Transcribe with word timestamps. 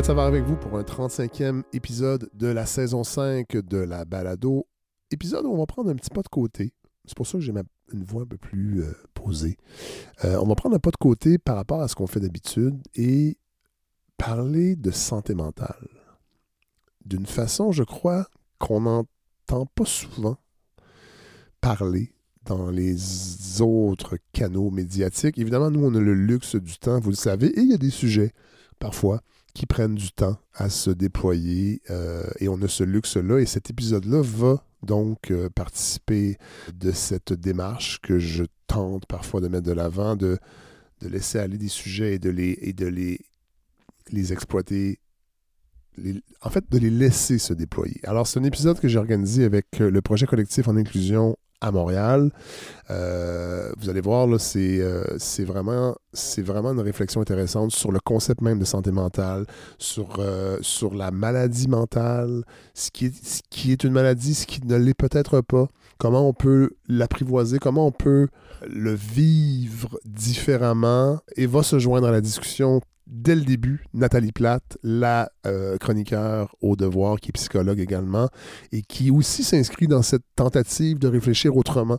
Fred 0.00 0.06
Savard 0.06 0.28
avec 0.28 0.44
vous 0.44 0.56
pour 0.56 0.78
un 0.78 0.82
35e 0.82 1.62
épisode 1.74 2.30
de 2.32 2.46
la 2.46 2.64
saison 2.64 3.04
5 3.04 3.54
de 3.54 3.76
la 3.76 4.06
balado. 4.06 4.66
Épisode 5.10 5.44
où 5.44 5.50
on 5.50 5.58
va 5.58 5.66
prendre 5.66 5.90
un 5.90 5.94
petit 5.94 6.08
pas 6.08 6.22
de 6.22 6.28
côté. 6.28 6.72
C'est 7.04 7.14
pour 7.14 7.26
ça 7.26 7.36
que 7.36 7.40
j'ai 7.40 7.52
une 7.92 8.04
voix 8.04 8.22
un 8.22 8.26
peu 8.26 8.38
plus 8.38 8.82
euh, 8.82 8.94
posée. 9.12 9.58
Euh, 10.24 10.38
on 10.40 10.46
va 10.46 10.54
prendre 10.54 10.74
un 10.74 10.78
pas 10.78 10.90
de 10.90 10.96
côté 10.96 11.36
par 11.36 11.56
rapport 11.56 11.82
à 11.82 11.88
ce 11.88 11.94
qu'on 11.96 12.06
fait 12.06 12.18
d'habitude 12.18 12.80
et 12.94 13.36
parler 14.16 14.74
de 14.74 14.90
santé 14.90 15.34
mentale. 15.34 15.90
D'une 17.04 17.26
façon, 17.26 17.70
je 17.70 17.82
crois, 17.82 18.26
qu'on 18.58 18.80
n'entend 18.80 19.66
pas 19.66 19.84
souvent 19.84 20.38
parler 21.60 22.14
dans 22.46 22.70
les 22.70 23.60
autres 23.60 24.16
canaux 24.32 24.70
médiatiques. 24.70 25.36
Évidemment, 25.36 25.70
nous, 25.70 25.84
on 25.84 25.94
a 25.94 26.00
le 26.00 26.14
luxe 26.14 26.56
du 26.56 26.78
temps, 26.78 27.00
vous 27.00 27.10
le 27.10 27.16
savez, 27.16 27.48
et 27.48 27.60
il 27.60 27.68
y 27.68 27.74
a 27.74 27.78
des 27.78 27.90
sujets, 27.90 28.32
parfois, 28.78 29.20
qui 29.54 29.66
prennent 29.66 29.94
du 29.94 30.12
temps 30.12 30.38
à 30.54 30.68
se 30.70 30.90
déployer, 30.90 31.82
euh, 31.90 32.24
et 32.38 32.48
on 32.48 32.60
a 32.62 32.68
ce 32.68 32.84
luxe-là, 32.84 33.38
et 33.38 33.46
cet 33.46 33.70
épisode-là 33.70 34.22
va 34.22 34.64
donc 34.82 35.30
euh, 35.30 35.48
participer 35.50 36.38
de 36.74 36.90
cette 36.92 37.32
démarche 37.32 38.00
que 38.00 38.18
je 38.18 38.44
tente 38.66 39.06
parfois 39.06 39.40
de 39.40 39.48
mettre 39.48 39.66
de 39.66 39.72
l'avant, 39.72 40.16
de, 40.16 40.38
de 41.00 41.08
laisser 41.08 41.38
aller 41.38 41.58
des 41.58 41.68
sujets 41.68 42.14
et 42.14 42.18
de 42.18 42.30
les, 42.30 42.58
et 42.62 42.72
de 42.72 42.86
les, 42.86 43.20
les 44.10 44.32
exploiter 44.32 45.00
en 46.42 46.50
fait, 46.50 46.64
de 46.70 46.78
les 46.78 46.90
laisser 46.90 47.38
se 47.38 47.52
déployer. 47.52 48.00
Alors, 48.04 48.26
c'est 48.26 48.38
un 48.38 48.44
épisode 48.44 48.80
que 48.80 48.88
j'ai 48.88 48.98
organisé 48.98 49.44
avec 49.44 49.66
euh, 49.80 49.90
le 49.90 50.00
projet 50.00 50.26
collectif 50.26 50.68
en 50.68 50.76
inclusion 50.76 51.36
à 51.60 51.70
Montréal. 51.70 52.30
Euh, 52.90 53.70
vous 53.78 53.88
allez 53.88 54.00
voir, 54.00 54.28
c'est 54.40 54.80
euh, 54.80 55.04
vraiment, 55.40 55.94
vraiment 56.38 56.72
une 56.72 56.80
réflexion 56.80 57.20
intéressante 57.20 57.72
sur 57.72 57.92
le 57.92 58.00
concept 58.00 58.40
même 58.40 58.58
de 58.58 58.64
santé 58.64 58.90
mentale, 58.90 59.46
sur, 59.78 60.16
euh, 60.18 60.58
sur 60.60 60.94
la 60.94 61.10
maladie 61.10 61.68
mentale, 61.68 62.42
ce 62.74 62.90
qui, 62.90 63.06
est, 63.06 63.24
ce 63.24 63.42
qui 63.50 63.72
est 63.72 63.84
une 63.84 63.92
maladie, 63.92 64.34
ce 64.34 64.46
qui 64.46 64.60
ne 64.66 64.76
l'est 64.76 64.94
peut-être 64.94 65.40
pas, 65.40 65.68
comment 65.98 66.28
on 66.28 66.32
peut 66.32 66.70
l'apprivoiser, 66.88 67.58
comment 67.58 67.86
on 67.86 67.92
peut 67.92 68.28
le 68.68 68.92
vivre 68.92 69.98
différemment, 70.04 71.20
et 71.36 71.46
va 71.46 71.62
se 71.62 71.78
joindre 71.78 72.08
à 72.08 72.12
la 72.12 72.20
discussion 72.20 72.80
dès 73.10 73.34
le 73.34 73.42
début, 73.42 73.84
Nathalie 73.92 74.30
Platte, 74.32 74.78
la 74.82 75.30
euh, 75.46 75.76
chroniqueur 75.78 76.54
au 76.62 76.76
devoir, 76.76 77.18
qui 77.18 77.30
est 77.30 77.32
psychologue 77.32 77.80
également, 77.80 78.28
et 78.72 78.82
qui 78.82 79.10
aussi 79.10 79.42
s'inscrit 79.42 79.88
dans 79.88 80.02
cette 80.02 80.22
tentative 80.36 80.98
de 80.98 81.08
réfléchir 81.08 81.56
autrement 81.56 81.98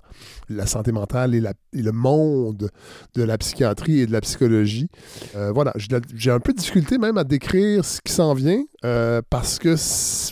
la 0.50 0.66
santé 0.66 0.92
mentale 0.92 1.36
et, 1.36 1.42
le 1.74 1.92
monde 1.92 2.72
de 3.14 3.24
la 3.24 3.38
psychiatrie 3.38 4.00
et 4.00 4.08
de 4.08 4.12
la 4.12 4.22
psychologie. 4.22 4.88
Euh, 5.36 5.52
voilà, 5.52 5.74
j'ai 6.16 6.32
un 6.32 6.40
peu 6.40 6.54
de 6.54 6.58
difficulté 6.58 6.98
même 6.98 7.18
à 7.18 7.24
décrire 7.24 7.84
ce 7.84 8.00
qui 8.02 8.14
s'en 8.14 8.34
vient, 8.34 8.64
euh, 8.86 9.22
parce 9.30 9.60
que 9.60 9.76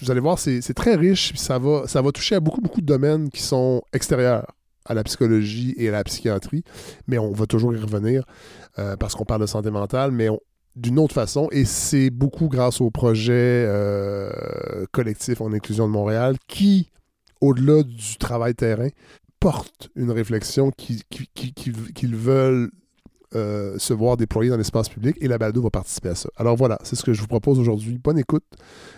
vous 0.01 0.11
allez 0.11 0.21
voir, 0.21 0.39
c'est 0.39 0.73
très 0.73 0.95
riche, 0.95 1.33
ça 1.35 1.59
va, 1.59 2.11
toucher 2.13 2.35
à 2.35 2.39
beaucoup, 2.39 2.61
beaucoup 2.61 2.81
de 2.81 2.85
domaines 2.85 3.29
qui 3.29 3.41
sont 3.41 3.81
extérieurs 3.91 4.45
à 4.85 4.93
la 4.93 5.03
psychologie 5.03 5.75
et 5.77 5.89
à 5.89 5.91
la 5.91 6.03
psychiatrie, 6.03 6.63
mais 7.07 7.19
on 7.19 7.31
va 7.31 7.45
toujours 7.45 7.75
y 7.75 7.77
revenir 7.77 8.23
parce 8.97 9.13
qu'on 9.13 9.25
parle 9.25 9.41
de 9.41 9.45
santé 9.45 9.71
mentale, 9.71 10.11
mais 10.11 10.29
on- 10.29 10.39
d'une 10.75 10.99
autre 10.99 11.13
façon, 11.13 11.47
et 11.51 11.65
c'est 11.65 12.09
beaucoup 12.09 12.47
grâce 12.47 12.79
au 12.81 12.89
projet 12.91 13.65
euh, 13.67 14.85
collectif 14.91 15.41
en 15.41 15.51
inclusion 15.53 15.87
de 15.87 15.91
Montréal 15.91 16.37
qui, 16.47 16.89
au-delà 17.41 17.83
du 17.83 18.17
travail 18.17 18.55
terrain, 18.55 18.89
porte 19.39 19.89
une 19.95 20.11
réflexion 20.11 20.71
qui- 20.71 21.01
qui- 21.09 21.27
qui- 21.33 21.53
qui- 21.53 21.93
qu'ils 21.93 22.15
veulent 22.15 22.69
euh, 23.35 23.77
se 23.77 23.93
voir 23.93 24.17
déployer 24.17 24.49
dans 24.49 24.57
l'espace 24.57 24.89
public 24.89 25.15
et 25.21 25.27
la 25.27 25.37
balado 25.37 25.61
va 25.61 25.69
participer 25.69 26.09
à 26.09 26.15
ça. 26.15 26.29
Alors 26.35 26.55
voilà, 26.55 26.79
c'est 26.83 26.95
ce 26.95 27.03
que 27.03 27.13
je 27.13 27.21
vous 27.21 27.27
propose 27.27 27.59
aujourd'hui. 27.59 27.99
Bonne 28.03 28.17
écoute. 28.17 28.43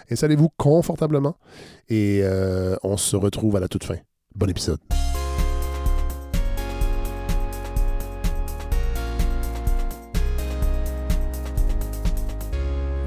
Installez-vous 0.09 0.47
confortablement 0.55 1.35
et 1.89 2.21
euh, 2.23 2.77
on 2.83 2.95
se 2.95 3.17
retrouve 3.17 3.57
à 3.57 3.59
la 3.59 3.67
toute 3.67 3.83
fin. 3.83 3.97
Bon 4.33 4.49
épisode. 4.49 4.79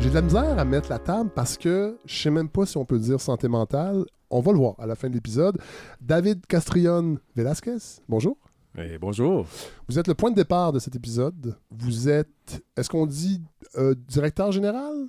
J'ai 0.05 0.11
de 0.11 0.17
la 0.17 0.21
misère 0.21 0.59
à 0.59 0.67
mettre 0.67 0.91
la 0.91 0.99
table 0.99 1.31
parce 1.35 1.57
que 1.57 1.97
je 2.05 2.15
sais 2.15 2.31
même 2.31 2.51
pas 2.51 2.67
si 2.67 2.77
on 2.77 2.85
peut 2.85 2.99
dire 2.99 3.23
santé 3.23 3.49
mentale. 3.49 4.05
On 4.29 4.41
va 4.41 4.53
le 4.53 4.59
voir 4.59 4.75
à 4.79 4.85
la 4.85 4.97
fin 4.97 5.09
de 5.09 5.15
l'épisode. 5.15 5.57
David 5.99 6.45
Castrillon 6.45 7.17
Velasquez, 7.35 7.79
bonjour. 8.07 8.37
Eh, 8.77 8.99
bonjour. 8.99 9.47
Vous 9.89 9.99
êtes 9.99 10.07
le 10.07 10.13
point 10.13 10.31
de 10.31 10.37
départ 10.37 10.73
de 10.73 10.79
cet 10.79 10.95
épisode. 10.95 11.57
Vous 11.71 12.11
êtes, 12.11 12.63
est-ce 12.77 12.91
qu'on 12.91 13.07
dit 13.07 13.41
euh, 13.77 13.95
directeur 13.95 14.53
général? 14.53 15.07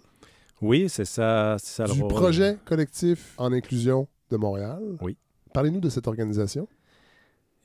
Oui, 0.62 0.88
c'est 0.88 1.04
ça, 1.04 1.58
c'est 1.60 1.84
ça 1.84 1.88
le 1.88 1.94
du 1.94 2.08
projet 2.08 2.58
collectif 2.64 3.34
en 3.38 3.52
inclusion 3.52 4.08
de 4.30 4.38
Montréal? 4.38 4.82
Oui. 5.02 5.18
Parlez-nous 5.54 5.82
de 5.82 5.90
cette 5.90 6.08
organisation. 6.08 6.70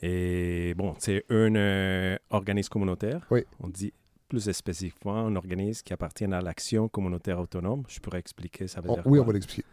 Et 0.02 0.74
bon, 0.76 0.96
c'est 0.98 1.24
un 1.30 1.54
euh, 1.54 2.16
organisme 2.30 2.70
communautaire. 2.70 3.24
Oui. 3.30 3.44
On 3.60 3.68
dit 3.68 3.92
plus 4.30 4.50
spécifiquement 4.52 5.16
un 5.26 5.34
organisme 5.36 5.82
qui 5.84 5.92
appartient 5.92 6.24
à 6.24 6.40
l'action 6.40 6.88
communautaire 6.88 7.38
autonome. 7.40 7.82
Je 7.88 7.98
pourrais 8.00 8.20
expliquer 8.20 8.66
ça 8.68 8.80
veut 8.80 8.88
On- 8.90 8.94
dire 8.94 9.06
oui, 9.06 9.18
quoi? 9.18 9.24
on 9.24 9.26
va 9.26 9.32
l'expliquer. 9.34 9.64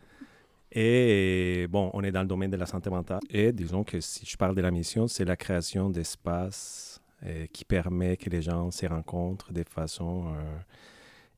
Et 0.72 1.68
bon, 1.70 1.90
on 1.94 2.04
est 2.04 2.12
dans 2.12 2.22
le 2.24 2.28
domaine 2.28 2.52
de 2.52 2.58
la 2.58 2.66
santé 2.66 2.90
mentale. 2.90 3.22
Et 3.30 3.54
disons 3.54 3.84
que 3.86 4.02
si 4.02 4.26
je 4.26 4.36
parle 4.36 4.56
de 4.56 4.62
la 4.62 4.72
mission, 4.72 5.08
c'est 5.08 5.24
la 5.24 5.38
création 5.38 5.90
d'espaces 5.90 7.00
euh, 7.26 7.46
qui 7.54 7.64
permet 7.64 8.18
que 8.18 8.30
les 8.30 8.42
gens 8.42 8.70
se 8.72 8.86
rencontrent 8.86 9.54
de 9.54 9.64
façon 9.64 10.26
euh, 10.36 10.58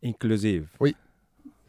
inclusive. 0.03 0.69
Oui. 0.79 0.95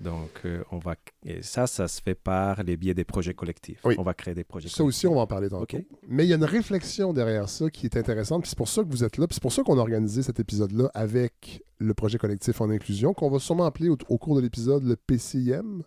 Donc, 0.00 0.30
euh, 0.46 0.62
on 0.72 0.78
va... 0.78 0.94
Et 1.24 1.42
ça, 1.42 1.66
ça 1.66 1.86
se 1.86 2.00
fait 2.00 2.14
par 2.14 2.62
les 2.62 2.76
biais 2.76 2.94
des 2.94 3.04
projets 3.04 3.34
collectifs. 3.34 3.80
Oui. 3.84 3.94
On 3.98 4.02
va 4.02 4.14
créer 4.14 4.34
des 4.34 4.44
projets 4.44 4.68
Ça 4.68 4.82
aussi, 4.82 5.06
on 5.06 5.14
va 5.14 5.20
en 5.22 5.26
parler 5.26 5.48
tantôt. 5.50 5.76
Mais 6.08 6.24
il 6.24 6.28
y 6.28 6.32
a 6.32 6.36
une 6.36 6.44
réflexion 6.44 7.12
derrière 7.12 7.48
ça 7.48 7.68
qui 7.70 7.86
est 7.86 7.96
intéressante. 7.96 8.42
puis 8.42 8.50
C'est 8.50 8.56
pour 8.58 8.68
ça 8.68 8.82
que 8.82 8.88
vous 8.88 9.04
êtes 9.04 9.18
là. 9.18 9.26
puis 9.26 9.34
C'est 9.34 9.42
pour 9.42 9.52
ça 9.52 9.62
qu'on 9.62 9.76
a 9.78 9.80
organisé 9.80 10.22
cet 10.22 10.40
épisode-là 10.40 10.90
avec 10.94 11.62
le 11.78 11.92
projet 11.94 12.16
collectif 12.18 12.60
en 12.60 12.70
inclusion, 12.70 13.12
qu'on 13.14 13.30
va 13.30 13.38
sûrement 13.38 13.64
appeler 13.66 13.88
au, 13.90 13.98
au 14.08 14.18
cours 14.18 14.36
de 14.36 14.40
l'épisode 14.40 14.84
le 14.84 14.96
PCIM, 14.96 15.82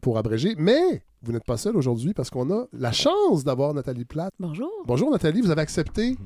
pour 0.00 0.16
abréger. 0.18 0.54
Mais 0.56 1.02
vous 1.22 1.32
n'êtes 1.32 1.44
pas 1.44 1.56
seul 1.56 1.76
aujourd'hui 1.76 2.14
parce 2.14 2.30
qu'on 2.30 2.50
a 2.52 2.66
la 2.72 2.92
chance 2.92 3.44
d'avoir 3.44 3.74
Nathalie 3.74 4.04
Platte. 4.04 4.32
Bonjour. 4.38 4.70
Bonjour 4.86 5.10
Nathalie, 5.10 5.40
vous 5.42 5.50
avez 5.50 5.60
accepté 5.62 6.16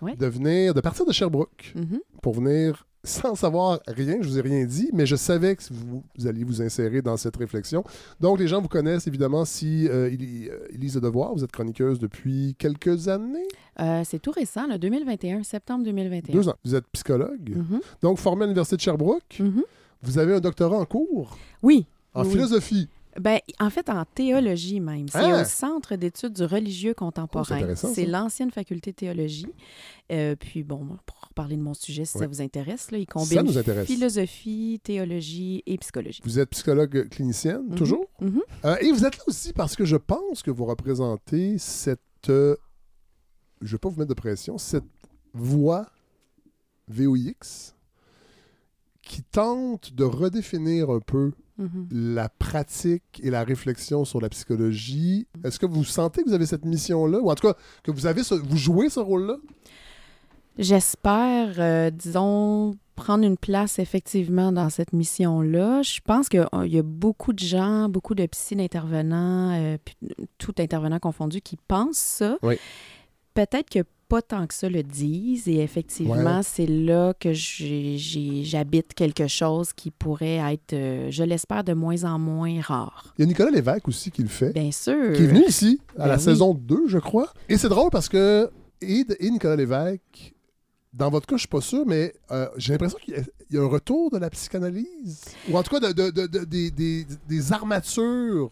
Oui. 0.00 0.16
de 0.16 0.26
venir, 0.26 0.74
de 0.74 0.80
partir 0.80 1.04
de 1.06 1.12
Sherbrooke 1.12 1.72
Mhm. 1.76 2.00
pour 2.22 2.32
venir 2.34 2.86
sans 3.04 3.34
savoir 3.34 3.80
rien, 3.88 4.18
je 4.20 4.28
vous 4.28 4.38
ai 4.38 4.42
rien 4.42 4.64
dit, 4.64 4.88
mais 4.92 5.06
je 5.06 5.16
savais 5.16 5.56
que 5.56 5.62
vous, 5.72 6.04
vous 6.16 6.26
alliez 6.26 6.44
vous 6.44 6.62
insérer 6.62 7.02
dans 7.02 7.16
cette 7.16 7.36
réflexion. 7.36 7.82
Donc, 8.20 8.38
les 8.38 8.46
gens 8.46 8.60
vous 8.62 8.68
connaissent 8.68 9.06
évidemment 9.08 9.44
si 9.44 9.88
euh, 9.88 10.08
ils, 10.10 10.48
euh, 10.50 10.68
ils 10.72 10.78
lisent 10.80 10.94
Le 10.94 11.00
Devoir. 11.00 11.34
Vous 11.34 11.42
êtes 11.42 11.50
chroniqueuse 11.52 11.98
depuis 11.98 12.54
quelques 12.58 13.08
années, 13.08 13.46
Euh, 13.80 14.02
c'est 14.04 14.18
tout 14.20 14.30
récent, 14.32 14.66
là, 14.66 14.76
2021, 14.78 15.42
septembre 15.42 15.84
2021. 15.84 16.32
deux 16.32 16.48
ans. 16.48 16.54
Vous 16.64 16.74
êtes 16.74 16.86
psychologue, 16.92 17.54
Mhm. 17.56 17.80
donc 18.02 18.18
formé 18.18 18.42
à 18.44 18.46
l'Université 18.46 18.76
de 18.76 18.82
Sherbrooke. 18.82 19.38
Mhm. 19.40 19.62
Vous 20.02 20.18
avez 20.18 20.34
un 20.34 20.40
doctorat 20.40 20.76
en 20.78 20.84
cours? 20.84 21.36
Oui. 21.62 21.86
en 22.14 22.24
Oui. 22.24 22.30
philosophie. 22.32 22.88
Ben, 23.20 23.38
en 23.60 23.68
fait, 23.70 23.88
en 23.90 24.04
théologie 24.04 24.80
même. 24.80 25.08
C'est 25.08 25.18
Ah! 25.18 25.42
au 25.42 25.44
Centre 25.44 25.96
d'études 25.96 26.32
du 26.32 26.44
religieux 26.44 26.92
Oh, 26.96 27.00
contemporain. 27.00 27.56
intéressant, 27.56 27.92
c'est 27.94 28.06
l'ancienne 28.06 28.50
faculté 28.50 28.92
de 28.92 28.96
théologie. 28.96 29.52
Euh, 30.10 30.34
puis, 30.36 30.62
bon, 30.62 30.86
pour 31.06 31.28
parler 31.34 31.56
de 31.56 31.62
mon 31.62 31.74
sujet, 31.74 32.04
si 32.04 32.18
ça 32.18 32.26
vous 32.26 32.40
intéresse, 32.40 32.90
là, 32.90 32.98
il 32.98 33.06
combine 33.06 33.46
philosophie, 33.84 34.80
théologie 34.82 35.62
et 35.66 35.76
psychologie. 35.78 36.20
Vous 36.24 36.38
êtes 36.38 36.50
psychologue 36.50 37.08
clinicienne, 37.10 37.62
Mhm. 37.68 37.74
toujours? 37.76 38.06
Mhm. 38.20 38.40
Euh, 38.64 38.76
et 38.80 38.90
vous 38.92 39.04
êtes 39.04 39.16
là 39.18 39.24
aussi 39.26 39.52
parce 39.52 39.76
que 39.76 39.84
je 39.84 39.96
pense 39.96 40.42
que 40.42 40.50
vous 40.50 40.64
représentez 40.64 41.58
cette. 41.58 42.00
euh, 42.28 42.56
je 43.60 43.66
ne 43.68 43.72
vais 43.72 43.78
pas 43.78 43.88
vous 43.90 43.98
mettre 43.98 44.08
de 44.10 44.14
pression, 44.14 44.58
cette 44.58 44.84
voix 45.34 45.86
VOIX 46.88 47.74
qui 49.02 49.22
tente 49.22 49.92
de 49.94 50.04
redéfinir 50.04 50.90
un 50.90 51.00
peu 51.00 51.32
Mhm. 51.58 51.86
la 51.90 52.28
pratique 52.28 53.20
et 53.22 53.30
la 53.30 53.44
réflexion 53.44 54.04
sur 54.04 54.20
la 54.20 54.28
psychologie. 54.30 55.26
Est-ce 55.44 55.58
que 55.58 55.66
vous 55.66 55.84
sentez 55.84 56.22
que 56.22 56.28
vous 56.28 56.34
avez 56.34 56.46
cette 56.46 56.64
mission-là, 56.64 57.18
ou 57.20 57.30
en 57.30 57.34
tout 57.34 57.46
cas 57.46 57.54
que 57.82 57.90
vous 57.90 58.06
avez 58.06 58.22
ce- 58.22 58.34
vous 58.34 58.56
jouez 58.56 58.88
ce 58.88 59.00
rôle-là? 59.00 59.36
J'espère, 60.58 61.54
euh, 61.58 61.90
disons, 61.90 62.74
prendre 62.94 63.24
une 63.24 63.38
place 63.38 63.78
effectivement 63.78 64.52
dans 64.52 64.68
cette 64.68 64.92
mission-là. 64.92 65.80
Je 65.82 66.00
pense 66.04 66.28
qu'il 66.28 66.46
y 66.66 66.78
a 66.78 66.82
beaucoup 66.82 67.32
de 67.32 67.38
gens, 67.38 67.88
beaucoup 67.88 68.14
de 68.14 68.26
psy 68.26 68.54
d'intervenants, 68.56 69.52
euh, 69.58 69.78
tout 70.36 70.54
intervenant 70.58 70.98
confondu, 70.98 71.40
qui 71.40 71.56
pensent 71.68 71.96
ça. 71.96 72.36
Oui. 72.42 72.56
Peut-être 73.34 73.70
que 73.70 73.78
pas 74.12 74.20
tant 74.20 74.46
que 74.46 74.52
ça 74.52 74.68
le 74.68 74.82
disent, 74.82 75.48
et 75.48 75.60
effectivement, 75.60 76.36
Ouais. 76.36 76.42
c'est 76.42 76.66
là 76.66 77.14
que 77.18 77.32
j'habite 77.32 78.92
quelque 78.94 79.26
chose 79.26 79.72
qui 79.72 79.90
pourrait 79.90 80.36
être, 80.52 80.74
euh, 80.74 81.10
je 81.10 81.22
l'espère, 81.22 81.64
de 81.64 81.72
moins 81.72 82.04
en 82.04 82.18
moins 82.18 82.60
rare. 82.60 83.14
Il 83.18 83.22
y 83.22 83.24
a 83.24 83.26
Nicolas 83.26 83.50
Lévesque 83.50 83.88
aussi 83.88 84.10
qui 84.10 84.22
le 84.22 84.28
fait. 84.28 84.52
Bien 84.52 84.70
sûr. 84.70 85.14
qui 85.14 85.22
est 85.22 85.26
venu 85.26 85.44
ici 85.48 85.80
à 85.96 86.02
Ben 86.02 86.06
la 86.08 86.16
oui. 86.16 86.20
saison 86.22 86.52
2, 86.54 86.88
je 86.88 86.98
crois. 86.98 87.32
Et 87.48 87.56
c'est 87.56 87.68
drôle 87.70 87.88
parce 87.90 88.08
que 88.10 88.50
et, 88.82 89.04
et 89.20 89.30
Nicolas 89.30 89.56
Lévesque 89.56 90.34
dans 90.92 91.08
votre 91.08 91.26
cas, 91.26 91.36
je 91.36 91.40
suis 91.40 91.48
pas 91.48 91.62
sûr, 91.62 91.84
mais 91.86 92.12
euh, 92.32 92.48
j'ai 92.58 92.72
l'impression 92.74 92.98
qu'il 93.02 93.14
y, 93.14 93.16
a- 93.16 93.22
il 93.48 93.56
y 93.56 93.58
a 93.58 93.62
un 93.62 93.66
retour 93.66 94.10
de 94.10 94.18
la 94.18 94.28
psychanalyse. 94.28 95.22
Ou 95.50 95.56
en 95.56 95.62
tout 95.62 95.70
cas, 95.70 95.80
de, 95.80 95.92
de- 95.92 96.10
de- 96.10 96.26
de- 96.26 96.44
des, 96.44 96.70
des- 96.70 97.06
des 97.26 97.52
armatures 97.52 98.50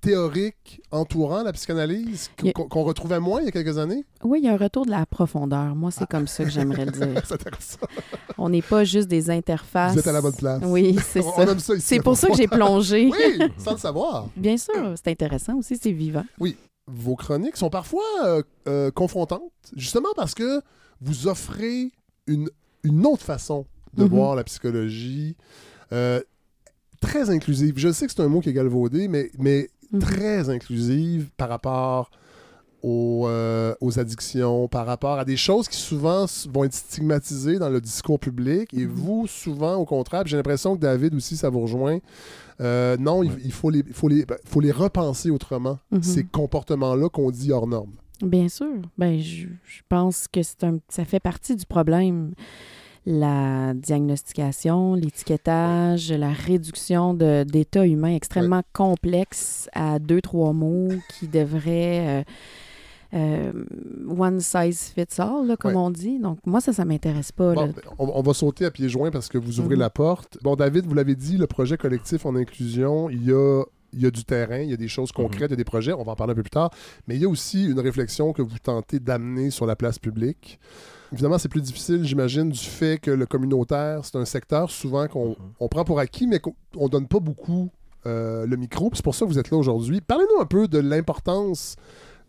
théoriques 0.00 0.80
entourant 0.90 1.42
la 1.42 1.52
psychanalyse 1.52 2.30
qu'on 2.68 2.82
retrouvait 2.82 3.20
moins 3.20 3.40
il 3.40 3.46
y 3.46 3.48
a 3.48 3.50
quelques 3.52 3.78
années? 3.78 4.04
Oui, 4.22 4.40
il 4.40 4.44
y 4.46 4.48
a 4.48 4.52
un 4.52 4.56
retour 4.56 4.86
de 4.86 4.90
la 4.90 5.04
profondeur. 5.06 5.74
Moi, 5.74 5.90
c'est 5.90 6.06
comme 6.08 6.26
ça 6.26 6.44
que 6.44 6.50
j'aimerais 6.50 6.84
le 6.86 6.92
dire. 6.92 7.20
C'est 7.24 7.34
intéressant. 7.34 7.78
On 8.38 8.48
n'est 8.48 8.62
pas 8.62 8.84
juste 8.84 9.08
des 9.08 9.30
interfaces. 9.30 9.92
Vous 9.94 9.98
êtes 9.98 10.06
à 10.06 10.12
la 10.12 10.20
bonne 10.20 10.34
place. 10.34 10.62
Oui, 10.64 10.96
c'est 11.04 11.22
ça. 11.22 11.56
C'est 11.80 12.00
pour 12.00 12.16
ça 12.16 12.28
que 12.28 12.36
j'ai 12.36 12.46
plongé. 12.48 13.10
Oui, 13.10 13.38
sans 13.58 13.72
le 13.72 13.78
savoir. 13.78 14.28
Bien 14.36 14.56
sûr, 14.56 14.94
c'est 14.96 15.10
intéressant 15.10 15.56
aussi, 15.56 15.76
c'est 15.80 15.92
vivant. 15.92 16.24
Vos 16.86 17.16
chroniques 17.16 17.56
sont 17.58 17.68
parfois 17.70 18.02
euh, 18.24 18.42
euh, 18.66 18.90
confrontantes, 18.90 19.42
justement 19.76 20.08
parce 20.16 20.34
que 20.34 20.62
vous 21.02 21.26
offrez 21.26 21.90
une, 22.26 22.48
une 22.82 23.04
autre 23.06 23.22
façon 23.24 23.66
de 23.94 24.04
Mhm. 24.04 24.08
voir 24.10 24.34
la 24.36 24.44
psychologie. 24.44 25.36
euh, 25.92 26.20
très 27.00 27.30
inclusive. 27.30 27.74
Je 27.76 27.92
sais 27.92 28.06
que 28.06 28.12
c'est 28.12 28.22
un 28.22 28.28
mot 28.28 28.40
qui 28.40 28.48
est 28.48 28.52
galvaudé, 28.52 29.06
mais, 29.06 29.30
mais 29.38 29.68
Mhm. 29.92 30.00
très 30.00 30.50
inclusive 30.50 31.28
par 31.36 31.48
rapport 31.48 32.10
aux, 32.82 33.26
euh, 33.26 33.74
aux 33.80 33.98
addictions, 33.98 34.68
par 34.68 34.86
rapport 34.86 35.18
à 35.18 35.24
des 35.24 35.36
choses 35.36 35.66
qui 35.68 35.76
souvent 35.78 36.26
vont 36.52 36.62
être 36.64 36.74
stigmatisées 36.74 37.58
dans 37.58 37.70
le 37.70 37.80
discours 37.80 38.20
public. 38.20 38.72
Et 38.72 38.86
Mhm. 38.86 38.92
vous, 38.92 39.26
souvent, 39.26 39.74
au 39.76 39.84
contraire, 39.84 40.22
j'ai 40.26 40.36
l'impression 40.36 40.76
que 40.76 40.80
David 40.80 41.12
aussi, 41.14 41.36
ça 41.36 41.48
vous 41.50 41.60
rejoint. 41.62 41.98
Euh, 42.60 42.96
non, 42.98 43.22
il, 43.24 43.30
Ouais. 43.32 43.36
il 43.44 43.52
faut, 43.52 43.70
les, 43.70 43.82
faut, 43.92 44.08
les, 44.08 44.24
ben, 44.24 44.36
faut 44.44 44.60
les 44.60 44.70
repenser 44.72 45.30
autrement, 45.30 45.78
Mhm. 45.90 46.02
ces 46.02 46.24
comportements-là 46.24 47.08
qu'on 47.08 47.30
dit 47.30 47.50
hors 47.50 47.66
normes. 47.66 47.94
Bien 48.22 48.48
sûr. 48.48 48.82
Ben, 48.96 49.18
je, 49.20 49.46
je 49.64 49.80
pense 49.88 50.26
que 50.28 50.42
c'est 50.42 50.62
un, 50.64 50.78
ça 50.88 51.04
fait 51.04 51.20
partie 51.20 51.54
du 51.56 51.64
problème. 51.66 52.32
La 53.10 53.72
diagnostication, 53.72 54.92
l'étiquetage, 54.92 56.12
la 56.12 56.28
réduction 56.30 57.14
de- 57.14 57.42
d'états 57.44 57.86
humains 57.86 58.14
extrêmement 58.14 58.60
complexes 58.74 59.70
à 59.72 59.98
deux, 59.98 60.20
trois 60.20 60.52
mots 60.52 60.90
qui 61.18 61.26
devraient 61.26 62.22
euh, 63.14 63.14
euh, 63.14 63.52
one 64.18 64.40
size 64.40 64.92
fits 64.94 65.18
all, 65.22 65.46
là, 65.46 65.56
comme 65.56 65.70
Ouais. 65.70 65.78
on 65.78 65.90
dit. 65.90 66.18
Donc, 66.18 66.38
moi, 66.44 66.60
ça, 66.60 66.74
ça 66.74 66.84
m'intéresse 66.84 67.32
pas. 67.32 67.54
Bon, 67.54 67.60
là. 67.62 67.66
ben, 67.68 67.82
on, 67.98 68.10
on 68.14 68.20
va 68.20 68.34
sauter 68.34 68.66
à 68.66 68.70
pieds 68.70 68.90
joints 68.90 69.10
parce 69.10 69.28
que 69.30 69.38
vous 69.38 69.58
ouvrez 69.58 69.76
Mhm. 69.76 69.80
la 69.80 69.88
porte. 69.88 70.36
Bon, 70.42 70.54
David, 70.54 70.84
vous 70.84 70.94
l'avez 70.94 71.14
dit, 71.14 71.38
le 71.38 71.46
projet 71.46 71.78
collectif 71.78 72.26
en 72.26 72.36
inclusion, 72.36 73.08
il 73.08 73.24
y 73.24 73.32
a, 73.32 73.62
il 73.94 74.02
y 74.02 74.06
a 74.06 74.10
du 74.10 74.22
terrain, 74.26 74.58
il 74.58 74.68
y 74.68 74.74
a 74.74 74.76
des 74.76 74.88
choses 74.88 75.12
concrètes, 75.12 75.48
il 75.48 75.52
y 75.52 75.54
a 75.54 75.56
des 75.56 75.64
projets, 75.64 75.94
on 75.94 76.02
va 76.02 76.12
en 76.12 76.16
parler 76.16 76.32
un 76.32 76.36
peu 76.36 76.42
plus 76.42 76.50
tard, 76.50 76.70
mais 77.06 77.14
il 77.16 77.22
y 77.22 77.24
a 77.24 77.28
aussi 77.30 77.64
une 77.64 77.80
réflexion 77.80 78.34
que 78.34 78.42
vous 78.42 78.58
tentez 78.62 79.00
d'amener 79.00 79.48
sur 79.48 79.64
la 79.64 79.76
place 79.76 79.98
publique. 79.98 80.58
Évidemment, 81.12 81.38
c'est 81.38 81.48
plus 81.48 81.62
difficile, 81.62 82.04
j'imagine, 82.04 82.50
du 82.50 82.58
fait 82.58 82.98
que 82.98 83.10
le 83.10 83.24
communautaire, 83.26 84.04
c'est 84.04 84.16
un 84.16 84.24
secteur 84.24 84.70
souvent 84.70 85.08
qu'on 85.08 85.30
Mhm. 85.30 85.36
on 85.60 85.68
prend 85.68 85.84
pour 85.84 85.98
acquis, 86.00 86.26
mais 86.26 86.38
qu'on 86.40 86.54
on 86.76 86.88
donne 86.88 87.06
pas 87.08 87.20
beaucoup 87.20 87.70
euh, 88.06 88.46
le 88.46 88.56
micro. 88.56 88.90
C'est 88.94 89.02
pour 89.04 89.14
ça 89.14 89.26
que 89.26 89.30
vous 89.30 89.38
êtes 89.38 89.50
là 89.50 89.56
aujourd'hui. 89.58 90.00
Parlez-nous 90.00 90.40
un 90.40 90.46
peu 90.46 90.68
de 90.68 90.78
l'importance 90.78 91.74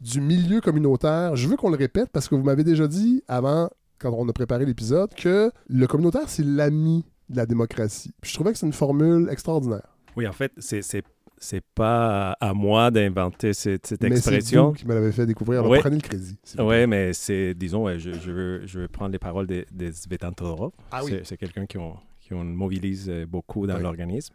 du 0.02 0.20
milieu 0.22 0.62
communautaire. 0.62 1.36
Je 1.36 1.48
veux 1.48 1.56
qu'on 1.58 1.70
le 1.70 1.78
répète 1.78 2.10
parce 2.12 2.28
que 2.28 2.36
vous 2.36 2.44
m'avez 2.44 2.64
déjà 2.64 2.88
dit 2.88 3.24
avant, 3.28 3.70
quand 4.00 4.12
on 4.14 4.28
a 4.30 4.34
préparé 4.34 4.66
l'épisode, 4.66 5.14
que 5.14 5.52
le 5.68 5.88
communautaire, 5.88 6.28
c'est 6.28 6.44
l'ami 6.46 7.06
de 7.30 7.38
la 7.38 7.46
démocratie. 7.46 8.12
Puis 8.22 8.32
je 8.32 8.36
trouvais 8.36 8.52
que 8.54 8.58
c'est 8.58 8.66
une 8.66 8.74
formule 8.74 9.28
extraordinaire. 9.30 9.96
Oui, 10.18 10.28
en 10.28 10.32
fait, 10.34 10.52
c'est 10.58 11.04
c'est 11.40 11.50
c'est 11.60 11.64
pas 11.74 12.34
à 12.40 12.54
moi 12.54 12.92
d'inventer 12.92 13.54
cette, 13.54 13.88
cette 13.88 14.02
Mais 14.04 14.10
c'est 14.10 14.16
expression. 14.36 14.68
vous 14.70 14.74
qui 14.74 14.86
me 14.86 14.94
l'avez 14.94 15.12
fait 15.12 15.26
découvrir. 15.26 15.60
Alors 15.62 15.72
Ouais. 15.72 15.80
prenez 15.80 15.96
le 15.96 16.02
crédit. 16.02 16.38
Oui, 16.60 16.86
mais 16.88 17.14
c'est, 17.14 17.54
disons, 17.54 17.86
ouais, 17.86 17.98
je, 17.98 18.12
je, 18.12 18.32
veux, 18.32 18.62
je 18.68 18.80
veux 18.82 18.88
prendre 18.88 19.12
les 19.12 19.20
paroles 19.20 19.48
des, 19.48 19.66
des 19.72 19.92
Svetan 19.92 20.32
Todorov. 20.34 20.72
Ah 20.92 21.02
oui. 21.04 21.12
C'est, 21.12 21.26
c'est 21.26 21.38
quelqu'un 21.38 21.66
qui 21.66 21.78
on, 21.78 21.96
qui 22.20 22.34
on 22.34 22.44
mobilise 22.44 23.10
euh, 23.10 23.26
beaucoup 23.26 23.66
dans 23.66 23.76
Oui. 23.78 23.82
l'organisme. 23.82 24.34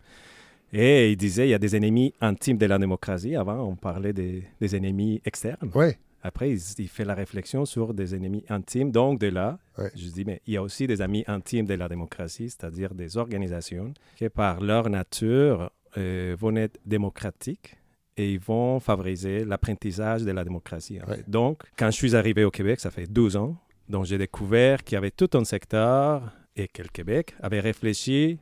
Et 0.72 1.12
il 1.12 1.16
disait, 1.16 1.46
il 1.46 1.50
y 1.50 1.54
a 1.54 1.58
des 1.58 1.76
ennemis 1.76 2.12
intimes 2.20 2.56
de 2.58 2.66
la 2.66 2.78
démocratie. 2.78 3.36
Avant, 3.36 3.62
on 3.62 3.76
parlait 3.76 4.12
des, 4.12 4.42
des 4.60 4.74
ennemis 4.74 5.20
externes. 5.24 5.70
Ouais. 5.74 5.96
Après, 6.22 6.50
il, 6.50 6.58
il 6.78 6.88
fait 6.88 7.04
la 7.04 7.14
réflexion 7.14 7.64
sur 7.66 7.94
des 7.94 8.14
ennemis 8.14 8.44
intimes. 8.48 8.90
Donc, 8.90 9.20
de 9.20 9.28
là, 9.28 9.58
Ouais. 9.78 9.90
je 9.94 10.08
dis, 10.08 10.24
mais 10.24 10.40
il 10.46 10.54
y 10.54 10.56
a 10.56 10.62
aussi 10.62 10.86
des 10.86 11.00
amis 11.02 11.22
intimes 11.26 11.66
de 11.66 11.74
la 11.74 11.88
démocratie, 11.88 12.48
c'est-à-dire 12.50 12.94
des 12.94 13.16
organisations 13.18 13.92
qui, 14.16 14.28
par 14.28 14.60
leur 14.60 14.88
nature, 14.88 15.70
euh, 15.96 16.36
vont 16.38 16.56
être 16.56 16.78
démocratiques 16.84 17.76
et 18.16 18.32
ils 18.32 18.38
vont 18.40 18.80
favoriser 18.80 19.44
l'apprentissage 19.44 20.22
de 20.22 20.30
la 20.30 20.44
démocratie. 20.44 21.00
en 21.04 21.08
Ouais. 21.08 21.16
fait. 21.18 21.30
Donc, 21.30 21.62
quand 21.76 21.86
je 21.86 21.96
suis 21.96 22.14
arrivé 22.16 22.44
au 22.44 22.50
Québec, 22.50 22.80
ça 22.80 22.90
fait 22.90 23.06
12 23.06 23.36
ans, 23.36 23.56
donc 23.88 24.04
j'ai 24.06 24.18
découvert 24.18 24.82
qu'il 24.84 24.94
y 24.94 24.98
avait 24.98 25.10
tout 25.10 25.30
un 25.34 25.44
secteur 25.44 26.32
et 26.56 26.68
que 26.68 26.82
le 26.82 26.88
Québec 26.88 27.34
avait 27.42 27.60
réfléchi 27.60 28.38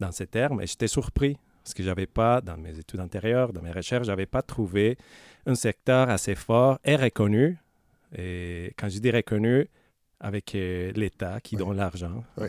dans 0.00 0.12
ces 0.12 0.26
termes 0.26 0.60
et 0.62 0.66
j'étais 0.66 0.88
surpris 0.88 1.36
parce 1.62 1.74
que 1.74 1.82
j'avais 1.84 2.06
pas, 2.06 2.40
dans 2.40 2.56
mes 2.56 2.76
études 2.78 2.98
antérieures, 3.00 3.52
dans 3.52 3.62
mes 3.62 3.70
recherches, 3.70 4.06
j'avais 4.06 4.26
pas 4.26 4.42
trouvé 4.42 4.96
un 5.46 5.54
secteur 5.54 6.10
assez 6.10 6.34
fort 6.34 6.78
et 6.84 6.96
reconnu. 6.96 7.56
Et 8.18 8.74
quand 8.76 8.88
je 8.88 8.98
dis 8.98 9.10
reconnu, 9.12 9.68
avec 10.18 10.54
euh, 10.54 10.90
l'État 10.96 11.40
qui 11.40 11.54
Ouais. 11.56 11.64
donne 11.64 11.76
l'argent, 11.76 12.24
en. 12.36 12.46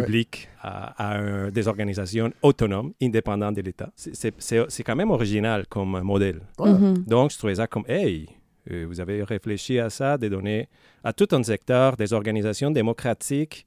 Public 0.00 0.48
à, 0.60 1.12
à 1.12 1.18
un- 1.18 1.50
des 1.50 1.68
organisations 1.68 2.32
autonomes, 2.42 2.92
indépendantes 3.02 3.56
de 3.56 3.62
l'État. 3.62 3.90
C'est- 3.96 4.82
quand 4.84 4.96
même 4.96 5.10
original 5.10 5.66
comme 5.68 6.00
modèle. 6.02 6.40
Mhm. 6.58 7.04
Donc, 7.06 7.30
je 7.32 7.38
trouvais 7.38 7.56
ça 7.56 7.66
comme, 7.66 7.84
hey, 7.88 8.28
euh, 8.70 8.84
vous 8.88 9.00
avez 9.00 9.22
réfléchi 9.22 9.78
à 9.78 9.90
ça, 9.90 10.16
de 10.18 10.28
donner 10.28 10.68
à 11.04 11.12
tout 11.12 11.28
un 11.32 11.42
secteur 11.42 11.96
des 11.96 12.12
organisations 12.12 12.70
démocratiques, 12.70 13.66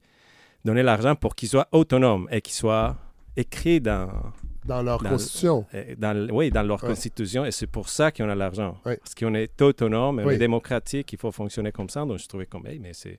donner 0.64 0.82
l'argent 0.82 1.14
pour 1.14 1.34
qu'ils 1.34 1.48
soient 1.48 1.68
autonomes 1.72 2.26
et 2.30 2.40
qu'ils 2.40 2.54
soient 2.54 2.96
écrits 3.36 3.80
dans, 3.80 4.08
Dans 4.64 4.82
leur 4.82 5.00
Dans- 5.00 5.10
constitution. 5.10 5.64
dans, 5.96 6.28
oui, 6.32 6.50
dans 6.50 6.64
leur 6.64 6.82
Ouais. 6.82 6.88
constitution. 6.88 7.44
Et 7.44 7.52
c'est 7.52 7.68
pour 7.68 7.88
ça 7.88 8.10
qu'on 8.10 8.28
a 8.28 8.34
l'argent. 8.34 8.76
Ouais. 8.84 8.96
Parce 8.96 9.14
qu'on 9.14 9.32
est 9.34 9.62
autonome, 9.62 10.18
on 10.18 10.26
Oui. 10.26 10.34
est 10.34 10.38
démocratique, 10.38 11.12
il 11.12 11.18
faut 11.20 11.30
fonctionner 11.30 11.70
comme 11.70 11.88
ça. 11.88 12.04
Donc, 12.04 12.18
je 12.18 12.26
trouvais 12.26 12.46
comme, 12.46 12.66
hey, 12.66 12.80
mais 12.80 12.92
c'est... 12.92 13.16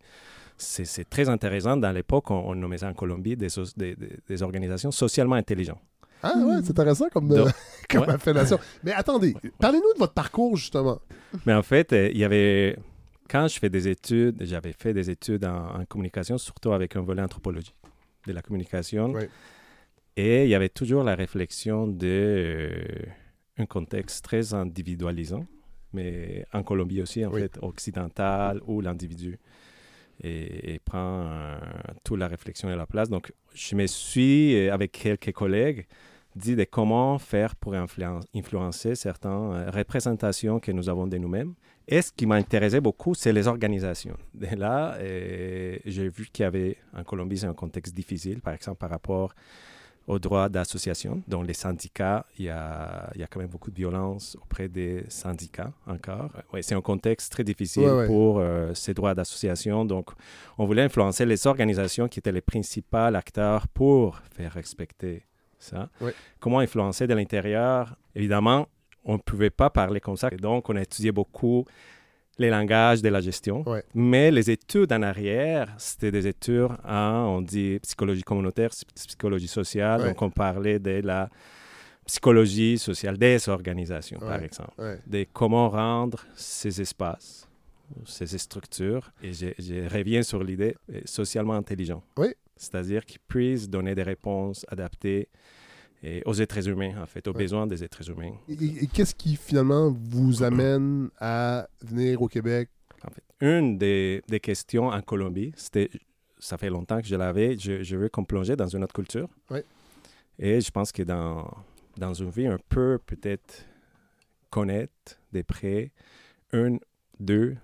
C'est 0.57 1.09
très 1.09 1.29
intéressant. 1.29 1.77
Dans 1.77 1.91
l'époque, 1.91 2.31
on, 2.31 2.35
on 2.49 2.55
nommait 2.55 2.79
ça 2.79 2.89
en 2.89 2.93
Colombie 2.93 3.35
des, 3.35 3.49
so- 3.49 3.63
des, 3.75 3.95
des- 3.95 4.17
des 4.27 4.43
organisations 4.43 4.91
socialement 4.91 5.35
intelligentes. 5.35 5.79
Ah 6.23 6.33
ouais, 6.35 6.55
c'est 6.63 6.71
intéressant 6.71 7.09
comme, 7.09 7.31
euh, 7.31 7.45
Donc, 7.45 7.53
comme 7.89 8.01
ouais. 8.01 8.09
appellation. 8.13 8.57
Mais 8.83 8.91
attendez, 8.93 9.35
parlez-nous 9.59 9.93
de 9.93 9.99
votre 9.99 10.13
parcours, 10.13 10.57
justement. 10.57 10.99
Mais 11.45 11.53
en 11.53 11.61
fait, 11.61 11.93
euh, 11.93 12.09
il 12.11 12.17
y 12.17 12.23
avait... 12.23 12.75
Quand 13.29 13.47
je 13.47 13.59
fais 13.59 13.69
des 13.69 13.87
études, 13.89 14.37
j'avais 14.41 14.71
fait 14.73 14.93
des 14.93 15.09
études 15.11 15.45
en, 15.45 15.81
en 15.81 15.85
communication, 15.85 16.37
surtout 16.37 16.71
avec 16.71 16.95
un 16.95 17.01
volet 17.01 17.21
anthropologie 17.21 17.73
de 18.25 18.31
la 18.33 18.41
communication. 18.41 19.13
Et 20.15 20.45
il 20.45 20.49
y 20.49 20.55
avait 20.55 20.69
toujours 20.69 21.03
la 21.03 21.13
réflexion 21.13 21.87
de 21.87 22.07
euh, 22.07 22.85
un 23.59 23.65
contexte 23.65 24.23
très 24.25 24.53
individualisant, 24.53 25.45
mais 25.93 26.45
en 26.53 26.63
Colombie 26.63 27.01
aussi, 27.01 27.23
en 27.25 27.31
fait, 27.31 27.59
occidental, 27.61 28.61
où 28.65 28.81
l'individu 28.81 29.37
et, 30.23 30.79
prend 30.83 31.25
euh, 31.25 31.57
toute 32.03 32.19
la 32.19 32.27
réflexion 32.27 32.69
et 32.69 32.75
la 32.75 32.85
place. 32.85 33.09
Donc, 33.09 33.31
je 33.53 33.75
me 33.75 33.87
suis, 33.87 34.55
euh, 34.55 34.73
avec 34.73 34.91
quelques 34.91 35.31
collègues, 35.31 35.85
dit 36.35 36.55
comment 36.69 37.17
faire 37.17 37.55
pour 37.55 37.73
influen- 37.73 38.21
influencer 38.35 38.95
certaines 38.95 39.31
euh, 39.31 39.71
représentations 39.71 40.59
que 40.59 40.71
nous 40.71 40.87
avons 40.89 41.07
de 41.07 41.17
nous-mêmes. 41.17 41.53
Et 41.87 42.01
ce 42.01 42.11
qui 42.11 42.25
m'intéressait 42.25 42.81
beaucoup, 42.81 43.13
c'est 43.15 43.33
les 43.33 43.47
organisations. 43.47 44.17
Et 44.41 44.55
là, 44.55 44.97
j'ai 44.99 46.09
vu 46.09 46.27
qu'il 46.31 46.43
y 46.43 46.45
avait, 46.45 46.77
en 46.95 47.03
Colombie, 47.03 47.39
c'est 47.39 47.47
un 47.47 47.53
contexte 47.53 47.95
difficile, 47.95 48.41
par 48.41 48.53
exemple, 48.53 48.77
par 48.77 48.89
rapport 48.89 49.33
au 50.07 50.19
droit 50.19 50.47
d'association. 50.47 51.21
Dans 51.27 51.41
les 51.41 51.53
syndicats, 51.53 52.25
il 52.39 52.45
y, 52.45 52.49
a, 52.49 53.11
il 53.13 53.19
y 53.21 53.23
a 53.23 53.27
quand 53.27 53.39
même 53.41 53.49
beaucoup 53.49 53.69
de 53.69 53.75
violence 53.75 54.37
auprès 54.41 54.69
des 54.69 55.03
syndicats 55.09 55.73
encore. 55.85 56.31
Ouais, 56.53 56.61
c'est 56.61 56.75
un 56.75 56.81
contexte 56.81 57.31
très 57.31 57.43
difficile 57.43 57.83
Ouais, 57.83 57.91
ouais. 57.91 58.07
pour 58.07 58.39
euh, 58.39 58.73
ces 58.73 58.93
droits 58.93 59.13
d'association. 59.13 59.83
Donc, 59.83 60.11
on 60.57 60.65
voulait 60.65 60.83
influencer 60.83 61.25
les 61.25 61.45
organisations 61.45 62.07
qui 62.07 62.19
étaient 62.19 62.31
les 62.31 62.41
principaux 62.41 62.97
acteurs 62.97 63.67
pour 63.67 64.19
faire 64.31 64.53
respecter 64.53 65.23
ça. 65.59 65.89
Ouais. 65.99 66.13
Comment 66.39 66.59
influencer 66.59 67.05
de 67.05 67.13
l'intérieur? 67.13 67.97
Évidemment, 68.15 68.67
on 69.03 69.13
ne 69.13 69.21
pouvait 69.21 69.49
pas 69.49 69.69
parler 69.69 69.99
comme 69.99 70.15
ça. 70.17 70.29
Et 70.31 70.37
donc, 70.37 70.69
on 70.69 70.75
a 70.77 70.81
étudié 70.81 71.11
beaucoup 71.11 71.65
les 72.37 72.49
langages 72.49 73.01
de 73.01 73.09
la 73.09 73.21
gestion. 73.21 73.67
Ouais. 73.67 73.83
Mais 73.93 74.31
les 74.31 74.49
études 74.51 74.91
en 74.93 75.01
arrière, 75.01 75.73
c'était 75.77 76.11
des 76.11 76.27
études 76.27 76.69
en, 76.85 77.37
on 77.37 77.41
dit, 77.41 77.79
psychologie 77.81 78.23
communautaire, 78.23 78.69
psy- 78.69 78.85
psychologie 78.93 79.47
sociale. 79.47 80.01
Ouais. 80.01 80.07
Donc, 80.09 80.21
on 80.21 80.29
parlait 80.29 80.79
de 80.79 81.01
la 81.03 81.29
psychologie 82.05 82.77
sociale 82.77 83.17
des 83.17 83.49
organisations, 83.49 84.19
par 84.19 84.41
exemple. 84.41 84.73
De 85.07 85.25
comment 85.33 85.69
rendre 85.69 86.23
ces 86.35 86.79
espaces, 86.79 87.47
ces 88.05 88.37
structures, 88.37 89.11
et 89.21 89.33
je, 89.33 89.47
je 89.59 89.89
reviens 89.93 90.23
sur 90.23 90.43
l'idée, 90.43 90.75
euh, 90.93 91.01
socialement 91.05 91.53
intelligents. 91.55 92.03
Oui. 92.17 92.29
C'est-à-dire 92.55 93.05
qu'ils 93.05 93.19
puissent 93.27 93.69
donner 93.69 93.93
des 93.93 94.03
réponses 94.03 94.65
adaptées 94.69 95.27
et 96.03 96.21
aux 96.25 96.33
êtres 96.33 96.67
humains, 96.67 97.01
en 97.01 97.05
fait, 97.05 97.27
aux 97.27 97.31
Ouais. 97.31 97.43
besoins 97.43 97.65
des 97.67 97.83
êtres 97.83 98.09
humains. 98.09 98.33
Et, 98.47 98.53
et- 98.53 98.83
et 98.83 98.87
qu'est-ce 98.87 99.15
qui 99.15 99.35
finalement 99.35 99.89
vous 99.91 100.43
amène 100.43 101.09
à 101.19 101.67
venir 101.81 102.21
au 102.21 102.27
Québec? 102.27 102.69
En 103.05 103.09
fait, 103.09 103.23
une 103.41 103.77
des, 103.77 104.21
des 104.27 104.39
questions 104.39 104.87
en 104.87 105.01
Colombie, 105.01 105.53
c'était, 105.55 105.89
ça 106.39 106.57
fait 106.57 106.69
longtemps 106.69 107.01
que 107.01 107.07
je 107.07 107.15
l'avais, 107.15 107.57
je, 107.57 107.83
je 107.83 107.95
veux 107.95 108.09
qu'on 108.09 108.25
plongeait 108.25 108.55
dans 108.55 108.67
une 108.67 108.83
autre 108.83 108.93
culture. 108.93 109.27
Oui. 109.49 109.59
Et 110.39 110.61
je 110.61 110.69
pense 110.71 110.91
que 110.91 111.01
dans, 111.03 111.49
dans 111.97 112.13
une 112.13 112.29
vie, 112.29 112.47
on 112.47 112.57
peut 112.69 112.99
peut-être 113.05 113.65
connaître 114.49 115.19
des 115.31 115.43
près 115.43 115.91
une, 116.53 116.79
deux, 117.19 117.55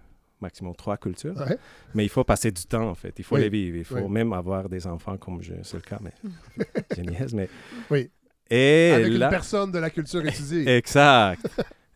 maximum 0.42 0.76
trois 0.76 0.98
cultures. 0.98 1.36
Ouais. 1.38 1.58
Mais 1.94 2.04
il 2.06 2.10
faut 2.10 2.24
passer 2.24 2.52
du 2.52 2.64
temps, 2.66 2.90
en 2.90 2.96
fait. 2.96 3.14
Il 3.18 3.24
faut 3.24 3.36
Oui. 3.36 3.42
les 3.42 3.50
vivre. 3.50 3.78
Il 3.78 3.86
faut 3.86 3.96
Oui. 3.96 4.10
même 4.10 4.34
avoir 4.34 4.68
des 4.70 4.86
enfants, 4.88 5.18
comme 5.18 5.42
je, 5.42 5.54
c'est 5.64 5.78
le 5.78 5.82
cas, 5.84 6.00
mais 6.02 6.14
niaise, 7.04 7.34
mais... 7.34 7.48
Oui. 7.90 8.10
Et 8.50 8.92
Avec 8.94 9.14
là... 9.14 9.26
une 9.28 9.32
personne 9.32 9.72
de 9.72 9.80
la 9.80 9.90
culture 9.90 10.26
étudiée. 10.26 10.68
Exact. 10.78 11.42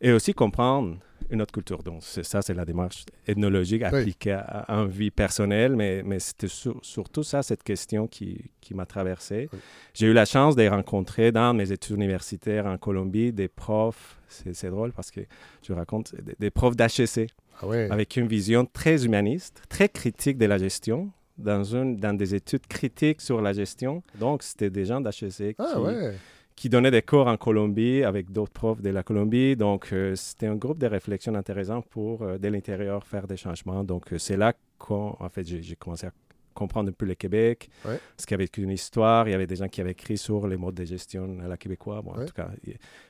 Et 0.01 0.11
aussi 0.11 0.33
comprendre 0.33 0.97
une 1.29 1.41
autre 1.41 1.51
culture. 1.51 1.83
Donc, 1.83 2.01
ça, 2.03 2.41
c'est 2.41 2.53
la 2.53 2.63
démarche 2.63 3.03
ethnologique 3.27 3.83
appliquée 3.83 4.31
à, 4.31 4.39
à 4.67 4.75
une 4.77 4.89
vie 4.89 5.11
personnelle, 5.11 5.75
mais, 5.75 6.01
mais 6.03 6.19
c'était 6.19 6.47
sur- 6.47 6.79
surtout 6.83 7.23
ça, 7.23 7.43
cette 7.43 7.63
question 7.63 8.07
qui, 8.07 8.45
qui 8.61 8.73
m'a 8.73 8.85
traversé. 8.85 9.49
Oui. 9.51 9.59
J'ai 9.93 10.07
eu 10.07 10.13
la 10.13 10.23
chance 10.25 10.55
de 10.55 10.65
rencontrer 10.67 11.31
dans 11.33 11.53
mes 11.53 11.71
études 11.71 11.97
universitaires 11.97 12.65
en 12.65 12.77
Colombie 12.77 13.33
des 13.33 13.49
profs, 13.49 14.17
c'est 14.29 14.69
drôle 14.69 14.93
parce 14.93 15.11
que 15.11 15.21
je 15.63 15.73
raconte, 15.73 16.15
des, 16.15 16.35
des 16.39 16.49
profs 16.49 16.77
d'HEC 16.77 17.29
Ah 17.61 17.67
ouais. 17.67 17.89
avec 17.91 18.15
une 18.15 18.27
vision 18.27 18.65
très 18.65 19.03
humaniste, 19.05 19.61
très 19.67 19.89
critique 19.89 20.37
de 20.37 20.45
la 20.45 20.57
gestion. 20.57 21.11
Dans, 21.37 21.63
une, 21.63 21.97
dans 21.97 22.15
des 22.17 22.33
études 22.33 22.65
critiques 22.65 23.21
sur 23.21 23.41
la 23.41 23.53
gestion. 23.53 24.01
Donc, 24.19 24.41
c'était 24.41 24.71
des 24.71 24.85
gens 24.85 24.99
d'HEC 25.01 25.37
qui, 25.37 25.55
Ah 25.59 25.79
ouais. 25.79 26.15
Qui 26.57 26.69
donnait 26.69 26.89
des 26.89 27.03
cours 27.03 27.27
en 27.27 27.37
Colombie 27.37 28.03
avec 28.03 28.31
d'autres 28.31 28.51
profs 28.51 28.81
de 28.81 28.89
la 28.89 29.03
Colombie. 29.03 29.55
Donc, 29.55 29.93
euh, 29.93 30.15
c'était 30.15 30.47
un 30.47 30.55
groupe 30.55 30.79
de 30.79 30.87
réflexion 30.87 31.35
intéressant 31.35 31.83
pour, 31.83 32.23
euh, 32.23 32.39
de 32.39 32.47
l'intérieur, 32.47 33.05
faire 33.05 33.27
des 33.27 33.37
changements. 33.37 33.83
Donc, 33.83 34.11
euh, 34.11 34.17
c'est 34.17 34.37
là 34.37 34.53
qu'en 34.79 35.15
en 35.19 35.29
fait, 35.29 35.45
j'ai 35.45 35.75
commencé 35.75 36.07
à 36.07 36.11
comprendre 36.57 36.89
un 36.89 36.93
peu 36.93 37.05
le 37.05 37.15
Québec, 37.15 37.69
Ouais. 37.85 37.99
ce 38.17 38.25
qu'il 38.25 38.33
y 38.33 38.39
avait 38.41 38.49
une 38.57 38.71
histoire. 38.71 39.27
Il 39.27 39.31
y 39.31 39.33
avait 39.35 39.47
des 39.47 39.55
gens 39.57 39.67
qui 39.67 39.79
avaient 39.81 39.91
écrit 39.91 40.17
sur 40.17 40.47
les 40.47 40.57
modes 40.57 40.75
de 40.75 40.85
gestion 40.85 41.37
à 41.43 41.47
la 41.47 41.57
québécoise, 41.57 42.03
bon, 42.03 42.11
en 42.13 42.17
Ouais. 42.19 42.25
tout 42.25 42.33
cas, 42.33 42.49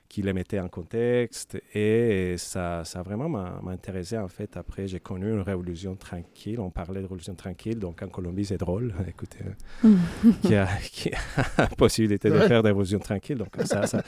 qui 0.09 0.21
les 0.21 0.31
mettaient 0.33 0.59
en 0.59 0.69
contexte. 0.69 1.57
Et 1.73 2.35
ça, 2.37 2.83
ça 2.85 3.01
vraiment 3.01 3.27
m'a 3.27 3.59
intéressé, 3.71 4.17
en 4.17 4.27
fait. 4.29 4.55
Après, 4.55 4.87
j'ai 4.87 4.99
connu 5.01 5.29
une 5.31 5.41
révolution 5.41 5.95
tranquille. 5.95 6.59
On 6.61 6.69
parlait 6.69 6.99
de 7.01 7.05
révolution 7.05 7.35
tranquille. 7.35 7.77
Donc, 7.77 8.01
en 8.01 8.07
Colombie, 8.07 8.45
c'est 8.45 8.57
drôle. 8.57 8.93
Écoutez, 9.07 9.39
euh, 9.83 9.95
qui 10.43 10.55
a, 10.55 10.67
qui 10.91 11.09
a 11.13 11.17
la 11.57 11.67
possibilité 11.77 12.29
de 12.29 12.39
faire 12.39 12.63
des 12.63 12.69
révolutions 12.69 12.99
tranquilles. 12.99 13.37
Donc, 13.37 13.55
ça, 13.65 13.85
ça, 13.85 14.01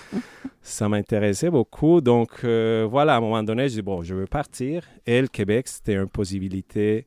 ça 0.61 0.87
m'intéressait 0.89 1.49
beaucoup. 1.49 1.99
Donc, 2.01 2.29
euh, 2.45 2.87
voilà, 2.89 3.15
à 3.15 3.17
un 3.17 3.21
moment 3.21 3.43
donné, 3.43 3.67
j'ai 3.67 3.75
dit, 3.75 3.81
bon, 3.81 4.01
je 4.01 4.15
veux 4.15 4.25
partir. 4.27 4.83
Et 5.05 5.21
le 5.21 5.27
Québec, 5.27 5.67
c'était 5.67 5.95
une 5.95 6.07
possibilité 6.07 7.05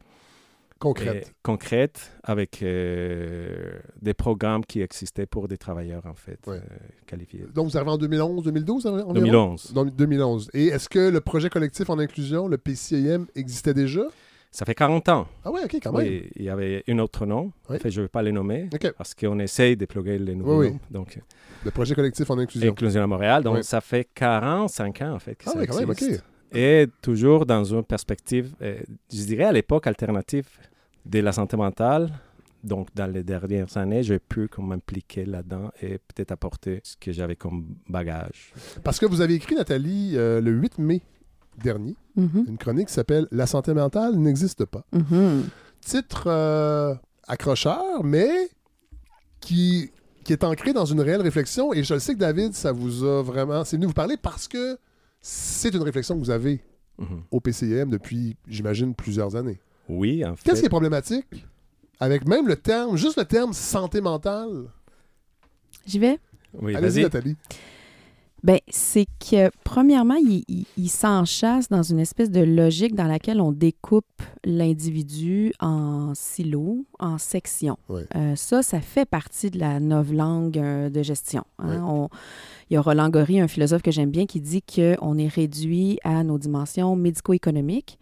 Concrète. 0.83 1.33
concrète 1.43 2.11
avec 2.25 2.61
euh, 2.63 3.79
des 4.01 4.15
programmes 4.15 4.65
qui 4.65 4.81
existaient 4.81 5.27
pour 5.27 5.47
des 5.49 5.57
travailleurs, 5.57 6.05
en 6.07 6.15
fait, 6.15 6.39
Ouais. 6.47 6.57
euh, 6.57 6.77
qualifiés. 7.07 7.45
Donc, 7.55 7.69
vous 7.71 7.77
arrivez 7.77 7.93
en 7.93 7.99
2011, 7.99 8.43
2012 8.45 8.87
environ? 8.87 9.13
2011. 9.13 9.73
Dans 9.75 9.85
2011. 9.85 10.51
Et 10.55 10.67
est-ce 10.67 10.89
que 10.89 11.09
le 11.11 11.21
projet 11.21 11.51
collectif 11.51 11.89
en 11.91 11.99
inclusion, 11.99 12.49
le 12.49 12.59
PCIM, 12.59 13.27
existait 13.37 13.75
déjà? 13.75 14.03
Ça 14.51 14.67
fait 14.67 14.75
40 14.75 15.09
ans. 15.09 15.29
Ah 15.45 15.51
ouais, 15.51 15.63
OK, 15.65 15.77
quand 15.83 15.93
même. 15.93 16.07
Oui, 16.07 16.31
il 16.37 16.43
y 16.45 16.51
avait 16.51 16.83
un 16.89 16.99
autre 16.99 17.25
nom. 17.25 17.53
Oui. 17.71 17.77
En 17.77 17.79
fait, 17.79 17.91
je 17.91 18.01
ne 18.01 18.05
vais 18.05 18.09
pas 18.09 18.23
les 18.23 18.33
nommer 18.33 18.69
parce 18.99 19.15
qu'on 19.15 19.39
essaye 19.39 19.77
de 19.77 19.87
plugger 19.87 20.19
les 20.19 20.35
nouveaux 20.35 20.59
Oui, 20.61 20.73
noms. 20.73 20.79
Donc, 20.91 21.19
Le 21.65 21.71
projet 21.71 21.95
collectif 21.95 22.29
en 22.29 22.37
inclusion. 22.39 22.71
Inclusion 22.71 23.03
à 23.03 23.07
Montréal. 23.07 23.43
Donc, 23.45 23.63
ça 23.65 23.81
fait 23.81 24.07
45 24.15 25.01
ans, 25.03 25.15
en 25.15 25.19
fait, 25.19 25.37
que 25.37 25.45
Ah 25.47 25.53
ça 25.53 25.59
oui, 25.59 25.67
quand 25.67 25.79
même, 25.79 25.89
OK. 25.91 26.03
existe. 26.03 26.25
Et 26.55 26.87
toujours 27.01 27.47
dans 27.47 27.65
une 27.65 27.83
perspective, 27.83 28.55
euh, 28.61 28.79
je 29.11 29.23
dirais 29.25 29.45
à 29.45 29.53
l'époque, 29.53 29.87
alternative 29.87 30.47
de 31.05 31.19
la 31.21 31.33
santé 31.33 31.57
mentale. 31.57 32.13
Donc, 32.65 32.89
dans 32.95 33.07
les 33.11 33.25
dernières 33.25 33.77
années, 33.77 34.03
j'ai 34.05 34.21
pu 34.21 34.47
comme 34.49 34.69
m'impliquer 34.69 35.25
là-dedans 35.25 35.73
et 35.83 35.99
peut-être 35.99 36.31
apporter 36.31 36.81
ce 36.85 36.97
que 36.97 37.11
j'avais 37.11 37.35
comme 37.35 37.67
bagage. 37.89 38.53
Parce 38.85 39.01
que 39.01 39.07
vous 39.07 39.21
avez 39.21 39.35
écrit, 39.35 39.57
Nathalie, 39.57 40.13
euh, 40.15 40.41
le 40.41 40.53
8 40.53 40.79
mai 40.79 41.03
dernier, 41.63 41.97
Mhm. 42.17 42.45
une 42.49 42.59
chronique 42.59 42.87
qui 42.89 42.95
s'appelle 42.95 43.27
La 43.33 43.47
santé 43.47 43.75
mentale 43.75 44.15
n'existe 44.17 44.65
pas. 44.65 44.85
Mhm. 44.93 45.45
Titre 45.81 46.25
euh, 46.29 46.95
accrocheur, 47.27 48.05
mais 48.05 48.31
qui, 49.41 49.91
qui 50.25 50.33
est 50.33 50.45
ancré 50.45 50.73
dans 50.73 50.85
une 50.85 51.01
réelle 51.01 51.21
réflexion. 51.23 51.73
Et 51.73 51.83
je 51.83 51.95
le 51.95 52.01
sais 52.01 52.15
que 52.15 52.19
David, 52.21 52.55
ça 52.55 52.71
vous 52.73 53.03
a 53.05 53.23
vraiment. 53.23 53.65
C'est 53.65 53.77
venu 53.77 53.87
vous 53.87 53.93
parler 53.93 54.17
parce 54.17 54.47
que 54.47 54.79
c'est 55.21 55.75
une 55.75 55.83
réflexion 55.83 56.15
que 56.15 56.21
vous 56.21 56.31
avez 56.31 56.63
Mhm. 56.99 57.23
au 57.31 57.41
PCM 57.41 57.91
depuis, 57.91 58.37
j'imagine, 58.47 58.95
plusieurs 58.95 59.35
années. 59.35 59.59
Oui, 59.93 60.25
en 60.25 60.35
fait. 60.37 60.43
Qu'est-ce 60.45 60.61
qui 60.61 60.67
est 60.67 60.71
problématique? 60.71 61.27
Avec 62.01 62.27
même 62.27 62.49
le 62.49 62.57
terme, 62.57 62.97
juste 62.97 63.17
le 63.19 63.25
terme 63.25 63.53
santé 63.53 64.01
mentale? 64.01 64.65
J'y 65.87 65.99
vais? 65.99 66.19
Oui, 66.61 66.75
Allez-y, 66.75 66.91
vas-y. 66.95 67.03
Nathalie. 67.03 67.37
Ben, 68.43 68.59
c'est 68.69 69.07
que, 69.21 69.51
premièrement, 69.63 70.17
il, 70.17 70.43
il, 70.49 70.67
il 70.77 70.89
s'enchasse 70.89 71.69
dans 71.69 71.85
une 71.85 72.01
espèce 72.01 72.29
de 72.29 72.41
logique 72.41 72.97
dans 72.97 73.07
laquelle 73.07 73.41
on 73.41 73.53
découpe 73.53 74.05
l'individu 74.45 75.53
en 75.61 76.13
silos, 76.17 76.85
en 76.99 77.19
sections. 77.19 77.79
Euh, 78.17 78.35
ça, 78.35 78.65
ça 78.65 78.81
fait 78.81 79.05
partie 79.05 79.51
de 79.51 79.61
la 79.61 79.79
novlangue 79.79 80.59
euh, 80.59 80.91
de 80.91 81.03
gestion. 81.05 81.45
hein. 81.61 81.85
On- 81.87 82.09
il 82.69 82.75
y 82.75 82.77
a 82.77 82.81
Roland 82.81 83.11
Gori, 83.11 83.39
un 83.39 83.47
philosophe 83.49 83.83
que 83.83 83.91
j'aime 83.93 84.11
bien, 84.11 84.27
qui 84.27 84.41
dit 84.41 84.63
qu'on 84.63 85.19
est 85.19 85.29
réduit 85.29 85.99
à 86.03 86.25
nos 86.25 86.39
dimensions 86.39 86.97
médico-économiques. 86.97 87.99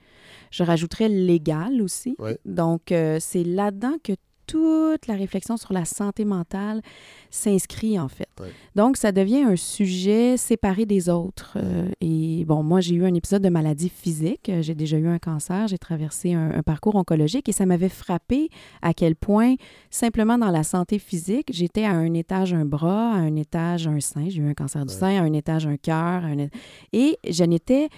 Je 0.51 0.63
rajouterais 0.63 1.09
légal 1.09 1.81
aussi. 1.83 2.17
Ouais. 2.19 2.39
Donc, 2.45 2.93
euh, 2.93 3.19
c'est 3.21 3.45
là-dedans 3.45 3.95
que 4.03 4.13
toute 4.47 5.07
la 5.07 5.15
réflexion 5.15 5.57
sur 5.57 5.73
la 5.73 5.85
santé 5.85 6.25
mentale 6.25 6.83
s'inscrit, 7.31 8.01
en 8.01 8.09
fait. 8.09 8.27
Ouais. 8.41 8.49
Donc, 8.75 8.97
ça 8.97 9.13
devient 9.13 9.43
un 9.43 9.55
sujet 9.55 10.37
séparé 10.37 10.87
des 10.87 11.09
autres. 11.09 11.53
Euh, 11.57 11.89
et 12.01 12.45
bon, 12.47 12.65
moi, 12.65 12.81
j'ai 12.81 12.97
eu 12.97 13.05
un 13.05 13.15
épisode 13.15 13.43
de 13.43 13.49
maladie 13.49 13.89
physique. 13.89 14.49
Euh, 14.49 14.61
J'ai 14.61 14.75
déjà 14.75 14.99
eu 14.99 15.07
un 15.07 15.21
cancer. 15.21 15.69
J'ai 15.69 15.79
traversé 15.79 16.33
un, 16.35 16.51
un 16.51 16.63
parcours 16.65 16.97
oncologique 16.97 17.49
et 17.49 17.53
ça 17.53 17.65
m'avait 17.65 17.89
frappé 17.89 18.49
à 18.83 18.93
quel 18.93 19.15
point, 19.15 19.55
simplement 19.89 20.37
dans 20.37 20.51
la 20.51 20.65
santé 20.65 20.99
physique, 20.99 21.49
j'étais 21.53 21.85
à 21.85 21.93
un 21.93 22.13
étage 22.15 22.53
un 22.53 22.65
bras, 22.65 23.13
à 23.13 23.19
un 23.19 23.37
étage 23.37 23.87
un 23.87 24.01
sein. 24.01 24.29
J'ai 24.29 24.41
eu 24.43 24.49
un 24.49 24.55
cancer 24.55 24.85
du 24.85 24.93
Ouais. 24.93 24.99
sein, 24.99 25.21
à 25.21 25.23
un 25.23 25.33
étage 25.33 25.69
un 25.69 25.77
cœur. 25.77 26.25
un 26.25 26.49
Et 26.93 27.19
je 27.29 27.45
n'étais. 27.45 27.89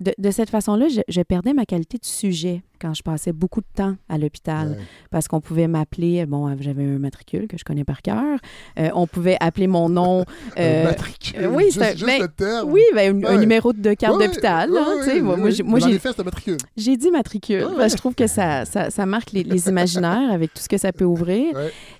De, 0.00 0.30
cette 0.30 0.50
façon-là, 0.50 0.86
je 1.08 1.20
perdais 1.22 1.52
ma 1.52 1.66
qualité 1.66 1.98
de 1.98 2.06
sujet 2.06 2.62
quand 2.80 2.94
je 2.94 3.02
passais 3.02 3.32
beaucoup 3.32 3.60
de 3.60 3.66
temps 3.74 3.96
à 4.08 4.18
l'hôpital 4.18 4.68
Ouais. 4.70 4.76
parce 5.10 5.28
qu'on 5.28 5.40
pouvait 5.40 5.68
m'appeler, 5.68 6.26
bon, 6.26 6.54
j'avais 6.60 6.84
un 6.84 6.98
matricule 6.98 7.46
que 7.48 7.56
je 7.58 7.64
connais 7.64 7.84
par 7.84 8.02
cœur, 8.02 8.38
Euh, 8.78 8.88
on 8.94 9.06
pouvait 9.06 9.36
appeler 9.40 9.66
mon 9.66 9.88
nom. 9.88 10.24
Euh, 10.58 10.84
matricule? 10.84 11.46
oui, 11.52 11.64
juste, 11.66 11.82
juste 11.92 12.04
ben, 12.06 12.22
le 12.22 12.28
terme? 12.28 12.70
oui, 12.70 12.82
ben, 12.94 13.24
un, 13.26 13.38
numéro 13.38 13.72
de 13.72 13.94
carte 13.94 14.16
Ouais, 14.16 14.26
d'hôpital. 14.26 14.70
hein, 14.76 15.20
moi, 15.22 15.50
j'ai- 15.50 15.62
moi, 15.62 15.78
matricule. 16.24 16.56
j'ai 16.76 16.96
dit 16.96 17.10
matricule. 17.10 17.66
Ben, 17.76 17.88
je 17.88 17.96
trouve 17.96 18.14
que 18.14 18.26
ça, 18.26 18.64
ça, 18.64 18.90
ça 18.90 19.06
marque 19.06 19.32
les, 19.32 19.42
les 19.44 19.68
imaginaires 19.68 20.30
avec 20.30 20.52
tout 20.54 20.62
ce 20.62 20.68
que 20.68 20.78
ça 20.78 20.92
peut 20.92 21.04
ouvrir. 21.04 21.54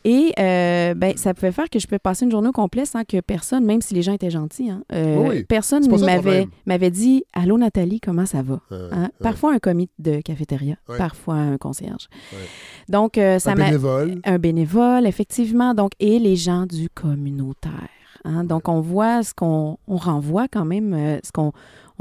Et 0.04 0.32
euh, 0.38 0.94
ben, 0.94 1.16
ça 1.16 1.34
pouvait 1.34 1.52
faire 1.52 1.68
que 1.70 1.78
je 1.78 1.86
pouvais 1.86 1.98
passer 1.98 2.24
une 2.24 2.30
journée 2.30 2.48
au 2.48 2.52
complet 2.52 2.84
sans 2.84 3.04
que 3.04 3.20
personne, 3.20 3.64
même 3.64 3.80
si 3.82 3.94
les 3.94 4.02
gens 4.02 4.12
étaient 4.12 4.30
gentils, 4.30 4.70
hein, 4.70 4.82
Oui, 4.92 5.44
personne 5.44 5.82
le 5.86 6.46
m'avait 6.66 6.90
dit 6.90 7.24
Allô 7.32 7.58
Nathalie, 7.58 8.00
comment 8.00 8.26
ça 8.26 8.42
va? 8.42 8.60
Hein? 8.70 9.10
Parfois 9.20 9.52
un 9.54 9.58
commis 9.58 9.88
de 9.98 10.20
cafétéria, 10.20 10.69
Ouais. 10.88 10.98
parfois 10.98 11.34
un 11.34 11.58
concierge. 11.58 12.08
Ouais. 12.32 12.38
Donc, 12.88 13.18
euh, 13.18 13.38
ça 13.38 13.52
un 13.52 13.54
m'a 13.54 13.64
bénévole. 13.66 14.20
un 14.24 14.38
bénévole, 14.38 15.06
effectivement, 15.06 15.74
donc, 15.74 15.92
et 16.00 16.18
les 16.18 16.36
gens 16.36 16.66
du 16.66 16.88
communautaire. 16.90 17.88
hein. 18.24 18.44
Donc, 18.44 18.68
on 18.68 18.80
voit 18.80 19.22
ce 19.22 19.32
qu'on 19.34 19.78
on 19.86 19.96
renvoie 19.96 20.48
quand 20.48 20.64
même, 20.64 20.92
euh, 20.94 21.18
ce 21.24 21.32
qu'on 21.32 21.52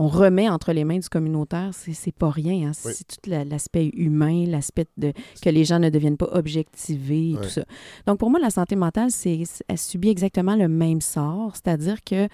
on 0.01 0.07
remet 0.07 0.47
entre 0.47 0.71
les 0.71 0.85
mains 0.85 0.99
du 0.99 1.09
communautaire, 1.09 1.71
c'est 1.73 1.91
c'est 1.93 2.13
pas 2.13 2.29
rien. 2.29 2.69
hein. 2.69 2.71
Oui. 2.85 2.93
C'est 2.95 3.05
tout 3.05 3.29
la- 3.29 3.43
l'aspect 3.43 3.89
humain, 3.93 4.45
l'aspect 4.47 4.85
de 4.97 5.11
que 5.43 5.49
les 5.49 5.65
gens 5.65 5.79
ne 5.79 5.89
deviennent 5.89 6.15
pas 6.17 6.29
objectivés 6.31 7.31
et 7.31 7.35
tout 7.35 7.49
ça. 7.49 7.63
Donc, 8.07 8.17
pour 8.17 8.29
moi, 8.29 8.39
la 8.39 8.49
santé 8.49 8.75
mentale, 8.77 9.11
c'est 9.11 9.43
elle 9.67 9.77
subit 9.77 10.09
exactement 10.09 10.55
le 10.55 10.67
même 10.69 11.01
sort, 11.01 11.51
c'est-à-dire 11.55 11.97
que 12.03 12.27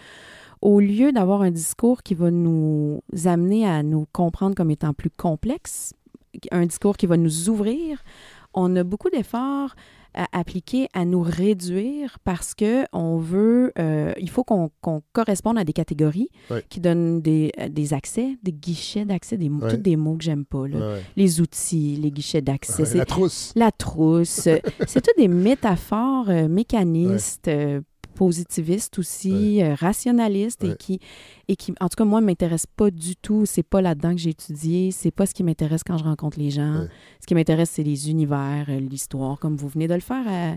au 0.62 0.80
lieu 0.80 1.12
d'avoir 1.12 1.42
un 1.42 1.51
discours 1.51 2.01
qui 2.04 2.13
va 2.15 2.30
nous 2.32 3.01
amener 3.25 3.68
à 3.68 3.82
nous 3.84 4.06
comprendre 4.13 4.56
comme 4.56 4.72
étant 4.72 4.94
plus 4.94 5.10
complexes, 5.12 5.94
un 6.51 6.65
discours 6.65 6.98
qui 6.98 7.06
va 7.08 7.18
nous 7.18 7.50
ouvrir, 7.50 8.04
on 8.54 8.75
a 8.75 8.84
beaucoup 8.84 9.10
d'efforts 9.10 9.75
à 10.18 10.27
appliquer 10.32 10.88
à 10.94 11.04
nous 11.04 11.22
réduire 11.22 12.20
parce 12.24 12.54
que 12.56 12.86
on 12.94 13.18
veut, 13.18 13.74
euh, 13.77 14.13
il 14.18 14.30
faut 14.30 14.46
qu'on 14.46 14.72
qu'on 14.80 15.01
corresponde 15.12 15.58
à 15.58 15.65
des 15.65 15.74
catégories 15.74 16.30
qui 16.70 16.80
donnent 16.80 17.20
des, 17.22 17.51
euh, 17.60 17.68
des 17.68 17.94
accès, 17.94 18.38
des 18.42 18.54
guichets 18.54 19.04
d'accès, 19.04 19.36
des, 19.36 19.50
Ouais. 19.50 19.70
tous 19.72 19.75
des 19.82 19.98
mots 19.98 20.15
que 20.15 20.24
j'aime 20.24 20.46
pas. 20.46 20.70
là. 20.70 21.00
Les 21.18 21.42
outils, 21.42 21.98
les 21.98 22.12
guichets 22.12 22.42
d'accès, 22.42 22.86
La 22.96 23.04
trousse. 23.06 23.51
la 23.58 23.72
trousse. 23.74 24.48
c'est 24.88 25.01
toutes 25.01 25.18
des 25.18 25.27
métaphores 25.27 26.30
euh, 26.30 26.48
mécanistes 26.48 27.50
euh, 27.50 27.82
positiviste 28.13 28.98
aussi, 29.00 29.62
euh, 29.62 29.75
rationaliste 29.75 30.63
et 30.63 30.77
qui, 30.77 31.01
et 31.48 31.56
qui, 31.56 31.74
en 31.80 31.88
tout 31.90 31.96
cas, 31.98 32.06
moi, 32.06 32.22
ne 32.22 32.25
m'intéresse 32.25 32.66
pas 32.66 32.90
du 32.92 33.16
tout. 33.16 33.46
C'est 33.46 33.64
pas 33.64 33.82
là-dedans 33.82 34.12
que 34.12 34.18
j'ai 34.20 34.32
étudié. 34.32 34.92
C'est 34.92 35.12
pas 35.12 35.25
ce 35.25 35.34
qui 35.34 35.44
m'intéresse 35.44 35.84
quand 35.84 35.98
je 35.98 36.04
rencontre 36.04 36.40
les 36.40 36.50
gens. 36.50 36.80
Ouais. 36.82 36.88
Ce 37.22 37.28
qui 37.28 37.36
m'intéresse, 37.36 37.70
c'est 37.72 37.84
les 37.84 38.10
univers, 38.10 38.66
euh, 38.70 38.80
l'histoire, 38.80 39.40
comme 39.40 39.56
vous 39.56 39.68
venez 39.68 39.88
de 39.88 39.94
le 39.94 40.00
faire 40.00 40.25
euh, 40.28 40.56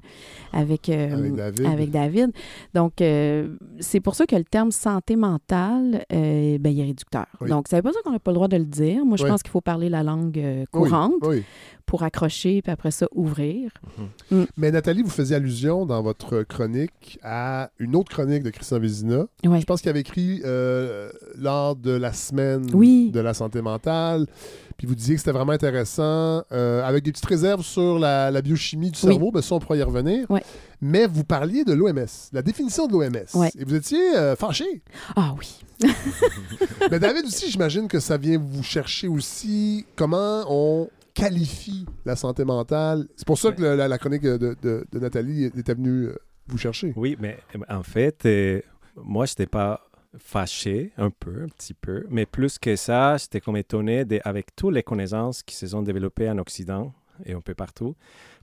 avec, 0.52 0.88
euh, 0.88 1.12
Avec 1.16 1.34
David. 1.34 1.66
avec 1.66 1.90
David. 1.90 2.30
Donc, 2.74 3.00
euh, 3.00 3.56
c'est 3.80 4.00
pour 4.00 4.14
ça 4.14 4.26
que 4.26 4.36
le 4.36 4.44
terme 4.44 4.70
santé 4.70 5.16
mentale, 5.16 6.04
euh, 6.12 6.58
ben, 6.58 6.70
il 6.70 6.80
est 6.80 6.84
réducteur. 6.84 7.26
Oui. 7.40 7.48
Donc, 7.50 7.68
ça 7.68 7.76
veut 7.76 7.82
pas 7.82 7.90
dire 7.92 8.02
qu'on 8.02 8.12
n'a 8.12 8.18
pas 8.18 8.30
le 8.30 8.36
droit 8.36 8.48
de 8.48 8.56
le 8.56 8.64
dire. 8.64 9.04
Moi, 9.04 9.16
je 9.16 9.24
Oui. 9.24 9.30
pense 9.30 9.42
qu'il 9.42 9.50
faut 9.50 9.60
parler 9.60 9.88
la 9.88 10.02
langue 10.02 10.64
courante 10.70 11.12
oui. 11.22 11.42
pour 11.86 12.02
accrocher, 12.02 12.62
puis 12.62 12.70
après 12.72 12.90
ça, 12.90 13.06
ouvrir. 13.14 13.70
Mais 14.56 14.70
Nathalie, 14.70 15.02
vous 15.02 15.10
faisiez 15.10 15.36
allusion 15.36 15.86
dans 15.86 16.02
votre 16.02 16.42
chronique 16.42 17.18
à 17.22 17.70
une 17.78 17.96
autre 17.96 18.10
chronique 18.10 18.42
de 18.42 18.50
Christian 18.50 18.78
Vézina. 18.78 19.26
Je 19.42 19.64
pense 19.64 19.80
qu'il 19.80 19.90
avait 19.90 20.00
écrit 20.00 20.40
euh, 20.44 20.77
lors 21.36 21.76
de 21.76 21.90
la 21.92 22.12
semaine 22.12 22.66
Oui. 22.74 23.10
de 23.12 23.20
la 23.20 23.34
santé 23.34 23.62
mentale. 23.62 24.26
Puis 24.76 24.86
vous 24.86 24.94
disiez 24.94 25.14
que 25.16 25.20
c'était 25.20 25.32
vraiment 25.32 25.52
intéressant, 25.52 26.44
euh, 26.52 26.84
avec 26.84 27.02
des 27.02 27.10
petites 27.10 27.26
réserves 27.26 27.62
sur 27.62 27.98
la, 27.98 28.30
la 28.30 28.40
biochimie 28.42 28.90
du 28.92 28.98
Oui. 29.02 29.10
cerveau. 29.12 29.32
Ben, 29.32 29.42
ça, 29.42 29.56
on 29.56 29.58
pourra 29.58 29.76
y 29.76 29.82
revenir. 29.82 30.30
Ouais. 30.30 30.42
Mais 30.80 31.06
vous 31.08 31.24
parliez 31.24 31.64
de 31.64 31.72
l'OMS, 31.72 32.06
la 32.32 32.42
définition 32.42 32.86
de 32.86 32.92
l'OMS. 32.92 33.26
Ouais. 33.34 33.50
Et 33.58 33.64
vous 33.64 33.74
étiez 33.74 34.16
euh, 34.16 34.36
fâché. 34.36 34.82
Ah 35.16 35.34
oui. 35.36 35.60
Mais 36.90 36.98
David 37.00 37.24
aussi, 37.26 37.50
j'imagine 37.50 37.88
que 37.88 37.98
ça 38.00 38.16
vient 38.16 38.38
vous 38.38 38.62
chercher 38.62 39.08
aussi 39.08 39.84
comment 39.96 40.44
on 40.48 40.88
qualifie 41.14 41.84
la 42.04 42.14
santé 42.14 42.44
mentale. 42.44 43.08
C'est 43.16 43.26
pour 43.26 43.38
ça 43.38 43.50
que 43.52 43.60
le- 43.60 43.74
la, 43.74 43.88
la 43.88 43.98
chronique 43.98 44.22
de, 44.22 44.36
de- 44.36 44.86
de 44.92 44.98
Nathalie 45.00 45.44
était 45.44 45.74
venue 45.74 46.04
euh, 46.06 46.14
vous 46.46 46.58
chercher. 46.58 46.92
Oui, 46.96 47.16
mais 47.20 47.38
euh, 47.56 47.60
en 47.68 47.82
fait, 47.82 48.24
euh, 48.26 48.60
moi, 48.96 49.26
je 49.26 49.32
n'étais 49.32 49.46
pas 49.46 49.80
fâché, 50.16 50.92
un 50.96 51.10
peu, 51.10 51.42
un 51.42 51.48
petit 51.48 51.74
peu, 51.74 52.04
mais 52.08 52.26
plus 52.26 52.58
que 52.58 52.76
ça, 52.76 53.16
j'étais 53.16 53.40
comme 53.40 53.56
étonné 53.56 54.04
de- 54.04 54.20
avec 54.24 54.54
toutes 54.56 54.74
les 54.74 54.82
connaissances 54.82 55.42
qui 55.42 55.54
se 55.54 55.66
sont 55.66 55.82
développées 55.82 56.30
en 56.30 56.38
Occident 56.38 56.92
et 57.24 57.32
un 57.32 57.40
peu 57.40 57.54
partout 57.54 57.94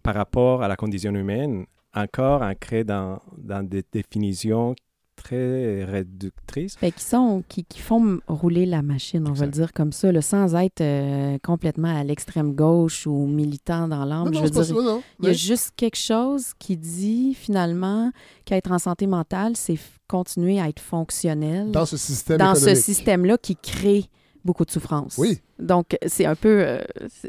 par 0.03 0.15
rapport 0.15 0.61
à 0.61 0.67
la 0.67 0.75
condition 0.75 1.13
humaine, 1.15 1.65
encore 1.93 2.41
ancrée 2.41 2.83
dans, 2.83 3.19
dans 3.37 3.63
des 3.67 3.83
définitions 3.91 4.75
très 5.25 5.83
réductrices. 5.85 6.75
Fait 6.77 6.91
qui, 6.91 7.03
sont, 7.03 7.43
qui, 7.49 7.63
qui 7.63 7.79
font 7.79 8.19
rouler 8.27 8.65
la 8.65 8.81
machine, 8.81 9.27
on 9.27 9.33
va 9.33 9.45
le 9.45 9.51
dire 9.51 9.73
comme 9.73 9.91
ça, 9.91 10.11
là, 10.11 10.21
sans 10.21 10.55
être 10.55 10.81
euh, 10.81 11.37
complètement 11.43 11.95
à 11.95 12.03
l'extrême 12.03 12.53
gauche 12.53 13.07
ou 13.07 13.25
militant 13.25 13.87
dans 13.87 14.05
l'âme. 14.05 14.25
Non, 14.25 14.31
Je 14.33 14.33
non, 14.33 14.41
veux 14.41 14.47
c'est 14.47 14.53
pas 14.53 14.65
dire, 14.65 14.75
ça, 14.77 14.81
non. 14.83 15.01
il 15.19 15.25
y 15.25 15.27
a 15.27 15.31
Mais- 15.31 15.35
juste 15.35 15.73
quelque 15.75 15.97
chose 15.97 16.53
qui 16.59 16.77
dit 16.77 17.33
finalement 17.33 18.11
qu'être 18.45 18.71
en 18.71 18.79
santé 18.79 19.07
mentale, 19.07 19.53
c'est 19.55 19.77
continuer 20.07 20.59
à 20.59 20.69
être 20.69 20.79
fonctionnel 20.79 21.71
dans 21.71 21.85
ce 21.87 21.97
système 21.97 22.37
dans 22.37 22.53
ce 22.53 22.75
système-là 22.75 23.37
qui 23.39 23.55
crée 23.55 24.05
beaucoup 24.45 24.63
de 24.63 24.71
souffrance. 24.71 25.15
Oui. 25.17 25.39
Donc, 25.59 25.97
c'est 26.05 26.25
un 26.25 26.35
peu... 26.35 26.63
euh, 26.65 26.79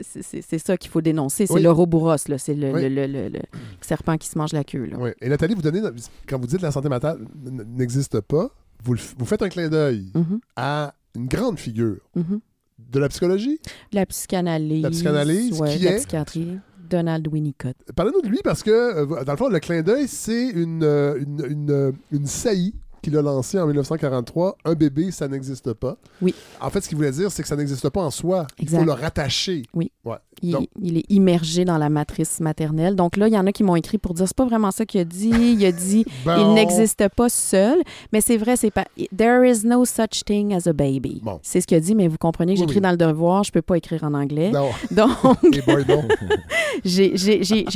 c'est- 0.02 0.58
ça 0.58 0.76
qu'il 0.76 0.90
faut 0.90 1.00
dénoncer. 1.00 1.46
C'est 1.46 1.54
Oui. 1.54 1.62
l'Ouroboros, 1.62 2.16
là. 2.28 2.38
C'est 2.38 2.54
le, 2.54 2.72
Oui. 2.72 2.82
le- 2.82 2.88
le- 2.88 3.06
le- 3.06 3.28
le 3.30 3.40
serpent 3.80 4.16
qui 4.18 4.28
se 4.28 4.36
mange 4.38 4.52
la 4.52 4.62
queue, 4.64 4.84
là. 4.84 4.96
Oui. 5.00 5.10
Et 5.20 5.28
Nathalie, 5.28 5.54
vous 5.54 5.62
donnez, 5.62 5.80
quand 6.28 6.38
vous 6.38 6.46
dites 6.46 6.60
la 6.62 6.70
santé 6.70 6.88
mentale 6.88 7.18
n'existe 7.44 8.20
pas, 8.20 8.50
vous, 8.84 8.94
le 8.94 9.24
faites 9.24 9.42
un 9.42 9.48
clin 9.48 9.68
d'œil 9.68 10.10
Mhm, 10.14 10.38
à 10.56 10.94
une 11.16 11.26
grande 11.26 11.58
figure 11.58 11.96
mhm. 12.14 12.40
de 12.78 12.98
la 13.00 13.08
psychologie? 13.08 13.58
La 13.92 14.04
psychanalyse. 14.06 14.82
La 14.82 14.90
psychanalyse, 14.90 15.58
ouais, 15.60 15.76
qui 15.76 15.84
la 15.84 15.92
est? 15.92 15.96
psychiatrie. 15.96 16.58
Donald 16.88 17.26
Winnicott. 17.26 17.74
Parlez-nous 17.96 18.20
de 18.22 18.28
lui 18.28 18.38
parce 18.44 18.62
que, 18.62 18.70
euh, 18.70 19.24
dans 19.24 19.32
le 19.32 19.36
fond, 19.38 19.48
le 19.48 19.58
clin 19.58 19.82
d'œil, 19.82 20.06
c'est 20.06 20.50
une, 20.50 20.84
euh, 20.84 21.18
une, 21.18 21.44
une, 21.50 21.92
une 22.12 22.26
saillie 22.26 22.74
qu'il 23.06 23.16
a 23.16 23.22
lancée 23.22 23.60
en 23.60 23.66
1943. 23.66 24.58
Un 24.64 24.74
bébé, 24.74 25.12
ça 25.12 25.28
n'existe 25.28 25.72
pas. 25.74 25.96
Oui. 26.20 26.34
En 26.60 26.70
fait, 26.70 26.80
ce 26.80 26.88
qu'il 26.88 26.96
voulait 26.96 27.12
dire, 27.12 27.30
c'est 27.30 27.42
que 27.42 27.48
ça 27.48 27.54
n'existe 27.54 27.88
pas 27.88 28.00
en 28.00 28.10
soi. 28.10 28.48
Il 28.58 28.68
faut 28.68 28.82
le 28.82 28.90
rattacher. 28.92 29.62
Oui. 29.74 29.92
Ouais. 30.04 30.16
Il, 30.42 30.52
Donc- 30.52 30.68
il 30.82 30.98
est 30.98 31.04
immergé 31.08 31.64
dans 31.64 31.78
la 31.78 31.88
matrice 31.88 32.40
maternelle. 32.40 32.94
Donc 32.96 33.16
là, 33.16 33.28
il 33.28 33.34
y 33.34 33.38
en 33.38 33.46
a 33.46 33.52
qui 33.52 33.62
m'ont 33.64 33.76
écrit 33.76 33.98
pour 33.98 34.14
dire 34.14 34.26
c'est 34.26 34.36
pas 34.36 34.44
vraiment 34.44 34.70
ça 34.70 34.84
qu'il 34.86 35.00
a 35.00 35.04
dit. 35.04 35.30
Il 35.30 35.64
a 35.64 35.72
dit 35.72 36.04
Bon. 36.24 36.32
il 36.38 36.54
n'existe 36.54 37.08
pas 37.16 37.28
seul. 37.28 37.78
Mais 38.12 38.20
c'est 38.20 38.36
vrai, 38.36 38.56
c'est 38.56 38.70
pas. 38.70 38.84
There 39.16 39.48
is 39.48 39.66
no 39.66 39.84
such 39.84 40.24
thing 40.24 40.54
as 40.54 40.66
a 40.66 40.72
baby. 40.72 41.20
Bon. 41.22 41.40
C'est 41.42 41.60
ce 41.60 41.66
qu'il 41.66 41.76
a 41.76 41.80
dit, 41.80 41.94
mais 41.94 42.08
vous 42.08 42.18
comprenez 42.18 42.54
que 42.54 42.60
Oui, 42.60 42.64
j'écris 42.66 42.76
oui. 42.76 42.82
dans 42.82 42.90
le 42.90 42.96
devoir, 42.96 43.44
je 43.44 43.52
peux 43.52 43.62
pas 43.62 43.76
écrire 43.76 44.04
en 44.04 44.14
anglais. 44.14 44.50
Non. 44.50 44.70
Donc, 44.90 45.10
j'ai- 46.84 47.16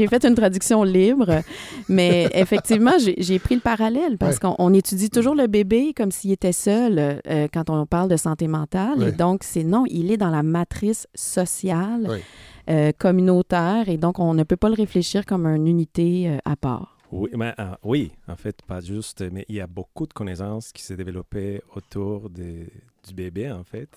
fait 0.08 0.24
une 0.24 0.34
traduction 0.34 0.82
libre, 0.82 1.42
mais 1.88 2.28
effectivement, 2.34 2.92
j'ai 2.98 3.38
pris 3.38 3.54
le 3.54 3.60
parallèle 3.60 4.18
parce 4.18 4.34
Ouais. 4.34 4.40
qu'on 4.40 4.54
on 4.58 4.72
étudie 4.74 5.10
toujours 5.10 5.34
le 5.34 5.46
bébé 5.46 5.92
comme 5.96 6.10
s'il 6.10 6.32
était 6.32 6.52
seul 6.52 7.20
euh, 7.28 7.48
quand 7.52 7.70
on 7.70 7.86
parle 7.86 8.08
de 8.08 8.16
santé 8.16 8.46
mentale. 8.48 8.98
Ouais. 8.98 9.08
Et 9.08 9.12
donc, 9.12 9.42
c'est 9.44 9.64
non, 9.64 9.84
il 9.88 10.10
est 10.12 10.16
dans 10.16 10.30
la 10.30 10.42
matrice 10.42 11.06
sociale, 11.14 12.06
Ouais. 12.08 12.22
Euh, 12.68 12.92
communautaire, 12.98 13.88
et 13.88 13.96
donc 13.96 14.18
on 14.18 14.34
ne 14.34 14.42
peut 14.44 14.56
pas 14.56 14.68
le 14.68 14.74
réfléchir 14.74 15.24
comme 15.24 15.46
une 15.46 15.66
unité 15.66 16.28
euh, 16.28 16.38
à 16.44 16.56
part. 16.56 16.96
Oui, 17.12 17.30
mais, 17.36 17.52
euh, 17.58 17.72
oui, 17.82 18.12
en 18.28 18.36
fait, 18.36 18.62
pas 18.62 18.80
juste, 18.80 19.24
mais 19.32 19.44
il 19.48 19.56
y 19.56 19.60
a 19.60 19.66
beaucoup 19.66 20.06
de 20.06 20.12
connaissances 20.12 20.70
qui 20.72 20.82
s'est 20.82 20.96
développées 20.96 21.60
autour 21.74 22.30
de- 22.30 22.66
du 23.06 23.14
bébé, 23.14 23.50
en 23.50 23.64
fait, 23.64 23.88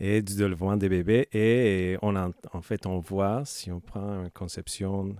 et 0.00 0.22
du 0.22 0.34
développement 0.34 0.76
des 0.76 0.88
bébés. 0.88 1.28
Et 1.34 1.98
on 2.00 2.16
en, 2.16 2.30
en 2.52 2.62
fait, 2.62 2.86
on 2.86 2.98
voit, 2.98 3.42
si 3.44 3.70
on 3.70 3.80
prend 3.80 4.22
une 4.24 4.30
conception 4.30 5.14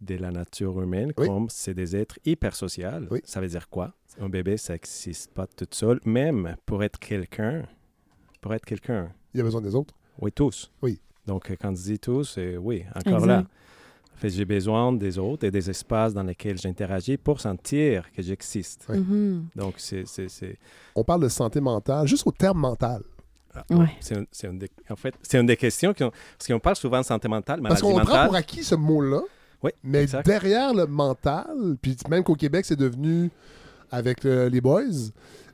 de 0.00 0.14
la 0.16 0.30
nature 0.30 0.80
humaine, 0.80 1.12
Oui. 1.18 1.26
comme 1.26 1.46
c'est 1.48 1.74
des 1.74 1.96
êtres 1.96 2.18
hyper 2.24 2.54
sociaux. 2.54 2.88
Oui. 3.10 3.20
Ça 3.24 3.40
veut 3.40 3.48
dire 3.48 3.68
quoi? 3.68 3.92
Un 4.20 4.28
bébé, 4.28 4.56
ça 4.56 4.74
n'existe 4.74 5.32
pas 5.32 5.46
tout 5.48 5.66
seul, 5.72 5.98
même 6.04 6.54
pour 6.66 6.84
être 6.84 7.00
quelqu'un. 7.00 7.64
Pour 8.40 8.54
être 8.54 8.64
quelqu'un. 8.64 9.10
Il 9.32 9.40
a 9.40 9.42
besoin 9.42 9.60
des 9.62 9.74
autres. 9.74 9.94
Oui, 10.20 10.30
tous. 10.30 10.70
Oui. 10.82 11.00
Donc, 11.26 11.50
euh, 11.50 11.56
quand 11.60 11.74
je 11.76 11.82
dis 11.82 11.98
tous, 11.98 12.36
euh, 12.38 12.56
oui, 12.56 12.84
encore 12.94 13.14
Exact. 13.14 13.26
là. 13.26 13.38
En 14.14 14.16
fait, 14.16 14.28
j'ai 14.30 14.44
besoin 14.44 14.92
des 14.92 15.18
autres 15.18 15.44
et 15.44 15.50
des 15.50 15.68
espaces 15.68 16.14
dans 16.14 16.22
lesquels 16.22 16.56
j'interagis 16.58 17.16
pour 17.16 17.40
sentir 17.40 18.04
que 18.12 18.22
j'existe. 18.22 18.88
Mhm. 18.88 19.46
Donc, 19.56 19.74
c'est... 19.78 20.06
c'est- 20.06 20.28
c'est- 20.28 20.56
On 20.94 21.02
parle 21.02 21.22
de 21.22 21.28
santé 21.28 21.60
mentale, 21.60 22.06
juste 22.06 22.26
au 22.26 22.30
terme 22.30 22.58
mental. 22.60 23.02
ah, 23.56 23.64
Ouais. 23.70 23.88
c'est 24.00 24.16
un- 24.18 24.24
c'est 24.30 24.46
une 24.48 24.58
des- 24.58 24.70
en 24.90 24.96
fait, 24.96 25.14
c'est 25.22 25.38
une 25.40 25.46
des 25.46 25.56
questions 25.56 25.92
qui 25.92 26.02
ont- 26.04 26.10
parce 26.38 26.46
qu'on 26.48 26.60
parle 26.60 26.76
souvent 26.76 27.00
de 27.00 27.04
santé 27.04 27.26
mentale, 27.28 27.60
Parce 27.62 27.80
qu'on 27.82 27.98
prend 28.00 28.26
pour 28.26 28.34
acquis 28.36 28.62
ce 28.64 28.74
mot-là, 28.76 29.20
Oui, 29.62 29.70
mais 29.82 30.02
exact. 30.02 30.26
derrière 30.26 30.74
le 30.74 30.86
mental, 30.86 31.76
puis 31.80 31.96
même 32.08 32.22
qu'au 32.24 32.34
Québec, 32.34 32.64
c'est 32.64 32.76
devenu, 32.76 33.30
avec 33.90 34.24
euh, 34.24 34.48
les 34.48 34.60
boys, 34.60 34.82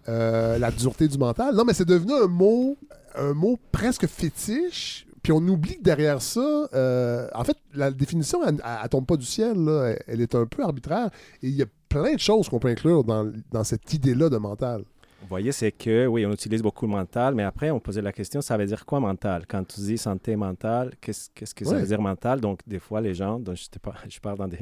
euh, 0.08 0.58
la 0.58 0.70
dureté 0.70 1.08
du 1.08 1.18
mental. 1.18 1.54
Non, 1.54 1.64
mais 1.64 1.74
c'est 1.74 1.84
devenu 1.88 2.12
un 2.14 2.26
mot, 2.26 2.76
un 3.16 3.34
mot 3.34 3.58
presque 3.70 4.06
fétiche. 4.06 5.06
Puis 5.22 5.32
on 5.32 5.38
oublie 5.38 5.76
que 5.76 5.82
derrière 5.82 6.22
ça, 6.22 6.68
euh, 6.72 7.28
en 7.34 7.44
fait, 7.44 7.56
la 7.74 7.90
définition, 7.90 8.42
elle, 8.46 8.54
elle, 8.64 8.78
elle 8.82 8.88
tombe 8.88 9.06
pas 9.06 9.16
du 9.16 9.26
ciel. 9.26 9.56
là. 9.56 9.88
Elle, 9.88 10.02
elle 10.06 10.20
est 10.20 10.34
un 10.34 10.46
peu 10.46 10.62
arbitraire. 10.62 11.10
Et 11.42 11.48
il 11.48 11.56
y 11.56 11.62
a 11.62 11.66
plein 11.88 12.14
de 12.14 12.20
choses 12.20 12.48
qu'on 12.48 12.58
peut 12.58 12.68
inclure 12.68 13.04
dans, 13.04 13.30
dans 13.50 13.64
cette 13.64 13.92
idée-là 13.92 14.28
de 14.30 14.38
mental. 14.38 14.84
Vous 15.20 15.28
voyez, 15.28 15.52
c'est 15.52 15.72
que, 15.72 16.06
oui, 16.06 16.24
on 16.24 16.32
utilise 16.32 16.62
beaucoup 16.62 16.86
le 16.86 16.92
mental, 16.92 17.34
mais 17.34 17.42
après, 17.42 17.70
on 17.70 17.78
posait 17.78 18.00
la 18.00 18.12
question, 18.12 18.40
ça 18.40 18.56
veut 18.56 18.64
dire 18.64 18.86
quoi 18.86 19.00
mental? 19.00 19.44
Quand 19.46 19.62
tu 19.64 19.80
dis 19.80 19.98
santé 19.98 20.34
mentale, 20.34 20.94
qu'est-ce 21.00 21.28
qu'est-ce 21.34 21.54
que 21.54 21.64
ça 21.64 21.76
veut 21.76 21.86
dire 21.86 22.00
mental? 22.00 22.40
Donc, 22.40 22.60
des 22.66 22.78
fois, 22.78 23.02
les 23.02 23.12
gens, 23.14 23.38
donc, 23.38 23.56
je, 23.56 23.64
sais 23.64 23.78
pas, 23.82 23.94
je 24.08 24.18
parle 24.18 24.38
dans 24.38 24.48
des, 24.48 24.60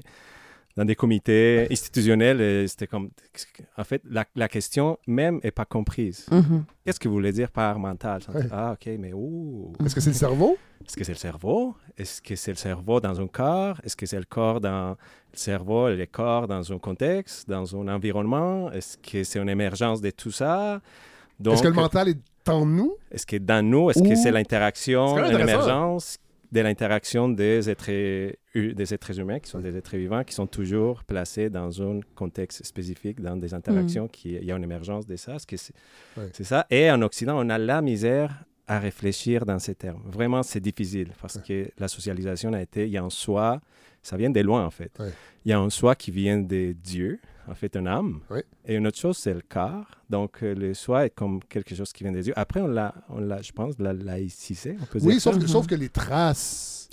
dans 0.78 0.84
des 0.84 0.94
comités 0.94 1.66
institutionnels, 1.72 2.40
et 2.40 2.68
c'était 2.68 2.86
comme... 2.86 3.10
En 3.76 3.82
fait, 3.82 4.00
la, 4.08 4.24
la 4.36 4.46
question 4.48 4.96
même 5.08 5.40
n'est 5.42 5.50
pas 5.50 5.64
comprise. 5.64 6.24
Mhm. 6.30 6.64
Qu'est-ce 6.84 7.00
que 7.00 7.08
vous 7.08 7.14
voulez 7.14 7.32
dire 7.32 7.50
par 7.50 7.80
mental? 7.80 8.20
Ouais. 8.32 8.42
Ah, 8.52 8.74
OK, 8.74 8.88
mais 8.96 9.12
où? 9.12 9.72
Est-ce 9.84 9.96
que 9.96 10.00
c'est 10.00 10.10
le 10.10 10.14
cerveau? 10.16 10.56
Est-ce 10.86 10.96
que 10.96 11.02
c'est 11.02 11.12
le 11.14 11.18
cerveau? 11.18 11.74
Est-ce 11.98 12.22
que 12.22 12.36
c'est 12.36 12.52
le 12.52 12.56
cerveau 12.56 13.00
dans 13.00 13.20
un 13.20 13.26
corps? 13.26 13.80
Est-ce 13.82 13.96
que 13.96 14.06
c'est 14.06 14.20
le 14.20 14.24
corps 14.24 14.60
dans 14.60 14.90
le 15.32 15.36
cerveau 15.38 15.88
et 15.88 15.96
le 15.96 16.06
corps 16.06 16.46
dans 16.46 16.72
un 16.72 16.78
contexte, 16.78 17.48
dans 17.48 17.74
un 17.74 17.88
environnement? 17.88 18.70
Est-ce 18.70 18.98
que 18.98 19.24
c'est 19.24 19.40
une 19.40 19.48
émergence 19.48 20.00
de 20.00 20.10
tout 20.10 20.30
ça? 20.30 20.80
Donc, 21.40 21.54
Est-ce 21.54 21.62
que 21.64 21.68
le 21.68 21.74
mental 21.74 22.08
est 22.10 22.48
en 22.48 22.64
nous? 22.64 22.94
est-ce 23.10 23.26
que 23.26 23.36
dans 23.36 23.66
nous, 23.68 23.90
est-ce 23.90 23.98
que 24.00 24.04
Ou- 24.06 24.10
c'est 24.10 24.22
C'est 24.22 24.30
l'interaction, 24.30 25.16
l'émergence 25.16 26.18
de 26.50 26.60
l'interaction 26.60 27.28
des 27.28 27.68
êtres, 27.68 27.90
des 28.54 28.94
êtres 28.94 29.20
humains, 29.20 29.38
qui 29.38 29.50
sont 29.50 29.60
des 29.60 29.76
êtres 29.76 29.96
vivants, 29.96 30.24
qui 30.24 30.34
sont 30.34 30.46
toujours 30.46 31.04
placés 31.04 31.50
dans 31.50 31.82
un 31.82 32.00
contexte 32.14 32.64
spécifique, 32.64 33.20
dans 33.20 33.36
des 33.36 33.52
interactions, 33.54 34.08
qui, 34.08 34.30
il 34.34 34.44
y 34.44 34.52
a 34.52 34.56
une 34.56 34.64
émergence 34.64 35.06
de 35.06 35.16
ça. 35.16 35.36
C'est 35.38 35.72
Ouais. 36.16 36.30
ça? 36.42 36.66
Et 36.70 36.90
en 36.90 37.02
Occident, 37.02 37.36
on 37.38 37.50
a 37.50 37.58
la 37.58 37.82
misère 37.82 38.44
à 38.66 38.78
réfléchir 38.78 39.44
dans 39.46 39.58
ces 39.58 39.74
termes. 39.74 40.02
Vraiment, 40.06 40.42
c'est 40.42 40.60
difficile 40.60 41.10
parce 41.20 41.38
que 41.40 41.70
la 41.78 41.88
socialisation 41.88 42.52
a 42.52 42.60
été, 42.62 42.84
il 42.86 42.90
y 42.92 42.98
a 42.98 43.02
un 43.02 43.10
soi, 43.10 43.60
ça 44.02 44.16
vient 44.16 44.30
de 44.30 44.40
loin 44.40 44.64
en 44.64 44.70
fait. 44.70 44.92
Ouais. 44.98 45.10
Il 45.44 45.50
y 45.50 45.52
a 45.52 45.58
un 45.58 45.70
soi 45.70 45.94
qui 45.94 46.10
vient 46.10 46.38
de 46.38 46.72
Dieu, 46.72 47.18
en 47.50 47.54
fait, 47.54 47.74
une 47.76 47.88
âme. 47.88 48.20
Et 48.66 48.74
une 48.74 48.86
autre 48.86 48.98
chose, 48.98 49.16
c'est 49.16 49.34
le 49.34 49.42
corps. 49.48 49.86
Donc, 50.10 50.42
euh, 50.42 50.54
le 50.54 50.74
soi 50.74 51.06
est 51.06 51.10
comme 51.10 51.40
quelque 51.44 51.74
chose 51.74 51.92
qui 51.92 52.04
vient 52.04 52.12
de 52.12 52.20
Dieu. 52.20 52.32
Après, 52.36 52.60
on 52.60 52.66
l'a, 52.68 52.94
on 53.08 53.18
l'a 53.20 53.40
je 53.42 53.52
pense, 53.52 53.74
la 53.78 53.92
laïcisé, 53.92 54.76
on 54.80 54.84
peut 54.86 54.98
Oui, 55.02 55.12
dire 55.14 55.20
sauf 55.22 55.38
que, 55.38 55.46
sauf 55.46 55.66
que 55.66 55.74
les 55.74 55.88
traces. 55.88 56.88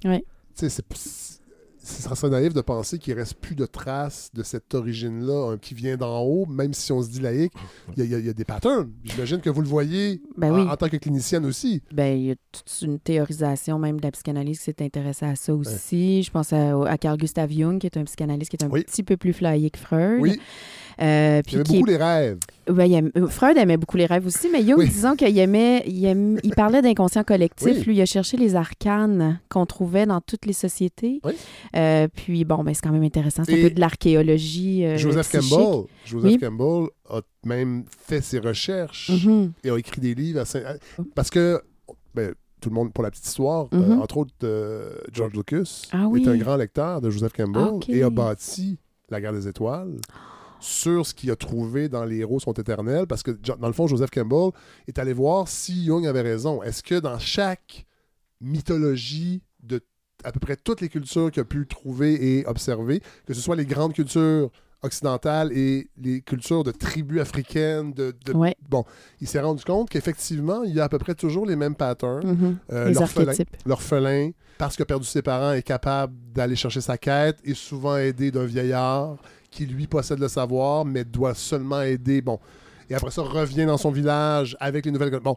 Sais, 0.53 0.69
c'est- 0.69 1.41
ce 1.85 2.15
serait 2.15 2.29
naïf 2.29 2.53
de 2.53 2.61
penser 2.61 2.97
qu'il 2.97 3.13
reste 3.13 3.35
plus 3.35 3.55
de 3.55 3.65
traces 3.65 4.31
de 4.33 4.41
cette 4.43 4.73
origine-là 4.73 5.51
hein, 5.53 5.57
qui 5.61 5.73
vient 5.73 5.97
d'en 5.97 6.21
haut, 6.21 6.45
même 6.47 6.73
si 6.73 6.91
on 6.91 7.01
se 7.01 7.09
dit 7.09 7.19
laïque. 7.21 7.53
Il 7.95 8.03
y, 8.05 8.15
a- 8.15 8.19
y 8.19 8.27
y 8.27 8.33
des 8.33 8.43
patterns. 8.45 8.89
J'imagine 9.03 9.39
que 9.39 9.49
vous 9.49 9.61
le 9.61 9.67
voyez 9.67 10.21
Ben 10.37 10.51
en, 10.51 10.55
oui. 10.63 10.67
en 10.69 10.75
tant 10.75 10.89
que 10.89 10.97
clinicienne 10.97 11.45
aussi. 11.45 11.81
Ben, 11.93 12.17
il 12.17 12.25
y 12.25 12.31
a 12.31 12.35
toute 12.51 12.81
une 12.81 12.99
théorisation 12.99 13.77
même 13.79 13.97
de 13.99 14.03
la 14.05 14.11
psychanalyse 14.11 14.57
qui 14.59 14.63
s'est 14.65 14.83
intéressée 14.83 15.25
à 15.25 15.35
ça 15.35 15.53
aussi. 15.53 16.23
Je 16.23 16.31
pense 16.31 16.51
à, 16.53 16.83
à 16.85 16.97
Carl 16.97 17.17
Gustav 17.17 17.51
Jung, 17.51 17.79
qui 17.79 17.85
est 17.87 17.97
un 17.97 18.03
psychanalyste 18.05 18.49
qui 18.49 18.57
est 18.57 18.65
un 18.65 18.69
Oui. 18.69 18.83
petit 18.83 19.03
peu 19.03 19.15
plus 19.17 19.33
flyé 19.33 19.69
que 19.69 19.77
Freud. 19.79 20.19
Oui, 20.21 20.39
Euh, 21.01 21.41
il 21.41 21.43
puis 21.43 21.55
est 21.57 21.63
beaucoup 21.63 21.85
les 21.85 21.97
rêves. 21.97 22.37
Ouais, 22.69 22.89
il 22.89 22.93
aime- 22.95 23.11
euh, 23.17 23.27
Freud 23.27 23.57
aimait 23.57 23.77
beaucoup 23.77 23.97
les 23.97 24.05
rêves 24.05 24.25
aussi, 24.25 24.47
mais 24.51 24.63
Jung, 24.63 24.77
Oui. 24.77 24.87
disons 24.87 25.15
qu'il 25.15 25.37
aimait, 25.37 25.83
il, 25.87 26.53
parlait 26.55 26.81
d'inconscient 26.81 27.23
collectif. 27.23 27.67
Oui. 27.79 27.83
Lui, 27.83 27.95
il 27.97 28.01
a 28.01 28.05
cherché 28.05 28.37
les 28.37 28.55
arcanes 28.55 29.39
qu'on 29.49 29.65
trouvait 29.65 30.05
dans 30.05 30.21
toutes 30.21 30.45
les 30.45 30.53
sociétés. 30.53 31.19
Oui. 31.23 31.33
Euh, 31.75 32.07
puis, 32.13 32.45
bon, 32.45 32.63
ben, 32.63 32.73
c'est 32.73 32.81
quand 32.81 32.91
même 32.93 33.03
intéressant. 33.03 33.43
C'est 33.45 33.59
un 33.59 33.67
peu 33.69 33.73
de 33.73 33.79
l'archéologie. 33.79 34.85
euh, 34.85 34.97
Joseph 34.97 35.27
psychique. 35.29 35.51
Campbell, 35.57 35.85
Joseph. 36.05 36.39
Campbell 36.39 36.87
a 37.09 37.21
même 37.45 37.83
fait 37.89 38.21
ses 38.21 38.39
recherches 38.39 39.09
Mhm. 39.25 39.51
et 39.63 39.69
a 39.69 39.77
écrit 39.77 40.01
des 40.01 40.15
livres. 40.15 40.43
Saint- 40.45 40.63
Parce 41.13 41.29
que, 41.29 41.61
ben, 42.15 42.33
tout 42.61 42.69
le 42.69 42.75
monde, 42.75 42.93
pour 42.93 43.03
la 43.03 43.11
petite 43.11 43.27
histoire, 43.27 43.67
euh, 43.73 43.77
Mhm. 43.77 44.01
entre 44.01 44.17
autres, 44.17 44.31
euh, 44.43 44.95
George 45.11 45.33
Lucas 45.33 45.83
Ah 45.91 46.07
oui. 46.07 46.23
est 46.23 46.27
un 46.29 46.37
grand 46.37 46.55
lecteur 46.55 46.99
de 47.01 47.09
Joseph 47.11 47.33
Campbell 47.33 47.63
Ah, 47.73 47.79
et 47.89 48.01
a 48.01 48.09
bâti 48.09 48.79
La 49.11 49.21
guerre 49.21 49.33
des 49.33 49.47
étoiles 49.47 49.97
sur 50.59 51.05
ce 51.05 51.13
qu'il 51.13 51.29
a 51.31 51.35
trouvé 51.35 51.89
dans 51.89 52.05
Les 52.05 52.17
héros 52.17 52.39
sont 52.39 52.53
éternels. 52.53 53.05
Parce 53.07 53.23
que, 53.23 53.31
dans 53.31 53.67
le 53.67 53.73
fond, 53.73 53.87
Joseph 53.87 54.09
Campbell 54.09 54.51
est 54.87 54.97
allé 54.99 55.13
voir 55.13 55.47
si 55.47 55.85
Jung 55.85 56.05
avait 56.07 56.21
raison. 56.21 56.63
Est-ce 56.63 56.81
que 56.83 56.95
dans 56.99 57.19
chaque 57.19 57.85
mythologie 58.41 59.41
de 59.63 59.81
à 60.23 60.31
peu 60.31 60.39
près 60.39 60.55
toutes 60.55 60.81
les 60.81 60.89
cultures 60.89 61.29
qu'il 61.29 61.41
a 61.41 61.45
pu 61.45 61.67
trouver 61.67 62.37
et 62.39 62.45
observer, 62.47 63.01
que 63.27 63.33
ce 63.33 63.41
soit 63.41 63.55
les 63.55 63.65
grandes 63.65 63.93
cultures 63.93 64.49
occidentales 64.81 65.51
et 65.55 65.89
les 66.01 66.21
cultures 66.21 66.63
de 66.63 66.71
tribus 66.71 67.19
africaines, 67.21 67.91
de, 67.93 68.13
de- 68.25 68.33
Ouais. 68.33 68.55
il 69.21 69.27
s'est 69.27 69.39
rendu 69.39 69.63
compte 69.63 69.89
qu'effectivement, 69.89 70.63
il 70.63 70.73
y 70.73 70.79
a 70.79 70.85
à 70.85 70.89
peu 70.89 70.97
près 70.99 71.15
toujours 71.15 71.45
les 71.45 71.55
mêmes 71.55 71.75
patterns. 71.75 72.25
Mhm. 72.25 72.57
Euh. 72.71 72.93
L'orphelin, 73.65 74.31
parce 74.57 74.75
qu'il 74.75 74.83
a 74.83 74.85
perdu 74.85 75.05
ses 75.05 75.21
parents, 75.21 75.51
est 75.53 75.63
capable 75.63 76.13
d'aller 76.33 76.55
chercher 76.55 76.81
sa 76.81 76.97
quête, 76.97 77.37
est 77.43 77.53
souvent 77.55 77.97
aidé 77.97 78.31
d'un 78.31 78.45
vieillard 78.45 79.17
qui, 79.55 79.65
lui, 79.65 79.87
possède 79.87 80.19
le 80.19 80.27
savoir, 80.27 80.85
mais 80.85 81.03
doit 81.03 81.33
seulement 81.33 81.81
aider. 81.81 82.21
Bon. 82.21 82.39
Et 82.89 82.93
après 82.95 83.11
ça, 83.11 83.21
revient 83.23 83.65
dans 83.65 83.77
son 83.77 83.91
village 83.91 84.55
avec 84.59 84.85
les 84.85 84.91
nouvelles. 84.91 85.19
Bon. 85.23 85.35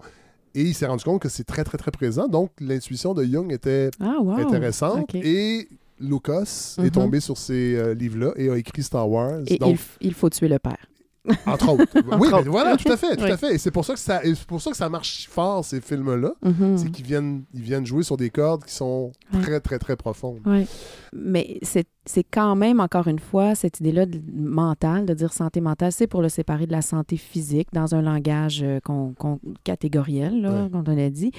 Et 0.54 0.62
il 0.62 0.74
s'est 0.74 0.86
rendu 0.86 1.04
compte 1.04 1.22
que 1.22 1.28
c'est 1.28 1.44
très, 1.44 1.62
très, 1.64 1.78
très 1.78 1.90
présent. 1.90 2.26
Donc, 2.26 2.50
l'intuition 2.60 3.14
de 3.14 3.22
Jung 3.24 3.52
était 3.52 3.90
Ah, 4.00 4.16
wow. 4.20 4.32
intéressante. 4.32 5.14
Et 5.14 5.68
Lucas 6.00 6.74
Mhm. 6.78 6.84
est 6.86 6.90
tombé 6.90 7.20
sur 7.20 7.36
ces 7.36 7.76
euh, 7.76 7.94
livres-là 7.94 8.32
et 8.36 8.50
a 8.50 8.56
écrit 8.56 8.82
Star 8.82 9.08
Wars. 9.08 9.40
Et 9.46 9.58
Donc, 9.58 9.78
il, 10.00 10.08
il 10.08 10.14
faut 10.14 10.28
tuer 10.30 10.48
le 10.48 10.58
père. 10.58 10.76
entre 11.46 11.68
autres. 11.74 11.84
oui, 12.18 12.28
mais 12.32 12.42
voilà, 12.48 12.74
tout 12.76 12.90
à 12.90 12.96
fait, 12.96 13.14
tout 13.16 13.24
Oui. 13.24 13.30
à 13.30 13.36
fait. 13.36 13.54
Et 13.54 13.58
c'est 13.58 13.70
pour 13.70 13.84
ça 13.84 13.92
que 13.92 13.98
ça, 14.00 14.22
pour 14.46 14.62
ça 14.62 14.70
que 14.70 14.76
ça 14.78 14.88
marche 14.88 15.28
fort 15.28 15.62
ces 15.62 15.80
films-là, 15.82 16.32
Mhm. 16.42 16.78
c'est 16.78 16.90
qu'ils 16.90 17.04
viennent, 17.04 17.42
ils 17.52 17.60
viennent 17.60 17.84
jouer 17.84 18.02
sur 18.02 18.16
des 18.16 18.30
cordes 18.30 18.64
qui 18.64 18.72
sont 18.74 19.12
Ouais. 19.34 19.42
très, 19.42 19.60
très, 19.60 19.78
très 19.78 19.94
profondes. 19.96 20.38
Oui. 20.46 20.64
Mais 21.12 21.58
c'est 21.62 21.86
c'est 22.08 22.24
quand 22.24 22.56
même, 22.56 22.80
encore 22.80 23.06
une 23.06 23.18
fois, 23.18 23.54
cette 23.54 23.80
idée-là 23.80 24.06
de- 24.06 24.20
mentale, 24.34 25.04
de 25.06 25.12
dire 25.14 25.32
santé 25.32 25.60
mentale, 25.60 25.92
c'est 25.92 26.06
pour 26.06 26.22
le 26.22 26.28
séparer 26.28 26.66
de 26.66 26.72
la 26.72 26.80
santé 26.82 27.16
physique 27.18 27.68
dans 27.72 27.94
un 27.94 28.00
langage 28.02 28.62
euh, 28.62 28.80
qu'on- 28.80 29.12
qu'on- 29.12 29.38
catégoriel, 29.62 30.40
là, 30.40 30.64
Ouais. 30.64 30.70
comme 30.70 30.84
on 30.86 30.98
a 30.98 31.10
dit. 31.10 31.30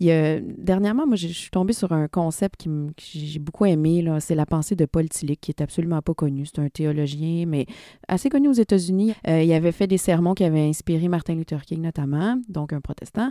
Il 0.00 0.06
y 0.06 0.12
a- 0.12 0.38
dernièrement, 0.40 1.06
moi, 1.06 1.16
j'ai- 1.16 1.28
je 1.28 1.38
suis 1.38 1.50
tombée 1.50 1.72
sur 1.72 1.92
un 1.92 2.08
concept 2.08 2.56
qui 2.60 2.68
me- 2.68 2.88
que 2.90 3.02
j'ai 3.02 3.38
beaucoup 3.38 3.64
aimé. 3.64 4.02
là. 4.02 4.20
C'est 4.20 4.34
la 4.34 4.44
pensée 4.44 4.76
de 4.76 4.84
Paul 4.84 5.08
Tillich, 5.08 5.40
qui 5.40 5.50
est 5.50 5.62
absolument 5.62 6.02
pas 6.02 6.12
connu. 6.14 6.44
C'est 6.44 6.58
un 6.60 6.68
théologien, 6.68 7.46
mais 7.46 7.64
assez 8.06 8.28
connu 8.28 8.48
aux 8.48 8.52
États-Unis. 8.52 9.14
Euh, 9.26 9.42
il 9.42 9.52
avait 9.54 9.72
fait 9.72 9.86
des 9.86 9.96
sermons 9.98 10.34
qui 10.34 10.44
avaient 10.44 10.68
inspiré 10.68 11.08
Martin 11.08 11.34
Luther 11.34 11.62
King, 11.64 11.80
notamment, 11.80 12.36
donc 12.50 12.72
un 12.74 12.80
protestant. 12.82 13.30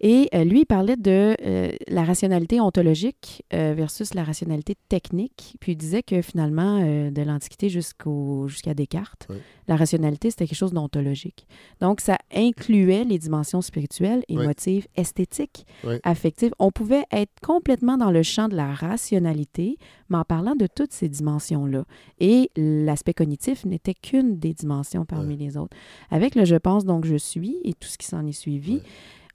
Et 0.00 0.28
euh, 0.34 0.44
lui, 0.44 0.60
il 0.60 0.66
parlait 0.66 0.96
de 0.96 1.34
euh, 1.44 1.72
la 1.88 2.04
rationalité 2.04 2.60
ontologique 2.60 3.42
versus 3.50 4.14
la 4.14 4.22
rationalité 4.22 4.74
technique. 4.88 5.56
Puis 5.60 5.72
il 5.72 5.76
disait 5.76 6.02
que 6.04 6.22
finalement, 6.22 6.35
euh, 6.38 7.10
de 7.10 7.22
l'Antiquité 7.22 7.68
jusqu'au, 7.68 8.46
jusqu'à 8.48 8.74
Descartes, 8.74 9.26
Oui. 9.30 9.36
la 9.68 9.76
rationalité, 9.76 10.30
c'était 10.30 10.46
quelque 10.46 10.56
chose 10.58 10.72
d'ontologique. 10.72 11.46
Donc, 11.80 12.00
ça 12.00 12.18
incluait 12.34 13.04
les 13.04 13.18
dimensions 13.18 13.60
spirituelles, 13.62 14.22
Oui. 14.28 14.42
émotives, 14.42 14.86
esthétiques, 14.96 15.66
Oui. 15.84 15.94
affectives. 16.02 16.52
On 16.58 16.70
pouvait 16.70 17.04
être 17.12 17.32
complètement 17.42 17.96
dans 17.96 18.10
le 18.10 18.22
champ 18.22 18.48
de 18.48 18.54
la 18.56 18.72
rationalité, 18.72 19.78
mais 20.08 20.18
en 20.18 20.24
parlant 20.24 20.54
de 20.56 20.66
toutes 20.66 20.92
ces 20.92 21.08
dimensions-là. 21.08 21.84
Et 22.20 22.50
l'aspect 22.56 23.14
cognitif 23.14 23.64
n'était 23.64 23.94
qu'une 23.94 24.38
des 24.38 24.52
dimensions 24.54 25.04
parmi 25.04 25.36
les 25.36 25.56
autres. 25.56 25.76
Avec 26.10 26.34
le 26.34 26.44
je 26.44 26.56
pense, 26.56 26.84
donc 26.84 27.04
je 27.04 27.16
suis, 27.16 27.56
et 27.64 27.72
tout 27.74 27.88
ce 27.88 27.98
qui 27.98 28.06
s'en 28.06 28.26
est 28.26 28.32
suivi. 28.32 28.80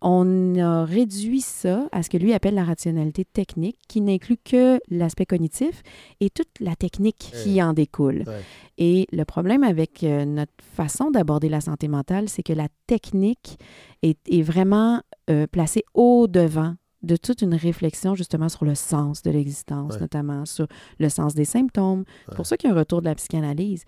On 0.01 0.55
a 0.57 0.83
réduit 0.85 1.41
ça 1.41 1.87
à 1.91 2.01
ce 2.03 2.09
que 2.09 2.17
lui 2.17 2.33
appelle 2.33 2.55
la 2.55 2.63
rationalité 2.63 3.23
technique, 3.25 3.77
qui 3.87 4.01
n'inclut 4.01 4.37
que 4.43 4.79
l'aspect 4.89 5.25
cognitif 5.25 5.83
et 6.19 6.29
toute 6.29 6.49
la 6.59 6.75
technique 6.75 7.31
qui 7.43 7.55
Ouais. 7.55 7.63
en 7.63 7.73
découle. 7.73 8.23
Ouais. 8.27 8.41
Et 8.77 9.07
le 9.11 9.25
problème 9.25 9.63
avec 9.63 10.03
euh, 10.03 10.25
notre 10.25 10.51
façon 10.59 11.11
d'aborder 11.11 11.49
la 11.49 11.61
santé 11.61 11.87
mentale, 11.87 12.29
c'est 12.29 12.43
que 12.43 12.53
la 12.53 12.67
technique 12.87 13.59
est, 14.01 14.17
est 14.29 14.41
vraiment 14.41 15.01
euh, 15.29 15.45
placée 15.47 15.83
au-devant 15.93 16.75
de 17.03 17.15
toute 17.15 17.41
une 17.41 17.55
réflexion 17.55 18.13
justement 18.13 18.47
sur 18.47 18.63
le 18.63 18.75
sens 18.75 19.23
de 19.23 19.31
l'existence, 19.31 19.93
Ouais. 19.95 20.01
notamment 20.01 20.45
sur 20.45 20.67
le 20.99 21.09
sens 21.09 21.33
des 21.33 21.45
symptômes. 21.45 22.03
C'est 22.29 22.35
pour 22.35 22.45
ça 22.45 22.57
qu'il 22.57 22.69
y 22.69 22.71
a 22.71 22.75
un 22.75 22.79
retour 22.79 23.01
de 23.01 23.05
la 23.05 23.15
psychanalyse. 23.15 23.85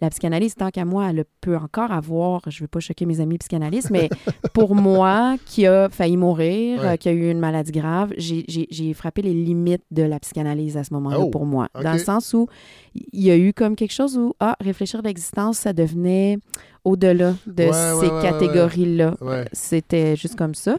La 0.00 0.10
psychanalyse, 0.10 0.54
tant 0.54 0.70
qu'à 0.70 0.84
moi, 0.84 1.10
elle 1.10 1.24
peut 1.40 1.56
encore 1.56 1.90
avoir, 1.90 2.42
je 2.48 2.58
ne 2.58 2.64
veux 2.64 2.68
pas 2.68 2.80
choquer 2.80 3.04
mes 3.06 3.20
amis 3.20 3.38
psychanalystes, 3.38 3.90
mais 3.90 4.08
pour 4.54 4.74
moi, 4.74 5.36
qui 5.46 5.66
a 5.66 5.88
failli 5.88 6.16
mourir, 6.16 6.80
Ouais. 6.82 6.98
qui 6.98 7.08
a 7.08 7.12
eu 7.12 7.30
une 7.30 7.38
maladie 7.40 7.72
grave, 7.72 8.12
j'ai- 8.16 8.94
frappé 8.94 9.22
les 9.22 9.34
limites 9.34 9.82
de 9.90 10.02
la 10.02 10.18
psychanalyse 10.20 10.76
à 10.76 10.84
ce 10.84 10.92
moment-là 10.94 11.20
Oh, 11.20 11.30
pour 11.30 11.46
moi. 11.46 11.68
Dans 11.82 11.92
le 11.92 11.98
sens 11.98 12.32
où 12.34 12.46
il 12.94 13.22
y 13.24 13.30
a 13.30 13.36
eu 13.36 13.52
comme 13.52 13.76
quelque 13.76 13.92
chose 13.92 14.16
où, 14.16 14.34
ah, 14.40 14.56
réfléchir 14.60 15.00
à 15.00 15.02
l'existence, 15.02 15.58
ça 15.58 15.72
devenait 15.72 16.38
au-delà 16.84 17.34
de 17.46 17.64
Ouais, 17.64 17.72
ces 17.72 18.06
ouais, 18.12 18.22
catégories-là. 18.22 19.14
C'était 19.52 20.16
juste 20.16 20.36
comme 20.36 20.54
ça. 20.54 20.76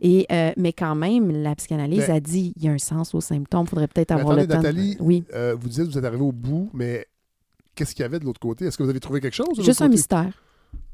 Et, 0.00 0.26
euh, 0.32 0.52
mais 0.56 0.72
quand 0.72 0.94
même, 0.94 1.30
la 1.30 1.54
psychanalyse 1.54 2.04
Mais- 2.08 2.14
a 2.14 2.20
dit 2.20 2.52
il 2.56 2.64
y 2.64 2.68
a 2.68 2.72
un 2.72 2.78
sens 2.78 3.14
aux 3.14 3.20
symptômes, 3.20 3.64
il 3.64 3.68
faudrait 3.68 3.88
peut-être 3.88 4.12
avoir 4.12 4.34
le 4.36 4.46
temps. 4.46 4.58
de- 4.58 4.62
Nathalie, 4.62 4.96
Oui, 5.00 5.24
Euh, 5.34 5.54
vous 5.58 5.68
que 5.68 5.82
vous 5.82 5.98
êtes 5.98 6.04
arrivé 6.04 6.22
au 6.22 6.32
bout, 6.32 6.70
mais 6.72 7.06
qu'est-ce 7.76 7.94
qu'il 7.94 8.02
y 8.02 8.06
avait 8.06 8.18
de 8.18 8.24
l'autre 8.24 8.40
côté? 8.40 8.64
Est-ce 8.64 8.76
que 8.76 8.82
vous 8.82 8.90
avez 8.90 9.00
trouvé 9.00 9.20
quelque 9.20 9.34
chose? 9.34 9.46
juste 9.56 9.80
un 9.80 9.86
côté? 9.86 9.96
mystère. 9.96 10.32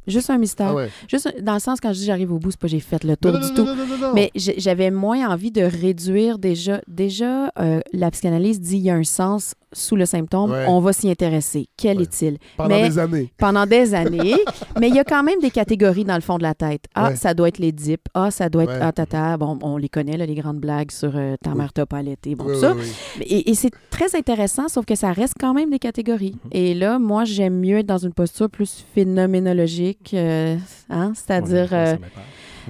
Juste 0.06 0.30
un 0.30 0.38
mystère. 0.38 0.70
Ah 0.70 0.74
ouais. 0.74 0.90
Juste 1.08 1.32
dans 1.42 1.54
le 1.54 1.60
sens, 1.60 1.80
quand 1.80 1.92
je 1.92 1.98
dis 2.00 2.04
j'arrive 2.04 2.32
au 2.32 2.38
bout, 2.38 2.50
c'est 2.50 2.60
pas 2.60 2.66
j'ai 2.66 2.80
fait 2.80 3.04
le 3.04 3.16
tour 3.16 3.32
non, 3.32 3.38
du 3.38 3.46
non, 3.46 3.54
tout. 3.54 3.64
non. 3.64 4.12
Mais 4.14 4.32
j'avais 4.34 4.90
moins 4.90 5.30
envie 5.30 5.52
de 5.52 5.62
réduire 5.62 6.38
déjà. 6.38 6.82
Déjà, 6.88 7.52
euh, 7.58 7.80
la 7.92 8.10
psychanalyse 8.10 8.60
dit 8.60 8.78
il 8.78 8.82
y 8.82 8.90
a 8.90 8.96
un 8.96 9.04
sens 9.04 9.54
sous 9.72 9.96
le 9.96 10.04
symptôme, 10.06 10.50
Ouais. 10.50 10.66
on 10.68 10.80
va 10.80 10.92
s'y 10.92 11.10
intéresser. 11.10 11.66
Quel 11.76 11.98
Ouais. 11.98 12.02
est-il? 12.04 12.38
Pendant 12.56 12.68
mais- 12.70 12.88
des 12.88 12.98
années. 12.98 13.32
Pendant 13.38 13.66
des 13.66 13.94
années, 13.94 14.34
mais 14.80 14.88
il 14.88 14.94
y 14.94 14.98
a 14.98 15.04
quand 15.04 15.22
même 15.22 15.40
des 15.40 15.50
catégories 15.50 16.04
dans 16.04 16.14
le 16.14 16.20
fond 16.20 16.36
de 16.38 16.42
la 16.42 16.54
tête. 16.54 16.84
Ah, 16.94 17.08
Ouais. 17.08 17.16
ça 17.16 17.34
doit 17.34 17.48
être 17.48 17.58
les 17.58 17.72
dips. 17.72 18.04
Ah, 18.14 18.30
ça 18.30 18.48
doit 18.48 18.64
être 18.64 18.70
Ouais. 18.72 18.78
ah, 18.80 18.92
tata. 18.92 19.36
Bon, 19.36 19.58
on 19.62 19.76
les 19.76 19.88
connaît, 19.88 20.16
là, 20.16 20.26
les 20.26 20.34
grandes 20.34 20.58
blagues 20.60 20.90
sur 20.90 21.12
euh, 21.16 21.36
ta 21.42 21.50
Oui. 21.50 21.58
mère 21.58 21.72
t'a 21.72 21.86
pas 21.86 21.98
allaité. 21.98 22.34
Bon, 22.34 22.44
Oui, 22.46 22.54
tout 22.54 22.60
ça. 22.60 22.74
oui, 22.74 22.82
oui. 23.18 23.22
Et, 23.28 23.50
et 23.50 23.54
c'est 23.54 23.72
très 23.90 24.14
intéressant, 24.16 24.68
sauf 24.68 24.84
que 24.84 24.94
ça 24.94 25.12
reste 25.12 25.34
quand 25.40 25.54
même 25.54 25.70
des 25.70 25.78
catégories. 25.78 26.36
Et 26.50 26.74
là, 26.74 26.98
moi, 26.98 27.24
j'aime 27.24 27.58
mieux 27.60 27.78
être 27.78 27.86
dans 27.86 27.98
une 27.98 28.12
posture 28.12 28.50
plus 28.50 28.84
phénoménologique, 28.94 30.12
euh, 30.14 30.56
hein, 30.90 31.12
c'est-à-dire 31.14 31.68
euh, 31.72 31.96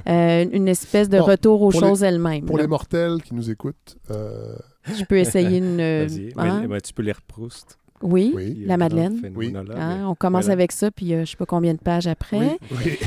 euh, 0.08 0.44
une 0.52 0.68
espèce 0.68 1.08
de 1.08 1.18
Bon, 1.18 1.24
retour 1.24 1.62
aux 1.62 1.70
pour 1.70 1.80
les- 1.80 1.88
choses 1.88 2.02
elles-mêmes. 2.02 2.44
Pour 2.46 2.56
là. 2.56 2.62
les 2.62 2.68
mortels 2.68 3.22
qui 3.22 3.34
nous 3.34 3.50
écoutent, 3.50 3.96
euh, 4.10 4.54
Je 4.86 5.04
peux 5.04 5.18
essayer 5.18 5.58
une... 5.58 5.80
euh, 5.80 6.06
Vas-y. 6.08 6.32
hein? 6.36 6.60
Mais- 6.62 6.68
mais 6.68 6.80
tu 6.80 6.92
peux 6.92 7.02
lire 7.02 7.20
Proust. 7.22 7.78
Oui, 8.04 8.32
oui. 8.34 8.64
la 8.66 8.76
Madeleine. 8.76 9.16
phénoménologue. 9.20 9.76
hein, 9.78 10.08
on 10.08 10.16
commence 10.16 10.46
Voilà. 10.46 10.54
avec 10.54 10.72
ça, 10.72 10.90
puis 10.90 11.14
euh, 11.14 11.24
je 11.24 11.30
sais 11.30 11.36
pas 11.36 11.46
combien 11.46 11.72
de 11.72 11.78
pages 11.78 12.08
après. 12.08 12.58
Oui. 12.72 12.98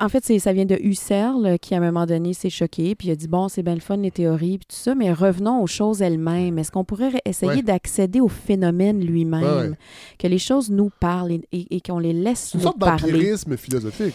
En 0.00 0.08
fait, 0.08 0.24
ça 0.38 0.52
vient 0.54 0.64
de 0.64 0.74
Husserl, 0.80 1.44
euh, 1.44 1.56
qui 1.58 1.74
à 1.74 1.76
un 1.76 1.80
moment 1.82 2.06
donné 2.06 2.32
s'est 2.32 2.48
choqué, 2.48 2.94
puis 2.94 3.08
il 3.08 3.10
a 3.10 3.14
dit 3.14 3.28
bon, 3.28 3.48
c'est 3.48 3.62
bien 3.62 3.74
le 3.74 3.80
fun 3.82 3.98
les 3.98 4.10
théories, 4.10 4.56
puis 4.56 4.66
tout 4.70 4.74
ça, 4.76 4.94
mais 4.94 5.12
revenons 5.12 5.62
aux 5.62 5.66
choses 5.66 6.00
elles-mêmes. 6.00 6.58
Est-ce 6.58 6.72
qu'on 6.72 6.84
pourrait 6.84 7.10
essayer 7.26 7.52
Ouais. 7.56 7.62
d'accéder 7.62 8.20
au 8.20 8.28
phénomène 8.28 9.04
lui-même, 9.04 9.42
Ouais, 9.42 9.68
ouais. 9.68 9.76
que 10.18 10.26
les 10.26 10.38
choses 10.38 10.70
nous 10.70 10.88
parlent 10.98 11.32
et, 11.32 11.42
et- 11.52 11.76
et 11.76 11.80
qu'on 11.82 11.98
les 11.98 12.14
laisse 12.14 12.48
C'est 12.52 12.54
une 12.54 12.60
nous 12.60 12.64
sorte 12.68 12.78
parler 12.78 13.12
d'empirisme 13.12 13.54
philosophique. 13.58 14.14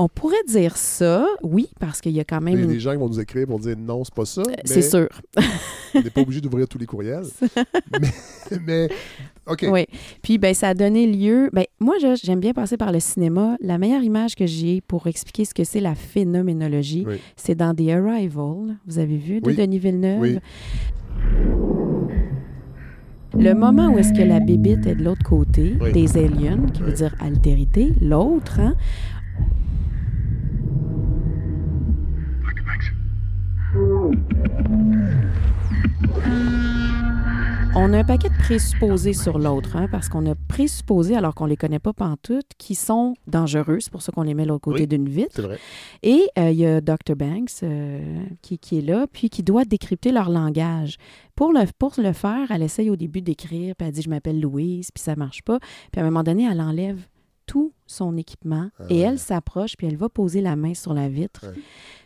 On 0.00 0.08
pourrait 0.08 0.36
dire 0.46 0.76
ça, 0.76 1.26
oui, 1.42 1.68
parce 1.80 2.00
qu'il 2.00 2.12
y 2.12 2.20
a 2.20 2.24
quand 2.24 2.38
Il 2.38 2.44
même 2.44 2.60
y 2.60 2.62
a 2.62 2.66
des 2.66 2.78
gens 2.78 2.92
qui 2.92 2.98
vont 2.98 3.08
nous 3.08 3.18
écrire 3.18 3.48
pour 3.48 3.58
dire 3.58 3.74
non, 3.76 4.04
c'est 4.04 4.14
pas 4.14 4.24
ça. 4.26 4.42
mais 4.46 4.54
C'est 4.64 4.80
sûr. 4.82 5.08
On 5.94 6.00
n'est 6.00 6.10
pas 6.10 6.20
obligé 6.20 6.40
d'ouvrir 6.40 6.68
tous 6.68 6.78
les 6.78 6.86
courriels. 6.86 7.24
mais, 8.00 8.08
mais, 8.64 8.88
OK. 9.48 9.66
Oui. 9.68 9.86
Puis, 10.22 10.38
ben, 10.38 10.54
ça 10.54 10.68
a 10.68 10.74
donné 10.74 11.04
lieu. 11.08 11.50
Ben, 11.52 11.64
moi, 11.80 11.96
j'aime 12.22 12.38
bien 12.38 12.52
passer 12.52 12.76
par 12.76 12.92
le 12.92 13.00
cinéma. 13.00 13.56
La 13.60 13.76
meilleure 13.76 14.02
image 14.04 14.36
que 14.36 14.46
j'ai 14.46 14.80
pour 14.82 15.08
expliquer 15.08 15.44
ce 15.44 15.52
que 15.52 15.64
c'est 15.64 15.80
la 15.80 15.96
phénoménologie, 15.96 17.04
Oui. 17.04 17.16
c'est 17.34 17.56
dans 17.56 17.74
The 17.74 17.88
Arrival. 17.88 18.76
Vous 18.86 18.98
avez 19.00 19.16
vu 19.16 19.40
de 19.40 19.48
Oui. 19.48 19.56
Denis 19.56 19.80
Villeneuve? 19.80 20.20
Oui. 20.20 20.38
Le 23.34 23.52
moment 23.54 23.88
où 23.88 23.98
est-ce 23.98 24.12
que 24.12 24.22
la 24.22 24.40
bébite 24.40 24.86
est 24.86 24.94
de 24.94 25.02
l'autre 25.04 25.22
côté, 25.24 25.76
Oui. 25.80 25.92
des 25.92 26.16
aliens, 26.16 26.60
qui 26.72 26.82
veut 26.82 26.92
dire 26.92 27.14
altérité, 27.20 27.92
l'autre, 28.00 28.60
hein, 28.60 28.74
On 37.80 37.92
a 37.92 37.98
un 37.98 38.04
paquet 38.04 38.28
de 38.28 38.36
présupposés 38.36 39.12
sur 39.12 39.38
l'autre, 39.38 39.76
hein, 39.76 39.86
parce 39.90 40.08
qu'on 40.08 40.26
a 40.26 40.34
présupposé, 40.48 41.14
alors 41.16 41.34
qu'on 41.34 41.46
les 41.46 41.56
connaît 41.56 41.78
pas 41.78 41.92
pantoute, 41.92 42.46
qui 42.58 42.74
sont 42.74 43.14
dangereux. 43.28 43.78
C'est 43.80 43.92
pour 43.92 44.02
ça 44.02 44.10
qu'on 44.10 44.22
les 44.22 44.34
met 44.34 44.42
de 44.44 44.48
l'autre 44.48 44.64
côté 44.64 44.80
Oui. 44.80 44.86
d'une 44.88 45.08
vitre. 45.08 45.42
Vrai. 45.42 45.58
Et 46.02 46.22
euh, 46.38 46.50
il 46.50 46.56
y 46.58 46.66
a 46.66 46.80
Dr. 46.80 47.14
Banks 47.16 47.50
euh, 47.62 48.24
qui, 48.42 48.58
qui 48.58 48.78
est 48.78 48.82
là, 48.82 49.06
puis 49.12 49.30
qui 49.30 49.44
doit 49.44 49.64
décrypter 49.64 50.10
leur 50.10 50.28
langage. 50.28 50.96
Pour 51.36 51.52
le, 51.52 51.60
pour 51.78 51.92
le 51.98 52.12
faire, 52.12 52.50
elle 52.50 52.62
essaye 52.62 52.90
au 52.90 52.96
début 52.96 53.22
d'écrire, 53.22 53.76
puis 53.76 53.86
elle 53.86 53.94
dit 53.94 54.02
Je 54.02 54.10
m'appelle 54.10 54.40
Louise, 54.40 54.90
puis 54.92 55.02
ça 55.02 55.14
marche 55.14 55.42
pas. 55.42 55.58
Puis 55.92 56.00
à 56.00 56.04
un 56.04 56.06
moment 56.10 56.24
donné, 56.24 56.48
elle 56.50 56.60
enlève 56.60 56.98
tout 57.48 57.72
son 57.86 58.16
équipement 58.16 58.68
Ah 58.78 58.84
et 58.90 58.94
ouais. 58.94 59.00
elle 59.00 59.18
s'approche, 59.18 59.76
puis 59.76 59.86
elle 59.88 59.96
va 59.96 60.08
poser 60.08 60.40
la 60.42 60.54
main 60.54 60.74
sur 60.74 60.94
la 60.94 61.08
vitre. 61.08 61.46
Ouais. 61.48 61.60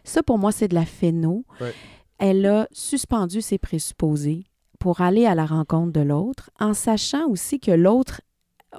Ça, 0.05 0.23
pour 0.23 0.39
moi, 0.39 0.53
c'est 0.53 0.69
de 0.69 0.75
la 0.75 0.87
phéno. 0.87 1.45
Ouais. 1.61 1.75
Elle 2.19 2.47
a 2.47 2.69
suspendu 2.73 3.43
ses 3.43 3.59
présupposés 3.59 4.45
pour 4.79 5.01
aller 5.01 5.27
à 5.27 5.35
la 5.35 5.45
rencontre 5.45 5.93
de 5.93 6.01
l'autre, 6.01 6.51
en 6.61 6.73
sachant 6.75 7.27
aussi 7.29 7.59
que 7.61 7.73
l'autre, 7.73 8.21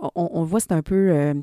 on, 0.02 0.30
on 0.34 0.44
voit, 0.44 0.60
c'est 0.60 0.72
un 0.72 0.82
peu 0.82 1.12
euh, 1.12 1.34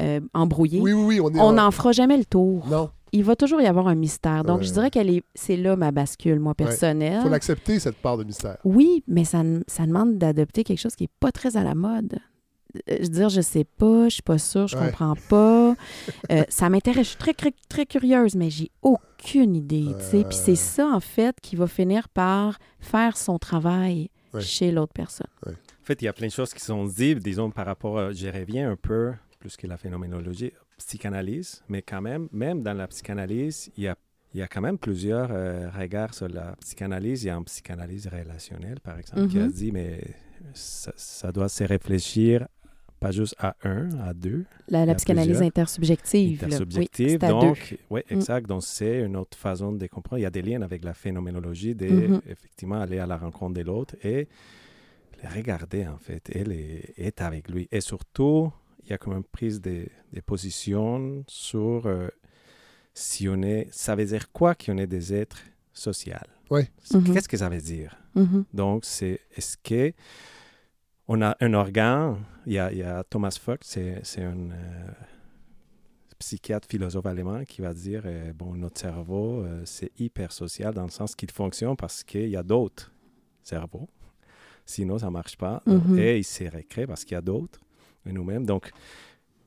euh, 0.00 0.20
embrouillé. 0.34 0.80
Oui, 0.80 0.92
oui, 0.92 1.18
oui. 1.18 1.30
On 1.34 1.38
en- 1.40 1.52
n'en 1.54 1.70
fera 1.70 1.92
jamais 1.92 2.16
le 2.18 2.24
tour 2.26 2.66
Non, 2.68 2.90
il 3.12 3.24
va 3.24 3.34
toujours 3.36 3.60
y 3.62 3.66
avoir 3.66 3.88
un 3.88 3.94
mystère. 3.94 4.44
Donc, 4.44 4.58
Ouais. 4.60 4.64
je 4.66 4.72
dirais 4.72 4.90
qu'elle 4.90 5.10
est, 5.10 5.22
c'est 5.34 5.56
là 5.56 5.74
ma 5.76 5.90
bascule, 5.90 6.38
moi, 6.38 6.54
personnelle. 6.54 7.18
il 7.20 7.22
faut 7.22 7.28
l'accepter, 7.30 7.78
cette 7.80 7.96
part 7.96 8.16
de 8.18 8.24
mystère. 8.24 8.58
Oui, 8.64 9.02
mais 9.08 9.24
ça, 9.24 9.42
ça 9.66 9.84
demande 9.86 10.16
d'adopter 10.18 10.64
quelque 10.64 10.78
chose 10.80 10.94
qui 10.96 11.04
n'est 11.04 11.10
pas 11.20 11.32
très 11.32 11.56
à 11.56 11.64
la 11.64 11.74
mode. 11.74 12.18
Euh, 12.76 12.96
Je 12.98 13.02
veux 13.04 13.08
dire, 13.08 13.28
je 13.30 13.40
sais 13.40 13.64
pas, 13.64 14.04
je 14.08 14.14
suis 14.14 14.22
pas 14.22 14.38
sûre, 14.38 14.66
je 14.68 14.76
Ouais. 14.76 14.86
comprends 14.86 15.14
pas. 15.28 15.74
Euh, 16.30 16.42
ça 16.48 16.68
m'intéresse, 16.68 17.04
je 17.04 17.08
suis 17.10 17.16
très, 17.18 17.34
très, 17.34 17.52
très 17.68 17.86
curieuse, 17.86 18.34
mais 18.34 18.50
j'ai 18.50 18.70
aucune 18.82 19.56
idée, 19.56 19.94
tu 19.98 20.04
sais. 20.04 20.24
Puis 20.28 20.36
c'est 20.38 20.54
ça, 20.54 20.86
en 20.86 21.00
fait, 21.00 21.40
qui 21.40 21.56
va 21.56 21.66
finir 21.66 22.08
par 22.08 22.58
faire 22.80 23.16
son 23.16 23.38
travail 23.38 24.10
Ouais. 24.34 24.42
chez 24.42 24.70
l'autre 24.70 24.92
personne. 24.92 25.26
En 25.46 25.50
fait, 25.84 26.02
il 26.02 26.04
y 26.04 26.08
a 26.08 26.12
plein 26.12 26.26
de 26.26 26.32
choses 26.32 26.52
qui 26.52 26.60
sont 26.60 26.84
dites, 26.84 27.18
disons, 27.20 27.50
par 27.50 27.64
rapport, 27.64 27.98
à, 27.98 28.12
je 28.12 28.26
reviens 28.28 28.70
un 28.72 28.76
peu, 28.76 29.14
plus 29.38 29.56
que 29.56 29.66
la 29.66 29.78
phénoménologie, 29.78 30.52
psychanalyse, 30.76 31.62
mais 31.68 31.80
quand 31.80 32.02
même, 32.02 32.28
même 32.32 32.62
dans 32.62 32.74
la 32.74 32.86
psychanalyse, 32.88 33.70
il 33.78 33.84
y 33.84 33.88
a, 33.88 33.96
il 34.34 34.40
y 34.40 34.42
a 34.42 34.46
quand 34.48 34.60
même 34.60 34.76
plusieurs 34.76 35.28
euh, 35.32 35.70
regards 35.70 36.12
sur 36.12 36.28
la 36.28 36.54
psychanalyse. 36.60 37.24
Il 37.24 37.28
y 37.28 37.30
a 37.30 37.36
une 37.36 37.44
psychanalyse 37.46 38.06
relationnelle, 38.08 38.80
par 38.80 38.98
exemple, 38.98 39.28
qui 39.28 39.38
a 39.38 39.44
Mhm. 39.44 39.52
dit, 39.52 39.72
mais 39.72 40.02
ça, 40.52 40.92
ça 40.96 41.32
doit 41.32 41.48
se 41.48 41.64
réfléchir 41.64 42.46
pas 43.00 43.10
juste 43.12 43.34
à 43.38 43.54
un, 43.64 43.88
à 44.00 44.12
deux, 44.14 44.44
La, 44.68 44.84
la 44.86 44.94
psychanalyse 44.94 45.28
plusieurs. 45.36 45.46
intersubjective. 45.46 46.38
Oui, 46.40 46.46
intersubjective. 46.46 47.18
deux. 47.18 47.26
donc, 47.28 47.76
oui, 47.90 48.00
Mm. 48.10 48.14
exact. 48.14 48.46
Donc, 48.48 48.62
c'est 48.64 49.00
une 49.00 49.16
autre 49.16 49.36
façon 49.38 49.72
de 49.72 49.86
comprendre. 49.86 50.18
Il 50.18 50.22
y 50.22 50.26
a 50.26 50.30
des 50.30 50.42
liens 50.42 50.62
avec 50.62 50.84
la 50.84 50.94
phénoménologie, 50.94 51.74
de 51.74 51.86
Mhm. 51.88 52.20
effectivement 52.28 52.80
aller 52.80 52.98
à 52.98 53.06
la 53.06 53.16
rencontre 53.16 53.54
de 53.54 53.62
l'autre 53.62 53.94
et 54.02 54.28
le 55.22 55.28
regarder, 55.34 55.86
en 55.86 55.98
fait. 55.98 56.30
Elle 56.34 56.52
est, 56.52 56.94
est 56.96 57.20
avec 57.20 57.48
lui. 57.48 57.68
Et 57.72 57.80
surtout, 57.80 58.52
il 58.84 58.90
y 58.90 58.92
a 58.92 58.98
comme 58.98 59.14
une 59.14 59.24
prise 59.24 59.60
de, 59.60 59.86
de 60.12 60.20
position 60.20 61.24
sur 61.28 61.86
euh, 61.86 62.08
si 62.94 63.28
on 63.28 63.42
est. 63.42 63.68
Ça 63.70 63.94
veut 63.94 64.04
dire 64.06 64.30
quoi 64.32 64.54
qu'on 64.54 64.78
est 64.78 64.86
des 64.86 65.12
êtres 65.14 65.42
sociaux? 65.72 66.14
Oui. 66.50 66.62
Mhm. 66.92 67.12
Qu'est-ce 67.12 67.28
que 67.28 67.36
ça 67.36 67.48
veut 67.48 67.60
dire? 67.60 67.96
Mhm. 68.14 68.44
Donc, 68.54 68.84
c'est 68.84 69.20
est-ce 69.36 69.56
que 69.62 69.92
on 71.08 71.22
a 71.22 71.36
un 71.40 71.54
organe, 71.54 72.18
il 72.46 72.52
y 72.54 72.58
a, 72.58 72.70
il 72.72 72.78
y 72.78 72.82
a 72.82 73.02
Thomas 73.04 73.36
Fox, 73.40 73.66
c'est, 73.68 74.22
un 74.22 74.50
euh, 74.50 74.88
psychiatre, 76.18 76.66
philosophe 76.68 77.06
allemand 77.06 77.44
qui 77.44 77.62
va 77.62 77.72
dire, 77.72 78.02
euh, 78.04 78.32
bon, 78.34 78.54
notre 78.54 78.80
cerveau, 78.80 79.42
euh, 79.42 79.62
c'est 79.64 79.90
hyper 79.98 80.32
social 80.32 80.74
dans 80.74 80.84
le 80.84 80.90
sens 80.90 81.14
qu'il 81.14 81.30
fonctionne 81.30 81.76
parce 81.76 82.02
qu'il 82.04 82.28
y 82.28 82.36
a 82.36 82.42
d'autres 82.42 82.92
cerveaux. 83.42 83.88
Sinon, 84.66 84.98
ça 84.98 85.06
ne 85.06 85.12
marche 85.12 85.36
pas. 85.36 85.62
Mhm. 85.66 85.98
Et 85.98 86.18
il 86.18 86.24
se 86.24 86.44
recrée 86.44 86.86
parce 86.86 87.04
qu'il 87.04 87.14
y 87.14 87.18
a 87.18 87.22
d'autres 87.22 87.58
de 88.04 88.10
nous-mêmes. 88.12 88.44
Donc, 88.44 88.70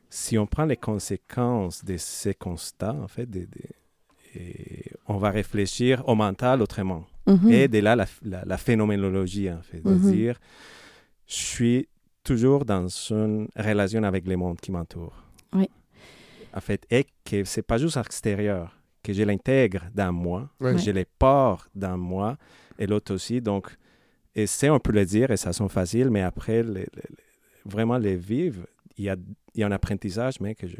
si 0.09 0.37
on 0.37 0.47
prend 0.47 0.65
les 0.65 0.77
conséquences 0.77 1.85
de 1.85 1.95
ces 1.97 2.33
constats, 2.33 2.95
en 2.95 3.07
fait, 3.07 3.29
et 4.33 4.85
on 5.07 5.17
va 5.17 5.29
réfléchir 5.29 6.07
au 6.07 6.15
mental 6.15 6.61
autrement. 6.61 7.05
Mhm. 7.27 7.51
Et 7.51 7.67
de 7.67 7.79
là, 7.79 7.95
la, 7.95 8.05
la- 8.23 8.45
la 8.45 8.57
phénoménologie, 8.57 9.51
en 9.51 9.61
fait. 9.61 9.83
Mhm. 9.85 9.93
de 9.93 10.11
dire, 10.11 10.39
je 11.31 11.35
suis 11.35 11.87
toujours 12.23 12.65
dans 12.65 12.87
une 13.09 13.47
relation 13.55 14.03
avec 14.03 14.27
le 14.27 14.35
monde 14.35 14.59
qui 14.59 14.71
m'entoure. 14.71 15.15
Oui. 15.53 15.67
En 16.53 16.59
fait, 16.59 16.85
et 16.91 17.05
que 17.23 17.43
c'est 17.45 17.61
pas 17.61 17.77
juste 17.77 17.95
extérieur, 17.97 18.77
que 19.01 19.13
je 19.13 19.23
l'intègre 19.23 19.83
dans 19.95 20.11
moi, 20.11 20.49
Ouais. 20.59 20.73
que 20.73 20.77
je 20.79 20.91
les 20.91 21.05
porte 21.05 21.69
dans 21.73 21.97
moi, 21.97 22.37
et 22.77 22.85
l'autre 22.85 23.13
aussi. 23.13 23.39
Donc, 23.41 23.73
et 24.35 24.45
c'est, 24.45 24.69
on 24.69 24.79
peut 24.79 24.91
le 24.91 25.05
dire, 25.05 25.31
et 25.31 25.37
ça 25.37 25.53
sonne 25.53 25.69
facile, 25.69 26.09
mais 26.09 26.21
après, 26.21 26.63
les- 26.63 26.73
les- 26.73 27.09
les- 27.09 27.63
vraiment 27.65 27.97
les 27.97 28.17
vivre, 28.17 28.67
il 28.97 29.05
y 29.05 29.09
a, 29.09 29.15
il 29.53 29.61
y 29.61 29.63
a 29.63 29.67
un 29.67 29.71
apprentissage, 29.71 30.39
mais 30.41 30.53
que 30.53 30.67
je, 30.67 30.75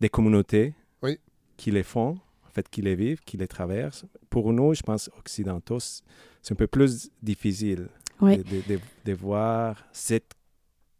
des 0.00 0.08
communautés 0.10 0.74
Oui. 1.02 1.18
qui 1.56 1.70
les 1.70 1.82
font, 1.82 2.18
en 2.46 2.50
fait, 2.50 2.68
qui 2.68 2.82
les 2.82 2.94
vivent, 2.94 3.20
qui 3.24 3.36
les 3.38 3.48
traversent. 3.48 4.04
Pour 4.28 4.52
nous, 4.52 4.74
je 4.74 4.82
pense, 4.82 5.10
occidentaux, 5.18 5.80
c'est 5.80 6.52
un 6.52 6.56
peu 6.56 6.66
plus 6.66 7.10
difficile 7.22 7.88
Oui. 8.20 8.38
de, 8.38 8.42
de- 8.42 8.62
de- 8.74 8.80
de 9.04 9.12
voir 9.12 9.84
cette 9.92 10.32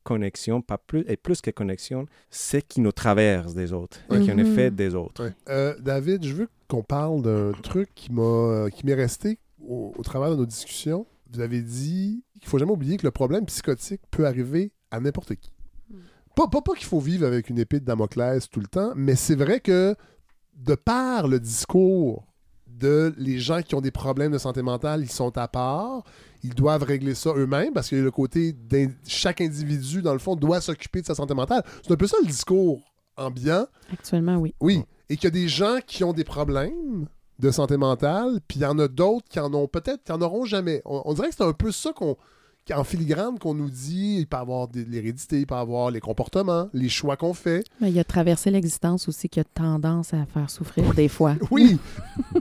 connexion, 0.03 0.61
pas 0.63 0.79
plus, 0.79 1.05
et 1.09 1.17
plus 1.17 1.41
que 1.41 1.51
connexion, 1.51 2.07
c'est 2.31 2.63
qui 2.63 2.81
nous 2.81 2.93
traverse 2.93 3.55
des 3.55 3.73
autres, 3.73 3.99
et 4.13 4.21
qui 4.21 4.31
en 4.31 4.39
est 4.39 4.45
Mhm. 4.45 4.55
fait 4.55 4.71
des 4.71 4.95
autres. 4.95 5.33
Euh, 5.49 5.75
David, 5.81 6.25
je 6.25 6.33
veux 6.35 6.49
qu'on 6.69 6.83
parle 6.83 7.23
d'un 7.23 7.53
truc 7.63 7.89
qui 7.95 8.13
m'a 8.13 8.23
euh, 8.23 8.69
qui 8.71 8.87
m'est 8.87 8.95
resté 8.95 9.39
au, 9.61 9.93
au 9.97 10.03
travers 10.03 10.31
de 10.31 10.37
nos 10.37 10.47
discussions. 10.47 11.07
Vous 11.33 11.41
avez 11.41 11.61
dit 11.61 12.23
qu'il 12.39 12.49
faut 12.49 12.59
jamais 12.59 12.71
oublier 12.71 12.97
que 12.99 13.05
le 13.07 13.11
problème 13.11 13.45
psychotique 13.47 14.01
peut 14.13 14.27
arriver 14.27 14.71
à 14.93 15.01
n'importe 15.01 15.35
qui. 15.35 15.51
Pas, 16.37 16.47
pas, 16.49 16.61
pas 16.61 16.75
qu'il 16.75 16.87
faut 16.87 17.01
vivre 17.01 17.27
avec 17.27 17.49
une 17.51 17.59
épée 17.59 17.81
de 17.81 17.85
Damoclès 17.87 18.49
tout 18.51 18.61
le 18.61 18.67
temps, 18.69 18.93
mais 18.95 19.17
c'est 19.17 19.35
vrai 19.35 19.59
que 19.59 19.97
de 20.55 20.75
par 20.77 21.27
le 21.27 21.41
discours 21.41 22.25
de 22.79 23.15
les 23.17 23.39
gens 23.39 23.63
qui 23.63 23.75
ont 23.75 23.81
des 23.81 23.91
problèmes 23.91 24.33
de 24.33 24.39
santé 24.39 24.63
mentale, 24.63 25.03
ils 25.03 25.11
sont 25.11 25.37
à 25.39 25.49
part, 25.49 26.03
ils 26.43 26.55
doivent 26.55 26.83
régler 26.83 27.15
ça 27.15 27.31
eux-mêmes 27.37 27.73
parce 27.73 27.89
que 27.89 27.97
le 27.97 28.11
côté 28.11 28.53
d'in- 28.53 28.91
chaque 29.07 29.41
individu, 29.41 30.03
dans 30.03 30.13
le 30.13 30.19
fond, 30.19 30.37
doit 30.37 30.61
s'occuper 30.61 31.01
de 31.01 31.07
sa 31.07 31.15
santé 31.15 31.35
mentale. 31.35 31.63
C'est 31.83 31.93
un 31.93 31.97
peu 31.97 32.07
ça 32.07 32.17
le 32.21 32.27
discours 32.27 32.81
ambiant. 33.17 33.67
Actuellement, 33.93 34.37
oui. 34.37 34.55
Oui, 34.61 34.83
et 35.09 35.17
qu'il 35.17 35.25
y 35.25 35.27
a 35.29 35.31
des 35.31 35.49
gens 35.49 35.79
qui 35.87 36.05
ont 36.05 36.13
des 36.13 36.25
problèmes 36.25 37.07
de 37.39 37.51
santé 37.51 37.77
mentale, 37.77 38.41
puis 38.49 38.59
il 38.59 38.63
y 38.63 38.67
en 38.67 38.79
a 38.79 38.89
d'autres 38.89 39.27
qui 39.29 39.41
en 39.41 39.53
ont 39.55 39.69
peut-être, 39.69 40.03
qui 40.05 40.13
en 40.13 40.21
auront 40.23 40.45
jamais. 40.45 40.83
On, 40.85 41.03
on 41.05 41.15
dirait 41.15 41.29
que 41.31 41.35
c'est 41.37 41.45
un 41.45 41.53
peu 41.53 41.73
ça 41.73 41.93
qu'on, 41.93 42.17
en 42.75 42.85
filigrane 42.85 43.39
qu'on 43.39 43.55
nous 43.55 43.71
dit. 43.71 44.19
Il 44.21 44.27
peut 44.27 44.37
y 44.37 44.41
avoir 44.41 44.69
de 44.69 44.81
l'hérédité, 44.83 45.41
il 45.41 45.47
peut 45.47 45.55
y 45.55 45.59
avoir 45.59 45.91
les 45.91 46.01
comportements, 46.01 46.69
les 46.73 46.89
choix 46.89 47.17
qu'on 47.17 47.35
fait. 47.35 47.65
Mais 47.81 47.91
il 47.91 47.95
y 47.95 48.01
a 48.01 48.05
traversé 48.05 48.51
l'existence 48.51 49.09
aussi 49.09 49.29
qui 49.29 49.41
a 49.41 49.45
tendance 49.45 50.15
à 50.15 50.27
faire 50.27 50.51
souffrir 50.51 50.93
des 50.95 51.09
fois. 51.09 51.37
Oui, 51.51 51.79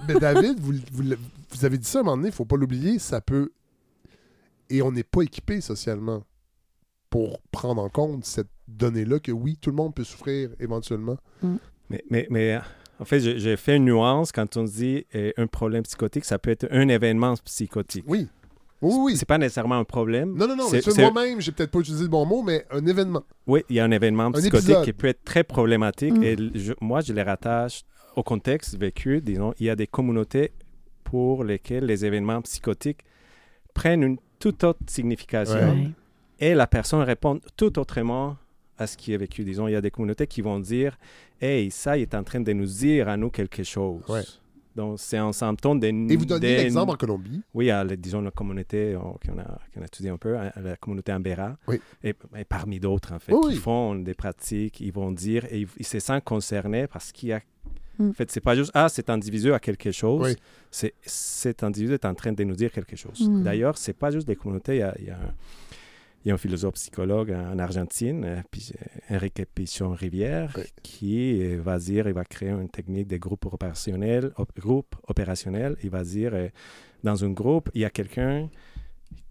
mais 0.07 0.15
David, 0.15 0.59
vous, 0.59 0.73
vous, 0.91 1.03
vous 1.51 1.65
avez 1.65 1.77
dit 1.77 1.87
ça 1.87 1.99
à 1.99 2.01
un 2.01 2.03
moment 2.03 2.17
donné, 2.17 2.29
il 2.29 2.31
ne 2.31 2.35
faut 2.35 2.45
pas 2.45 2.57
l'oublier, 2.57 2.99
ça 2.99 3.21
peut... 3.21 3.51
Et 4.69 4.81
on 4.81 4.91
n'est 4.91 5.03
pas 5.03 5.21
équipé 5.21 5.61
socialement 5.61 6.23
pour 7.09 7.39
prendre 7.51 7.81
en 7.81 7.89
compte 7.89 8.25
cette 8.25 8.49
donnée-là 8.67 9.19
que 9.19 9.31
oui, 9.31 9.57
tout 9.61 9.69
le 9.69 9.75
monde 9.75 9.93
peut 9.93 10.03
souffrir 10.03 10.49
éventuellement. 10.59 11.17
Mais, 11.89 12.03
mais, 12.09 12.27
mais 12.31 12.59
en 12.99 13.05
fait, 13.05 13.19
j'ai 13.19 13.39
j'ai 13.39 13.57
fait 13.57 13.77
une 13.77 13.85
nuance 13.85 14.31
quand 14.31 14.57
on 14.57 14.63
dit 14.63 15.05
euh, 15.15 15.31
un 15.37 15.47
problème 15.47 15.83
psychotique, 15.83 16.25
ça 16.25 16.39
peut 16.39 16.49
être 16.49 16.67
un 16.71 16.87
événement 16.87 17.35
psychotique. 17.43 18.05
Oui. 18.07 18.27
Oui, 18.81 18.93
oui. 18.99 19.17
C'est 19.17 19.25
pas 19.27 19.37
nécessairement 19.37 19.77
un 19.79 19.83
problème. 19.83 20.33
Non, 20.35 20.47
non, 20.47 20.55
non, 20.55 20.67
C'est- 20.69 20.97
moi-même, 21.11 21.41
j'ai 21.41 21.51
peut-être 21.51 21.71
pas 21.71 21.79
utilisé 21.79 22.03
le 22.03 22.09
bon 22.09 22.25
mot, 22.25 22.43
mais 22.43 22.65
un 22.71 22.85
événement. 22.85 23.23
Oui, 23.47 23.63
il 23.69 23.75
y 23.77 23.79
a 23.79 23.85
un 23.85 23.91
événement 23.91 24.31
psychotique 24.31 24.81
qui 24.83 24.93
peut 24.93 25.07
être 25.07 25.23
très 25.23 25.43
problématique 25.43 26.17
Mm. 26.17 26.23
et 26.23 26.35
je- 26.55 26.73
moi, 26.81 27.01
je 27.01 27.13
les 27.13 27.23
rattache 27.23 27.83
au 28.15 28.23
contexte 28.23 28.77
vécu. 28.77 29.21
Disons, 29.21 29.53
il 29.59 29.65
y 29.65 29.69
a 29.69 29.75
des 29.75 29.87
communautés 29.87 30.51
pour 31.03 31.43
lesquelles 31.43 31.85
les 31.85 32.05
événements 32.05 32.41
psychotiques 32.41 33.01
prennent 33.73 34.03
une 34.03 34.17
toute 34.39 34.63
autre 34.63 34.79
signification. 34.87 35.55
Ouais. 35.55 35.89
et 36.37 36.53
la 36.53 36.67
personne 36.67 36.99
répond 36.99 37.39
tout 37.55 37.79
autrement 37.79 38.35
à 38.77 38.87
ce 38.87 38.97
qui 38.97 39.13
est 39.13 39.17
vécu. 39.17 39.45
Disons, 39.45 39.69
il 39.69 39.71
y 39.71 39.75
a 39.75 39.79
des 39.81 39.89
communautés 39.89 40.27
qui 40.27 40.41
vont 40.41 40.59
dire 40.59 40.97
Hey, 41.39 41.71
ça, 41.71 41.97
il 41.97 42.01
est 42.01 42.13
en 42.15 42.23
train 42.25 42.41
de 42.41 42.51
nous 42.51 42.65
dire 42.65 43.07
à 43.07 43.15
nous 43.15 43.29
quelque 43.29 43.63
chose. 43.63 44.01
Ouais. 44.09 44.21
Donc, 44.75 44.99
c'est 44.99 45.17
un 45.17 45.31
symptôme 45.31 45.79
de. 45.79 45.87
Et 45.87 46.15
vous 46.17 46.25
donniez 46.25 46.57
de- 46.57 46.61
l'exemple 46.63 46.91
en 46.91 46.95
Colombie? 46.95 47.41
Oui, 47.53 47.69
à, 47.71 47.85
disons, 47.85 48.21
la 48.21 48.31
communauté 48.31 48.95
on- 48.97 49.13
qu'on 49.25 49.39
a, 49.39 49.59
qu'on 49.73 49.81
a 49.81 49.85
étudié 49.85 50.09
un 50.11 50.17
peu, 50.17 50.37
à 50.37 50.51
la 50.61 50.75
communauté 50.75 51.13
Ambera, 51.13 51.55
Oui. 51.67 51.79
et, 52.03 52.13
et 52.37 52.43
parmi 52.43 52.79
d'autres, 52.79 53.13
en 53.13 53.19
fait, 53.19 53.31
Oui, 53.33 53.39
qui 53.41 53.47
oui. 53.49 53.55
font 53.55 53.95
des 53.95 54.13
pratiques, 54.13 54.81
ils 54.81 54.91
vont 54.91 55.11
dire, 55.11 55.45
et 55.49 55.61
ils, 55.61 55.67
ils 55.77 55.85
se 55.85 55.99
sentent 55.99 56.23
concernés 56.25 56.87
parce 56.87 57.11
qu'il 57.11 57.29
y 57.29 57.33
a. 57.33 57.41
Mm. 57.97 58.09
En 58.09 58.13
fait, 58.13 58.29
c'est 58.29 58.41
pas 58.41 58.55
juste, 58.55 58.71
ah, 58.73 58.89
cet 58.89 59.09
individu 59.09 59.53
a 59.53 59.59
quelque 59.59 59.91
chose, 59.93 60.21
Oui. 60.25 60.35
c'est 60.69 60.93
c'est 61.03 61.45
cet 61.49 61.63
individu 61.63 61.93
est 61.93 62.03
en 62.03 62.13
train 62.13 62.33
de 62.33 62.43
nous 62.43 62.55
dire 62.55 62.71
quelque 62.71 62.97
chose. 62.97 63.29
Mm. 63.29 63.43
D'ailleurs, 63.43 63.77
c'est 63.77 63.93
pas 63.93 64.11
juste 64.11 64.27
des 64.27 64.35
communautés, 64.35 64.75
il 64.75 64.79
y 64.79 64.83
a, 64.83 64.93
il 64.99 65.05
y 65.05 65.09
a 65.09 65.15
un- 65.15 65.33
il 66.25 66.29
y 66.29 66.31
a 66.31 66.33
un 66.33 66.37
philosophe 66.39 66.73
psychologue 66.73 67.31
en 67.31 67.59
Argentine, 67.59 68.25
euh, 68.25 68.37
euh, 68.41 69.15
Enrique 69.15 69.45
Pichon 69.53 69.91
Rivière, 69.91 70.51
Oui. 70.57 70.63
qui 70.81 71.55
va 71.57 71.77
dire, 71.77 72.07
il 72.07 72.13
va 72.13 72.25
créer 72.25 72.49
une 72.49 72.67
technique 72.69 73.07
de 73.07 73.17
groupe 73.17 73.45
opérationnel, 73.45 74.31
op- 74.37 74.51
groupe 74.59 74.95
opérationnel. 75.07 75.77
Il 75.83 75.91
va 75.91 76.03
dire, 76.03 76.31
euh, 76.33 76.49
dans 77.03 77.23
un 77.23 77.29
groupe, 77.29 77.69
il 77.75 77.81
y 77.81 77.85
a 77.85 77.91
quelqu'un 77.91 78.49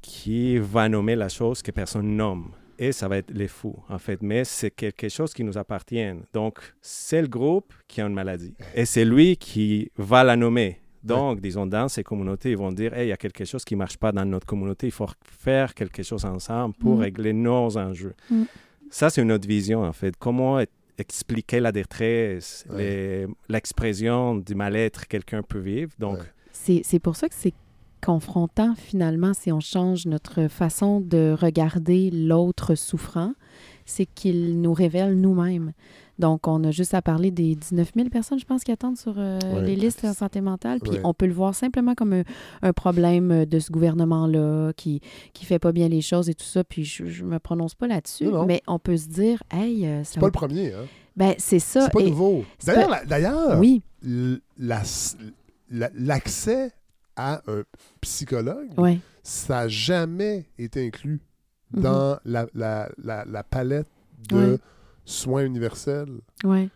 qui 0.02 0.58
va 0.58 0.88
nommer 0.88 1.16
la 1.16 1.28
chose 1.28 1.62
que 1.62 1.70
personne 1.72 2.16
nomme. 2.16 2.52
Et 2.78 2.92
ça 2.92 3.06
va 3.08 3.18
être 3.18 3.30
les 3.30 3.48
fous, 3.48 3.76
en 3.88 3.98
fait. 3.98 4.20
Mais 4.22 4.44
c'est 4.44 4.70
quelque 4.70 5.08
chose 5.08 5.32
qui 5.32 5.44
nous 5.44 5.56
appartient. 5.58 6.12
Donc, 6.32 6.58
c'est 6.80 7.22
le 7.22 7.28
groupe 7.28 7.72
qui 7.88 8.00
a 8.00 8.06
une 8.06 8.14
maladie. 8.14 8.54
Et 8.74 8.84
c'est 8.84 9.04
lui 9.04 9.36
qui 9.36 9.90
va 9.96 10.24
la 10.24 10.36
nommer. 10.36 10.80
Donc, 11.04 11.40
disons, 11.40 11.66
dans 11.66 11.88
ces 11.88 12.02
communautés, 12.02 12.50
ils 12.52 12.56
vont 12.56 12.72
dire, 12.72 12.94
hey, 12.94 13.06
il 13.06 13.10
y 13.10 13.12
a 13.12 13.16
quelque 13.16 13.44
chose 13.44 13.64
qui 13.64 13.74
ne 13.74 13.78
marche 13.80 13.96
pas 13.98 14.10
dans 14.12 14.24
notre 14.24 14.46
communauté. 14.46 14.86
Il 14.86 14.92
faut 14.92 15.06
faire 15.24 15.74
quelque 15.74 16.02
chose 16.02 16.24
ensemble 16.24 16.74
pour 16.76 16.94
Mhm. 16.96 17.00
régler 17.00 17.32
nos 17.32 17.76
enjeux. 17.76 18.14
Mhm. 18.30 18.46
Ça, 18.90 19.10
c'est 19.10 19.20
une 19.22 19.32
autre 19.32 19.46
vision, 19.48 19.82
en 19.82 19.92
fait. 19.92 20.14
Comment 20.18 20.60
e- 20.60 20.66
expliquer 20.96 21.58
la 21.60 21.72
détresse, 21.72 22.64
Ouais. 22.70 23.26
l'expression 23.48 24.36
du 24.36 24.54
mal-être 24.54 25.02
que 25.02 25.08
quelqu'un 25.08 25.42
peut 25.42 25.58
vivre? 25.58 25.92
Donc, 25.98 26.18
Ouais. 26.18 26.82
C'est 26.82 27.00
pour 27.00 27.16
ça 27.16 27.28
que 27.28 27.34
c'est 27.34 27.52
confrontant 28.04 28.74
finalement 28.76 29.34
si 29.34 29.50
on 29.50 29.60
change 29.60 30.06
notre 30.06 30.46
façon 30.48 31.00
de 31.00 31.34
regarder 31.38 32.10
l'autre 32.12 32.74
souffrant, 32.76 33.32
c'est 33.86 34.06
qu'il 34.06 34.60
nous 34.60 34.72
révèle 34.72 35.14
nous-mêmes. 35.20 35.72
Donc, 36.20 36.46
on 36.46 36.62
a 36.62 36.70
juste 36.70 36.94
à 36.94 37.02
parler 37.02 37.32
des 37.32 37.56
19 37.56 37.90
000 37.96 38.08
personnes, 38.08 38.38
je 38.38 38.44
pense, 38.44 38.62
qui 38.62 38.70
attendent 38.70 38.96
sur 38.96 39.14
euh, 39.18 39.38
Ouais. 39.52 39.62
les 39.66 39.74
listes 39.74 40.04
en 40.04 40.14
santé 40.14 40.40
mentale. 40.40 40.78
Puis 40.80 40.92
Ouais. 40.92 41.00
on 41.02 41.12
peut 41.12 41.26
le 41.26 41.32
voir 41.32 41.56
simplement 41.56 41.96
comme 41.96 42.12
un, 42.12 42.22
un 42.62 42.72
problème 42.72 43.44
de 43.44 43.58
ce 43.58 43.72
gouvernement-là 43.72 44.72
qui 44.76 45.00
qui 45.32 45.44
fait 45.44 45.58
pas 45.58 45.72
bien 45.72 45.88
les 45.88 46.02
choses 46.02 46.28
et 46.30 46.34
tout 46.34 46.44
ça. 46.44 46.62
Puis 46.62 46.84
je, 46.84 47.06
je 47.06 47.24
me 47.24 47.38
prononce 47.40 47.74
pas 47.74 47.88
là-dessus, 47.88 48.28
mais 48.46 48.62
on 48.68 48.78
peut 48.78 48.96
se 48.96 49.08
dire, 49.08 49.42
hey, 49.50 49.84
euh, 49.86 50.04
ça 50.04 50.12
C'est 50.14 50.20
pas 50.20 50.26
le 50.26 50.32
premier, 50.32 50.72
hein? 50.72 50.86
Ben, 51.16 51.34
c'est 51.38 51.58
ça. 51.58 51.86
C'est 51.86 51.92
pas 51.92 52.00
Et- 52.00 52.10
nouveau. 52.10 52.44
D'ailleurs, 52.64 52.88
pas- 52.88 53.00
la- 53.00 53.04
d'ailleurs, 53.06 53.58
Oui, 53.58 53.82
l- 54.04 54.40
la- 54.56 54.82
la- 55.70 55.90
l'accès 55.96 56.70
à 57.16 57.42
un 57.48 57.62
psychologue, 58.00 58.68
ouais. 58.78 58.98
ça 59.24 59.62
n'a 59.62 59.68
jamais 59.68 60.46
été 60.58 60.86
inclus 60.86 61.20
Mhm. 61.72 61.82
dans 61.82 62.18
la, 62.24 62.46
la- 62.54 62.88
la- 63.02 63.24
la 63.24 63.42
palette 63.42 63.88
de 64.28 64.36
Ouais. 64.52 64.58
soins 65.04 65.44
universels. 65.44 66.20
Ouais. 66.44 66.68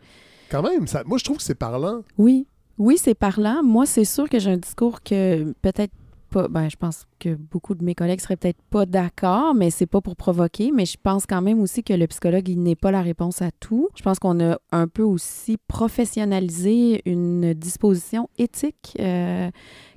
Quand 0.50 0.62
même, 0.62 0.86
ça, 0.86 1.02
moi, 1.04 1.18
je 1.18 1.24
trouve 1.24 1.36
que 1.36 1.42
c'est 1.42 1.54
parlant. 1.54 2.02
Oui, 2.16 2.46
oui, 2.78 2.96
c'est 2.98 3.14
parlant. 3.14 3.62
Moi, 3.62 3.86
c'est 3.86 4.04
sûr 4.04 4.28
que 4.28 4.38
j'ai 4.38 4.50
un 4.52 4.56
discours 4.56 5.02
que 5.02 5.52
peut-être 5.62 5.92
pas. 6.30 6.46
Ben, 6.48 6.68
je 6.68 6.76
pense 6.76 7.04
que 7.18 7.34
beaucoup 7.34 7.74
de 7.74 7.82
mes 7.84 7.94
collègues 7.94 8.20
seraient 8.20 8.36
peut-être 8.36 8.60
pas 8.70 8.84
d'accord, 8.86 9.54
mais 9.54 9.70
c'est 9.70 9.86
pas 9.86 10.00
pour 10.00 10.14
provoquer. 10.16 10.72
Mais 10.72 10.84
je 10.86 10.96
pense 11.02 11.26
quand 11.26 11.40
même 11.42 11.60
aussi 11.60 11.82
que 11.82 11.92
le 11.94 12.06
psychologue, 12.06 12.48
il 12.48 12.62
n'est 12.62 12.76
pas 12.76 12.90
la 12.90 13.00
réponse 13.02 13.40
à 13.42 13.50
tout. 13.50 13.88
Je 13.96 14.02
pense 14.02 14.18
qu'on 14.18 14.38
a 14.40 14.58
un 14.72 14.88
peu 14.88 15.02
aussi 15.02 15.56
professionnalisé 15.68 17.02
une 17.06 17.54
disposition 17.54 18.28
éthique 18.38 18.96
euh, 19.00 19.50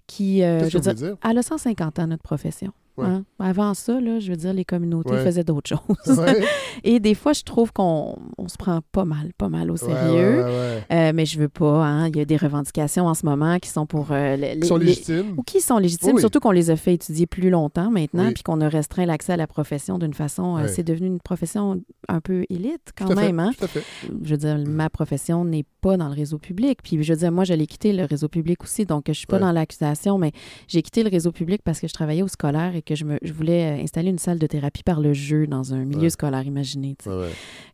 qui, 0.07 0.43
euh, 0.43 0.59
Qu'est-ce 0.61 0.71
que 0.73 0.77
veux 0.77 0.91
vous 0.91 0.97
dire, 0.99 1.07
dire? 1.09 1.17
elle 1.29 1.37
a 1.37 1.43
150 1.43 1.99
ans, 1.99 2.07
notre 2.07 2.23
profession. 2.23 2.71
Ouais. 2.97 3.05
Hein? 3.05 3.23
Avant 3.39 3.73
ça, 3.73 3.99
là, 4.01 4.19
je 4.19 4.29
veux 4.31 4.35
dire, 4.37 4.53
les 4.53 4.65
communautés 4.65 5.11
Ouais. 5.11 5.23
faisaient 5.23 5.43
d'autres 5.43 5.69
choses. 5.69 6.17
Ouais, 6.19 6.41
Et 6.83 6.99
des 6.99 7.15
fois, 7.15 7.33
je 7.33 7.43
trouve 7.43 7.71
qu'on 7.71 8.17
on 8.37 8.47
se 8.47 8.57
prend 8.57 8.81
pas 8.91 9.05
mal, 9.05 9.31
pas 9.37 9.49
mal 9.49 9.71
au 9.71 9.77
sérieux. 9.77 10.43
Euh, 10.91 11.11
mais 11.13 11.25
je 11.25 11.39
veux 11.39 11.49
pas. 11.49 11.85
Hein. 11.85 12.07
Il 12.09 12.17
y 12.17 12.21
a 12.21 12.25
des 12.25 12.37
revendications 12.37 13.05
en 13.07 13.13
ce 13.13 13.25
moment 13.25 13.59
qui 13.59 13.69
sont 13.69 13.85
pour 13.85 14.07
euh, 14.11 14.35
les, 14.35 14.59
Qui 14.59 14.67
sont 14.67 14.77
les- 14.77 14.85
légitimes. 14.87 15.35
ou 15.37 15.43
qui 15.43 15.61
sont 15.61 15.77
légitimes, 15.77 16.15
Oui, 16.15 16.19
surtout 16.21 16.39
qu'on 16.39 16.51
les 16.51 16.69
a 16.69 16.75
fait 16.75 16.93
étudier 16.95 17.27
plus 17.27 17.49
longtemps 17.49 17.91
maintenant, 17.91 18.27
Oui. 18.27 18.33
puis 18.33 18.43
qu'on 18.43 18.59
a 18.61 18.67
restreint 18.69 19.05
l'accès 19.05 19.33
à 19.33 19.37
la 19.37 19.47
profession 19.47 19.97
d'une 19.97 20.13
façon. 20.13 20.57
euh, 20.57 20.67
c'est 20.67 20.83
devenu 20.83 21.07
une 21.07 21.19
profession 21.19 21.81
un 22.07 22.19
peu 22.21 22.45
élite 22.49 22.91
quand 22.97 23.05
Tout 23.05 23.13
à 23.13 23.15
fait, 23.15 23.25
même. 23.27 23.39
Hein. 23.39 23.51
Tout 23.57 23.65
à 23.65 23.67
fait. 23.67 23.83
Je 24.23 24.29
veux 24.31 24.37
dire, 24.37 24.57
ma 24.67 24.89
profession 24.89 25.45
n'est 25.45 25.65
pas 25.81 25.97
dans 25.97 26.07
le 26.09 26.13
réseau 26.15 26.37
public. 26.37 26.79
Puis 26.83 27.01
je 27.03 27.13
veux 27.13 27.19
dire, 27.19 27.31
moi, 27.31 27.43
je 27.43 27.53
l'ai 27.53 27.67
quitté 27.67 27.93
le 27.93 28.05
réseau 28.05 28.27
public 28.27 28.63
aussi, 28.63 28.85
donc 28.85 29.05
je 29.07 29.13
suis 29.13 29.27
pas 29.27 29.39
dans 29.39 29.51
l'accusation, 29.51 30.17
mais 30.17 30.31
j'ai 30.67 30.81
quitté 30.81 31.03
le 31.03 31.09
réseau 31.09 31.31
public 31.31 31.61
parce 31.63 31.79
que 31.79 31.87
je 31.87 31.93
travaillais 31.93 32.21
au 32.23 32.27
scolaire 32.27 32.75
et 32.75 32.80
que 32.81 32.95
je, 32.95 33.05
me, 33.05 33.17
je 33.21 33.31
voulais 33.33 33.79
euh, 33.79 33.83
installer 33.83 34.09
une 34.09 34.17
salle 34.19 34.39
de 34.39 34.47
thérapie 34.47 34.83
par 34.83 34.99
le 35.01 35.13
jeu 35.13 35.47
dans 35.47 35.73
un 35.73 35.85
milieu 35.85 36.01
Ouais. 36.03 36.09
scolaire, 36.09 36.43
Ouais, 36.45 36.91
ouais. 37.07 37.29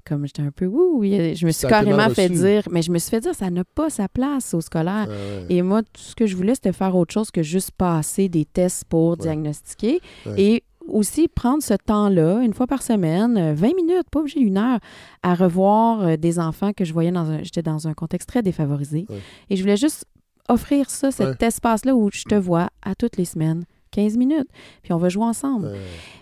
comme 0.06 0.26
j'étais 0.26 0.42
un 0.42 0.52
peu 0.52 0.66
ouh, 0.66 0.98
oui, 1.00 1.36
je 1.36 1.46
me 1.46 1.52
suis 1.52 1.68
carrément 1.68 2.10
fait 2.10 2.30
dire, 2.30 2.64
mais 2.72 2.82
je 2.82 2.92
me 2.92 2.98
suis 3.00 3.10
fait 3.10 3.20
dire 3.22 3.34
ça 3.36 3.50
n'a 3.50 3.64
pas 3.64 3.90
sa 3.90 4.08
place 4.08 4.54
au 4.54 4.62
scolaire. 4.62 5.08
Ouais. 5.10 5.46
Et 5.56 5.62
moi, 5.62 5.82
tout 5.84 6.02
ce 6.02 6.16
que 6.16 6.26
je 6.28 6.36
voulais, 6.36 6.56
c'était 6.56 6.74
faire 6.74 6.96
autre 6.96 7.14
chose 7.14 7.32
que 7.32 7.44
juste 7.44 7.72
passer 7.72 8.30
des 8.30 8.46
tests 8.46 8.86
pour 8.86 9.18
diagnostiquer 9.18 10.00
et 10.38 10.64
aussi 10.88 11.28
prendre 11.28 11.62
ce 11.62 11.74
temps-là, 11.74 12.40
une 12.44 12.54
fois 12.54 12.66
par 12.66 12.82
semaine, 12.82 13.38
euh, 13.38 13.54
20 13.54 13.76
minutes, 13.76 14.10
pas 14.10 14.22
obligé 14.22 14.40
une 14.40 14.58
heure, 14.58 14.80
à 15.22 15.36
revoir 15.36 16.02
euh, 16.02 16.16
des 16.16 16.40
enfants 16.40 16.72
que 16.72 16.86
je 16.86 16.94
voyais 16.94 17.12
dans 17.12 17.30
un... 17.30 17.44
J'étais 17.44 17.62
dans 17.62 17.90
un 17.90 17.94
contexte 17.94 18.30
très 18.30 18.42
défavorisé. 18.42 19.06
Et 19.50 19.58
je 19.58 19.62
voulais 19.64 19.76
juste 19.76 20.06
offrir 20.48 20.90
ça, 20.90 21.12
cet 21.12 21.44
espace-là 21.44 21.94
où 21.94 22.10
je 22.14 22.24
te 22.24 22.36
vois 22.36 22.70
à 22.82 22.96
toutes 22.96 23.18
les 23.18 23.26
semaines. 23.26 23.66
15 23.92 24.18
minutes, 24.18 24.48
puis 24.84 24.94
on 24.94 24.98
va 24.98 25.10
jouer 25.10 25.24
ensemble. 25.26 25.68
Ouais. 25.68 25.80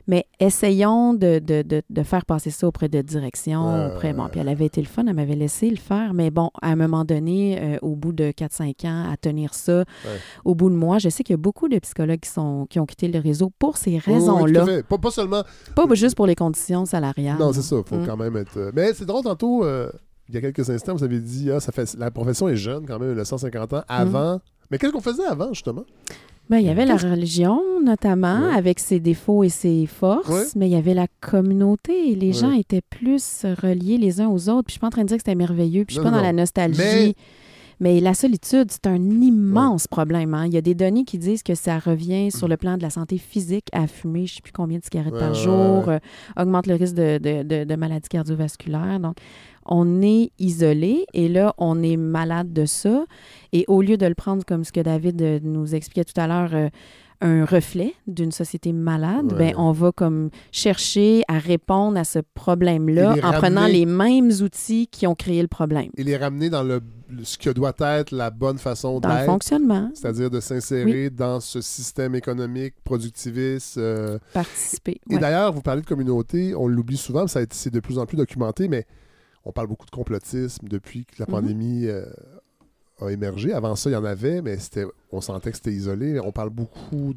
Mais 0.08 0.26
essayons 0.40 1.14
de, 1.14 1.40
de, 1.40 1.62
de, 1.64 1.82
de 1.90 2.04
faire 2.04 2.26
passer 2.26 2.52
ça 2.52 2.68
auprès 2.68 2.90
de 2.90 3.02
direction, 3.02 3.74
Ouais, 3.74 3.86
auprès... 3.94 4.14
Bon, 4.14 4.28
puis 4.30 4.40
elle 4.40 4.50
avait 4.50 4.66
été 4.66 4.82
le 4.82 4.88
fun, 4.88 5.04
elle 5.08 5.16
m'avait 5.16 5.36
laissé 5.36 5.70
le 5.70 5.78
faire, 5.78 6.14
mais 6.14 6.30
bon, 6.32 6.52
à 6.62 6.70
un 6.70 6.76
moment 6.76 7.04
donné, 7.06 7.60
euh, 7.60 7.78
au 7.82 7.96
bout 7.96 8.14
de 8.14 8.26
4-5 8.32 8.86
ans, 8.88 9.12
à 9.12 9.18
tenir 9.18 9.54
ça, 9.54 9.84
au 10.44 10.54
bout 10.56 10.70
de 10.70 10.76
moi, 10.76 11.00
je 11.00 11.10
sais 11.10 11.24
qu'il 11.24 11.34
y 11.34 11.40
a 11.40 11.42
beaucoup 11.42 11.68
de 11.68 11.80
psychologues 11.80 12.20
qui, 12.20 12.30
sont, 12.30 12.68
qui 12.70 12.80
ont 12.80 12.86
quitté 12.86 13.08
le 13.08 13.20
réseau 13.20 13.52
pour 13.58 13.78
ces 13.78 13.92
oui, 13.92 14.00
raisons-là. 14.00 14.84
Pas, 14.88 14.98
pas 14.98 15.12
seulement. 15.12 15.44
Pas 15.76 15.86
juste 15.96 16.16
pour 16.16 16.28
les 16.28 16.36
conditions 16.36 16.86
salariales. 16.86 17.38
Non, 17.40 17.52
c'est 17.54 17.62
ça. 17.62 17.78
Il 17.78 17.84
faut 17.88 17.96
Mm. 17.96 18.06
quand 18.06 18.18
même 18.18 18.36
être. 18.38 18.58
euh, 18.58 18.72
Mais 18.76 18.94
c'est 18.94 19.06
drôle, 19.06 19.24
tantôt, 19.24 19.64
euh, 19.64 19.90
il 20.30 20.36
y 20.36 20.38
a 20.38 20.42
quelques 20.42 20.70
instants, 20.70 20.94
vous 20.96 21.04
avez 21.04 21.20
dit 21.20 21.50
ah, 21.52 21.60
ça 21.60 21.72
fait... 21.72 21.96
la 21.98 22.12
profession 22.12 22.48
est 22.48 22.56
jeune 22.56 22.86
quand 22.86 23.00
même, 23.00 23.12
elle 23.12 23.20
a 23.20 23.26
150 23.26 23.72
Mm. 23.72 23.76
ans. 23.76 23.84
Avant. 23.88 24.40
Mais 24.72 24.78
qu'est-ce 24.78 24.92
qu'on 24.92 25.02
faisait 25.02 25.26
avant, 25.26 25.50
justement? 25.54 25.86
Ben, 26.50 26.58
il 26.60 26.66
y 26.66 26.70
avait 26.70 26.86
la 26.86 26.96
religion, 26.98 27.60
notamment, 27.84 28.40
Ouais. 28.50 28.54
avec 28.56 28.80
ses 28.80 29.00
défauts 29.00 29.44
et 29.44 29.50
ses 29.50 29.88
forces, 29.88 30.30
Ouais. 30.30 30.44
mais 30.56 30.68
il 30.68 30.74
y 30.74 30.76
avait 30.76 30.94
la 30.94 31.08
communauté. 31.22 32.14
Les 32.16 32.28
Ouais. 32.28 32.34
gens 32.34 32.52
étaient 32.52 32.84
plus 32.88 33.46
reliés 33.64 33.98
les 33.98 34.22
uns 34.22 34.28
aux 34.28 34.50
autres. 34.50 34.66
Puis 34.68 34.68
je 34.68 34.72
suis 34.74 34.80
pas 34.80 34.88
en 34.88 34.92
train 34.92 35.02
de 35.04 35.08
dire 35.08 35.18
que 35.18 35.24
c'était 35.26 35.36
merveilleux, 35.36 35.86
puis 35.86 35.96
je 35.96 36.00
suis 36.02 36.06
Non, 36.06 36.12
pas 36.12 36.18
non, 36.18 36.22
dans 36.22 36.28
la 36.28 36.34
nostalgie. 36.34 36.80
Mais- 36.80 37.16
Mais... 37.80 38.00
la 38.00 38.14
solitude, 38.14 38.72
c'est 38.72 38.88
un 38.88 38.96
immense 38.96 39.88
problème. 39.88 40.34
hein. 40.34 40.46
Il 40.46 40.54
y 40.54 40.58
a 40.58 40.62
des 40.62 40.76
données 40.76 41.04
qui 41.04 41.18
disent 41.18 41.44
que 41.44 41.56
ça 41.56 41.80
revient 41.80 42.32
sur 42.32 42.48
le 42.48 42.58
plan 42.58 42.78
de 42.78 42.82
la 42.82 42.90
santé 42.90 43.18
physique 43.18 43.68
à 43.74 43.88
fumer, 43.88 44.26
je 44.28 44.36
sais 44.36 44.42
plus 44.42 44.52
combien 44.54 44.78
de 44.80 44.84
cigarettes 44.84 45.14
Ouais, 45.14 45.20
par 45.20 45.34
jour, 45.34 45.90
euh, 45.90 46.00
augmente 46.38 46.68
le 46.68 46.76
risque 46.76 46.96
de, 46.96 47.18
de, 47.18 47.44
de- 47.44 47.64
de 47.66 47.76
maladies 47.76 48.10
cardiovasculaires. 48.10 49.00
Donc, 49.00 49.18
on 49.66 50.02
est 50.02 50.32
isolé 50.40 51.06
et 51.14 51.28
là, 51.28 51.54
on 51.58 51.82
est 51.82 51.98
malade 51.98 52.54
de 52.54 52.66
ça. 52.66 53.06
Et 53.52 53.66
au 53.68 53.82
lieu 53.82 53.98
de 53.98 54.06
le 54.06 54.16
prendre 54.16 54.46
comme 54.46 54.64
ce 54.64 54.72
que 54.72 54.80
David 54.82 55.22
euh, 55.22 55.40
nous 55.44 55.74
expliquait 55.74 56.04
tout 56.06 56.20
à 56.20 56.28
l'heure, 56.28 56.52
euh, 56.54 56.70
un 57.26 57.44
reflet 57.46 57.94
d'une 58.08 58.32
société 58.32 58.72
malade, 58.74 59.32
Ouais. 59.34 59.38
ben, 59.52 59.54
on 59.58 59.72
va 59.72 59.92
comme 59.92 60.30
chercher 60.52 61.24
à 61.28 61.38
répondre 61.40 61.98
à 61.98 62.04
ce 62.04 62.20
problème-là 62.34 63.16
en 63.24 63.32
prenant 63.34 63.66
les 63.68 63.86
mêmes 63.86 64.32
outils 64.42 64.88
qui 64.88 65.08
ont 65.08 65.16
créé 65.16 65.42
le 65.42 65.48
problème 65.48 65.90
Et 65.98 66.04
les 66.04 66.18
ramener 66.18 66.50
dans 66.50 66.64
le, 66.64 66.82
ce 67.24 67.38
que 67.38 67.50
doit 67.50 67.74
être 67.80 68.12
la 68.12 68.30
bonne 68.30 68.58
façon 68.58 69.00
dans 69.00 69.10
le 69.10 69.16
d'être. 69.16 69.26
fonctionnement, 69.26 69.90
C'est-à-dire 69.94 70.30
de 70.30 70.40
s'insérer 70.40 71.10
dans 71.10 71.40
ce 71.40 71.62
système 71.62 72.16
économique 72.16 72.76
productiviste. 72.84 73.78
euh, 73.78 74.20
participer. 74.34 75.00
Et 75.10 75.16
Ouais. 75.16 75.20
d'ailleurs, 75.20 75.52
vous 75.52 75.62
parlez 75.62 75.82
de 75.82 75.88
communauté, 75.88 76.54
on 76.56 76.68
l'oublie 76.68 76.98
souvent, 76.98 77.28
ça 77.28 77.40
a 77.40 77.42
été- 77.42 77.56
c'est 77.56 77.74
de 77.74 77.80
plus 77.80 77.98
en 78.00 78.06
plus 78.06 78.18
documenté, 78.18 78.68
mais 78.68 78.86
on 79.44 79.52
parle 79.52 79.68
beaucoup 79.68 79.86
de 79.86 79.92
complotisme 79.92 80.68
depuis 80.68 81.06
que 81.06 81.16
la 81.20 81.26
Mhm. 81.28 81.32
pandémie 81.32 81.86
euh, 81.88 82.06
a 83.00 83.10
émergé. 83.10 83.54
Avant 83.54 83.76
ça, 83.76 83.90
il 83.90 83.94
y 83.94 83.96
en 83.96 84.06
avait, 84.06 84.42
mais 84.42 84.58
c'était, 84.58 84.86
on 85.12 85.22
sentait 85.22 85.52
que 85.52 85.58
c'était 85.58 85.74
isolé. 85.74 86.20
On 86.20 86.32
parle 86.32 86.50
beaucoup 86.50 87.14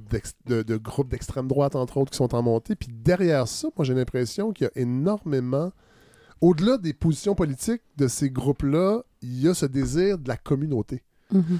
de, 0.47 0.63
de 0.63 0.77
groupes 0.77 1.09
d'extrême 1.09 1.47
droite, 1.47 1.77
entre 1.77 1.99
autres, 1.99 2.11
qui 2.11 2.17
sont 2.17 2.35
en 2.35 2.43
montée. 2.43 2.75
Puis 2.75 2.89
derrière 2.91 3.47
ça, 3.47 3.69
moi, 3.77 3.85
j'ai 3.85 3.95
l'impression 3.95 4.53
qu'il 4.53 4.65
y 4.65 4.69
a 4.69 4.83
énormément, 4.83 5.73
au-delà 6.41 6.79
des 6.79 6.93
positions 6.93 7.35
politiques 7.35 7.83
de 7.97 8.09
ces 8.09 8.31
groupes-là, 8.31 9.03
il 9.23 9.41
y 9.41 9.49
a 9.49 9.55
ce 9.55 9.67
désir 9.67 10.19
de 10.19 10.29
la 10.29 10.37
communauté. 10.37 11.03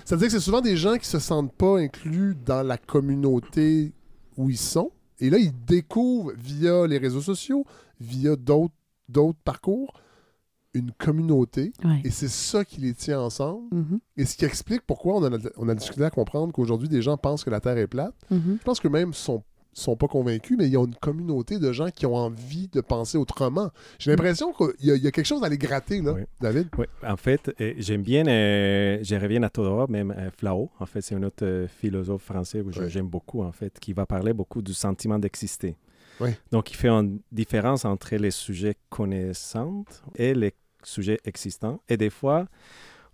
C'est-à-dire 0.07 0.29
que 0.29 0.33
c'est 0.33 0.41
souvent 0.41 0.63
des 0.63 0.79
gens 0.79 0.97
qui 0.97 1.07
se 1.07 1.19
sentent 1.19 1.53
pas 1.53 1.79
inclus 1.79 2.35
dans 2.35 2.63
la 2.63 2.79
communauté 2.79 3.93
où 4.39 4.49
ils 4.49 4.57
sont. 4.57 4.93
Et 5.21 5.29
là, 5.29 5.37
ils 5.37 5.53
découvrent 5.67 6.33
via 6.39 6.87
les 6.87 6.97
réseaux 6.97 7.21
sociaux, 7.21 7.67
via 8.01 8.35
d'autres 8.35 8.73
parcours, 9.45 10.01
une 10.75 10.91
communauté. 10.93 11.73
Ouais. 11.85 12.01
Et 12.05 12.11
c'est 12.11 12.29
ça 12.29 12.65
qui 12.65 12.81
les 12.81 12.95
tient 12.95 13.21
ensemble. 13.21 13.69
Mhm. 13.73 13.99
Et 14.17 14.25
ce 14.25 14.37
qui 14.37 14.45
explique 14.45 14.83
pourquoi 14.87 15.15
on 15.17 15.25
a, 15.25 15.39
on 15.57 15.69
a 15.69 15.75
discuté 15.75 16.05
à 16.05 16.11
comprendre 16.11 16.53
qu'aujourd'hui, 16.53 16.89
des 16.89 17.03
gens 17.03 17.17
pensent 17.17 17.45
que 17.45 17.51
la 17.51 17.61
Terre 17.61 17.79
est 17.79 17.87
plate. 17.87 18.15
Mhm. 18.31 18.59
Je 18.61 18.65
pense 18.65 18.81
que 18.81 18.89
même 18.89 19.13
sont 19.15 19.43
sont 19.75 19.95
pas 19.95 20.09
convaincus, 20.09 20.57
mais 20.59 20.67
il 20.67 20.73
y 20.73 20.77
a 20.77 20.81
une 20.85 20.95
communauté 20.97 21.61
de 21.61 21.71
gens 21.71 21.89
qui 21.95 22.05
ont 22.05 22.17
envie 22.17 22.67
de 22.67 22.81
penser 22.81 23.17
autrement. 23.17 23.71
J'ai 24.01 24.11
l'impression 24.11 24.53
qu'il 24.53 24.89
y, 24.89 24.91
a- 24.91 24.97
il 24.97 25.03
y 25.05 25.07
a 25.07 25.13
quelque 25.13 25.27
chose 25.27 25.45
à 25.45 25.49
les 25.49 25.59
gratter, 25.59 26.03
là, 26.03 26.15
Oui. 26.15 26.23
David. 26.41 26.67
Oui, 26.77 26.87
en 27.07 27.17
fait, 27.17 27.53
euh, 27.61 27.75
j'aime 27.79 28.03
bien, 28.03 28.27
euh, 28.27 28.99
je 29.03 29.15
reviens 29.15 29.41
à 29.45 29.51
Todorov, 29.51 29.89
même 29.89 30.13
euh, 30.19 30.31
Flao, 30.37 30.69
en 30.81 30.87
fait, 30.87 31.01
c'est 31.03 31.15
un 31.15 31.23
autre 31.23 31.45
euh, 31.45 31.69
philosophe 31.69 32.23
français 32.25 32.65
que 32.75 32.89
j'aime 32.89 33.07
beaucoup, 33.07 33.41
en 33.43 33.53
fait, 33.53 33.79
qui 33.79 33.93
va 33.93 34.05
parler 34.05 34.33
beaucoup 34.33 34.63
du 34.63 34.75
sentiment 34.75 35.19
d'exister. 35.19 35.77
Oui. 36.21 36.31
Donc, 36.51 36.71
il 36.71 36.75
fait 36.77 36.89
une 36.89 37.21
différence 37.33 37.85
entre 37.85 38.15
les 38.17 38.31
sujets 38.31 38.77
connaissants 38.91 39.85
et 40.15 40.35
les 40.35 40.53
sujets 40.83 41.19
existants. 41.25 41.81
Et 41.89 41.97
des 41.97 42.11
fois, 42.11 42.47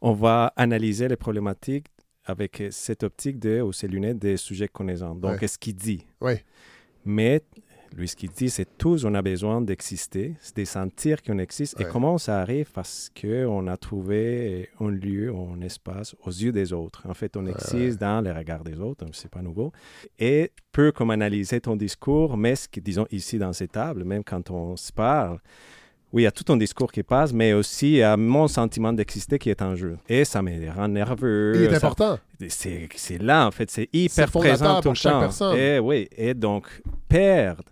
on 0.00 0.12
va 0.12 0.52
analyser 0.56 1.08
les 1.08 1.16
problématiques 1.16 1.86
avec 2.24 2.62
cette 2.70 3.02
optique 3.02 3.38
de, 3.38 3.60
ou 3.60 3.72
ces 3.72 3.86
lunettes 3.88 4.18
des 4.18 4.36
sujets 4.36 4.68
connaissants. 4.68 5.14
Donc, 5.14 5.32
Ouais. 5.32 5.38
qu'est-ce 5.38 5.58
qu'il 5.58 5.74
dit? 5.74 6.06
Oui. 6.20 6.34
Mais 7.04 7.42
lui, 7.96 8.08
ce 8.08 8.16
qu'il 8.16 8.30
dit, 8.30 8.50
c'est 8.50 8.76
tous, 8.76 9.04
on 9.04 9.14
a 9.14 9.22
besoin 9.22 9.60
d'exister, 9.60 10.34
c'est 10.40 10.56
de 10.56 10.64
sentir 10.64 11.22
qu'on 11.22 11.38
existe. 11.38 11.80
Et 11.80 11.84
comment 11.84 12.18
ça 12.18 12.40
arrive? 12.40 12.70
Parce 12.72 13.10
qu'on 13.20 13.66
a 13.68 13.76
trouvé 13.76 14.68
un 14.80 14.90
lieu, 14.90 15.32
un 15.32 15.60
espace 15.60 16.16
aux 16.24 16.30
yeux 16.30 16.50
des 16.52 16.72
autres. 16.72 17.02
En 17.08 17.14
fait, 17.14 17.36
on 17.36 17.46
existe 17.46 18.00
dans 18.00 18.20
les 18.20 18.32
regards 18.32 18.64
des 18.64 18.80
autres, 18.80 19.06
c'est 19.12 19.30
pas 19.30 19.42
nouveau. 19.42 19.72
Et 20.18 20.50
peu 20.72 20.90
comme 20.90 21.10
analyser 21.10 21.60
ton 21.60 21.76
discours, 21.76 22.36
mais 22.36 22.56
ce 22.56 22.68
que, 22.68 22.80
disons, 22.80 23.06
ici 23.12 23.38
dans 23.38 23.52
ces 23.52 23.68
tables, 23.68 24.02
même 24.04 24.24
quand 24.24 24.50
on 24.50 24.76
se 24.76 24.92
parle, 24.92 25.38
oui, 26.12 26.22
il 26.22 26.24
y 26.24 26.28
a 26.28 26.32
tout 26.32 26.44
ton 26.44 26.56
discours 26.56 26.92
qui 26.92 27.02
passe, 27.02 27.32
mais 27.32 27.52
aussi 27.54 27.88
il 27.88 27.96
y 27.96 28.02
a 28.02 28.16
mon 28.16 28.46
sentiment 28.46 28.92
d'exister 28.92 29.36
qui 29.38 29.50
est 29.50 29.60
en 29.62 29.74
jeu. 29.74 29.98
Et 30.08 30.24
ça 30.24 30.42
me 30.42 30.70
rend 30.70 30.86
nerveux. 30.88 31.52
Il 31.56 31.62
est 31.62 31.70
ça- 31.70 31.88
important. 31.88 32.18
c'est 32.48 33.18
là, 33.20 33.46
en 33.46 33.50
fait. 33.50 33.68
C'est 33.70 33.88
hyper 33.92 34.30
présent 34.30 34.80
tout 34.80 34.90
le 34.90 34.96
temps. 34.96 35.20
personne. 35.20 35.56
Et 35.58 35.78
oui, 35.80 36.08
et 36.16 36.34
donc, 36.34 36.82
perdre 37.08 37.64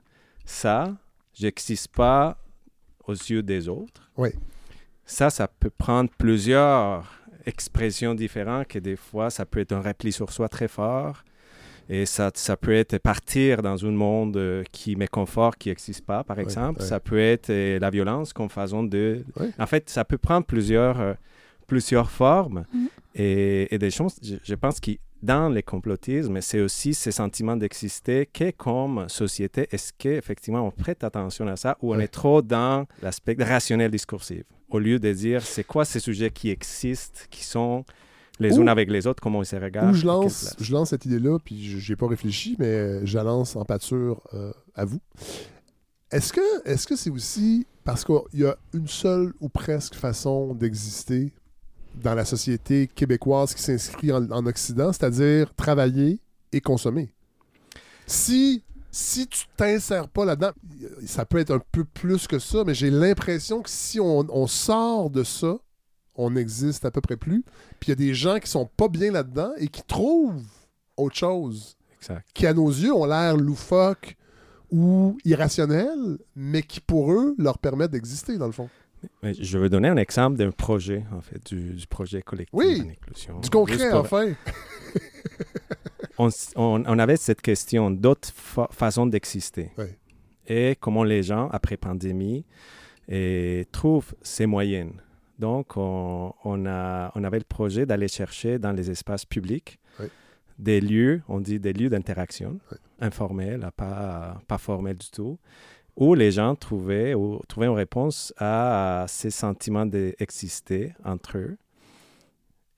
ça, 0.45 0.95
j'existe 1.35 1.89
pas 1.89 2.37
aux 3.07 3.13
yeux 3.15 3.43
des 3.43 3.69
autres. 3.69 4.11
Oui. 4.17 4.31
Ça, 5.05 5.31
ça 5.31 5.49
peut 5.49 5.71
prendre 5.71 6.11
plusieurs 6.17 7.11
expressions 7.47 8.15
différentes, 8.15 8.69
que 8.69 8.79
des 8.79 8.97
fois, 8.97 9.31
ça 9.31 9.45
peut 9.45 9.61
être 9.61 9.73
un 9.73 9.81
repli 9.81 10.13
sur 10.13 10.33
soi 10.33 10.49
très 10.49 10.69
fort. 10.69 11.25
Et 11.89 12.07
ça, 12.07 12.31
ça 12.35 12.57
peut 12.57 12.73
être 12.73 12.97
partir 12.99 13.61
dans 13.61 13.85
un 13.85 13.91
monde 13.91 14.37
euh, 14.37 14.63
qui 14.71 14.95
me 14.95 15.07
conforte, 15.09 15.59
qui 15.59 15.69
n'existe 15.69 16.07
pas, 16.07 16.23
par 16.23 16.39
exemple. 16.39 16.81
Ça 16.81 17.01
peut 17.01 17.19
être 17.19 17.51
euh, 17.51 17.81
la 17.81 17.91
violence 17.91 18.33
comme 18.33 18.49
façon 18.49 18.85
de... 18.85 19.25
Ouais. 19.39 19.51
En 19.59 19.67
fait, 19.67 19.91
ça 19.91 20.05
peut 20.05 20.17
prendre 20.17 20.47
plusieurs, 20.47 21.01
euh, 21.01 21.15
plusieurs 21.67 22.09
formes 22.11 22.65
Mhm. 22.73 22.89
et, 23.17 23.75
et 23.75 23.79
des 23.79 23.91
choses, 23.91 24.15
je, 24.23 24.37
je 24.43 24.55
pense 24.55 24.79
que 24.79 24.93
dans 25.23 25.49
le 25.49 25.63
complotisme, 25.63 26.41
c'est 26.41 26.61
aussi 26.61 26.95
ce 26.95 27.11
sentiment 27.11 27.57
d'exister 27.57 28.27
que 28.27 28.51
comme 28.51 29.09
société, 29.09 29.69
est-ce 29.71 29.93
qu'effectivement 29.97 30.67
on 30.67 30.71
prête 30.71 31.05
attention 31.05 31.47
à 31.47 31.57
ça 31.57 31.77
ou 31.81 31.95
on 31.95 31.99
Ouais. 31.99 32.05
est 32.05 32.09
trop 32.09 32.43
dans 32.43 32.87
l'aspect 33.03 33.37
rationnel 33.39 33.91
discursif? 33.91 34.43
Au 34.69 34.79
lieu 34.79 34.99
de 34.99 35.13
dire 35.13 35.43
c'est 35.43 35.65
quoi 35.65 35.85
ces 35.85 36.01
sujets 36.01 36.31
qui 36.31 36.51
existent, 36.51 37.21
qui 37.31 37.45
sont 37.45 37.85
les 38.41 38.59
Ou- 38.59 38.63
uns 38.63 38.67
avec 38.67 38.91
les 38.91 39.07
autres, 39.07 39.23
comment 39.23 39.43
ils 39.43 39.47
se 39.47 39.55
regardent. 39.57 39.91
Où 39.91 39.95
je 39.95 40.07
lance, 40.07 40.41
place? 40.43 40.57
je 40.59 40.73
lance 40.73 40.91
cette 40.91 41.05
idée-là, 41.05 41.39
puis 41.45 41.79
je 41.79 41.93
n'ai 41.93 41.97
pas 41.97 42.09
réfléchi, 42.09 42.57
mais 42.59 42.67
euh, 42.67 43.01
je 43.07 43.17
la 43.17 43.23
lance 43.25 43.55
en 43.55 43.65
pâture 43.65 44.23
euh, 44.35 44.51
à 44.75 44.85
vous. 44.85 45.01
Est-ce 46.11 46.33
que 46.33 46.69
est-ce 46.69 46.87
que 46.87 46.97
c'est 46.97 47.11
aussi 47.11 47.67
parce 47.85 48.05
qu'il 48.05 48.41
y 48.41 48.45
a 48.45 48.57
une 48.75 48.87
seule 48.89 49.33
ou 49.41 49.49
presque 49.49 49.95
façon 49.95 50.55
d'exister 50.55 51.33
dans 51.95 52.15
la 52.15 52.25
société 52.25 52.89
québécoise 52.89 53.55
qui 53.55 53.63
s'inscrit 53.63 54.13
en, 54.13 54.31
en 54.31 54.47
Occident, 54.47 54.93
c'est-à-dire 54.93 55.55
travailler 55.55 56.21
et 56.53 56.61
consommer? 56.61 57.13
Si, 58.07 58.63
si 58.91 59.27
tu 59.27 59.45
t'insères 59.57 60.09
pas 60.09 60.25
là-dedans, 60.25 60.53
ça 61.07 61.25
peut 61.25 61.39
être 61.39 61.53
un 61.55 61.61
peu 61.73 61.85
plus 61.85 62.27
que 62.27 62.39
ça, 62.39 62.65
mais 62.67 62.75
j'ai 62.75 62.91
l'impression 62.91 63.63
que 63.63 63.71
si 63.71 64.01
on, 64.01 64.27
on 64.29 64.47
sort 64.47 65.11
de 65.11 65.23
ça, 65.23 65.59
on 66.15 66.31
n'existe 66.31 66.85
à 66.85 66.91
peu 66.91 67.01
près 67.01 67.17
plus. 67.17 67.45
Puis 67.81 67.89
il 67.89 67.91
y 67.91 67.93
a 67.93 67.97
des 67.97 68.15
gens 68.15 68.39
qui 68.39 68.51
sont 68.51 68.67
pas 68.67 68.89
bien 68.89 69.13
là-dedans 69.13 69.53
et 69.57 69.69
qui 69.69 69.83
trouvent 69.83 70.43
autre 70.97 71.17
chose, 71.17 71.77
Exact. 71.99 72.27
qui 72.35 72.47
à 72.47 72.53
nos 72.53 72.69
yeux 72.69 72.93
ont 72.93 73.07
l'air 73.07 73.37
loufoque 73.37 74.17
ou 74.71 75.17
irrationnel, 75.25 76.19
mais 76.35 76.63
qui 76.63 76.81
pour 76.81 77.13
eux 77.13 77.35
leur 77.39 77.59
permettent 77.59 77.91
d'exister 77.93 78.39
dans 78.39 78.47
le 78.47 78.53
fond. 78.53 78.69
Je 79.23 79.59
vais 79.59 79.69
donner 79.69 79.89
un 79.89 79.97
exemple 79.97 80.37
d'un 80.37 80.51
projet, 80.51 81.05
en 81.13 81.21
fait, 81.21 81.45
du, 81.53 81.75
du 81.75 81.87
projet 81.87 82.23
collectif 82.23 82.53
Oui. 82.55 82.83
en 82.87 82.91
inclusion. 82.91 83.41
Du 83.41 83.51
concret, 83.51 83.91
pour- 83.91 84.01
enfin. 84.01 84.33
on, 86.19 86.29
s- 86.29 86.53
on- 86.57 86.83
on 86.87 86.99
avait 86.99 87.17
cette 87.17 87.41
question 87.43 87.91
d'autres 87.91 88.31
fa- 88.35 88.69
façons 88.71 89.07
d'exister. 89.07 89.71
Oui. 89.79 89.87
Et 90.47 90.77
comment 90.81 91.05
les 91.05 91.23
gens, 91.23 91.49
après 91.51 91.77
pandémie, 91.77 92.45
et, 93.09 93.67
trouvent 93.73 94.15
ces 94.23 94.47
moyens. 94.47 94.93
Donc, 95.39 95.77
on, 95.77 96.33
on 96.45 96.67
a, 96.67 97.11
on 97.15 97.25
avait 97.25 97.39
le 97.39 97.45
projet 97.45 97.87
d'aller 97.87 98.09
chercher 98.09 98.59
dans 98.59 98.73
les 98.73 98.91
espaces 98.91 99.25
publics 99.25 99.79
Oui. 99.99 100.07
des 100.59 100.81
lieux, 100.81 101.23
on 101.29 101.41
dit 101.41 101.59
des 101.59 101.73
lieux 101.73 101.89
d'interaction, 101.89 102.61
informels, 103.01 103.69
pas, 103.77 104.41
pas 104.47 104.59
formels 104.59 104.97
du 104.99 105.11
tout, 105.11 105.39
où 105.97 106.15
les 106.15 106.31
gens 106.31 106.55
trouvaient, 106.55 107.15
ou, 107.15 107.41
trouvaient 107.49 107.67
une 107.67 107.75
réponse 107.75 108.33
à 108.39 109.05
ces 109.09 109.31
sentiments 109.31 109.87
d'exister 109.87 110.93
entre 111.05 111.39
eux. 111.39 111.57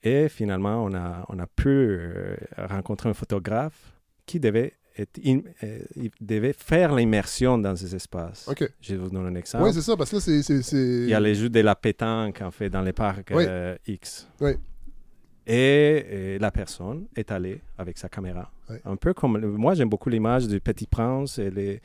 Et 0.02 0.28
finalement, 0.28 0.84
on 0.84 0.94
a, 0.94 1.24
on 1.28 1.38
a 1.38 1.46
pu 1.46 1.68
euh, 1.68 2.36
rencontrer 2.58 3.08
un 3.08 3.14
photographe 3.14 3.92
qui 4.26 4.38
devait, 4.40 4.72
être 4.98 5.18
in- 5.24 5.40
euh, 5.62 5.78
il 5.96 6.10
devait 6.20 6.52
faire 6.52 6.94
l'immersion 6.94 7.56
dans 7.56 7.74
ces 7.74 7.94
espaces. 7.94 8.46
OK. 8.48 8.68
Je 8.80 8.94
vais 8.94 9.00
vous 9.00 9.08
donner 9.10 9.28
un 9.28 9.34
exemple. 9.34 9.64
Oui, 9.64 9.72
c'est 9.72 9.80
ça, 9.80 9.96
parce 9.96 10.10
que 10.10 10.16
là, 10.16 10.20
c'est. 10.20 10.42
c'est- 10.42 10.62
c'est- 10.62 10.76
Il 11.04 11.08
y 11.08 11.14
a 11.14 11.20
les 11.20 11.34
jeux 11.34 11.48
de 11.48 11.60
la 11.60 11.74
pétanque, 11.74 12.42
en 12.42 12.50
fait, 12.50 12.68
dans 12.68 12.82
les 12.82 12.92
parcs 12.92 13.30
Oui. 13.34 13.44
euh, 13.48 13.76
X. 13.86 14.28
Oui. 14.40 14.52
Et, 15.46 16.34
et 16.34 16.38
la 16.38 16.50
personne 16.50 17.06
est 17.16 17.30
allée 17.30 17.60
avec 17.78 17.96
sa 17.98 18.08
caméra. 18.08 18.50
Oui. 18.70 18.76
Un 18.84 18.96
peu 18.96 19.12
comme... 19.14 19.38
Moi, 19.38 19.74
j'aime 19.74 19.88
beaucoup 19.90 20.08
l'image 20.08 20.48
du 20.48 20.58
Petit 20.60 20.86
Prince 20.86 21.38
et, 21.38 21.50
les, 21.50 21.80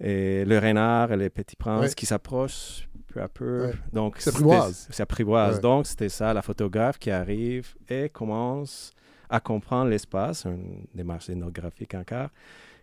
et 0.00 0.44
le 0.44 0.58
renard 0.58 1.12
et 1.12 1.16
les 1.16 1.30
Petits 1.30 1.56
Princes 1.56 1.94
qui 1.94 2.06
s'approchent 2.06 2.88
peu 3.08 3.20
à 3.20 3.28
peu. 3.28 3.66
Oui. 3.66 3.72
Donc, 3.92 4.16
Qui 4.16 4.22
c'était- 4.22 4.36
s'apprivoisent. 4.38 4.88
s'apprivoisent. 4.90 5.56
Ouais. 5.56 5.60
Donc, 5.62 5.86
c'était 5.86 6.08
ça, 6.08 6.32
la 6.32 6.42
photographe 6.42 6.98
qui 6.98 7.10
arrive 7.10 7.74
et 7.88 8.08
commence 8.08 8.92
à 9.28 9.40
comprendre 9.40 9.90
l'espace, 9.90 10.44
une 10.46 10.84
démarche 10.94 11.28
ethnographique 11.30 11.94
encore, 11.94 12.28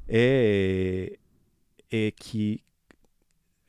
et, 0.08 1.20
et 1.92 2.12
qui 2.14 2.64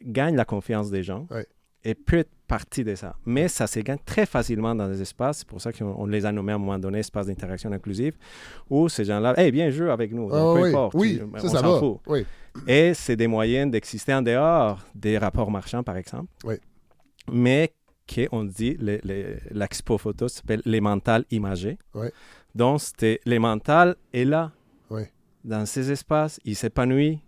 gagne 0.03 0.37
la 0.37 0.45
confiance 0.45 0.91
des 0.91 1.03
gens 1.03 1.27
Ouais. 1.31 1.47
et 1.85 1.95
peut 1.95 2.19
être 2.19 2.31
partie 2.47 2.85
de 2.85 2.95
ça. 2.95 3.15
Mais 3.27 3.49
ça 3.49 3.67
se 3.67 3.81
gagne 3.81 3.99
très 4.05 4.27
facilement 4.27 4.75
dans 4.75 4.89
les 4.89 5.01
espaces. 5.01 5.39
C'est 5.41 5.49
pour 5.49 5.61
ça 5.61 5.73
qu'on 5.73 5.95
on 5.99 6.07
les 6.07 6.25
a 6.27 6.33
nommés 6.33 6.53
à 6.53 6.57
un 6.57 6.59
moment 6.59 6.79
donné 6.79 6.99
espaces 7.01 7.27
d'interaction 7.27 7.71
inclusive, 7.73 8.17
où 8.69 8.89
ces 8.89 9.05
gens-là, 9.05 9.35
eh 9.39 9.51
bien, 9.53 9.71
joue 9.71 9.91
avec 9.91 10.13
nous. 10.13 10.29
Donc, 10.31 10.57
peu 10.57 10.63
oui, 10.63 10.69
importe, 10.71 10.95
oui, 10.95 11.21
on 11.33 11.49
ça, 11.49 11.61
va. 11.63 11.79
fout. 11.79 11.99
Oui. 12.07 12.25
Et 12.67 12.95
c'est 12.95 13.17
des 13.17 13.27
moyens 13.27 13.71
d'exister 13.71 14.13
en 14.15 14.23
dehors 14.23 14.81
des 14.95 15.19
rapports 15.19 15.51
marchands, 15.51 15.83
par 15.83 15.97
exemple. 15.97 16.31
Oui. 16.45 16.57
Mais 17.33 17.73
qu'on 18.13 18.45
dit, 18.45 18.77
le- 18.81 19.01
le- 19.05 19.37
l'expo 19.53 19.97
photo 19.99 20.27
s'appelle 20.29 20.63
Les 20.65 20.81
mentales 20.81 21.25
imagés. 21.31 21.79
Oui. 21.95 22.09
Donc, 22.55 22.81
les 23.25 23.39
mentales 23.39 23.95
est 24.13 24.25
là, 24.25 24.51
Oui. 24.91 25.03
dans 25.45 25.65
ces 25.65 25.91
espaces, 25.93 26.41
il 26.45 26.57
s'épanouit 26.57 27.21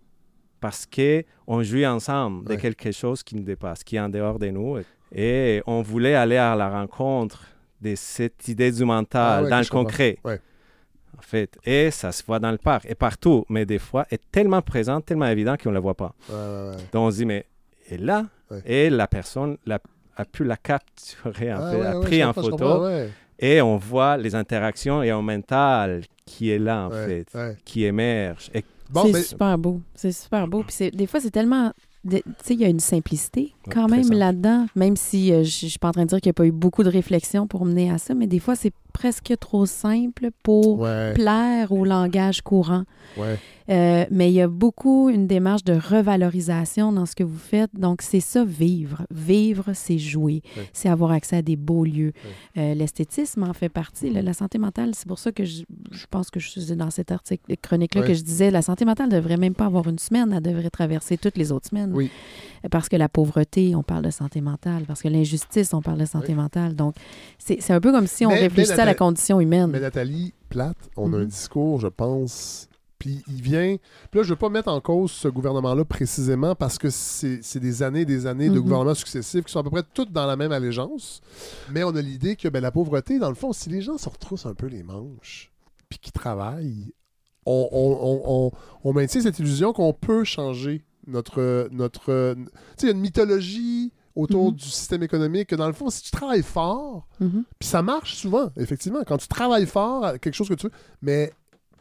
parce 0.59 0.85
qu'on 0.85 1.63
joue 1.63 1.83
ensemble 1.85 2.47
de 2.49 2.55
quelque 2.55 2.91
chose 2.91 3.23
qui 3.23 3.35
nous 3.35 3.43
dépasse, 3.43 3.83
qui 3.83 3.95
est 3.95 3.99
en 4.01 4.09
dehors 4.09 4.39
de 4.39 4.47
nous. 4.49 4.77
Et 5.15 5.61
on 5.67 5.81
voulait 5.81 6.15
aller 6.15 6.37
à 6.37 6.55
la 6.55 6.69
rencontre 6.69 7.45
de 7.79 7.95
cette 7.95 8.47
idée 8.47 8.71
du 8.71 8.83
mental 8.85 9.45
Ah 9.45 9.49
dans 9.49 9.59
le 9.59 9.65
concret. 9.69 10.17
En 11.17 11.21
fait, 11.21 11.57
et 11.65 11.89
ça 11.91 12.11
se 12.11 12.23
voit 12.23 12.39
dans 12.39 12.51
le 12.51 12.57
parc 12.57 12.85
et 12.89 12.95
partout, 12.95 13.45
mais 13.49 13.65
des 13.65 13.79
fois 13.79 14.05
est 14.11 14.21
tellement 14.31 14.61
présent, 14.61 14.99
tellement 15.01 15.27
évident 15.27 15.55
qu'on 15.61 15.69
ne 15.69 15.75
le 15.75 15.79
voit 15.81 15.93
pas. 15.95 16.13
Ouais, 16.29 16.35
ouais, 16.35 16.69
ouais. 16.71 16.83
Donc 16.91 17.07
on 17.07 17.11
se 17.11 17.17
dit, 17.17 17.25
mais 17.25 17.45
elle 17.89 18.01
est 18.01 18.05
là, 18.05 18.25
Ouais. 18.51 18.61
et 18.65 18.89
la 18.89 19.07
personne 19.07 19.57
l'a- 19.65 19.79
a 20.17 20.25
pu 20.25 20.43
la 20.43 20.57
capturer, 20.57 21.53
en 21.53 21.57
Ah 21.59 21.69
a 21.69 21.99
ouais, 21.99 22.05
pris 22.05 22.23
en 22.23 22.33
photo, 22.33 22.87
et 23.39 23.61
on 23.61 23.77
voit 23.77 24.17
les 24.17 24.35
interactions 24.35 25.01
et 25.01 25.09
un 25.09 25.21
mental 25.21 26.01
qui 26.25 26.49
est 26.51 26.59
là, 26.59 26.87
en 26.87 26.91
Ouais, 26.91 27.05
fait, 27.05 27.37
ouais. 27.37 27.57
qui 27.65 27.83
émerge. 27.85 28.49
Et 28.53 28.63
Bon, 28.89 29.05
c'est 29.05 29.11
mais 29.13 29.21
super 29.23 29.57
beau. 29.57 29.81
C'est 29.95 30.11
super 30.11 30.47
beau. 30.47 30.63
Puis 30.67 30.91
des 30.91 31.07
fois, 31.07 31.19
c'est 31.19 31.31
tellement. 31.31 31.71
Tu 32.07 32.17
sais, 32.43 32.53
il 32.53 32.59
y 32.59 32.65
a 32.65 32.67
une 32.67 32.79
simplicité 32.81 33.53
quand 33.71 33.87
même 33.87 34.11
là-dedans, 34.11 34.67
même 34.75 34.95
si 34.97 35.31
euh, 35.33 35.43
je 35.43 35.49
je 35.49 35.67
suis 35.67 35.79
pas 35.79 35.87
en 35.87 35.93
train 35.93 36.03
de 36.03 36.09
dire 36.09 36.19
qu'il 36.21 36.27
n'y 36.29 36.33
a 36.33 36.33
pas 36.33 36.45
eu 36.45 36.51
beaucoup 36.51 36.83
de 36.83 36.89
réflexion 36.89 37.47
pour 37.47 37.65
mener 37.65 37.89
à 37.89 37.97
ça, 37.97 38.13
mais 38.13 38.27
des 38.27 38.39
fois, 38.39 38.55
c'est 38.55 38.73
presque 38.93 39.33
trop 39.39 39.65
simple 39.65 40.29
pour 40.43 40.79
ouais, 40.81 41.13
plaire 41.13 41.71
au 41.71 41.83
langage 41.85 42.41
courant. 42.41 42.83
ouais. 43.17 43.37
Euh, 43.69 44.03
mais 44.11 44.29
il 44.29 44.33
y 44.33 44.41
a 44.41 44.49
beaucoup 44.49 45.09
une 45.09 45.25
démarche 45.25 45.63
de 45.63 45.71
revalorisation 45.71 46.91
dans 46.91 47.05
ce 47.05 47.15
que 47.15 47.23
vous 47.23 47.37
faites. 47.37 47.71
Donc, 47.73 48.01
c'est 48.01 48.19
ça, 48.19 48.43
vivre. 48.43 49.05
Vivre, 49.09 49.71
c'est 49.73 49.97
jouer. 49.97 50.41
Ouais. 50.57 50.69
C'est 50.73 50.89
avoir 50.89 51.11
accès 51.11 51.37
à 51.37 51.41
des 51.41 51.55
beaux 51.55 51.85
lieux. 51.85 52.11
Euh, 52.57 52.73
L'esthétisme 52.73 53.43
en 53.43 53.53
fait 53.53 53.69
partie. 53.69 54.09
là. 54.09 54.21
La 54.21 54.33
santé 54.33 54.57
mentale, 54.57 54.91
c'est 54.95 55.07
pour 55.07 55.17
ça 55.17 55.31
que 55.31 55.45
je, 55.45 55.63
je 55.91 56.05
pense 56.09 56.29
que 56.29 56.41
je 56.41 56.49
suis 56.49 56.75
dans 56.75 56.89
cet 56.91 57.11
article 57.11 57.55
chronique-là 57.61 58.01
que 58.01 58.13
je 58.13 58.21
disais, 58.21 58.51
la 58.51 58.61
santé 58.61 58.83
mentale 58.83 59.07
ne 59.09 59.15
devrait 59.15 59.37
même 59.37 59.55
pas 59.55 59.65
avoir 59.67 59.87
une 59.87 59.99
semaine, 59.99 60.33
elle 60.33 60.43
devrait 60.43 60.69
traverser 60.69 61.17
toutes 61.17 61.37
les 61.37 61.53
autres 61.53 61.69
semaines. 61.69 61.91
Oui. 61.93 62.09
Parce 62.69 62.87
que 62.89 62.95
la 62.95 63.09
pauvreté, 63.09 63.75
on 63.75 63.83
parle 63.83 64.03
de 64.03 64.09
santé 64.09 64.39
mentale. 64.41 64.83
Parce 64.87 65.01
que 65.01 65.07
l'injustice, 65.09 65.73
on 65.73 65.81
parle 65.81 65.99
de 65.99 66.05
santé 66.05 66.33
mentale. 66.33 66.75
Donc, 66.75 66.95
c'est 67.37 67.71
un 67.71 67.79
peu 67.81 67.91
comme 67.91 68.07
si 68.07 68.25
on 68.25 68.29
Mais- 68.29 68.41
mais 68.41 68.49
la 68.85 68.95
condition 68.95 69.39
humaine. 69.39 69.67
Mais 69.71 69.79
Nathalie 69.79 70.33
Plate, 70.49 70.77
on 70.97 71.13
a 71.13 71.17
un 71.17 71.21
Mhm. 71.21 71.25
discours, 71.27 71.79
je 71.79 71.87
pense, 71.87 72.67
Puis 72.99 73.21
il 73.27 73.41
vient. 73.41 73.75
Puis 74.11 74.19
là, 74.21 74.23
je 74.23 74.29
veux 74.29 74.37
pas 74.37 74.47
mettre 74.47 74.69
en 74.69 74.79
cause 74.79 75.11
ce 75.11 75.27
gouvernement-là 75.27 75.83
précisément 75.83 76.55
parce 76.55 76.77
que 76.77 76.89
c'est 76.89 77.59
des 77.59 77.83
années 77.83 78.01
et 78.01 78.05
des 78.05 78.27
années 78.27 78.47
de 78.47 78.53
Mhm. 78.55 78.61
gouvernements 78.61 78.93
successifs 78.93 79.43
qui 79.43 79.51
sont 79.51 79.59
à 79.59 79.63
peu 79.63 79.71
près 79.71 79.83
toutes 79.93 80.13
dans 80.13 80.25
la 80.25 80.37
même 80.37 80.53
allégeance. 80.53 81.19
Mais 81.69 81.83
on 81.83 81.93
a 81.97 82.01
l'idée 82.01 82.37
que 82.37 82.47
ben, 82.47 82.61
la 82.61 82.71
pauvreté, 82.71 83.19
dans 83.19 83.27
le 83.27 83.35
fond, 83.35 83.51
si 83.51 83.69
les 83.69 83.81
gens 83.81 83.97
se 83.97 84.07
retroussent 84.07 84.45
un 84.45 84.53
peu 84.53 84.67
les 84.67 84.83
manches 84.83 85.51
puis 85.89 85.99
qu'ils 85.99 86.13
travaillent, 86.13 86.93
on, 87.45 87.67
on- 87.73 87.97
on- 88.01 88.21
on- 88.47 88.51
on 88.89 88.93
maintient 88.93 89.19
cette 89.19 89.37
illusion 89.37 89.73
qu'on 89.73 89.91
peut 89.91 90.23
changer 90.23 90.81
notre. 91.05 91.67
notre 91.73 92.35
tu 92.35 92.43
sais, 92.77 92.83
il 92.83 92.85
y 92.85 92.89
a 92.89 92.93
une 92.93 93.01
mythologie 93.01 93.91
autour 94.15 94.51
Mhm. 94.51 94.55
du 94.57 94.65
système 94.65 95.03
économique 95.03 95.49
que 95.49 95.55
dans 95.55 95.67
le 95.67 95.73
fond, 95.73 95.89
si 95.89 96.03
tu 96.03 96.11
travailles 96.11 96.43
fort, 96.43 97.07
Mhm. 97.19 97.43
puis 97.59 97.67
ça 97.67 97.81
marche 97.81 98.15
souvent, 98.15 98.49
effectivement, 98.57 98.99
quand 99.07 99.17
tu 99.17 99.27
travailles 99.27 99.65
fort 99.65 100.05
à 100.05 100.17
quelque 100.19 100.35
chose 100.35 100.49
que 100.49 100.53
tu 100.53 100.67
veux, 100.67 100.73
mais 101.01 101.31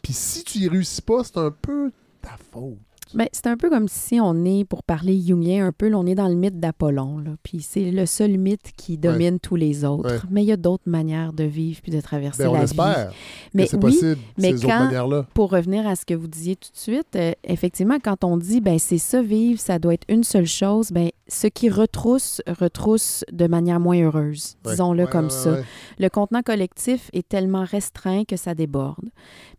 puis 0.02 0.12
si 0.12 0.42
tu 0.44 0.58
y 0.58 0.68
réussis 0.68 1.02
pas, 1.02 1.22
c'est 1.24 1.38
un 1.38 1.50
peu 1.50 1.90
ta 2.22 2.36
faute. 2.52 2.78
Ben, 3.14 3.28
c'est 3.32 3.46
un 3.48 3.58
peu 3.58 3.68
comme 3.68 3.88
si 3.88 4.18
on 4.22 4.42
est, 4.46 4.64
pour 4.64 4.82
parler 4.84 5.20
jungien 5.20 5.66
un 5.66 5.72
peu, 5.72 5.88
là, 5.88 5.98
on 5.98 6.06
est 6.06 6.14
dans 6.14 6.28
le 6.28 6.34
mythe 6.34 6.58
d'Apollon. 6.58 7.22
Puis 7.42 7.60
c'est 7.60 7.90
le 7.90 8.06
seul 8.06 8.38
mythe 8.38 8.72
qui 8.74 8.96
domine 8.96 9.38
tous 9.38 9.54
les 9.56 9.84
autres. 9.84 10.10
Ouais. 10.10 10.20
Mais 10.30 10.42
il 10.42 10.46
y 10.46 10.52
a 10.52 10.56
d'autres 10.56 10.88
manières 10.88 11.34
de 11.34 11.44
vivre 11.44 11.80
puis 11.82 11.92
de 11.92 12.00
traverser 12.00 12.44
Ben, 12.44 12.48
on 12.48 12.52
la 12.54 12.58
vie. 12.60 12.64
espère 12.64 13.12
Mais 13.52 13.64
que 13.64 13.70
c'est 13.70 13.76
oui, 13.76 13.82
possible, 13.82 14.18
mais 14.38 14.56
ces 14.56 14.66
quand- 14.66 15.24
pour 15.34 15.50
revenir 15.50 15.86
à 15.86 15.94
ce 15.94 16.06
que 16.06 16.14
vous 16.14 16.26
disiez 16.26 16.56
tout 16.56 16.70
de 16.72 16.78
suite, 16.78 17.14
euh, 17.16 17.32
effectivement, 17.44 17.98
quand 18.02 18.24
on 18.24 18.38
dit 18.38 18.62
ben 18.62 18.78
c'est 18.78 18.96
ça 18.96 19.20
vivre, 19.20 19.60
ça 19.60 19.78
doit 19.78 19.92
être 19.92 20.06
une 20.08 20.24
seule 20.24 20.46
chose, 20.46 20.90
ben 20.90 21.10
ce 21.32 21.46
qui 21.46 21.70
retrousse 21.70 22.40
retrousse 22.46 23.24
de 23.32 23.46
manière 23.46 23.80
moins 23.80 24.00
heureuse, 24.02 24.56
Ouais. 24.64 24.72
disons-le 24.72 25.04
Ouais, 25.04 25.10
comme 25.10 25.24
ouais, 25.26 25.30
ça. 25.30 25.56
Le 25.98 26.08
contenant 26.08 26.42
collectif 26.42 27.08
est 27.12 27.26
tellement 27.28 27.64
restreint 27.64 28.24
que 28.24 28.36
ça 28.36 28.54
déborde. 28.54 29.08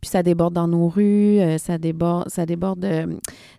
Puis 0.01 0.09
ça 0.09 0.21
déborde 0.23 0.53
dans 0.53 0.67
nos 0.67 0.87
rues, 0.87 1.39
euh, 1.39 1.57
ça 1.57 1.77
déborde, 1.77 2.29
ça 2.29 2.45
déborde 2.45 2.83
euh, 2.85 3.07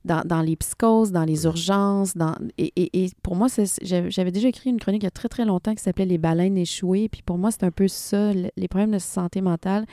dans, 0.04 0.22
dans 0.24 0.42
les 0.42 0.56
psychoses, 0.56 1.10
dans 1.12 1.24
les 1.24 1.44
urgences. 1.44 2.16
Dans, 2.16 2.34
et, 2.58 2.72
et- 2.76 3.04
et 3.04 3.10
pour 3.22 3.34
moi, 3.36 3.48
j'avais 3.82 4.30
déjà 4.30 4.48
écrit 4.48 4.70
une 4.70 4.78
chronique 4.78 5.02
il 5.02 5.06
y 5.06 5.08
a 5.08 5.10
très, 5.10 5.28
très 5.28 5.44
longtemps 5.44 5.74
qui 5.74 5.82
s'appelait 5.82 6.04
Les 6.06 6.18
baleines 6.18 6.56
échouées. 6.56 7.08
Puis 7.08 7.22
pour 7.22 7.38
moi, 7.38 7.50
c'est 7.50 7.64
un 7.64 7.70
peu 7.70 7.88
ça, 7.88 8.32
le- 8.32 8.50
les 8.56 8.68
problèmes 8.68 8.92
de 8.92 8.98
santé 8.98 9.40
mentale. 9.40 9.86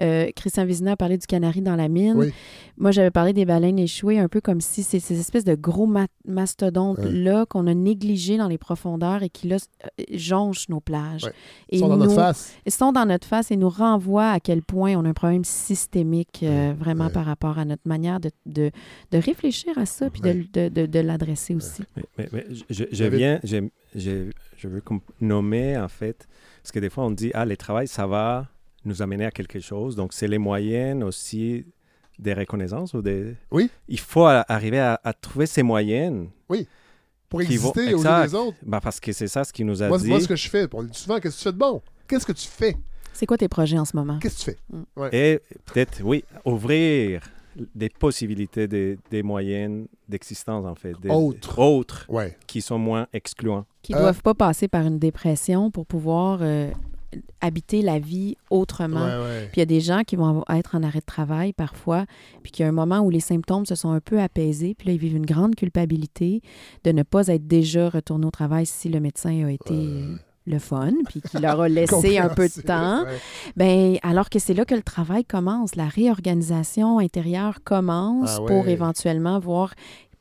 Euh, 0.00 0.28
Christian 0.36 0.64
Vizina 0.64 0.92
a 0.92 0.96
parlé 0.96 1.18
du 1.18 1.26
canari 1.26 1.60
dans 1.60 1.76
la 1.76 1.88
mine. 1.88 2.14
Oui. 2.16 2.32
Moi, 2.76 2.90
j'avais 2.90 3.10
parlé 3.10 3.32
des 3.32 3.44
baleines 3.44 3.78
échouées 3.78 4.18
un 4.18 4.28
peu 4.28 4.40
comme 4.40 4.60
si 4.60 4.82
c'est 4.82 5.00
ces 5.00 5.18
espèces 5.18 5.44
de 5.44 5.54
gros 5.54 5.86
ma- 5.86 6.06
mastodontes-là 6.26 7.46
qu'on 7.46 7.63
a 7.66 7.74
négligés 7.74 8.36
dans 8.38 8.48
les 8.48 8.58
profondeurs 8.58 9.22
et 9.22 9.28
qui, 9.28 9.48
là, 9.48 9.56
euh, 9.84 10.04
jonchent 10.12 10.68
nos 10.68 10.80
plages. 10.80 11.24
Ouais. 11.24 11.32
Et 11.70 11.76
Ils 11.76 11.80
sont 11.80 11.88
dans 11.88 11.96
notre 11.96 12.10
nous- 12.10 12.16
face. 12.16 12.54
ils 12.66 12.72
sont 12.72 12.92
dans 12.92 13.06
notre 13.06 13.26
face 13.26 13.50
et 13.50 13.56
nous 13.56 13.68
renvoient 13.68 14.30
à 14.30 14.40
quel 14.40 14.62
point 14.62 14.94
on 14.96 15.04
a 15.04 15.08
un 15.08 15.12
problème 15.14 15.44
systémique 15.44 16.40
euh, 16.42 16.72
vraiment 16.78 17.06
ouais. 17.06 17.12
par 17.12 17.26
rapport 17.26 17.58
à 17.58 17.64
notre 17.64 17.86
manière 17.86 18.20
de, 18.20 18.30
de, 18.46 18.70
de 19.10 19.18
réfléchir 19.18 19.76
à 19.78 19.86
ça 19.86 20.10
puis 20.10 20.20
de- 20.20 20.28
Ouais. 20.28 20.46
de, 20.52 20.68
de, 20.68 20.86
de 20.86 20.98
l'adresser 21.00 21.54
aussi. 21.54 21.82
Mais, 21.96 22.02
mais- 22.18 22.28
mais 22.32 22.46
je- 22.70 22.84
je, 22.90 23.04
viens, 23.04 23.40
je, 23.44 23.68
je- 23.94 24.30
je 24.56 24.68
veux 24.68 24.82
nommer 25.20 25.76
en 25.78 25.88
fait, 25.88 26.26
parce 26.62 26.72
que 26.72 26.78
des 26.78 26.90
fois 26.90 27.04
on 27.06 27.10
dit, 27.10 27.30
ah, 27.34 27.44
le 27.44 27.56
travail, 27.56 27.88
ça 27.88 28.06
va 28.06 28.48
nous 28.84 29.02
amener 29.02 29.24
à 29.24 29.30
quelque 29.30 29.60
chose. 29.60 29.96
Donc 29.96 30.12
c'est 30.12 30.28
les 30.28 30.38
moyens 30.38 31.02
aussi 31.04 31.64
des 32.18 32.32
reconnaissances 32.32 32.94
ou 32.94 33.02
des... 33.02 33.34
Oui. 33.50 33.68
Il 33.88 33.98
faut 33.98 34.26
arriver 34.26 34.78
à, 34.78 35.00
à 35.02 35.12
trouver 35.12 35.46
ces 35.46 35.62
moyens, 35.64 36.28
Pour 37.34 37.40
vont- 37.40 37.44
exister 37.46 37.80
aux 37.80 37.84
yeux 37.86 37.94
Exact. 37.96 38.26
des 38.28 38.34
autres. 38.34 38.56
bah, 38.64 38.80
parce 38.82 39.00
que 39.00 39.12
c'est 39.12 39.28
ça 39.28 39.44
ce 39.44 39.52
qui 39.52 39.64
nous 39.64 39.82
a 39.82 39.88
Moi, 39.88 39.98
dit. 39.98 40.08
moi, 40.08 40.20
ce 40.20 40.28
que 40.28 40.36
je 40.36 40.48
fais, 40.48 40.66
on 40.72 40.82
dit 40.82 40.98
souvent, 40.98 41.18
qu'est-ce 41.20 41.34
que 41.36 41.38
tu 41.40 41.44
fais 41.44 41.52
de 41.52 41.58
bon? 41.58 41.82
Qu'est-ce 42.08 42.26
que 42.26 42.32
tu 42.32 42.48
fais? 42.48 42.76
C'est 43.12 43.26
quoi 43.26 43.36
tes 43.38 43.48
projets 43.48 43.78
en 43.78 43.84
ce 43.84 43.96
moment? 43.96 44.18
Qu'est-ce 44.20 44.44
que 44.46 44.50
tu 44.52 44.56
fais? 44.98 45.12
Et 45.12 45.40
peut-être, 45.66 46.00
oui, 46.02 46.24
ouvrir 46.44 47.22
des 47.74 47.88
possibilités, 47.88 48.66
des, 48.66 48.98
des 49.12 49.22
moyens 49.22 49.86
d'existence 50.08 50.66
en 50.66 50.74
fait. 50.74 50.94
Des, 51.00 51.08
Autres. 51.08 51.60
Autres 51.60 52.06
Ouais. 52.08 52.36
qui 52.48 52.60
sont 52.60 52.78
moins 52.78 53.06
excluants. 53.12 53.64
Qui 53.82 53.94
Euh, 53.94 54.00
doivent 54.00 54.22
pas 54.22 54.34
passer 54.34 54.66
par 54.66 54.84
une 54.86 54.98
dépression 54.98 55.70
pour 55.70 55.86
pouvoir 55.86 56.38
euh, 56.42 56.70
habiter 57.40 57.82
la 57.82 57.98
vie 57.98 58.36
autrement. 58.50 59.04
Ouais, 59.04 59.22
ouais. 59.24 59.48
Puis 59.52 59.56
il 59.56 59.60
y 59.60 59.62
a 59.62 59.66
des 59.66 59.80
gens 59.80 60.02
qui 60.06 60.16
vont 60.16 60.44
être 60.50 60.74
en 60.74 60.82
arrêt 60.82 61.00
de 61.00 61.04
travail 61.04 61.52
parfois, 61.52 62.04
puis 62.42 62.52
qu'il 62.52 62.62
y 62.62 62.66
a 62.66 62.68
un 62.68 62.72
moment 62.72 63.00
où 63.00 63.10
les 63.10 63.20
symptômes 63.20 63.66
se 63.66 63.74
sont 63.74 63.90
un 63.90 64.00
peu 64.00 64.20
apaisés, 64.20 64.74
puis 64.78 64.88
là, 64.88 64.94
ils 64.94 64.98
vivent 64.98 65.16
une 65.16 65.26
grande 65.26 65.54
culpabilité 65.54 66.42
de 66.84 66.92
ne 66.92 67.02
pas 67.02 67.28
être 67.28 67.46
déjà 67.46 67.88
retourné 67.88 68.26
au 68.26 68.30
travail 68.30 68.66
si 68.66 68.88
le 68.88 69.00
médecin 69.00 69.46
a 69.46 69.50
été 69.50 69.74
le 70.46 70.58
fun, 70.58 70.92
puis 71.08 71.22
qu'il 71.22 71.40
leur 71.40 71.60
a 71.62 71.68
laissé 71.70 72.18
un 72.18 72.28
peu 72.28 72.48
de 72.48 72.60
temps. 72.60 73.04
ouais. 73.04 73.18
Ben, 73.56 73.96
alors 74.02 74.28
que 74.28 74.38
c'est 74.38 74.52
là 74.52 74.66
que 74.66 74.74
le 74.74 74.82
travail 74.82 75.24
commence, 75.24 75.74
la 75.74 75.88
réorganisation 75.88 76.98
intérieure 76.98 77.60
commence 77.64 78.36
Ah 78.36 78.42
ouais. 78.42 78.46
pour 78.48 78.68
éventuellement 78.68 79.38
voir. 79.38 79.72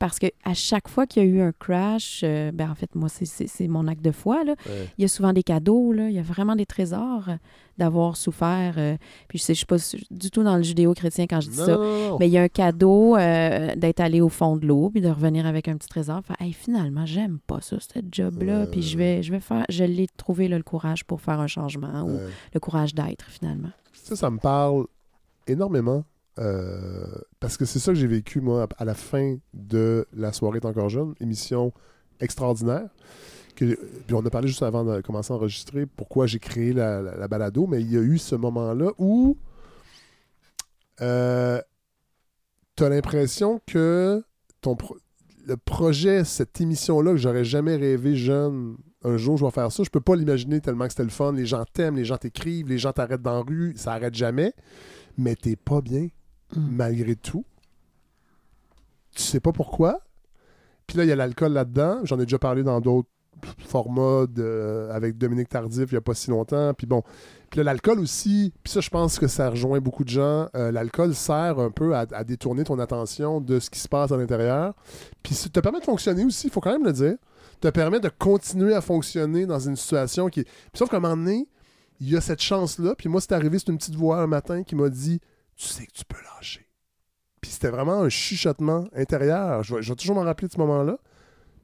Parce 0.04 0.20
que 0.20 0.28
à 0.44 0.54
chaque 0.54 0.90
fois 0.90 1.08
qu'il 1.08 1.24
y 1.24 1.26
a 1.26 1.30
eu 1.30 1.40
un 1.40 1.54
crash, 1.54 2.24
euh, 2.26 2.52
ben 2.52 2.70
en 2.70 2.76
fait, 2.76 2.94
moi, 2.94 3.08
c'est- 3.08 3.68
mon 3.70 3.88
acte 3.88 4.02
de 4.04 4.12
foi. 4.12 4.44
Là. 4.44 4.52
Ouais. 4.66 4.90
Il 4.98 5.02
y 5.04 5.06
a 5.06 5.08
souvent 5.08 5.32
des 5.32 5.44
cadeaux, 5.44 5.94
là. 5.94 6.10
il 6.10 6.14
y 6.14 6.20
a 6.20 6.22
vraiment 6.22 6.58
des 6.58 6.66
trésors 6.66 7.30
euh, 7.30 7.36
d'avoir 7.78 8.18
souffert. 8.18 8.74
euh, 8.78 8.98
puis 9.30 9.40
je 9.40 9.50
ne 9.50 9.56
suis 9.56 9.66
pas 9.66 9.78
du 10.12 10.30
tout 10.30 10.44
dans 10.44 10.58
le 10.58 10.64
judéo-chrétien 10.64 11.26
quand 11.26 11.40
je 11.40 11.50
dis 11.52 11.58
Non, 11.58 11.66
ça. 11.66 11.78
Mais 12.20 12.28
il 12.28 12.32
y 12.34 12.38
a 12.38 12.42
un 12.42 12.50
cadeau 12.50 13.16
d'être 13.16 14.02
allé 14.02 14.20
au 14.20 14.28
fond 14.28 14.58
de 14.58 14.68
l'eau 14.68 14.90
puis 14.90 15.00
de 15.00 15.08
revenir 15.08 15.46
avec 15.46 15.70
un 15.70 15.78
petit 15.78 15.88
trésor. 15.88 16.20
Faire, 16.26 16.36
hey, 16.42 16.52
finalement, 16.52 17.06
j'aime 17.06 17.40
pas 17.48 17.62
ça, 17.62 17.78
ce 17.80 18.00
job-là. 18.12 18.66
Puis 18.68 18.82
je 18.82 18.98
vais, 18.98 19.24
je 19.24 19.32
vais 19.32 19.40
faire, 19.40 19.64
je 19.70 19.86
l'ai 19.86 20.08
trouvé 20.18 20.50
là, 20.50 20.58
le 20.58 20.64
courage 20.64 21.06
pour 21.06 21.22
faire 21.22 21.40
un 21.40 21.48
changement 21.48 22.04
ou 22.04 22.20
le 22.54 22.60
courage 22.60 22.94
d'être 22.94 23.24
finalement. 23.30 23.72
Ça, 23.94 24.18
ça 24.18 24.30
me 24.30 24.38
parle 24.40 24.86
énormément. 25.48 26.04
Euh, 26.40 27.06
parce 27.40 27.58
que 27.58 27.66
c'est 27.66 27.80
ça 27.80 27.92
que 27.92 27.98
j'ai 28.00 28.08
vécu, 28.08 28.42
moi, 28.42 28.68
à 28.78 28.86
la 28.86 28.94
fin 28.96 29.38
de 29.54 30.06
La 30.14 30.34
soirée 30.34 30.58
est 30.58 30.66
encore 30.66 30.90
jeune, 30.90 31.14
émission 31.20 31.74
extraordinaire. 32.20 32.90
Que, 33.56 33.76
puis 34.08 34.16
on 34.16 34.26
a 34.26 34.30
parlé 34.32 34.48
juste 34.48 34.64
avant 34.64 34.84
de 34.84 35.02
commencer 35.02 35.32
à 35.32 35.36
enregistrer 35.36 35.86
pourquoi 35.86 36.26
j'ai 36.26 36.40
créé 36.40 36.74
la, 36.74 37.02
la- 37.04 37.16
la 37.18 37.28
balado, 37.28 37.68
mais 37.68 37.82
il 37.82 37.92
y 37.92 37.98
a 37.98 38.02
eu 38.02 38.18
ce 38.18 38.36
moment-là 38.36 38.90
où 38.98 39.38
euh, 41.02 41.62
tu 42.76 42.84
as 42.84 42.90
l'impression 42.90 43.62
que 43.68 44.24
ton 44.62 44.76
le 45.46 45.58
projet, 45.58 46.24
cette 46.24 46.62
émission-là, 46.62 47.12
que 47.12 47.18
j'aurais 47.18 47.44
jamais 47.44 47.76
rêvé 47.76 48.16
jeune, 48.16 48.78
un 49.04 49.18
jour 49.18 49.36
je 49.38 49.44
vais 49.44 49.52
faire 49.52 49.70
ça, 49.74 49.84
je 49.84 49.90
peux 49.90 50.00
pas 50.00 50.16
l'imaginer 50.16 50.62
tellement 50.62 50.86
que 50.86 50.92
c'était 50.94 51.04
le 51.04 51.10
fun. 51.10 51.34
Les 51.34 51.46
gens 51.46 51.66
t'aiment, 51.74 51.98
les 51.98 52.06
gens 52.06 52.18
t'écrivent, 52.18 52.70
les 52.70 52.78
gens 52.78 52.94
t'arrêtent 52.94 53.22
dans 53.22 53.34
la 53.34 53.42
rue, 53.42 53.74
ça 53.76 53.92
arrête 53.94 54.16
jamais, 54.16 54.54
mais 55.18 55.36
t'es 55.36 55.58
pas 55.58 55.82
bien 55.82 56.08
Mm. 56.56 56.76
malgré 56.76 57.16
tout. 57.16 57.46
Tu 59.16 59.22
sais 59.22 59.40
pas 59.40 59.52
pourquoi. 59.52 60.00
Puis 60.88 60.98
là, 60.98 61.04
il 61.04 61.10
y 61.10 61.12
a 61.12 61.16
l'alcool 61.16 61.54
là-dedans. 61.54 62.00
J'en 62.04 62.20
ai 62.20 62.26
déjà 62.26 62.40
parlé 62.40 62.64
dans 62.64 62.82
d'autres 62.82 63.10
formats 63.60 64.26
avec 64.92 65.18
Dominique 65.18 65.50
Tardif 65.50 65.92
il 65.92 65.96
y 65.96 65.98
a 65.98 66.02
pas 66.02 66.14
si 66.14 66.30
longtemps. 66.30 66.74
Puis 66.74 66.88
bon, 66.88 67.04
puis 67.50 67.60
là, 67.60 67.66
l'alcool 67.66 68.00
aussi, 68.00 68.54
puis 68.64 68.72
ça, 68.72 68.82
je 68.82 68.90
pense 68.90 69.20
que 69.20 69.28
ça 69.28 69.50
rejoint 69.50 69.80
beaucoup 69.80 70.04
de 70.04 70.10
gens. 70.10 70.48
Euh, 70.56 70.72
l'alcool 70.72 71.14
sert 71.14 71.60
un 71.60 71.72
peu 71.72 71.96
à, 71.96 72.06
détourner 72.24 72.64
ton 72.64 72.80
attention 72.80 73.42
de 73.42 73.60
ce 73.60 73.70
qui 73.70 73.80
se 73.80 73.88
passe 73.88 74.12
à 74.12 74.18
l'intérieur. 74.18 74.74
Puis 75.22 75.36
ça 75.36 75.50
te 75.50 75.60
permet 75.60 75.80
de 75.80 75.86
fonctionner 75.86 76.26
aussi, 76.26 76.48
il 76.48 76.54
faut 76.54 76.62
quand 76.62 76.72
même 76.72 76.86
le 76.86 76.94
dire. 76.94 77.16
Te 77.62 77.70
permet 77.70 78.00
de 78.00 78.10
continuer 78.10 78.74
à 78.74 78.82
fonctionner 78.82 79.46
dans 79.46 79.60
une 79.60 79.76
situation 79.76 80.28
qui. 80.30 80.44
Puis 80.44 80.54
sauf 80.76 80.90
qu'à 80.90 80.98
un 80.98 81.00
moment 81.00 81.16
donné, 81.16 81.48
il 82.00 82.10
y 82.10 82.18
a 82.18 82.22
cette 82.22 82.42
chance-là. 82.42 82.96
Puis 82.98 83.08
moi, 83.08 83.22
c'est 83.22 83.34
arrivé, 83.34 83.60
c'est 83.60 83.70
une 83.70 83.78
petite 83.78 83.96
voix 83.96 84.18
un 84.18 84.28
matin 84.28 84.64
qui 84.64 84.76
m'a 84.76 84.90
dit 84.90 85.22
Tu 85.64 85.70
sais 85.70 85.86
que 85.86 85.92
tu 85.94 86.04
peux 86.06 86.18
lâcher. 86.36 86.68
Puis 87.42 87.52
c'était 87.52 87.70
vraiment 87.70 88.02
un 88.02 88.10
chuchotement 88.10 88.86
intérieur. 88.96 89.64
Je 89.64 89.76
vais, 89.76 89.82
je 89.82 89.90
vais 89.90 89.96
toujours 89.96 90.16
m'en 90.16 90.24
rappeler 90.24 90.48
de 90.48 90.54
ce 90.54 90.58
moment-là. 90.60 90.98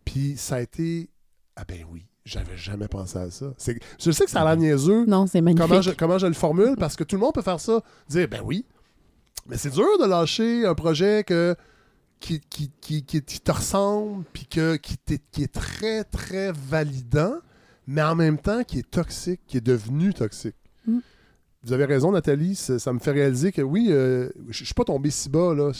Puis 0.05 0.35
ça 0.37 0.55
a 0.55 0.61
été 0.61 1.09
Ah 1.55 1.63
ben 1.67 1.85
oui, 1.91 2.05
j'avais 2.25 2.55
jamais 2.57 2.87
pensé 2.87 3.17
à 3.17 3.29
ça. 3.29 3.53
Je 3.99 4.11
sais 4.11 4.25
que 4.25 4.31
ça 4.31 4.41
a 4.41 4.45
l'air 4.45 4.57
niaiseux 4.57 5.05
Non, 5.05 5.27
c'est 5.27 5.41
magnifique. 5.41 5.67
comment 5.67 5.81
je, 5.81 5.91
comment 5.91 6.17
je 6.17 6.27
le 6.27 6.33
formule? 6.33 6.75
Parce 6.77 6.95
que 6.95 7.03
tout 7.03 7.15
le 7.15 7.21
monde 7.21 7.33
peut 7.33 7.41
faire 7.41 7.59
ça. 7.59 7.81
Dire, 8.07 8.27
ben 8.27 8.41
oui. 8.43 8.65
Mais 9.47 9.57
c'est 9.57 9.69
dur 9.71 9.85
de 9.99 10.05
lâcher 10.05 10.65
un 10.65 10.75
projet 10.75 11.23
que, 11.25 11.55
qui, 12.19 12.39
qui, 12.39 12.71
qui, 12.81 13.03
qui- 13.05 13.21
te 13.23 13.51
ressemble, 13.51 14.23
puis 14.31 14.45
que, 14.45 14.75
qui, 14.75 14.97
t'est- 14.97 15.23
qui 15.31 15.43
est 15.43 15.53
très, 15.53 16.03
très 16.03 16.51
validant, 16.51 17.35
mais 17.87 18.01
en 18.03 18.15
même 18.15 18.37
temps 18.37 18.63
qui 18.63 18.79
est 18.79 18.89
toxique, 18.91 19.41
qui 19.47 19.57
est 19.57 19.61
devenu 19.65 20.13
toxique. 20.13 20.55
Mm. 20.85 20.99
Vous 21.63 21.73
avez 21.73 21.85
raison, 21.85 22.11
Nathalie, 22.11 22.55
ça, 22.55 22.93
me 22.93 22.99
fait 22.99 23.11
réaliser 23.11 23.51
que 23.51 23.61
oui, 23.61 23.87
euh, 23.89 24.29
je 24.49 24.63
suis 24.63 24.73
pas 24.73 24.85
tombé 24.85 25.09
si 25.09 25.29
bas, 25.29 25.53
là, 25.53 25.71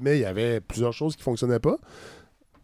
mais 0.00 0.18
il 0.18 0.22
y 0.22 0.24
avait 0.24 0.60
plusieurs 0.60 0.92
choses 0.92 1.14
qui 1.14 1.22
fonctionnaient 1.22 1.60
pas. 1.60 1.76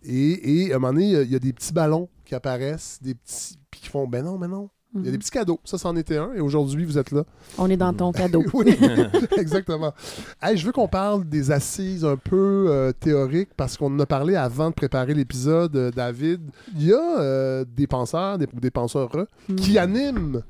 Et, 0.02 0.64
et 0.66 0.72
à 0.72 0.76
un 0.76 0.78
moment 0.80 0.92
donné, 0.92 1.12
il 1.22 1.30
y 1.32 1.36
a- 1.36 1.38
des 1.38 1.52
petits 1.52 1.72
ballons 1.72 2.08
qui 2.24 2.34
apparaissent, 2.34 2.98
des 3.00 3.14
petits, 3.14 3.56
puis 3.70 3.80
qui 3.80 3.88
font, 3.88 4.06
ben 4.08 4.24
non, 4.24 4.38
ben 4.38 4.48
non. 4.48 4.68
Il 4.96 5.00
y 5.00 5.04
a 5.04 5.06
Mhm. 5.06 5.12
des 5.12 5.18
petits 5.18 5.30
cadeaux. 5.32 5.60
Ça, 5.64 5.76
c'en 5.76 5.96
était 5.96 6.18
un. 6.18 6.32
Et 6.34 6.40
aujourd'hui, 6.40 6.84
vous 6.84 6.98
êtes 6.98 7.10
là. 7.10 7.24
On 7.58 7.68
est 7.68 7.76
dans 7.76 7.92
ton 7.92 8.12
cadeau. 8.12 8.44
oui, 8.54 8.66
exactement. 9.38 9.92
Hey, 10.40 10.56
je 10.56 10.64
veux 10.66 10.70
qu'on 10.72 10.86
parle 10.86 11.24
des 11.28 11.50
assises 11.50 12.04
un 12.04 12.16
peu 12.16 12.66
euh, 12.68 12.92
théoriques 12.92 13.50
parce 13.56 13.76
qu'on 13.76 13.92
en 13.92 13.98
a 14.00 14.06
parlé 14.06 14.36
avant 14.36 14.68
de 14.70 14.74
préparer 14.74 15.14
l'épisode, 15.14 15.74
euh, 15.74 15.90
David. 15.90 16.42
Il 16.76 16.86
y 16.86 16.92
a 16.92 17.20
euh, 17.20 17.64
des 17.76 17.86
penseurs, 17.88 18.38
des, 18.38 18.46
des 18.52 18.70
penseurs 18.70 19.10
Mm. 19.48 19.54
qui 19.56 19.78
animent 19.78 20.42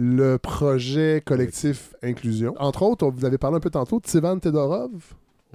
le 0.00 0.36
projet 0.38 1.20
collectif 1.26 1.92
inclusion. 2.04 2.54
Entre 2.58 2.82
autres, 2.84 3.04
on- 3.04 3.10
vous 3.10 3.24
avez 3.24 3.36
parlé 3.36 3.56
un 3.56 3.60
peu 3.60 3.68
tantôt 3.70 3.98
de 3.98 4.06
Sivan 4.06 4.38
Tedorov. 4.38 4.92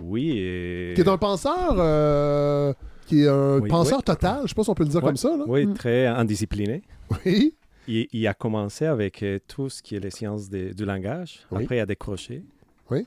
Oui. 0.02 0.32
Et... 0.38 0.92
Qui 0.96 1.02
est 1.02 1.08
un 1.08 1.18
penseur, 1.18 1.76
euh, 1.78 2.74
qui 3.08 3.22
est 3.24 3.28
un 3.30 3.60
Oui, 3.60 3.70
penseur 3.70 4.00
oui. 4.00 4.04
total, 4.04 4.42
je 4.44 4.48
sais 4.50 4.54
pas 4.56 4.64
si 4.66 4.70
on 4.70 4.76
peut 4.76 4.84
le 4.84 4.90
dire 4.90 5.00
comme 5.02 5.16
ça. 5.16 5.38
Là. 5.38 5.46
Oui, 5.48 5.66
Mm. 5.66 5.74
très 5.76 6.08
indiscipliné. 6.08 6.82
Oui, 7.26 7.56
Il, 7.88 8.08
il 8.12 8.28
a 8.28 8.34
commencé 8.34 8.86
avec 8.86 9.24
euh, 9.24 9.40
tout 9.48 9.70
ce 9.70 9.82
qui 9.82 9.96
est 9.96 10.00
les 10.02 10.10
sciences 10.12 10.50
du 10.50 10.84
langage. 10.86 11.40
Oui. 11.52 11.64
Après, 11.64 11.78
il 11.78 11.80
a 11.80 11.86
décroché. 11.86 12.44
oui, 12.90 13.06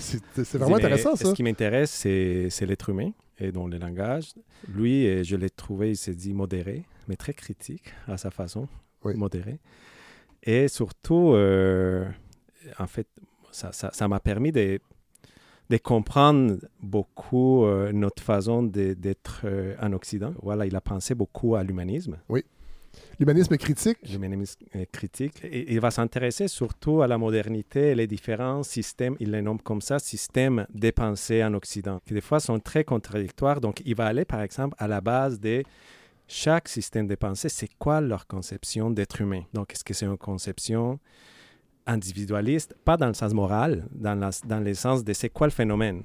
c'est 0.00 0.20
c'est 0.44 0.58
vraiment 0.58 0.76
intéressant 0.76 1.16
ça. 1.16 1.28
Ce 1.28 1.32
qui 1.34 1.42
m'intéresse, 1.42 1.90
c'est 1.90 2.48
c'est 2.50 2.64
l'être 2.66 2.88
humain 2.90 3.10
et 3.38 3.50
dans 3.52 3.66
le 3.66 3.76
langage. 3.78 4.32
Lui, 4.74 5.06
euh, 5.06 5.22
je 5.22 5.36
l'ai 5.36 5.50
trouvé, 5.50 5.90
il 5.90 5.96
s'est 5.96 6.14
dit 6.14 6.32
modéré, 6.34 6.84
mais 7.08 7.16
très 7.16 7.34
critique 7.34 7.92
à 8.08 8.16
sa 8.16 8.30
façon, 8.30 8.68
Oui. 9.04 9.14
modéré. 9.16 9.58
Et 10.46 10.68
surtout, 10.68 11.32
euh, 11.34 12.06
en 12.78 12.86
fait, 12.86 13.08
ça 13.52 13.72
ça- 13.72 13.90
ça 13.92 14.06
m'a 14.08 14.20
permis 14.20 14.52
de, 14.52 14.78
de 15.70 15.76
comprendre 15.78 16.56
beaucoup 16.80 17.64
euh, 17.64 17.90
notre 17.92 18.22
façon 18.22 18.62
d'être 18.62 19.42
euh, 19.44 19.74
en 19.82 19.92
Occident. 19.92 20.32
Voilà, 20.42 20.64
il 20.66 20.76
a 20.76 20.80
pensé 20.80 21.14
beaucoup 21.14 21.56
à 21.56 21.62
l'humanisme 21.64 22.16
L'humanisme 23.18 23.56
critique. 23.58 23.98
l'humanisme 24.10 24.64
critique. 24.90 25.44
Et 25.44 25.70
il 25.74 25.80
va 25.80 25.90
s'intéresser 25.90 26.48
surtout 26.48 27.02
à 27.02 27.06
la 27.06 27.18
modernité 27.18 27.90
et 27.90 27.94
les 27.94 28.06
différents 28.06 28.62
systèmes, 28.62 29.16
il 29.20 29.32
les 29.32 29.42
nomme 29.42 29.60
comme 29.60 29.82
ça, 29.82 29.98
systèmes 29.98 30.66
de 30.72 30.90
pensée 30.90 31.44
en 31.44 31.52
Occident, 31.54 32.00
qui 32.06 32.14
des 32.14 32.22
fois 32.22 32.40
sont 32.40 32.58
très 32.58 32.84
contradictoires. 32.84 33.60
Donc, 33.60 33.82
il 33.84 33.94
va 33.94 34.06
aller, 34.06 34.24
par 34.24 34.40
exemple, 34.40 34.74
à 34.78 34.88
la 34.88 35.02
base 35.02 35.38
de 35.40 35.62
chaque 36.28 36.68
système 36.68 37.06
de 37.06 37.14
pensée, 37.14 37.48
c'est 37.48 37.68
quoi 37.78 38.00
leur 38.00 38.26
conception 38.26 38.90
d'être 38.90 39.20
humain? 39.20 39.42
Donc, 39.52 39.72
est-ce 39.72 39.84
que 39.84 39.94
c'est 39.94 40.06
une 40.06 40.18
conception 40.18 40.98
individualiste, 41.86 42.74
pas 42.84 42.96
dans 42.96 43.06
le 43.06 43.14
sens 43.14 43.32
moral, 43.32 43.86
dans, 43.92 44.14
la- 44.18 44.30
dans 44.46 44.60
le 44.60 44.74
sens 44.74 45.04
de 45.04 45.12
c'est 45.12 45.28
quoi 45.30 45.46
le 45.46 45.52
phénomène? 45.52 46.02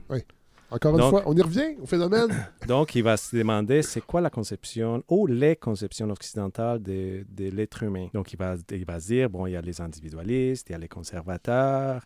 Encore 0.70 0.92
une 0.94 1.00
Donc- 1.00 1.10
fois, 1.10 1.24
on 1.26 1.36
y 1.36 1.42
revient 1.42 1.76
au 1.82 1.86
phénomène. 1.86 2.30
Donc, 2.68 2.96
il 2.96 3.04
va 3.04 3.18
se 3.18 3.36
demander 3.36 3.82
c'est 3.82 4.00
quoi 4.02 4.22
la 4.22 4.30
conception 4.30 5.04
ou 5.10 5.28
les 5.28 5.56
conceptions 5.58 6.10
occidentales 6.10 6.82
de, 6.82 7.26
de 7.30 7.50
l'être 7.50 7.84
humain. 7.84 8.08
Donc, 8.14 8.32
il 8.32 8.38
va, 8.38 8.56
il 8.72 8.86
va 8.86 9.00
se 9.00 9.08
dire 9.08 9.30
bon, 9.30 9.48
il 9.48 9.52
y 9.52 9.56
a 9.58 9.62
les 9.62 9.82
individualistes, 9.82 10.70
il 10.70 10.74
y 10.74 10.76
a 10.76 10.78
les 10.78 10.88
conservateurs, 10.88 12.06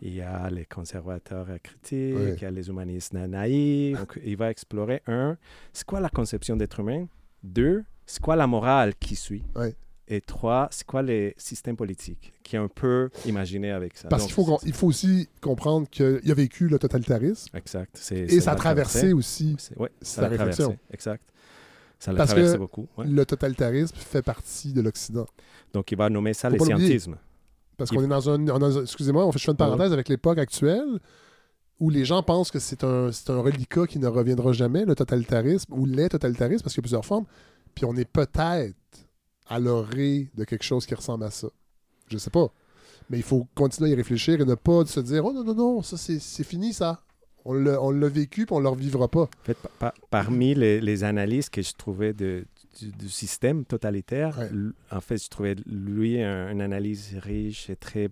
il 0.00 0.14
y 0.14 0.22
a 0.22 0.48
les 0.48 0.64
conservateurs 0.64 1.48
critiques, 1.62 2.14
il 2.36 2.40
y 2.40 2.44
a 2.46 2.50
les 2.50 2.68
humanistes 2.68 3.12
na- 3.12 3.26
naïfs. 3.26 3.98
Donc, 3.98 4.18
il 4.24 4.36
va 4.38 4.50
explorer 4.50 5.02
un, 5.06 5.36
c'est 5.74 5.84
quoi 5.84 6.00
la 6.00 6.08
conception 6.08 6.56
d'être 6.56 6.80
humain? 6.80 7.06
Deux, 7.42 7.84
c'est 8.06 8.20
quoi 8.20 8.36
la 8.36 8.46
morale 8.46 8.94
qui 8.96 9.16
suit? 9.16 9.44
Ouais. 9.56 9.74
Et 10.10 10.22
trois, 10.22 10.68
c'est 10.70 10.86
quoi 10.86 11.02
les 11.02 11.34
systèmes 11.36 11.76
politiques 11.76 12.32
qui 12.42 12.56
est 12.56 12.58
un 12.58 12.68
peu 12.68 13.10
imaginé 13.26 13.70
avec 13.70 13.94
ça? 13.96 14.08
Parce 14.08 14.24
qu'il 14.24 14.32
faut, 14.32 14.58
il 14.64 14.74
aussi 14.86 15.28
comprendre 15.42 15.86
qu'il 15.90 16.30
a 16.30 16.34
vécu 16.34 16.66
le 16.68 16.78
totalitarisme 16.78 17.54
Exact. 17.54 18.00
et 18.12 18.40
ça 18.40 18.52
a 18.52 18.54
traversé 18.56 19.12
aussi. 19.12 19.56
Ouais, 19.76 19.90
ça 20.00 20.22
la 20.22 20.28
traversé, 20.28 20.62
réflexion. 20.62 20.78
Exact. 20.92 21.22
Ça 21.98 22.12
l'a 22.12 22.24
traversé 22.24 22.54
que 22.54 22.58
beaucoup. 22.58 22.86
ouais. 22.96 23.06
Le 23.06 23.26
totalitarisme 23.26 23.96
fait 23.96 24.22
partie 24.22 24.72
de 24.72 24.80
l'Occident. 24.80 25.26
Donc, 25.74 25.92
il 25.92 25.98
va 25.98 26.08
nommer 26.08 26.32
ça 26.32 26.48
le 26.48 26.58
scientisme. 26.58 27.16
Parce 27.76 27.90
Il- 27.90 27.96
qu'on 27.96 28.04
est 28.04 28.08
dans 28.08 28.30
un. 28.30 28.82
Excusez-moi, 28.82 29.26
on 29.26 29.32
fait, 29.32 29.38
je 29.40 29.44
fais 29.44 29.50
une 29.50 29.56
parenthèse 29.58 29.92
avec 29.92 30.08
l'époque 30.08 30.38
actuelle 30.38 30.98
où 31.80 31.90
les 31.90 32.04
gens 32.04 32.22
pensent 32.22 32.50
que 32.50 32.58
c'est 32.58 32.82
un, 32.84 33.08
un 33.28 33.40
reliquat 33.40 33.86
qui 33.86 33.98
ne 33.98 34.06
reviendra 34.08 34.52
jamais, 34.52 34.84
le 34.84 34.94
totalitarisme, 34.94 35.72
ou 35.74 35.86
les 35.86 36.08
totalitarismes, 36.08 36.62
parce 36.62 36.74
qu'il 36.74 36.80
y 36.80 36.82
a 36.82 36.88
plusieurs 36.88 37.04
formes. 37.06 37.26
Puis 37.74 37.84
on 37.84 37.94
est 37.96 38.04
peut-être 38.10 38.74
à 39.46 39.58
l'orée 39.60 40.28
de 40.34 40.44
quelque 40.44 40.64
chose 40.64 40.86
qui 40.86 40.94
ressemble 40.94 41.24
à 41.24 41.30
ça. 41.30 41.48
Je 42.08 42.18
sais 42.18 42.30
pas. 42.30 42.48
Mais 43.10 43.16
il 43.18 43.22
faut 43.22 43.46
continuer 43.54 43.90
à 43.90 43.92
y 43.92 43.96
réfléchir 43.96 44.40
et 44.40 44.44
ne 44.44 44.54
pas 44.54 44.84
se 44.86 45.00
dire 45.00 45.24
Oh 45.24 45.32
non, 45.32 45.44
non, 45.44 45.54
non, 45.54 45.82
ça 45.82 45.96
c'est 45.96 46.44
fini 46.44 46.72
ça. 46.72 47.02
On 47.44 47.54
l'a 47.54 48.08
vécu 48.08 48.44
puis 48.44 48.54
on 48.54 48.58
ne 48.58 48.64
le 48.64 48.68
revivra 48.68 49.08
pas. 49.08 49.22
En 49.22 49.28
fait, 49.44 49.54
pa- 49.56 49.70
pa- 49.78 49.94
parmi 50.10 50.54
les, 50.54 50.80
les 50.82 51.04
analyses 51.04 51.48
que 51.48 51.62
je 51.62 51.72
trouvais 51.72 52.12
de, 52.12 52.44
du, 52.78 52.90
du 52.92 53.08
système 53.08 53.64
totalitaire, 53.64 54.36
Ouais. 54.38 54.50
en 54.90 55.00
fait, 55.00 55.16
je 55.22 55.28
trouvais 55.30 55.54
lui 55.64 56.20
un- 56.22 56.50
une 56.50 56.60
analyse 56.60 57.14
riche 57.22 57.70
et 57.70 57.76
très, 57.76 58.10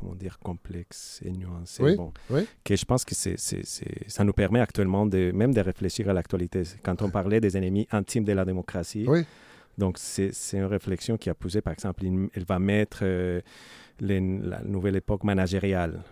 comment 0.00 0.14
dire, 0.14 0.38
complexe 0.38 1.20
et 1.24 1.30
nuancée. 1.30 1.82
Oui, 1.82 1.96
Bon, 1.96 2.12
oui. 2.30 2.46
Que 2.64 2.74
je 2.74 2.84
pense 2.84 3.04
que 3.04 3.14
c'est, 3.14 3.38
c'est- 3.38 3.64
c'est- 3.64 4.08
ça 4.08 4.24
nous 4.24 4.32
permet 4.32 4.60
actuellement 4.60 5.06
de, 5.06 5.30
même 5.32 5.52
de 5.52 5.60
réfléchir 5.60 6.08
à 6.08 6.12
l'actualité. 6.12 6.62
Quand 6.82 7.02
on 7.02 7.10
parlait 7.10 7.40
des 7.40 7.56
ennemis 7.56 7.86
intimes 7.92 8.24
de 8.24 8.32
la 8.32 8.44
démocratie, 8.44 9.04
Oui. 9.06 9.24
donc 9.78 9.98
c'est, 9.98 10.32
c'est 10.32 10.56
une 10.58 10.64
réflexion 10.64 11.16
qui 11.16 11.30
a 11.30 11.34
poussé, 11.34 11.60
par 11.60 11.72
exemple, 11.72 12.04
il- 12.04 12.28
elle 12.34 12.44
va 12.44 12.58
mettre 12.58 13.00
euh, 13.02 13.40
les- 14.00 14.38
la 14.40 14.62
nouvelle 14.62 14.96
époque 14.96 15.24
managériale. 15.24 16.02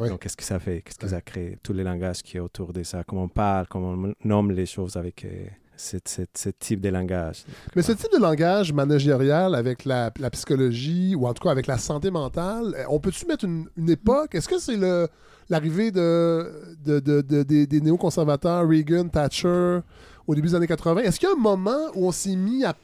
Oui. 0.00 0.08
Donc, 0.08 0.20
qu'est-ce 0.22 0.36
que 0.36 0.44
ça 0.44 0.60
fait? 0.60 0.82
Qu'est-ce 0.82 0.98
que 0.98 1.08
ça 1.08 1.20
crée? 1.20 1.58
Tous 1.62 1.72
les 1.72 1.82
langages 1.82 2.22
qui 2.22 2.36
est 2.36 2.40
autour 2.40 2.72
de 2.72 2.82
ça, 2.84 3.02
comment 3.04 3.24
on 3.24 3.28
parle, 3.28 3.66
comment 3.66 3.90
on 3.94 4.14
nomme 4.24 4.52
les 4.52 4.66
choses 4.66 4.96
avec 4.96 5.24
euh, 5.24 5.46
ce 5.78 6.48
type 6.58 6.80
de 6.80 6.88
langage. 6.88 7.44
Mais 7.76 7.82
ce 7.82 7.92
type 7.92 8.12
de 8.12 8.18
langage 8.18 8.72
managérial 8.72 9.54
avec 9.54 9.84
la, 9.84 10.10
psychologie, 10.32 11.14
ou 11.14 11.26
en 11.26 11.34
tout 11.34 11.42
cas 11.42 11.50
avec 11.50 11.66
la 11.66 11.78
santé 11.78 12.10
mentale, 12.10 12.74
euh, 12.76 12.84
on 12.88 13.00
peut-tu 13.00 13.26
mettre 13.26 13.44
une, 13.44 13.68
époque? 13.88 14.34
Est-ce 14.34 14.48
que 14.48 14.58
c'est 14.58 14.76
le 14.76 15.08
l'arrivée 15.50 15.90
de, 15.90 16.76
de- 16.84 17.00
de- 17.00 17.42
des, 17.42 17.66
des 17.66 17.80
néoconservateurs, 17.80 18.68
Reagan, 18.68 19.08
Thatcher, 19.08 19.78
au 20.26 20.34
début 20.34 20.48
des 20.48 20.54
années 20.54 20.66
80? 20.66 21.00
Est-ce 21.02 21.18
qu'il 21.18 21.28
y 21.28 21.32
a 21.32 21.34
un 21.34 21.40
moment 21.40 21.86
où 21.94 22.06
on 22.06 22.12
s'est 22.12 22.36
mis 22.36 22.64
à, 22.64 22.74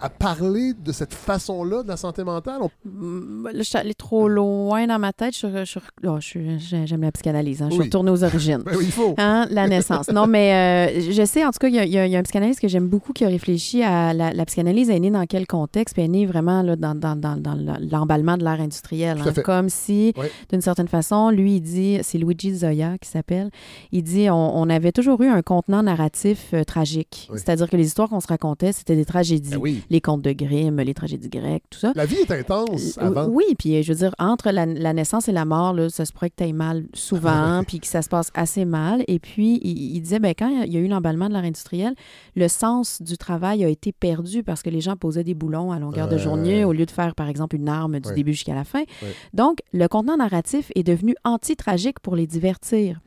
à 0.00 0.08
parler 0.08 0.72
de 0.74 0.92
cette 0.92 1.12
façon-là 1.14 1.82
de 1.82 1.88
la 1.88 1.96
santé 1.96 2.24
mentale? 2.24 2.58
On- 2.62 2.70
Mm, 2.84 3.44
Là, 3.52 3.58
je 3.58 3.62
suis 3.62 3.76
allée 3.78 3.94
trop 3.94 4.28
loin 4.28 4.86
dans 4.86 4.98
ma 4.98 5.12
tête. 5.12 5.32
Je, 5.34 5.38
suis- 5.46 5.48
je, 5.58 5.64
suis- 5.64 5.80
oh, 6.06 6.16
je 6.20 6.26
suis- 6.26 6.58
j'ai- 6.58 6.86
j'aime 6.86 7.02
la 7.02 7.12
psychanalyse. 7.12 7.62
hein. 7.62 7.66
Je 7.68 7.72
suis 7.72 7.80
Oui. 7.80 7.86
retournée 7.86 8.10
aux 8.10 8.24
origines. 8.24 8.62
Ben 8.64 8.74
oui, 8.76 8.84
il 8.86 8.92
faut. 8.92 9.14
Hein, 9.18 9.46
la 9.50 9.68
naissance. 9.68 10.08
Non, 10.10 10.26
mais 10.26 10.90
euh, 10.98 11.10
je 11.10 11.24
sais, 11.24 11.44
en 11.44 11.50
tout 11.50 11.58
cas, 11.60 11.68
il 11.68 11.74
y 11.74 11.78
a, 11.78 11.84
y 12.06 12.10
y 12.10 12.16
un 12.16 12.22
psychanalyste 12.22 12.60
que 12.60 12.68
j'aime 12.68 12.88
beaucoup 12.88 13.12
qui 13.12 13.24
a 13.24 13.28
réfléchi 13.28 13.82
à 13.82 14.12
la, 14.14 14.32
la 14.32 14.44
psychanalyse 14.46 14.88
est 14.90 14.98
née 15.00 15.10
dans 15.10 15.24
quel 15.26 15.46
contexte, 15.46 15.94
puis 15.94 16.02
elle 16.02 16.10
est 16.10 16.12
née 16.12 16.26
vraiment 16.26 16.62
là, 16.62 16.76
dans, 16.76 16.94
dans, 16.94 17.16
dans, 17.16 17.36
dans 17.36 17.56
l'emballement 17.90 18.36
de 18.36 18.44
l'ère 18.44 18.60
industrielle. 18.60 19.18
Hein. 19.24 19.32
comme 19.44 19.68
si, 19.68 20.12
d'une 20.50 20.60
certaine 20.60 20.88
façon, 20.88 21.30
lui, 21.30 21.56
il 21.56 21.60
dit, 21.60 21.98
c'est 22.02 22.18
Luigi 22.18 22.54
Zoya 22.54 22.96
qui 22.98 23.08
s'appelle, 23.08 23.50
il 23.92 24.02
dit 24.02 24.28
on, 24.30 24.58
on 24.58 24.68
avait 24.70 24.92
toujours 24.92 25.20
eu 25.22 25.28
un 25.28 25.42
contenant 25.42 25.82
narratif 25.82 26.50
euh, 26.54 26.64
tragique. 26.64 27.28
C'est-à-dire 27.34 27.68
que 27.68 27.76
les 27.76 27.86
histoires 27.86 28.08
qu'on 28.08 28.20
se 28.20 28.26
racontait, 28.28 28.72
c'était 28.72 28.96
des 28.96 29.04
tragédies. 29.04 29.50
Ben 29.50 29.58
oui. 29.58 29.82
Les 29.90 30.00
contes 30.00 30.22
de 30.22 30.32
Grimm, 30.32 30.80
les 30.80 30.94
tragédies 30.94 31.28
grecques, 31.28 31.64
tout 31.68 31.78
ça. 31.78 31.92
La 31.96 32.06
vie 32.06 32.16
est 32.16 32.30
intense 32.30 32.96
Euh, 32.98 33.06
avant. 33.06 33.26
Oui, 33.26 33.44
puis 33.58 33.82
je 33.82 33.92
veux 33.92 33.98
dire, 33.98 34.14
entre 34.18 34.50
la, 34.50 34.64
la 34.66 34.92
naissance 34.92 35.28
et 35.28 35.32
la 35.32 35.44
mort, 35.44 35.72
là, 35.74 35.88
ça 35.90 36.04
se 36.04 36.12
pourrait 36.12 36.30
que 36.30 36.36
tu 36.36 36.44
ailles 36.44 36.52
mal 36.52 36.84
souvent, 36.94 37.62
puis 37.66 37.80
que 37.80 37.86
ça 37.86 38.00
se 38.02 38.08
passe 38.08 38.30
assez 38.34 38.64
mal. 38.64 39.04
Et 39.08 39.18
puis, 39.18 39.58
il, 39.62 39.96
il 39.96 40.00
disait, 40.00 40.20
ben, 40.20 40.32
quand 40.38 40.48
il 40.64 40.72
y 40.72 40.76
a 40.76 40.80
eu 40.80 40.86
l'emballement 40.88 41.28
de 41.28 41.34
l'ère 41.34 41.44
industrielle, 41.44 41.94
le 42.36 42.48
sens 42.48 43.02
du 43.02 43.18
travail 43.18 43.64
a 43.64 43.68
été 43.68 43.92
perdu 43.92 44.42
parce 44.42 44.62
que 44.62 44.70
les 44.70 44.80
gens 44.80 44.96
posaient 44.96 45.24
des 45.24 45.34
boulons 45.34 45.72
à 45.72 45.78
longueur 45.78 46.08
de 46.08 46.16
journée 46.18 46.64
au 46.64 46.72
lieu 46.72 46.86
de 46.86 46.90
faire, 46.90 47.14
par 47.14 47.28
exemple, 47.28 47.56
une 47.56 47.68
arme 47.68 47.98
du 48.00 48.08
Ouais. 48.08 48.14
début 48.14 48.32
jusqu'à 48.32 48.54
la 48.54 48.64
fin. 48.64 48.80
Ouais. 49.02 49.08
Donc, 49.34 49.58
le 49.72 49.88
contenant 49.88 50.16
narratif 50.16 50.70
est 50.74 50.82
devenu 50.84 51.14
anti-tragique 51.24 51.98
pour 52.00 52.14
les 52.16 52.26
divertir. 52.26 53.00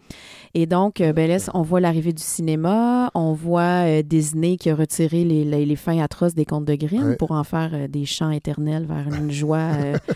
Et 0.53 0.65
donc, 0.67 1.01
euh, 1.01 1.13
ben 1.13 1.27
là, 1.29 1.38
on 1.55 1.61
voit 1.63 1.79
l'arrivée 1.79 2.13
du 2.13 2.21
cinéma, 2.21 3.09
on 3.15 3.34
voit 3.34 3.86
euh, 3.88 4.01
Disney 4.03 4.57
qui 4.57 4.69
a 4.69 4.75
retiré 4.75 5.23
les, 5.23 5.43
les, 5.43 5.65
les 5.65 5.75
fins 5.75 5.99
atroces 5.99 6.36
des 6.36 6.45
contes 6.45 6.65
de 6.65 6.72
Grimm 6.76 7.03
Ouais. 7.09 7.15
pour 7.15 7.32
en 7.32 7.43
faire 7.43 7.71
euh, 7.74 7.88
des 7.88 8.05
chants 8.05 8.32
éternels 8.32 8.86
vers 8.86 9.07
une 9.13 9.32
joie 9.32 9.57
euh, 9.76 9.97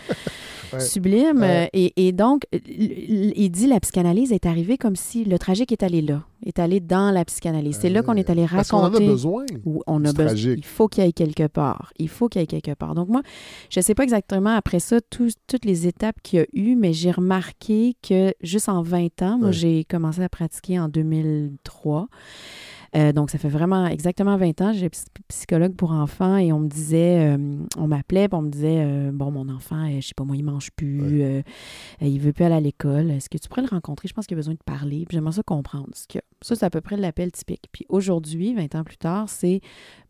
Ouais. 0.70 0.80
sublime. 0.80 1.38
Ouais. 1.38 1.64
Euh, 1.64 1.68
Et, 1.72 2.08
et 2.08 2.12
donc, 2.12 2.42
il 2.52 3.48
dit 3.50 3.66
la 3.66 3.80
psychanalyse 3.80 4.32
est 4.32 4.44
arrivée 4.44 4.76
comme 4.76 4.96
si 4.96 5.24
le 5.24 5.38
tragique 5.38 5.72
est 5.72 5.82
allé 5.82 6.02
là, 6.02 6.24
est 6.44 6.58
allé 6.58 6.78
dans 6.80 7.10
la 7.10 7.24
psychanalyse. 7.24 7.78
C'est 7.80 7.88
là 7.88 8.02
qu'on 8.02 8.16
est 8.16 8.28
allé 8.28 8.44
Parce 8.50 8.68
qu'on 8.68 8.76
en 8.76 8.80
a 8.80 8.84
raconter. 8.88 9.06
besoin. 9.06 9.46
où 9.64 9.82
on 9.86 10.04
a 10.04 10.12
besoin. 10.12 10.52
Il 10.58 10.64
faut 10.66 10.86
qu'il 10.88 11.04
y 11.04 11.08
ait 11.08 11.12
quelque 11.12 11.46
part. 11.46 11.90
Il 11.98 12.10
faut 12.10 12.28
qu'il 12.28 12.42
y 12.42 12.44
ait 12.44 12.46
quelque 12.46 12.74
part. 12.74 12.94
Donc, 12.94 13.08
moi, 13.08 13.22
je 13.70 13.80
ne 13.80 13.82
sais 13.82 13.94
pas 13.94 14.02
exactement 14.02 14.54
après 14.54 14.78
ça 14.78 14.98
toutes 15.00 15.64
les 15.64 15.86
étapes 15.86 16.16
qu'il 16.22 16.40
y 16.40 16.42
a 16.42 16.46
eu, 16.52 16.76
mais 16.76 16.92
j'ai 16.92 17.12
remarqué 17.12 17.96
que 18.06 18.34
juste 18.42 18.68
en 18.68 18.82
20 18.82 19.22
ans, 19.22 19.38
moi, 19.38 19.52
j'ai 19.52 19.84
commencé 19.84 20.22
à 20.22 20.28
pratiquer 20.28 20.78
en 20.78 20.88
2003. 20.90 22.08
Euh, 22.96 23.12
donc, 23.12 23.30
ça 23.30 23.38
fait 23.38 23.48
vraiment 23.48 23.86
exactement 23.86 24.36
20 24.36 24.60
ans. 24.62 24.72
J'ai 24.72 24.88
psy- 24.88 25.04
psychologue 25.28 25.74
pour 25.74 25.92
enfants 25.92 26.36
et 26.36 26.52
on 26.52 26.60
me 26.60 26.68
disait, 26.68 27.36
euh, 27.36 27.56
on 27.76 27.86
m'appelait, 27.86 28.28
on 28.32 28.42
me 28.42 28.50
disait, 28.50 28.82
euh, 28.82 29.10
bon, 29.12 29.30
mon 29.30 29.48
enfant, 29.48 29.88
je 30.00 30.06
sais 30.06 30.14
pas 30.14 30.24
moi, 30.24 30.36
il 30.36 30.44
mange 30.44 30.70
plus, 30.72 31.22
euh, 31.22 31.42
il 32.00 32.18
veut 32.20 32.32
plus 32.32 32.44
aller 32.44 32.54
à 32.54 32.60
l'école. 32.60 33.10
Est-ce 33.10 33.28
que 33.28 33.38
tu 33.38 33.48
pourrais 33.48 33.62
le 33.62 33.68
rencontrer? 33.68 34.08
Je 34.08 34.14
pense 34.14 34.26
qu'il 34.26 34.36
a 34.36 34.38
besoin 34.40 34.54
de 34.54 34.62
parler. 34.64 35.04
Puis 35.06 35.16
j'aimerais 35.16 35.32
ça 35.32 35.42
comprendre. 35.42 35.88
Ce 35.94 36.06
que, 36.06 36.18
ça, 36.40 36.56
c'est 36.56 36.64
à 36.64 36.70
peu 36.70 36.80
près 36.80 36.96
l'appel 36.96 37.30
typique. 37.32 37.66
Puis 37.72 37.84
aujourd'hui, 37.88 38.54
20 38.54 38.74
ans 38.74 38.84
plus 38.84 38.96
tard, 38.96 39.28
c'est, 39.28 39.60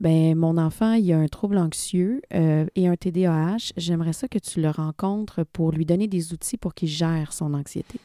ben, 0.00 0.36
mon 0.36 0.56
enfant, 0.56 0.92
il 0.92 1.12
a 1.12 1.18
un 1.18 1.26
trouble 1.26 1.58
anxieux 1.58 2.20
et 2.30 2.86
un 2.88 2.96
TDAH. 2.96 3.72
J'aimerais 3.76 4.12
ça 4.12 4.28
que 4.28 4.38
tu 4.38 4.60
le 4.60 4.70
rencontres 4.70 5.44
pour 5.44 5.72
lui 5.72 5.84
donner 5.84 6.06
des 6.06 6.32
outils 6.32 6.56
pour 6.56 6.74
qu'il 6.74 6.88
gère 6.88 7.32
son 7.32 7.54
anxiété. 7.54 7.98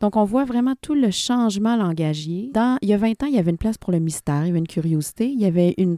Donc, 0.00 0.16
on 0.16 0.24
voit 0.24 0.44
vraiment 0.44 0.74
tout 0.80 0.94
le 0.94 1.10
changement 1.10 1.76
langagier. 1.76 2.50
Dans, 2.54 2.78
il 2.82 2.88
y 2.88 2.94
a 2.94 2.96
20 2.96 3.22
ans, 3.22 3.26
il 3.26 3.34
y 3.34 3.38
avait 3.38 3.50
une 3.50 3.58
place 3.58 3.78
pour 3.78 3.92
le 3.92 3.98
mystère, 3.98 4.42
il 4.44 4.48
y 4.48 4.50
avait 4.50 4.58
une 4.58 4.66
curiosité, 4.68 5.28
il 5.28 5.40
y 5.40 5.44
avait 5.46 5.74
une 5.78 5.96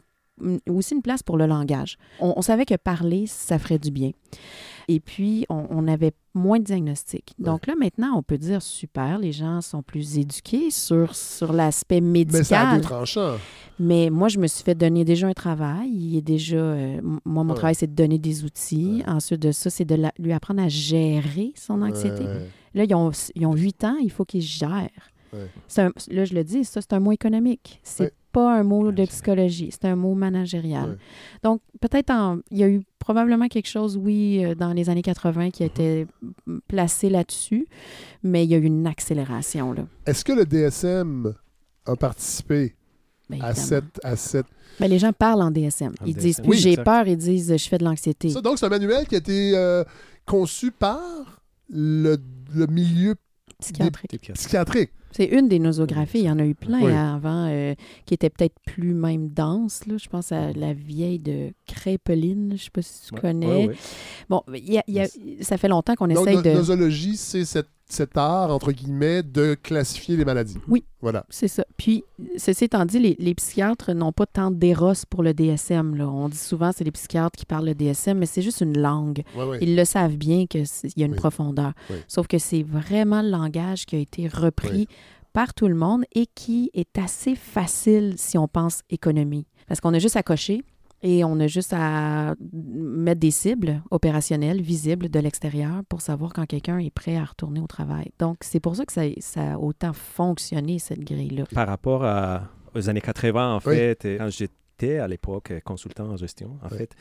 aussi 0.68 0.94
une 0.94 1.02
place 1.02 1.22
pour 1.22 1.36
le 1.36 1.46
langage. 1.46 1.98
On, 2.18 2.32
on 2.36 2.42
savait 2.42 2.64
que 2.64 2.74
parler, 2.74 3.26
ça 3.28 3.60
ferait 3.60 3.78
du 3.78 3.92
bien. 3.92 4.10
Et 4.88 4.98
puis, 4.98 5.46
on, 5.48 5.66
on 5.70 5.86
avait 5.86 6.12
moins 6.34 6.58
de 6.58 6.64
diagnostics. 6.64 7.34
Donc 7.38 7.68
là, 7.68 7.74
maintenant, 7.78 8.14
on 8.16 8.22
peut 8.24 8.38
dire 8.38 8.60
super, 8.60 9.18
les 9.18 9.30
gens 9.30 9.60
sont 9.60 9.82
plus 9.82 10.18
éduqués 10.18 10.70
sur, 10.72 11.14
sur 11.14 11.52
l'aspect 11.52 12.00
Mais 12.00 12.24
ça 12.42 12.60
a 12.62 12.64
médical. 12.64 12.76
deux 12.80 12.80
tranchants. 12.88 13.36
Mais 13.78 14.10
moi, 14.10 14.26
je 14.28 14.38
me 14.38 14.48
suis 14.48 14.64
fait 14.64 14.74
donner 14.74 15.04
déjà 15.04 15.28
un 15.28 15.32
travail. 15.32 15.90
Il 15.92 16.16
est 16.16 16.22
déjà. 16.22 16.56
euh, 16.56 17.00
moi, 17.24 17.44
mon 17.44 17.50
Ouais. 17.50 17.54
travail, 17.54 17.74
c'est 17.76 17.86
de 17.86 17.94
donner 17.94 18.18
des 18.18 18.42
outils. 18.44 19.02
Ensuite 19.06 19.40
de 19.42 19.52
ça, 19.52 19.70
c'est 19.70 19.84
de 19.84 19.94
la- 19.94 20.12
lui 20.18 20.32
apprendre 20.32 20.62
à 20.62 20.68
gérer 20.68 21.52
son 21.56 21.82
anxiété. 21.82 22.24
Là, 22.74 22.84
ils 22.84 22.94
ont, 22.94 23.10
ils 23.34 23.46
ont 23.46 23.54
8 23.54 23.84
ans, 23.84 23.96
il 24.02 24.10
faut 24.10 24.24
qu'ils 24.24 24.42
gèrent. 24.42 24.90
Ouais. 25.32 25.46
C'est 25.66 25.82
un- 25.82 25.92
là, 26.10 26.24
je 26.24 26.34
le 26.34 26.44
dis, 26.44 26.64
ça, 26.64 26.80
c'est 26.80 26.92
un 26.92 27.00
mot 27.00 27.12
économique. 27.12 27.80
C'est 27.82 28.04
Ouais. 28.04 28.12
pas 28.32 28.54
un 28.58 28.62
mot 28.62 28.92
de 28.92 29.04
psychologie, 29.06 29.70
c'est 29.72 29.86
un 29.86 29.96
mot 29.96 30.14
managérial. 30.14 30.90
Ouais. 30.90 30.96
Donc, 31.42 31.60
peut-être, 31.80 32.10
en- 32.10 32.38
il 32.50 32.58
y 32.58 32.62
a 32.64 32.68
eu 32.68 32.82
probablement 32.98 33.48
quelque 33.48 33.68
chose, 33.68 33.96
oui, 33.96 34.44
euh, 34.44 34.54
dans 34.54 34.72
les 34.74 34.90
années 34.90 35.02
80 35.02 35.50
qui 35.50 35.62
a 35.62 35.66
été 35.66 36.06
mm, 36.46 36.58
placé 36.68 37.08
là-dessus, 37.08 37.66
mais 38.22 38.44
il 38.44 38.50
y 38.50 38.54
a 38.54 38.58
eu 38.58 38.64
une 38.64 38.86
accélération, 38.86 39.72
là. 39.72 39.86
Est-ce 40.06 40.24
que 40.24 40.32
le 40.32 40.44
DSM 40.44 41.34
a 41.86 41.96
participé 41.96 42.74
Ben, 43.30 43.40
à 43.42 43.54
cette, 43.54 44.00
à 44.04 44.16
cette... 44.16 44.46
Ben, 44.78 44.88
les 44.88 44.98
gens 44.98 45.12
parlent 45.12 45.42
en 45.42 45.50
DSM. 45.50 45.92
En 46.00 46.04
Ils 46.06 46.14
DSM. 46.14 46.20
disent 46.26 46.40
plus 46.40 46.48
Oui, 46.50 46.58
j'ai 46.58 46.76
peur, 46.76 47.08
ils 47.08 47.16
disent 47.16 47.56
je 47.56 47.68
fais 47.68 47.78
de 47.78 47.84
l'anxiété. 47.84 48.28
Ça, 48.28 48.40
donc, 48.42 48.58
c'est 48.58 48.66
un 48.66 48.70
manuel 48.70 49.06
qui 49.06 49.14
a 49.14 49.18
été 49.18 49.52
euh, 49.56 49.82
conçu 50.26 50.70
par 50.70 51.41
le, 51.72 52.16
le 52.54 52.66
milieu 52.68 53.14
Psychiatrique. 53.60 54.32
psychiatrique. 54.34 54.90
C'est 55.12 55.26
une 55.26 55.46
des 55.48 55.58
nosographies. 55.58 56.18
Il 56.20 56.24
y 56.24 56.30
en 56.30 56.38
a 56.38 56.44
eu 56.44 56.54
plein 56.54 56.80
Oui. 56.82 56.90
avant 56.92 57.46
euh, 57.48 57.74
qui 58.06 58.14
étaient 58.14 58.30
peut-être 58.30 58.56
plus 58.66 58.92
même 58.94 59.28
denses. 59.28 59.86
Là. 59.86 59.98
Je 59.98 60.08
pense 60.08 60.32
à 60.32 60.52
la 60.52 60.72
vieille 60.72 61.18
de 61.20 61.52
Crépeline. 61.66 62.48
Je 62.50 62.54
ne 62.54 62.58
sais 62.58 62.70
pas 62.72 62.82
si 62.82 63.08
tu 63.08 63.14
Ouais, 63.14 63.20
connais. 63.20 63.46
ouais, 63.46 63.66
ouais. 63.68 63.76
Bon, 64.28 64.42
y 64.54 64.78
a- 64.78 64.84
y 64.88 65.00
a- 65.00 65.08
ça 65.42 65.58
fait 65.58 65.68
longtemps 65.68 65.94
qu'on 65.94 66.08
essaye 66.08 66.42
de. 66.42 66.50
nosologie, 66.52 67.16
c'est 67.16 67.44
cet, 67.44 67.66
cet 67.92 68.16
art, 68.16 68.50
entre 68.50 68.72
guillemets, 68.72 69.22
de 69.22 69.54
classifier 69.54 70.16
les 70.16 70.24
maladies. 70.24 70.58
Oui. 70.68 70.84
Voilà. 71.00 71.24
C'est 71.30 71.48
ça. 71.48 71.64
Puis, 71.76 72.04
ceci 72.36 72.64
étant 72.64 72.84
dit, 72.84 72.98
les, 72.98 73.16
les 73.18 73.34
psychiatres 73.34 73.92
n'ont 73.92 74.12
pas 74.12 74.26
tant 74.26 74.50
d'éros 74.50 74.92
pour 75.10 75.22
le 75.22 75.34
DSM. 75.34 75.94
Là. 75.96 76.08
On 76.08 76.28
dit 76.28 76.36
souvent 76.38 76.70
c'est 76.74 76.84
les 76.84 76.90
psychiatres 76.92 77.36
qui 77.36 77.44
parlent 77.46 77.66
le 77.66 77.74
DSM, 77.74 78.18
mais 78.18 78.26
c'est 78.26 78.42
juste 78.42 78.60
une 78.60 78.78
langue. 78.78 79.22
Ouais, 79.36 79.44
ouais. 79.44 79.58
Ils 79.60 79.76
le 79.76 79.84
savent 79.84 80.16
bien 80.16 80.46
qu'il 80.46 80.64
y 80.96 81.02
a 81.02 81.06
une 81.06 81.12
Oui. 81.12 81.18
profondeur. 81.18 81.72
Oui. 81.90 81.96
Sauf 82.08 82.26
que 82.26 82.38
c'est 82.38 82.62
vraiment 82.62 83.20
le 83.22 83.30
langage 83.30 83.84
qui 83.86 83.96
a 83.96 83.98
été 83.98 84.28
repris 84.28 84.70
Oui. 84.72 84.88
par 85.32 85.54
tout 85.54 85.66
le 85.68 85.74
monde 85.74 86.04
et 86.14 86.26
qui 86.26 86.70
est 86.74 86.98
assez 86.98 87.34
facile 87.34 88.14
si 88.16 88.38
on 88.38 88.48
pense 88.48 88.80
économie. 88.90 89.46
Parce 89.68 89.80
qu'on 89.80 89.94
a 89.94 89.98
juste 89.98 90.16
à 90.16 90.22
cocher 90.22 90.62
et 91.02 91.24
on 91.24 91.38
a 91.40 91.46
juste 91.46 91.72
à 91.76 92.34
mettre 92.52 93.20
des 93.20 93.30
cibles 93.30 93.82
opérationnelles, 93.90 94.60
visibles 94.62 95.08
de 95.08 95.18
l'extérieur 95.18 95.82
pour 95.88 96.00
savoir 96.00 96.32
quand 96.32 96.46
quelqu'un 96.46 96.78
est 96.78 96.90
prêt 96.90 97.16
à 97.16 97.24
retourner 97.24 97.60
au 97.60 97.66
travail. 97.66 98.10
Donc, 98.18 98.38
c'est 98.42 98.60
pour 98.60 98.76
ça 98.76 98.84
que 98.86 98.92
ça, 98.92 99.02
ça 99.18 99.54
a 99.54 99.58
autant 99.58 99.92
fonctionné, 99.92 100.78
cette 100.78 101.00
grille-là. 101.04 101.44
Par 101.54 101.66
rapport 101.66 102.04
à- 102.04 102.48
aux 102.74 102.88
années 102.88 103.00
80, 103.00 103.54
en 103.56 103.60
Oui. 103.68 103.74
fait, 103.76 104.04
et 104.04 104.16
quand 104.18 104.28
j'étais 104.30 104.98
à 104.98 105.06
l'époque 105.08 105.50
euh, 105.50 105.60
consultant 105.60 106.06
en 106.08 106.16
gestion, 106.16 106.56
en 106.62 106.68
Oui. 106.70 106.78
fait, 106.78 106.94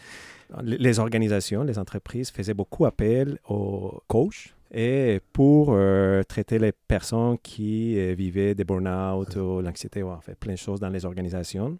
les 0.64 0.78
les 0.78 1.00
organisations, 1.00 1.64
les 1.64 1.80
entreprises 1.80 2.30
faisaient 2.32 2.54
beaucoup 2.54 2.86
appel 2.86 3.40
aux 3.50 4.02
coachs 4.08 4.54
et 4.74 5.20
pour 5.34 5.70
euh, 5.74 6.24
traiter 6.24 6.60
les 6.60 6.72
personnes 6.72 7.38
qui 7.42 7.98
euh, 7.98 8.14
vivaient 8.14 8.56
des 8.56 8.64
burn-out 8.64 9.36
ou 9.36 9.62
l'anxiété, 9.62 10.02
ou 10.04 10.10
en 10.10 10.22
fait, 10.22 10.36
plein 10.36 10.54
de 10.54 10.58
choses 10.58 10.80
dans 10.80 10.90
les 10.90 11.06
organisations. 11.06 11.78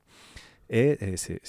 Et, 0.74 0.98
et 1.14 1.18
c'est 1.18 1.42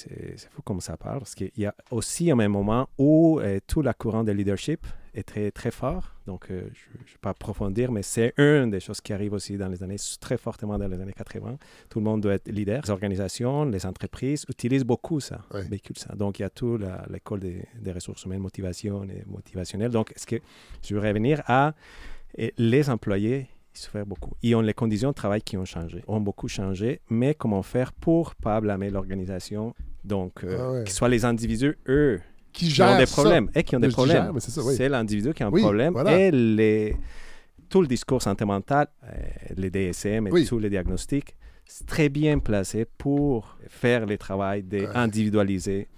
fou 0.51 0.63
comme 0.63 0.81
ça 0.81 0.97
part, 0.97 1.19
parce 1.21 1.35
qu'il 1.37 1.53
y 1.57 1.65
a 1.65 1.75
aussi 1.93 2.29
un 2.31 2.35
même 2.35 2.51
moment 2.53 2.89
où 2.99 3.39
euh, 3.41 3.61
tout 3.69 3.81
la 3.81 3.95
courant 3.95 4.25
de 4.25 4.33
leadership 4.33 4.85
est 5.15 5.23
très, 5.23 5.53
très 5.53 5.71
fort. 5.71 6.17
Donc, 6.27 6.47
euh, 6.51 6.63
je 6.73 6.99
ne 6.99 7.05
vais 7.05 7.19
pas 7.21 7.31
approfondir, 7.31 7.93
mais 7.93 8.03
c'est 8.03 8.33
une 8.37 8.71
des 8.71 8.81
choses 8.81 9.01
qui 9.01 9.13
arrive 9.13 9.33
aussi 9.35 9.57
dans 9.57 9.69
les 9.69 9.81
années, 9.83 9.97
très 10.21 10.37
fortement 10.39 10.77
dans 10.77 10.89
les 10.89 11.01
années 11.01 11.13
80. 11.13 11.57
Tout 11.89 11.99
le 12.01 12.05
monde 12.05 12.23
doit 12.23 12.35
être 12.35 12.49
leader. 12.51 12.81
Les 12.85 12.91
organisations, 12.91 13.65
les 13.67 13.87
entreprises 13.87 14.45
utilisent 14.49 14.85
beaucoup 14.85 15.21
ça, 15.21 15.43
Ouais. 15.55 15.63
véhiculent 15.69 15.99
ça. 15.99 16.15
Donc, 16.17 16.39
il 16.39 16.43
y 16.43 16.45
a 16.45 16.51
tout 16.51 16.79
l'école 17.09 17.41
des, 17.41 17.65
des 17.81 17.93
ressources 17.93 18.25
humaines, 18.25 18.41
motivation 18.41 19.05
et 19.05 19.23
motivationnelle. 19.27 19.91
Donc, 19.93 20.11
est-ce 20.17 20.27
que 20.27 20.37
je 20.83 20.95
veux 20.97 21.01
revenir 21.01 21.43
à 21.47 21.75
les 22.59 22.89
employés 22.91 23.47
ils 23.75 23.79
souffrent 23.79 24.05
beaucoup. 24.05 24.33
Ils 24.43 24.55
ont 24.55 24.61
les 24.61 24.75
conditions 24.75 25.11
de 25.11 25.15
travail 25.15 25.43
qui 25.43 25.57
ont 25.57 25.65
changé, 25.65 26.03
ont 26.07 26.21
beaucoup 26.21 26.49
changé, 26.49 27.01
mais 27.11 27.35
comment 27.35 27.63
faire 27.63 27.93
pour 27.93 28.35
pas 28.35 28.61
blâmer 28.61 28.91
l'organisation? 28.91 29.75
Donc, 30.05 30.45
euh, 30.45 30.57
Ah 30.61 30.73
ouais. 30.73 30.85
que 30.85 30.91
ce 30.91 30.97
soit 30.97 31.09
les 31.09 31.25
individus, 31.25 31.79
eux, 31.89 32.21
Qui 32.53 32.67
ont 32.83 32.99
des 32.99 33.07
ça. 33.07 33.13
problèmes, 33.13 33.49
et 33.55 33.63
qui 33.63 33.77
ont 33.77 33.81
des 33.81 33.89
problèmes. 33.89 34.33
c'est 34.41 34.61
oui. 34.61 34.89
L'individu 34.89 35.33
qui 35.33 35.43
a 35.43 35.47
un 35.47 35.51
Oui, 35.51 35.63
problème 35.63 35.93
voilà. 35.95 36.19
et 36.19 36.31
les, 36.31 36.97
tout 37.69 37.81
le 37.81 37.87
discours 37.87 38.21
santé 38.21 38.45
mentale, 38.45 38.89
euh, 39.05 39.09
les 39.57 39.71
DSM 39.71 40.27
et 40.27 40.31
Oui. 40.31 40.45
tous 40.47 40.59
les 40.59 40.69
diagnostics, 40.69 41.35
c'est 41.65 41.87
très 41.87 42.09
bien 42.11 42.39
placé 42.41 42.85
pour 42.99 43.57
faire 43.69 44.05
le 44.05 44.19
travail 44.19 44.63
d'individualiser 44.65 45.89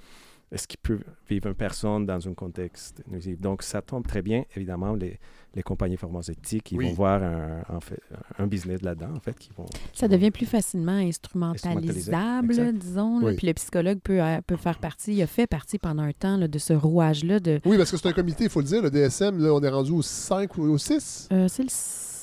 ce 0.59 0.67
qui 0.67 0.77
peut 0.77 1.01
vivre 1.29 1.49
une 1.49 1.55
personne 1.55 2.07
dans 2.07 2.29
un 2.29 2.35
contexte 2.35 3.03
nuisible. 3.09 3.41
Donc, 3.41 3.63
ça 3.63 3.83
tombe 3.83 4.07
très 4.07 4.23
bien, 4.23 4.45
évidemment, 4.57 4.95
les, 4.95 5.19
les 5.55 5.63
compagnies 5.63 5.97
pharmaceutiques, 5.97 6.73
ils 6.73 6.79
Oui. 6.79 6.89
vont 6.89 6.95
voir 6.95 7.23
un, 7.23 7.63
en 7.69 7.81
fait, 7.81 8.01
un 8.39 8.47
business 8.47 8.83
là-dedans, 8.83 9.13
en 9.17 9.21
fait, 9.21 9.37
qui 9.39 9.51
vont... 9.57 9.67
Ça 9.93 10.07
devient 10.09 10.31
plus 10.31 10.47
facilement 10.47 10.93
instrumentalisable, 10.93 12.79
disons. 12.79 13.21
là. 13.21 13.33
Puis 13.35 13.47
le 13.47 13.55
psychologue 13.55 13.99
peut, 14.01 14.23
euh, 14.23 14.41
peut 14.47 14.57
faire 14.57 14.79
partie, 14.79 15.15
il 15.15 15.23
a 15.23 15.27
fait 15.27 15.47
partie 15.47 15.79
pendant 15.79 16.03
un 16.03 16.13
temps 16.13 16.37
là, 16.37 16.49
de 16.49 16.59
ce 16.59 16.73
rouage-là 16.73 17.41
de... 17.41 17.61
Oui, 17.65 17.77
parce 17.77 17.91
que 17.91 17.97
c'est 17.97 18.09
un 18.09 18.13
comité, 18.13 18.45
il 18.45 18.51
faut 18.51 18.61
le 18.61 18.67
dire. 18.67 18.83
Le 18.83 18.91
DSM, 18.91 19.39
là, 19.39 19.53
on 19.53 19.63
est 19.63 19.69
rendu 19.69 19.93
au 19.93 20.03
5 20.03 20.57
ou 20.59 20.63
au 20.63 20.79
6. 20.79 21.29
Euh, 21.33 21.49
c'est 21.49 21.63
le 21.63 21.69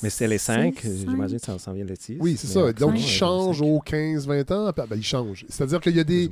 Mais 0.02 0.10
c'est 0.10 0.26
les 0.28 0.38
cinq, 0.38 0.78
c'est 0.82 0.96
j'imagine 0.96 1.38
que 1.38 1.44
ça 1.44 1.58
s'en 1.58 1.72
vient 1.72 1.84
les 1.84 1.96
six. 1.96 2.16
Oui, 2.20 2.36
c'est 2.36 2.46
ça. 2.48 2.72
Donc, 2.72 2.92
cinq, 2.92 2.98
il 2.98 3.02
ouais, 3.02 3.08
change 3.08 3.58
cinq, 3.58 3.64
aux 3.66 3.78
15-20 3.84 4.52
ans. 4.52 4.72
Ben, 4.76 4.86
il 4.96 5.02
change. 5.04 5.44
C'est-à-dire 5.48 5.80
qu'il 5.80 5.96
y 5.96 6.00
a 6.00 6.04
des 6.04 6.30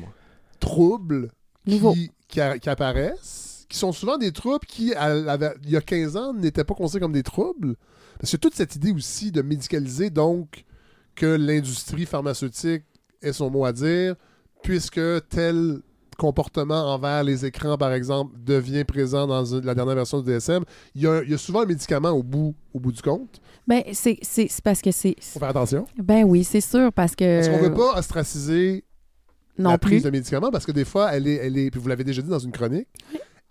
troubles 0.59 1.31
Nouveau. 1.67 1.93
qui, 1.93 2.11
qui, 2.29 2.41
a- 2.41 2.59
qui 2.59 2.69
apparaissent, 2.71 3.67
qui 3.69 3.79
sont 3.79 3.93
souvent 3.93 4.19
des 4.19 4.33
troubles 4.33 4.67
qui, 4.67 4.95
à 4.95 5.15
il 5.65 5.71
y 5.71 5.77
a 5.77 5.81
15 5.81 6.17
ans, 6.17 6.33
n'étaient 6.35 6.65
pas 6.65 6.75
considérés 6.75 7.01
comme 7.03 7.13
des 7.13 7.23
troubles. 7.23 7.77
Parce 8.19 8.33
que 8.33 8.37
toute 8.37 8.55
cette 8.55 8.77
idée 8.77 8.93
aussi 8.93 9.31
de 9.33 9.43
médicaliser, 9.43 10.11
donc, 10.11 10.65
que 11.15 11.27
l'industrie 11.27 12.07
pharmaceutique 12.07 12.83
ait 13.23 13.33
son 13.33 13.51
mot 13.51 13.65
à 13.65 13.73
dire, 13.73 14.15
puisque 14.63 15.01
tel 15.29 15.81
comportement 16.19 16.93
envers 16.93 17.25
les 17.25 17.47
écrans, 17.47 17.79
par 17.79 17.93
exemple, 17.95 18.35
devient 18.45 18.85
présent 18.85 19.27
dans 19.27 19.43
la 19.63 19.75
dernière 19.75 19.95
version 19.95 20.21
du 20.21 20.31
DSM, 20.31 20.65
il 20.95 21.03
y, 21.03 21.07
a, 21.07 21.23
il 21.23 21.31
y 21.31 21.35
a 21.35 21.39
souvent 21.39 21.63
un 21.63 21.67
médicament 21.67 22.11
au 22.11 22.23
bout, 22.23 22.55
au 22.75 22.79
bout 22.81 22.93
du 22.93 23.01
compte. 23.01 23.41
Ben, 23.67 23.83
c'est 23.93 24.19
parce 24.63 24.83
que 24.83 24.91
c'est... 24.91 25.17
faut 25.19 25.39
faire 25.39 25.49
attention. 25.49 25.87
Ben 25.97 26.25
oui, 26.25 26.45
c'est 26.45 26.61
sûr, 26.61 26.93
parce 26.93 27.15
que... 27.17 27.37
Parce 27.39 27.49
qu'on 27.49 27.63
ne 27.65 27.69
veut 27.71 27.75
pas 27.75 27.99
ostraciser 27.99 28.85
non 29.61 29.71
la 29.71 29.79
plus. 29.79 29.91
prise 29.91 30.03
de 30.05 30.11
médicaments 30.11 30.51
parce 30.51 30.67
que 30.67 30.73
des 30.73 30.85
fois, 30.85 31.11
elle 31.15 31.27
est, 31.29 31.37
elle 31.37 31.57
est 31.59 31.71
puis 31.71 31.81
vous 31.81 31.89
l'avez 31.89 32.05
déjà 32.05 32.23
dit 32.23 32.29
dans 32.31 32.39
une 32.39 32.53
chronique, 32.53 32.89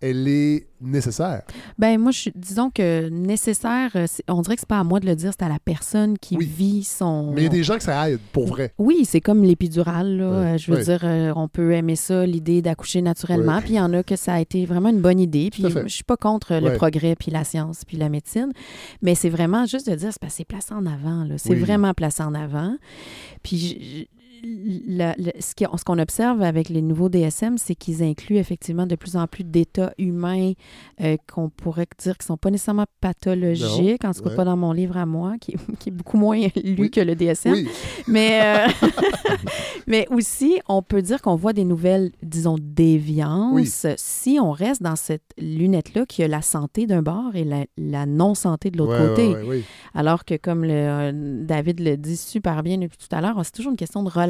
elle 0.02 0.30
est 0.30 0.68
nécessaire. 0.80 1.42
Ben 1.78 2.00
moi, 2.00 2.14
je, 2.14 2.30
disons 2.34 2.70
que 2.70 3.10
nécessaire, 3.10 3.92
euh, 3.98 4.06
on 4.30 4.42
dirait 4.42 4.56
que 4.56 4.62
c'est 4.62 4.70
pas 4.70 4.80
à 4.80 4.84
moi 4.86 5.02
de 5.02 5.06
le 5.06 5.14
dire, 5.14 5.34
c'est 5.38 5.44
à 5.46 5.50
la 5.50 5.60
personne 5.60 6.18
qui 6.18 6.38
Oui. 6.38 6.46
vit 6.46 6.84
son... 6.86 7.34
Mais 7.34 7.42
il 7.42 7.44
y 7.44 7.48
a 7.48 7.50
des 7.50 7.64
gens 7.64 7.76
que 7.76 7.84
ça 7.84 8.10
aide, 8.10 8.20
pour 8.32 8.48
vrai. 8.48 8.74
Oui, 8.78 9.04
c'est 9.04 9.20
comme 9.20 9.44
l'épidurale. 9.44 10.16
Là. 10.16 10.24
Euh, 10.24 10.58
Je 10.58 10.72
veux 10.72 10.82
dire, 10.82 11.02
euh, 11.04 11.34
on 11.36 11.50
peut 11.50 11.74
aimer 11.74 11.98
ça, 11.98 12.26
l'idée 12.26 12.62
d'accoucher 12.62 13.02
naturellement. 13.02 13.60
Puis 13.60 13.72
il 13.72 13.76
y 13.76 13.80
en 13.82 13.92
a 13.92 14.02
que 14.02 14.16
ça 14.16 14.36
a 14.36 14.40
été 14.40 14.66
vraiment 14.66 14.88
une 14.88 15.02
bonne 15.02 15.20
idée. 15.20 15.50
Puis 15.52 15.66
je 15.70 15.88
suis 15.94 16.06
pas 16.06 16.16
contre 16.16 16.56
le 16.56 16.70
Ouais. 16.70 16.76
progrès, 16.78 17.18
puis 17.18 17.30
la 17.30 17.44
science, 17.44 17.84
puis 17.86 17.98
la 17.98 18.08
médecine. 18.08 18.54
Mais 19.02 19.16
c'est 19.16 19.30
vraiment 19.30 19.66
juste 19.66 19.90
de 19.90 19.96
dire, 19.96 20.14
c'est 20.14 20.20
parce 20.22 20.32
que 20.32 20.38
c'est 20.38 20.46
placé 20.46 20.74
en 20.74 20.86
avant. 20.86 21.26
là. 21.26 21.38
C'est 21.38 21.56
vraiment 21.56 21.94
placé 21.94 22.24
en 22.24 22.34
avant. 22.36 22.74
Puis 23.44 24.08
la- 24.88 25.16
ce 25.40 25.84
qu'on 25.84 26.00
observe 26.00 26.42
avec 26.42 26.70
les 26.70 26.82
nouveaux 26.82 27.10
DSM, 27.10 27.58
c'est 27.58 27.76
qu'ils 27.76 28.02
incluent 28.04 28.38
effectivement 28.38 28.86
de 28.88 28.96
plus 28.96 29.16
en 29.18 29.28
plus 29.28 29.44
d'états 29.44 29.94
humains 29.98 30.54
euh, 31.02 31.18
qu'on 31.32 31.50
pourrait 31.50 31.88
dire 32.02 32.18
qui 32.18 32.26
sont 32.26 32.38
pas 32.38 32.50
nécessairement 32.52 32.86
pathologiques, 33.02 34.06
en 34.06 34.14
tout 34.14 34.24
cas 34.24 34.30
Ouais. 34.30 34.36
pas 34.36 34.46
dans 34.46 34.58
mon 34.58 34.72
livre 34.72 34.98
à 34.98 35.06
moi, 35.06 35.36
qui, 35.42 35.56
qui 35.80 35.90
est 35.90 35.92
beaucoup 35.92 36.18
moins 36.18 36.38
lu 36.64 36.76
Oui. 36.80 36.92
que 36.92 37.02
le 37.02 37.16
DSM. 37.16 37.54
Oui, 37.54 37.68
Mais, 38.08 38.40
euh, 38.44 38.68
mais 39.88 40.08
aussi, 40.12 40.60
on 40.70 40.82
peut 40.82 41.02
dire 41.02 41.22
qu'on 41.22 41.36
voit 41.36 41.54
des 41.54 41.66
nouvelles, 41.66 42.12
disons, 42.24 42.56
déviances 42.60 43.86
si 43.98 44.38
on 44.42 44.52
reste 44.52 44.82
dans 44.82 44.96
cette 44.96 45.24
lunette-là 45.38 46.06
qui 46.06 46.24
a 46.24 46.28
la 46.28 46.42
santé 46.42 46.86
d'un 46.88 47.02
bord 47.02 47.36
et 47.36 47.44
la, 47.44 47.66
la 47.78 48.06
non-santé 48.06 48.72
de 48.72 48.78
l'autre 48.78 49.00
Ouais, 49.00 49.08
côté. 49.10 49.28
ouais. 49.48 49.64
Alors 49.94 50.24
que, 50.26 50.36
comme 50.36 50.64
le, 50.64 50.72
euh, 50.72 51.44
David 51.46 51.80
le 51.82 51.98
dit 51.98 52.16
super 52.18 52.64
bien 52.64 52.78
depuis 52.78 52.98
tout 52.98 53.14
à 53.14 53.22
l'heure, 53.22 53.40
c'est 53.44 53.52
toujours 53.52 53.72
une 53.72 53.78
question 53.78 54.02
de 54.04 54.10
relation 54.10 54.29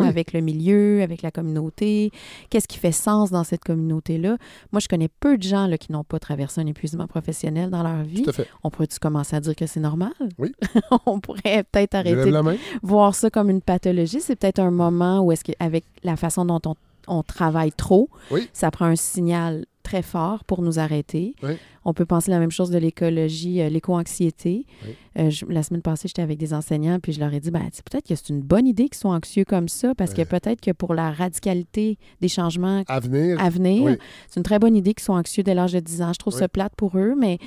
Oui. 0.00 0.06
avec 0.06 0.32
le 0.32 0.40
milieu, 0.40 1.02
avec 1.02 1.22
la 1.22 1.30
communauté? 1.30 2.10
Qu'est-ce 2.50 2.68
qui 2.68 2.78
fait 2.78 2.92
sens 2.92 3.30
dans 3.30 3.44
cette 3.44 3.64
communauté-là? 3.64 4.36
Moi, 4.72 4.80
je 4.80 4.88
connais 4.88 5.08
peu 5.08 5.38
de 5.38 5.42
gens 5.42 5.66
là, 5.66 5.78
qui 5.78 5.92
n'ont 5.92 6.04
pas 6.04 6.18
traversé 6.18 6.60
un 6.60 6.66
épuisement 6.66 7.06
professionnel 7.06 7.70
dans 7.70 7.82
leur 7.82 8.02
vie. 8.02 8.22
Tout 8.22 8.30
à 8.30 8.32
fait. 8.32 8.48
On 8.64 8.70
pourrait-tu 8.70 8.98
commencer 8.98 9.36
à 9.36 9.40
dire 9.40 9.56
que 9.56 9.66
c'est 9.66 9.80
normal? 9.80 10.12
Oui. 10.38 10.52
on 11.06 11.20
pourrait 11.20 11.64
peut-être 11.70 11.94
arrêter 11.94 12.30
main. 12.30 12.56
voir 12.82 13.14
ça 13.14 13.30
comme 13.30 13.50
une 13.50 13.60
pathologie, 13.62 14.20
c'est 14.20 14.36
peut-être 14.36 14.58
un 14.60 14.70
moment 14.70 15.20
où 15.20 15.32
est-ce 15.32 15.44
qu'avec 15.44 15.84
la 16.04 16.16
façon 16.16 16.44
dont 16.44 16.60
on 16.66 16.74
on 17.08 17.22
travaille 17.24 17.72
trop, 17.72 18.08
Oui. 18.30 18.48
ça 18.52 18.70
prend 18.70 18.84
un 18.84 18.94
signal 18.94 19.64
très 19.90 20.02
fort 20.02 20.44
pour 20.44 20.62
nous 20.62 20.78
arrêter. 20.78 21.34
Oui. 21.42 21.52
On 21.84 21.92
peut 21.94 22.04
penser 22.06 22.30
la 22.30 22.38
même 22.38 22.50
chose 22.50 22.70
de 22.70 22.78
l'écologie, 22.78 23.60
euh, 23.60 23.68
l'éco-anxiété. 23.68 24.66
Oui. 24.86 24.94
Euh, 25.18 25.30
je- 25.30 25.46
la 25.46 25.62
semaine 25.62 25.82
passée, 25.82 26.06
j'étais 26.08 26.22
avec 26.22 26.38
des 26.38 26.52
enseignants, 26.54 26.98
puis 27.00 27.12
je 27.12 27.18
leur 27.20 27.32
ai 27.34 27.40
dit, 27.40 27.50
ben, 27.50 27.62
peut-être 27.90 28.06
que 28.06 28.14
c'est 28.14 28.28
une 28.28 28.42
bonne 28.42 28.66
idée 28.66 28.84
qu'ils 28.84 28.98
soient 28.98 29.10
anxieux 29.12 29.44
comme 29.44 29.68
ça, 29.68 29.94
parce 29.96 30.14
que 30.14 30.22
peut-être 30.22 30.60
que 30.60 30.70
pour 30.70 30.94
la 30.94 31.10
radicalité 31.10 31.98
des 32.20 32.28
changements 32.28 32.84
À 32.86 33.00
venir. 33.00 33.40
à 33.40 33.50
venir, 33.50 33.82
Oui. 33.82 33.92
c'est 34.28 34.38
une 34.38 34.44
très 34.44 34.58
bonne 34.58 34.76
idée 34.76 34.94
qu'ils 34.94 35.02
soient 35.04 35.16
anxieux 35.16 35.42
dès 35.42 35.54
l'âge 35.54 35.72
de 35.72 35.80
10 35.80 36.02
ans. 36.02 36.12
Je 36.12 36.18
trouve 36.18 36.34
ça 36.34 36.48
plate 36.48 36.74
pour 36.76 36.96
eux, 36.96 37.14
mais 37.18 37.38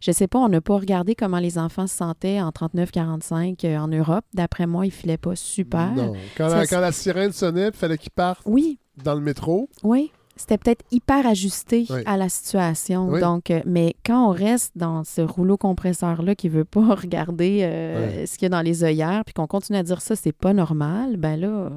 je 0.00 0.10
sais 0.10 0.26
pas, 0.26 0.38
on 0.40 0.48
n'a 0.48 0.60
pas 0.60 0.76
regardé 0.76 1.14
comment 1.14 1.38
les 1.38 1.58
enfants 1.58 1.86
se 1.86 1.94
sentaient 1.96 2.40
en 2.40 2.50
39-45 2.50 3.64
euh, 3.64 3.76
en 3.78 3.88
Europe. 3.88 4.24
D'après 4.34 4.66
moi, 4.66 4.86
ils 4.86 4.90
filaient 4.92 5.16
pas 5.18 5.36
super. 5.36 5.92
Non. 5.94 6.14
Quand, 6.36 6.48
Ça, 6.48 6.56
la, 6.56 6.64
c'est- 6.64 6.74
quand 6.74 6.80
la 6.80 6.92
sirène 6.92 7.32
sonnait, 7.32 7.68
il 7.68 7.74
fallait 7.76 7.98
qu'ils 7.98 8.10
partent 8.10 8.42
Oui, 8.46 8.78
dans 9.04 9.14
le 9.14 9.20
métro. 9.20 9.68
oui. 9.82 10.10
C'était 10.34 10.56
peut-être 10.56 10.82
hyper 10.90 11.26
ajusté 11.26 11.84
Oui. 11.90 12.00
à 12.06 12.16
la 12.16 12.28
situation. 12.28 13.08
Oui. 13.10 13.20
Donc, 13.20 13.50
euh, 13.50 13.60
mais 13.66 13.94
quand 14.04 14.28
on 14.28 14.30
reste 14.30 14.72
dans 14.76 15.04
ce 15.04 15.20
rouleau 15.20 15.56
compresseur-là 15.56 16.34
qui 16.34 16.48
veut 16.48 16.64
pas 16.64 16.94
regarder 16.94 17.60
euh, 17.62 18.26
ce 18.26 18.38
qu'il 18.38 18.44
y 18.44 18.46
a 18.46 18.48
dans 18.48 18.62
les 18.62 18.82
œillères, 18.82 19.24
puis 19.24 19.34
qu'on 19.34 19.46
continue 19.46 19.78
à 19.78 19.82
dire 19.82 20.00
ça, 20.00 20.16
c'est 20.16 20.32
pas 20.32 20.52
normal, 20.54 21.16
ben 21.18 21.38
là, 21.38 21.70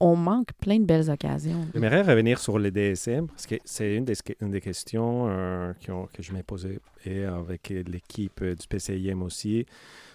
on, 0.00 0.16
manque 0.16 0.52
plein 0.60 0.78
de 0.78 0.84
belles 0.84 1.10
occasions. 1.10 1.66
J'aimerais 1.74 2.02
revenir 2.02 2.38
sur 2.38 2.58
le 2.58 2.70
DSM, 2.70 3.26
parce 3.26 3.46
que 3.46 3.56
c'est 3.64 3.94
une 3.96 4.04
des, 4.04 4.14
une 4.40 4.50
des 4.50 4.60
questions 4.60 5.26
euh, 5.28 5.72
qui 5.80 5.90
ont- 5.90 6.08
que 6.12 6.22
je 6.22 6.32
m'ai 6.32 6.42
posées 6.42 6.78
et 7.04 7.24
avec 7.24 7.68
l'équipe 7.86 8.42
du 8.42 8.66
PCIM 8.68 9.22
aussi, 9.22 9.66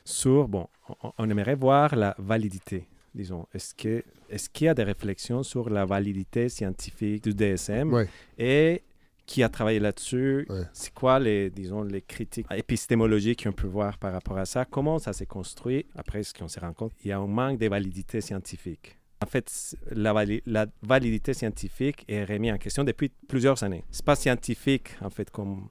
sur, 0.06 0.48
bon, 0.48 0.68
on, 1.04 1.12
on 1.18 1.30
aimerait 1.30 1.56
voir 1.56 1.96
la 1.96 2.16
validité, 2.18 2.88
disons. 3.14 3.48
Est-ce 3.54 3.74
que 3.76 4.04
est-ce 4.30 4.50
qu'il 4.50 4.66
y 4.66 4.68
a 4.70 4.74
des 4.74 4.84
réflexions 4.84 5.44
sur 5.44 5.70
la 5.70 5.86
validité 5.86 6.50
scientifique 6.50 7.24
du 7.24 7.34
DSM 7.34 7.94
Ouais. 7.94 8.08
et 8.38 8.84
qui 9.26 9.44
a 9.44 9.50
travaillé 9.50 9.80
là-dessus? 9.80 10.46
Ouais. 10.50 10.64
C'est 10.74 10.94
quoi 10.94 11.20
les, 11.20 11.50
disons, 11.50 11.84
les 11.84 12.02
critiques 12.02 12.48
épistémologiques 12.56 13.44
qu'on 13.44 13.52
peut 13.54 13.68
voir 13.68 13.98
par 13.98 14.12
rapport 14.14 14.38
à 14.38 14.46
ça? 14.46 14.66
Comment 14.66 15.00
ça 15.00 15.14
s'est 15.14 15.26
construit? 15.26 15.86
Après, 15.96 16.24
ce 16.24 16.34
qu'on 16.34 16.48
s'est 16.48 16.60
rendu 16.60 16.76
compte, 16.76 16.94
il 17.04 17.10
y 17.10 17.12
a 17.12 17.18
un 17.20 17.28
manque 17.28 17.60
de 17.60 17.68
validité 17.68 18.22
scientifique. 18.22 18.98
En 19.24 19.28
fait, 19.28 19.76
la, 19.92 20.14
vali- 20.14 20.42
la 20.48 20.66
validité 20.82 21.34
scientifique 21.34 22.04
est 22.08 22.24
remise 22.24 22.54
en 22.54 22.58
question 22.58 22.84
depuis 22.84 23.12
plusieurs 23.28 23.62
années. 23.64 23.84
C'est 23.92 24.04
pas 24.04 24.16
scientifique, 24.16 24.96
en 25.02 25.10
fait, 25.12 25.30
comme... 25.30 25.68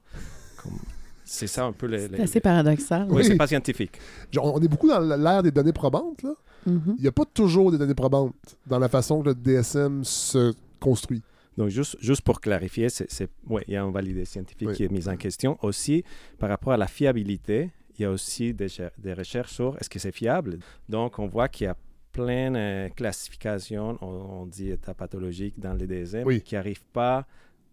comme- 0.61 0.79
c'est 1.25 1.47
ça 1.47 1.65
un 1.65 1.71
peu 1.73 1.87
le... 1.87 1.97
C'est 1.97 2.19
assez 2.21 2.39
paradoxal. 2.41 3.07
Oui, 3.09 3.17
Oui. 3.17 3.25
c'est 3.25 3.35
pas 3.37 3.47
scientifique. 3.47 3.97
Genre, 4.31 4.53
on 4.53 4.59
est 4.61 4.67
beaucoup 4.67 4.87
dans 4.87 4.99
l'ère 4.99 5.43
des 5.43 5.51
données 5.51 5.71
probantes. 5.73 6.23
Là. 6.23 6.33
Mhm. 6.65 6.95
Il 6.97 7.01
n'y 7.01 7.07
a 7.07 7.11
pas 7.11 7.25
toujours 7.25 7.71
des 7.71 7.77
données 7.77 7.95
probantes 7.95 8.33
dans 8.67 8.79
la 8.79 8.89
façon 8.89 9.21
que 9.21 9.29
le 9.29 9.35
DSM 9.35 10.03
se 10.03 10.53
construit. 10.79 11.21
Donc, 11.57 11.69
juste, 11.69 11.97
juste 11.99 12.21
pour 12.21 12.39
clarifier, 12.39 12.89
c'est, 12.89 13.29
ouais, 13.49 13.63
il 13.67 13.73
y 13.73 13.77
a 13.77 13.81
une 13.83 13.91
validité 13.91 14.25
scientifique 14.25 14.69
Oui. 14.69 14.75
qui 14.75 14.83
est 14.85 14.91
mise 14.91 15.09
en 15.09 15.17
question. 15.17 15.57
Aussi, 15.63 16.03
par 16.39 16.49
rapport 16.49 16.73
à 16.73 16.77
la 16.77 16.87
fiabilité, 16.87 17.71
il 17.97 18.03
y 18.03 18.05
a 18.05 18.11
aussi 18.11 18.53
des, 18.53 18.69
cher- 18.69 18.91
des 18.97 19.13
recherches 19.13 19.51
sur 19.51 19.75
est-ce 19.79 19.89
que 19.89 19.99
c'est 19.99 20.13
fiable. 20.13 20.59
Donc, 20.87 21.19
on 21.19 21.27
voit 21.27 21.49
qu'il 21.49 21.65
y 21.65 21.67
a 21.67 21.75
plein 22.13 22.51
de 22.51 22.89
classifications, 22.93 23.97
on, 24.01 24.05
on 24.41 24.45
dit 24.45 24.69
état 24.69 24.93
pathologique 24.93 25.59
dans 25.59 25.73
les 25.73 25.87
DSM, 25.87 26.25
Oui. 26.25 26.41
qui 26.41 26.55
n'arrivent 26.55 26.83
pas 26.93 27.25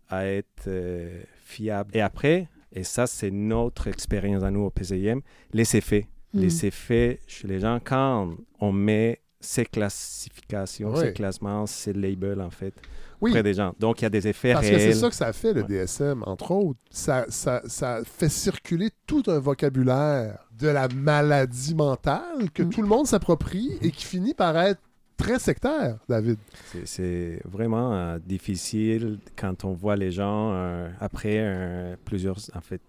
à 0.09 0.26
être 0.26 0.64
euh, 0.66 1.22
fiables. 1.45 1.91
Et 1.97 2.01
après, 2.01 2.49
et 2.72 2.82
ça, 2.84 3.07
c'est 3.07 3.30
notre 3.30 3.86
expérience 3.86 4.43
à 4.43 4.51
nous 4.51 4.61
au 4.62 4.70
PCIM, 4.70 5.20
les 5.53 5.76
effets. 5.76 6.07
Mm. 6.34 6.40
Les 6.40 6.66
effets 6.66 7.20
chez 7.26 7.48
les 7.48 7.60
gens, 7.60 7.80
quand 7.82 8.30
on 8.60 8.70
met 8.72 9.20
ces 9.40 9.64
classifications, 9.64 10.92
Oui. 10.92 11.00
ces 11.00 11.12
classements, 11.12 11.66
ces 11.66 11.92
labels, 11.92 12.40
en 12.40 12.50
fait, 12.50 12.74
Oui, 13.20 13.30
auprès 13.30 13.42
des 13.42 13.54
gens. 13.54 13.74
Donc, 13.78 14.00
il 14.00 14.04
y 14.04 14.06
a 14.06 14.10
des 14.10 14.26
effets 14.28 14.52
parce 14.52 14.66
que 14.68 14.74
réels. 14.74 14.92
c'est 14.94 14.98
ça 15.00 15.08
que 15.08 15.14
ça 15.14 15.32
fait, 15.32 15.52
le 15.52 15.62
Ouais. 15.62 15.68
DSM, 15.68 16.22
entre 16.26 16.50
autres. 16.52 16.78
Ça, 16.90 17.24
ça, 17.28 17.62
ça 17.66 18.00
fait 18.04 18.28
circuler 18.28 18.90
tout 19.06 19.22
un 19.28 19.38
vocabulaire 19.38 20.44
de 20.58 20.68
la 20.68 20.88
maladie 20.88 21.74
mentale 21.74 22.50
que 22.52 22.62
Mm. 22.62 22.70
tout 22.70 22.82
le 22.82 22.88
monde 22.88 23.06
s'approprie 23.06 23.78
et 23.80 23.90
qui 23.90 24.04
finit 24.04 24.34
par 24.34 24.56
être 24.58 24.80
très 25.16 25.38
sectaire, 25.38 25.98
David. 26.08 26.38
C'est- 26.66 26.86
C'est 26.86 27.40
vraiment 27.44 27.92
euh, 27.94 28.18
difficile 28.24 29.18
quand 29.36 29.64
on 29.64 29.72
voit 29.72 29.96
les 29.96 30.10
gens 30.12 30.52
euh, 30.52 30.88
après 31.00 31.38
euh, 31.38 31.96
plusieurs, 32.04 32.36
en 32.54 32.60
fait, 32.60 32.82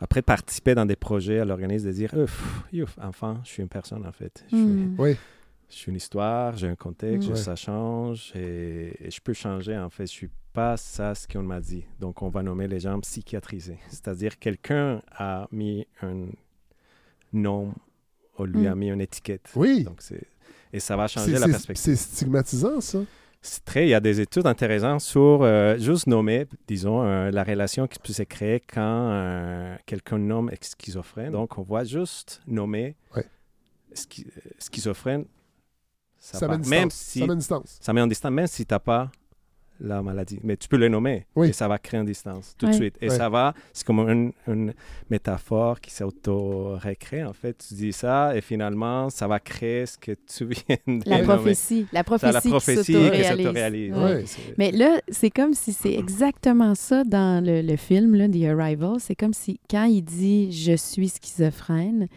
après 0.00 0.22
participer 0.22 0.74
dans 0.74 0.86
des 0.86 0.96
projets 0.96 1.38
à 1.40 1.44
l'organisme, 1.44 1.86
de 1.86 1.92
dire, 1.92 2.12
Ouf, 2.14 2.62
enfin, 3.00 3.40
je 3.44 3.48
suis 3.50 3.62
une 3.62 3.68
personne 3.68 4.04
en 4.06 4.12
fait. 4.12 4.44
Je, 4.50 4.56
suis, 4.56 4.64
Mm. 4.64 4.96
Oui, 4.98 5.16
je 5.70 5.74
suis 5.74 5.90
une 5.90 5.96
histoire, 5.96 6.56
j'ai 6.56 6.68
un 6.68 6.74
contexte, 6.76 7.28
Mm. 7.28 7.32
Ouais. 7.32 7.36
ça 7.38 7.56
change 7.56 8.32
et, 8.34 9.06
et 9.06 9.10
je 9.10 9.20
peux 9.20 9.32
changer 9.32 9.76
en 9.76 9.90
fait. 9.90 10.06
Je 10.06 10.12
suis 10.12 10.30
pas 10.52 10.76
ça 10.76 11.14
ce 11.14 11.26
qu'on 11.28 11.42
m'a 11.42 11.60
dit. 11.60 11.84
Donc 12.00 12.22
on 12.22 12.28
va 12.28 12.42
nommer 12.42 12.66
les 12.68 12.80
gens 12.80 12.98
psychiatrisés. 13.00 13.78
C'est-à-dire 13.88 14.38
quelqu'un 14.38 15.02
a 15.12 15.48
mis 15.52 15.86
un 16.02 16.26
nom, 17.32 17.74
ou 18.38 18.44
lui 18.44 18.62
Mm. 18.62 18.66
a 18.66 18.74
mis 18.74 18.88
une 18.90 19.00
étiquette. 19.00 19.50
oui. 19.56 19.84
Donc 19.84 20.00
c'est 20.02 20.22
et 20.72 20.80
ça 20.80 20.96
va 20.96 21.06
changer 21.08 21.32
la 21.38 21.46
perspective. 21.46 21.84
C'est 21.84 21.96
stigmatisant, 21.96 22.80
ça. 22.80 22.98
Il 23.76 23.88
y 23.88 23.94
a 23.94 24.00
des 24.00 24.20
études 24.20 24.46
intéressantes 24.46 25.00
sur 25.02 25.42
euh, 25.42 25.76
juste 25.78 26.06
nommer, 26.08 26.46
disons, 26.66 27.02
euh, 27.04 27.30
la 27.30 27.44
relation 27.44 27.86
qui 27.86 27.98
peut 27.98 28.12
se 28.12 28.22
créer 28.22 28.60
quand 28.60 28.80
euh, 29.10 29.76
quelqu'un 29.86 30.18
nomme 30.18 30.50
schizophrène. 30.60 31.30
Donc, 31.32 31.56
on 31.58 31.62
voit 31.62 31.84
juste 31.84 32.40
nommer 32.46 32.96
Ouais. 33.14 33.24
schi- 33.94 34.26
schizophrène. 34.58 35.26
Ça, 36.18 36.38
Ça, 36.38 36.48
met 36.48 36.54
une 36.56 36.68
même 36.68 36.88
distance. 36.88 36.94
si 36.94 37.18
Ça 37.20 37.26
met 37.26 37.32
une 37.34 37.38
distance. 37.38 37.78
ça 37.80 37.92
met 37.92 38.00
en 38.00 38.06
distance, 38.08 38.32
même 38.32 38.46
si 38.48 38.66
tu 38.66 38.74
n'as 38.74 38.78
pas 38.80 39.10
la 39.80 40.02
maladie. 40.02 40.40
Mais 40.42 40.56
tu 40.56 40.68
peux 40.68 40.76
le 40.76 40.88
nommer 40.88 41.26
Oui. 41.36 41.48
et 41.48 41.52
ça 41.52 41.68
va 41.68 41.78
créer 41.78 42.00
une 42.00 42.06
distance 42.06 42.54
tout 42.58 42.66
de 42.66 42.70
Ouais. 42.72 42.76
suite. 42.76 42.96
Et 43.00 43.08
Ouais. 43.10 43.16
ça 43.16 43.28
va, 43.28 43.54
c'est 43.72 43.86
comme 43.86 44.00
une, 44.08 44.32
une 44.48 44.72
métaphore 45.10 45.80
qui 45.80 45.90
s'auto-récrée. 45.92 47.24
En 47.24 47.32
fait, 47.32 47.64
tu 47.68 47.74
dis 47.74 47.92
ça 47.92 48.36
et 48.36 48.40
finalement, 48.40 49.10
ça 49.10 49.26
va 49.26 49.38
créer 49.40 49.86
ce 49.86 49.98
que 49.98 50.12
tu 50.12 50.44
viens 50.68 50.76
de 50.86 51.08
La 51.08 51.16
nommer. 51.22 51.28
prophétie. 51.34 51.86
La 51.92 52.00
Ça, 52.00 52.04
prophétie, 52.04 52.32
la 52.32 52.40
prophétie 52.40 52.82
qui 52.84 53.24
s'autoréalise. 53.24 53.94
Mais 54.58 54.70
là, 54.72 55.00
c'est 55.08 55.30
comme 55.30 55.54
si 55.54 55.72
c'est 55.72 55.94
exactement 55.94 56.74
ça 56.74 57.04
dans 57.04 57.44
le, 57.44 57.62
le 57.62 57.76
film, 57.76 58.14
là, 58.14 58.28
The 58.28 58.44
Arrival. 58.58 58.96
C'est 58.98 59.14
comme 59.14 59.32
si 59.34 59.60
quand 59.70 59.84
il 59.84 60.02
dit 60.02 60.52
je 60.52 60.76
suis 60.76 61.08
schizophrène, 61.08 62.08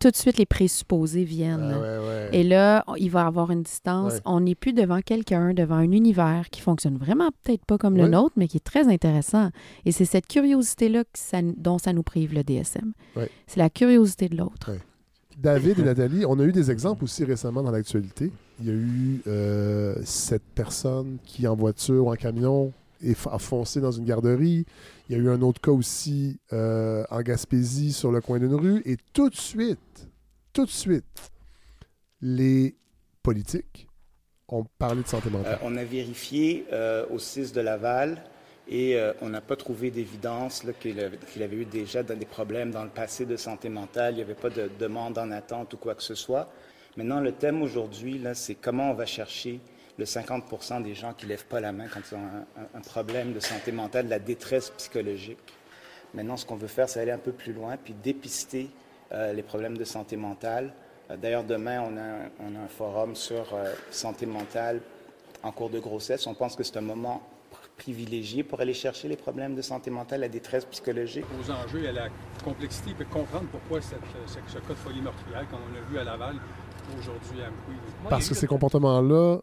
tout 0.00 0.10
de 0.10 0.16
suite 0.16 0.38
les 0.38 0.46
présupposés 0.46 1.24
viennent. 1.24 1.72
Ah, 1.74 1.80
ouais, 1.80 1.98
ouais. 2.06 2.28
Et 2.32 2.42
là, 2.44 2.84
on- 2.86 2.94
il 2.96 3.10
va 3.10 3.26
avoir 3.26 3.50
une 3.50 3.62
distance. 3.62 4.14
Ouais. 4.14 4.20
On 4.24 4.40
n'est 4.40 4.54
plus 4.54 4.72
devant 4.72 5.00
quelqu'un, 5.00 5.54
devant 5.54 5.76
un 5.76 5.90
univers 5.92 6.48
qui 6.50 6.60
fonctionne 6.60 6.96
vraiment 6.96 7.30
peut-être 7.44 7.64
pas 7.64 7.78
comme 7.78 7.94
Ouais. 7.94 8.02
le 8.02 8.08
nôtre, 8.08 8.32
mais 8.36 8.48
qui 8.48 8.56
est 8.58 8.64
très 8.64 8.88
intéressant. 8.88 9.50
Et 9.84 9.92
c'est 9.92 10.04
cette 10.04 10.26
curiosité-là 10.26 11.04
dont 11.56 11.78
ça 11.78 11.92
nous 11.92 12.02
prive 12.02 12.34
le 12.34 12.42
DSM. 12.42 12.92
Ouais. 13.16 13.28
C'est 13.46 13.58
la 13.60 13.70
curiosité 13.70 14.28
de 14.28 14.36
l'autre. 14.36 14.70
David 15.38 15.78
et 15.80 15.82
Nathalie, 15.82 16.24
on 16.26 16.38
a 16.38 16.44
eu 16.44 16.52
des 16.52 16.70
exemples 16.70 17.04
aussi 17.04 17.24
récemment 17.24 17.62
dans 17.62 17.70
l'actualité. 17.72 18.30
Il 18.60 18.66
y 18.66 18.70
a 18.70 18.74
eu 18.74 19.22
euh, 19.26 19.96
cette 20.04 20.42
personne 20.54 21.16
qui, 21.24 21.48
en 21.48 21.56
voiture 21.56 22.06
ou 22.06 22.10
en 22.12 22.16
camion, 22.16 22.72
est 23.02 23.12
f- 23.18 23.32
a 23.34 23.38
foncé 23.38 23.80
dans 23.80 23.92
une 23.92 24.04
garderie. 24.04 24.64
Il 25.08 25.16
y 25.16 25.18
a 25.18 25.22
eu 25.22 25.28
un 25.30 25.40
autre 25.42 25.60
cas 25.60 25.70
aussi 25.72 26.38
euh, 26.52 27.04
en 27.10 27.20
Gaspésie 27.22 27.92
sur 27.92 28.10
le 28.12 28.20
coin 28.20 28.38
d'une 28.38 28.54
rue. 28.54 28.82
Et 28.84 28.96
tout 29.12 29.28
de 29.30 29.36
suite, 29.36 30.08
tout 30.52 30.64
de 30.64 30.70
suite, 30.70 31.30
les 32.20 32.74
politiques 33.22 33.88
ont 34.48 34.64
parlé 34.78 35.02
de 35.02 35.08
santé 35.08 35.28
Euh, 35.28 35.32
mentale. 35.38 35.58
on 35.62 35.76
a 35.76 35.84
vérifié 35.84 36.66
euh, 36.72 37.06
au 37.10 37.18
6 37.18 37.52
de 37.52 37.60
Laval 37.60 38.22
et 38.68 38.96
on 39.20 39.28
n'a 39.28 39.40
pas 39.40 39.56
trouvé 39.56 39.90
d'évidence 39.90 40.62
qu'il 40.80 41.00
avait, 41.00 41.18
qu'il 41.32 41.42
avait 41.42 41.56
eu 41.56 41.64
déjà 41.64 42.02
des 42.04 42.24
problèmes 42.24 42.70
dans 42.70 42.84
le 42.84 42.90
passé 42.90 43.26
de 43.26 43.36
santé 43.36 43.68
mentale. 43.68 44.14
Il 44.14 44.16
n'y 44.18 44.22
avait 44.22 44.34
pas 44.34 44.50
de 44.50 44.70
demande 44.78 45.18
en 45.18 45.30
attente 45.32 45.74
ou 45.74 45.76
quoi 45.76 45.94
que 45.96 46.02
ce 46.02 46.14
soit. 46.14 46.48
Maintenant, 46.96 47.20
le 47.20 47.32
thème 47.32 47.60
aujourd'hui, 47.62 48.22
c'est 48.34 48.54
comment 48.54 48.90
on 48.90 48.94
va 48.94 49.04
chercher 49.06 49.60
le 50.02 50.06
50 50.06 50.82
des 50.82 50.94
gens 50.94 51.12
qui 51.12 51.26
ne 51.26 51.30
lèvent 51.30 51.46
pas 51.46 51.60
la 51.60 51.70
main 51.70 51.86
quand 51.86 52.00
ils 52.10 52.14
ont 52.16 52.26
un, 52.74 52.80
problème 52.80 53.32
de 53.32 53.38
santé 53.40 53.70
mentale, 53.70 54.06
de 54.06 54.10
la 54.10 54.18
détresse 54.18 54.70
psychologique. 54.70 55.38
Maintenant, 56.12 56.36
ce 56.36 56.44
qu'on 56.44 56.56
veut 56.56 56.66
faire, 56.66 56.88
c'est 56.88 57.00
aller 57.00 57.12
un 57.12 57.18
peu 57.18 57.30
plus 57.32 57.52
loin, 57.52 57.76
puis 57.76 57.94
dépister 57.94 58.68
euh, 59.12 59.32
les 59.32 59.42
problèmes 59.44 59.78
de 59.78 59.84
santé 59.84 60.16
mentale. 60.16 60.72
Euh, 61.10 61.16
D'ailleurs, 61.16 61.44
demain, 61.44 61.80
on 61.82 61.96
a, 61.96 62.00
un- 62.02 62.30
on 62.40 62.56
a 62.60 62.64
un 62.64 62.68
forum 62.68 63.14
sur 63.14 63.54
euh, 63.54 63.72
santé 63.92 64.26
mentale 64.26 64.80
en 65.44 65.52
cours 65.52 65.70
de 65.70 65.78
grossesse. 65.78 66.26
On 66.26 66.34
pense 66.34 66.56
que 66.56 66.64
c'est 66.64 66.76
un 66.78 66.80
moment 66.82 67.22
pr- 67.52 67.68
privilégié 67.76 68.42
pour 68.42 68.60
aller 68.60 68.74
chercher 68.74 69.06
les 69.08 69.16
problèmes 69.16 69.54
de 69.54 69.62
santé 69.62 69.90
mentale, 69.90 70.20
la 70.20 70.28
détresse 70.28 70.64
psychologique. 70.64 71.26
aux 71.40 71.48
enjeux 71.50 71.84
et 71.84 71.88
à 71.88 71.92
la 71.92 72.08
complexité, 72.44 72.92
puis 72.98 73.06
comprendre 73.06 73.46
pourquoi 73.52 73.80
cette- 73.80 74.00
ce, 74.26 74.34
ce 74.52 74.58
cas 74.58 74.68
de 74.70 74.74
folie 74.74 75.00
meurtrière, 75.00 75.46
comme 75.48 75.60
on 75.70 75.74
l'a 75.74 75.80
vu 75.88 75.96
à 75.98 76.04
Laval, 76.04 76.36
aujourd'hui 76.98 77.40
à. 77.42 78.08
Parce 78.10 78.28
que 78.28 78.34
ces 78.34 78.46
comportements-là, 78.48 79.38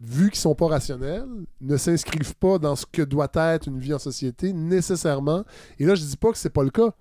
vu 0.00 0.30
qu'ils 0.30 0.38
sont 0.40 0.54
pas 0.54 0.66
rationnels, 0.68 1.26
ne 1.60 1.76
s'inscrivent 1.76 2.36
pas 2.36 2.58
dans 2.58 2.76
ce 2.76 2.86
que 2.90 3.02
doit 3.02 3.30
être 3.34 3.66
une 3.68 3.78
vie 3.78 3.92
en 3.94 3.98
société 3.98 4.52
nécessairement. 4.52 5.44
Et 5.78 5.84
là, 5.86 5.94
je 5.94 6.04
dis 6.04 6.16
pas 6.16 6.30
que 6.32 6.38
c'est 6.38 6.50
pas 6.52 6.62
le 6.62 6.70
cas, 6.70 6.92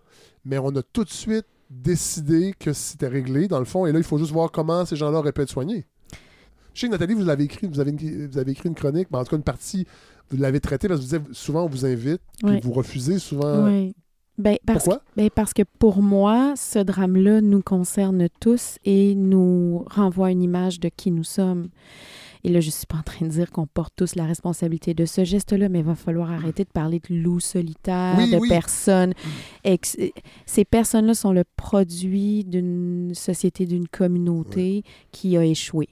mais 0.45 0.57
on 0.57 0.69
a 0.75 0.81
tout 0.81 1.03
de 1.03 1.09
suite 1.09 1.45
décidé 1.69 2.53
que 2.57 2.73
c'était 2.73 3.07
réglé 3.07 3.47
dans 3.47 3.59
le 3.59 3.65
fond. 3.65 3.85
Et 3.85 3.91
là, 3.91 3.99
il 3.99 4.03
faut 4.05 4.17
juste 4.17 4.31
voir 4.31 4.51
comment 4.51 4.85
ces 4.85 4.95
gens-là 4.95 5.19
auraient 5.19 5.31
pu 5.33 5.41
être 5.41 5.49
soignés. 5.49 5.85
Je 6.73 6.81
sais 6.81 6.87
que 6.87 6.91
Nathalie, 6.91 7.13
vous 7.13 7.23
l'avez 7.25 7.43
écrit, 7.45 7.67
vous 7.67 7.79
avez, 7.79 7.91
une- 7.91 8.27
vous 8.27 8.37
avez 8.37 8.51
écrit 8.51 8.69
une 8.69 8.75
chronique, 8.75 9.07
mais 9.11 9.17
en 9.17 9.23
tout 9.23 9.31
cas 9.31 9.37
une 9.37 9.43
partie, 9.43 9.85
vous 10.29 10.37
l'avez 10.37 10.59
traitée 10.59 10.87
parce 10.87 10.99
que 11.01 11.05
vous 11.05 11.17
disiez, 11.19 11.33
souvent 11.35 11.63
on 11.65 11.67
vous 11.67 11.85
invite, 11.85 12.21
puis 12.37 12.49
Oui. 12.55 12.59
vous 12.63 12.71
refusez 12.71 13.19
souvent. 13.19 13.65
Oui. 13.65 13.95
Ben, 14.37 14.57
parce, 14.67 14.83
Pourquoi? 14.83 15.01
ben, 15.15 15.29
parce 15.33 15.53
que 15.53 15.63
pour 15.79 16.03
moi, 16.03 16.53
ce 16.55 16.77
drame-là 16.77 17.41
nous 17.41 17.63
concerne 17.63 18.27
tous 18.39 18.77
et 18.85 19.15
nous 19.15 19.83
renvoie 19.89 20.29
une 20.31 20.43
image 20.43 20.79
de 20.79 20.89
qui 20.95 21.09
nous 21.09 21.23
sommes. 21.23 21.69
Et 22.47 22.49
là, 22.49 22.61
je 22.61 22.67
ne 22.67 22.71
suis 22.71 22.85
pas 22.85 22.97
en 22.99 23.03
train 23.03 23.25
de 23.25 23.31
dire 23.31 23.51
qu'on 23.51 23.67
porte 23.67 23.91
tous 23.97 24.15
la 24.15 24.25
responsabilité 24.25 24.93
de 24.93 25.03
ce 25.03 25.25
geste-là, 25.25 25.67
mais 25.67 25.79
il 25.79 25.85
va 25.85 25.95
falloir 25.95 26.31
arrêter 26.31 26.63
de 26.63 26.69
parler 26.69 27.01
de 27.09 27.13
loups 27.13 27.41
solitaires, 27.41 28.15
Oui, 28.17 28.31
de 28.31 28.37
oui. 28.37 28.47
personnes. 28.47 29.13
ex- 29.65 29.97
Ces 30.45 30.63
personnes-là 30.63 31.13
sont 31.13 31.33
le 31.33 31.43
produit 31.57 32.45
d'une 32.45 33.11
société, 33.13 33.65
d'une 33.65 33.89
communauté 33.89 34.83
qui 35.11 35.35
a 35.35 35.43
échoué. 35.43 35.89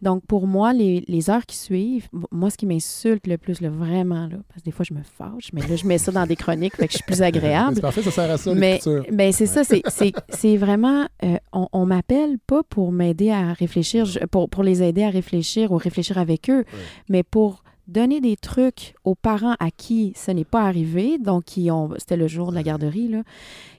Donc, 0.00 0.24
pour 0.26 0.46
moi, 0.46 0.72
les, 0.72 1.04
les 1.08 1.28
heures 1.28 1.44
qui 1.44 1.56
suivent, 1.58 2.08
moi, 2.30 2.48
ce 2.48 2.56
qui 2.56 2.64
m'insulte 2.64 3.26
le 3.26 3.36
plus, 3.36 3.60
là, 3.60 3.68
vraiment, 3.68 4.28
là, 4.28 4.36
parce 4.48 4.60
que 4.60 4.64
des 4.64 4.70
fois, 4.70 4.86
je 4.88 4.94
me 4.94 5.02
fâche, 5.02 5.50
mais 5.52 5.60
là, 5.60 5.76
je 5.76 5.84
mets 5.86 5.98
ça 5.98 6.10
dans 6.10 6.24
des 6.24 6.36
chroniques, 6.36 6.76
fait 6.76 6.86
que 6.86 6.92
je 6.92 6.98
suis 6.98 7.04
plus 7.04 7.20
Mais 7.20 7.26
agréable. 7.26 7.74
C'est 7.74 7.80
parfait, 7.82 8.02
ça 8.02 8.10
sert 8.12 8.30
à 8.30 8.38
ça, 8.38 8.54
Mais, 8.54 8.74
l'écriture. 8.74 9.04
ben, 9.12 9.30
c'est 9.32 9.44
ça, 9.44 9.62
c'est- 9.64 10.56
vraiment, 10.56 11.06
euh, 11.24 11.36
on, 11.52 11.68
on 11.74 11.84
m'appelle 11.84 12.38
pas 12.46 12.62
pour 12.62 12.92
m'aider 12.92 13.30
à 13.30 13.52
réfléchir, 13.52 14.06
je- 14.06 14.20
pour, 14.20 14.48
pour 14.48 14.62
les 14.62 14.82
aider 14.82 15.02
à 15.02 15.10
réfléchir 15.10 15.70
ou 15.72 15.76
réfléchir 15.76 15.97
avec 16.16 16.50
eux, 16.50 16.64
mais 17.08 17.22
pour 17.22 17.62
donner 17.88 18.20
des 18.20 18.36
trucs 18.36 18.94
aux 19.04 19.14
parents 19.14 19.56
à 19.58 19.70
qui 19.70 20.12
ce 20.14 20.30
n'est 20.30 20.44
pas 20.44 20.62
arrivé, 20.62 21.18
donc 21.18 21.44
qui 21.44 21.70
ont, 21.70 21.90
c'était 21.96 22.18
le 22.18 22.28
jour 22.28 22.50
de 22.50 22.54
la 22.54 22.62
garderie, 22.62 23.08
là, 23.08 23.22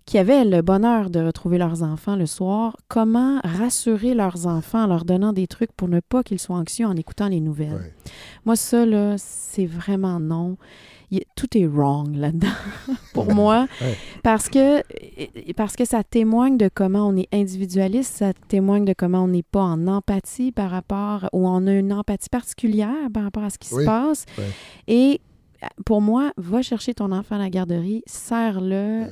qui 0.06 0.18
avaient 0.18 0.44
le 0.44 0.64
bonheur 0.64 1.12
de 1.12 1.20
retrouver 1.20 1.60
leurs 1.60 1.84
enfants 1.84 2.16
le 2.16 2.26
soir, 2.26 2.76
comment 2.88 3.40
rassurer 3.44 4.16
leurs 4.16 4.48
enfants 4.48 4.84
en 4.84 4.88
leur 4.88 5.06
donnant 5.06 5.34
des 5.34 5.46
trucs 5.46 5.72
pour 5.72 5.88
ne 5.88 6.00
pas 6.00 6.24
qu'ils 6.24 6.40
soient 6.40 6.58
anxieux 6.58 6.88
en 6.88 6.96
écoutant 6.96 7.28
les 7.28 7.40
nouvelles? 7.40 7.74
Ouais. 7.74 7.94
Moi, 8.46 8.56
ça, 8.56 8.86
là, 8.86 9.16
c'est 9.18 9.68
vraiment 9.68 10.20
non. 10.20 10.58
Tout 11.36 11.58
est 11.58 11.66
wrong 11.66 12.16
là-dedans 12.16 12.48
pour 13.14 13.34
moi. 13.34 13.68
Ouais. 13.82 13.96
Parce 14.24 14.48
que, 14.50 14.84
parce 15.54 15.76
que 15.76 15.86
ça 15.86 16.04
témoigne 16.04 16.58
de 16.58 16.70
comment 16.74 17.08
on 17.08 17.16
est 17.18 17.28
individualiste, 17.34 18.18
ça 18.18 18.34
témoigne 18.48 18.86
de 18.86 18.94
comment 18.94 19.24
on 19.24 19.28
n'est 19.30 19.42
pas 19.44 19.62
en 19.64 19.88
empathie 19.88 20.52
par 20.52 20.70
rapport, 20.70 21.28
ou 21.34 21.48
on 21.48 21.66
a 21.68 21.74
une 21.74 21.94
empathie 21.94 22.30
particulière 22.30 22.94
par 23.14 23.24
rapport 23.24 23.44
à 23.44 23.50
ce 23.50 23.58
qui 23.58 23.74
Oui. 23.74 23.82
se 23.84 23.86
passe. 23.88 24.26
Ouais. 24.38 24.44
Et 24.88 25.22
pour 25.86 26.02
moi, 26.02 26.32
va 26.38 26.62
chercher 26.62 26.94
ton 26.94 27.12
enfant 27.12 27.36
à 27.36 27.40
la 27.40 27.50
garderie, 27.50 28.02
serre-le 28.06 28.70
Ouais. 29.04 29.10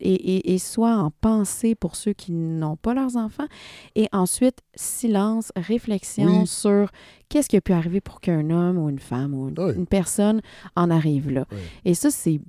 et, 0.00 0.14
et, 0.36 0.54
et 0.54 0.58
sois 0.58 0.96
en 0.96 1.10
pensée 1.10 1.74
pour 1.74 1.96
ceux 1.96 2.12
qui 2.12 2.32
n'ont 2.32 2.76
pas 2.76 2.92
leurs 2.94 3.16
enfants. 3.16 3.46
Et 3.94 4.08
ensuite, 4.12 4.58
silence, 4.74 5.52
réflexion 5.56 6.40
Oui. 6.40 6.46
sur 6.46 6.90
qu'est-ce 7.28 7.48
qui 7.48 7.56
a 7.56 7.60
pu 7.60 7.72
arriver 7.72 8.00
pour 8.00 8.20
qu'un 8.20 8.50
homme 8.50 8.76
ou 8.78 8.88
une 8.88 8.98
femme 8.98 9.32
ou 9.34 9.48
une, 9.48 9.58
Oui. 9.58 9.72
une 9.74 9.86
personne 9.86 10.40
en 10.76 10.90
arrive 10.90 11.30
là. 11.30 11.46
Oui. 11.50 11.58
Et 11.84 11.94
ça, 11.94 12.10
c'est, 12.10 12.40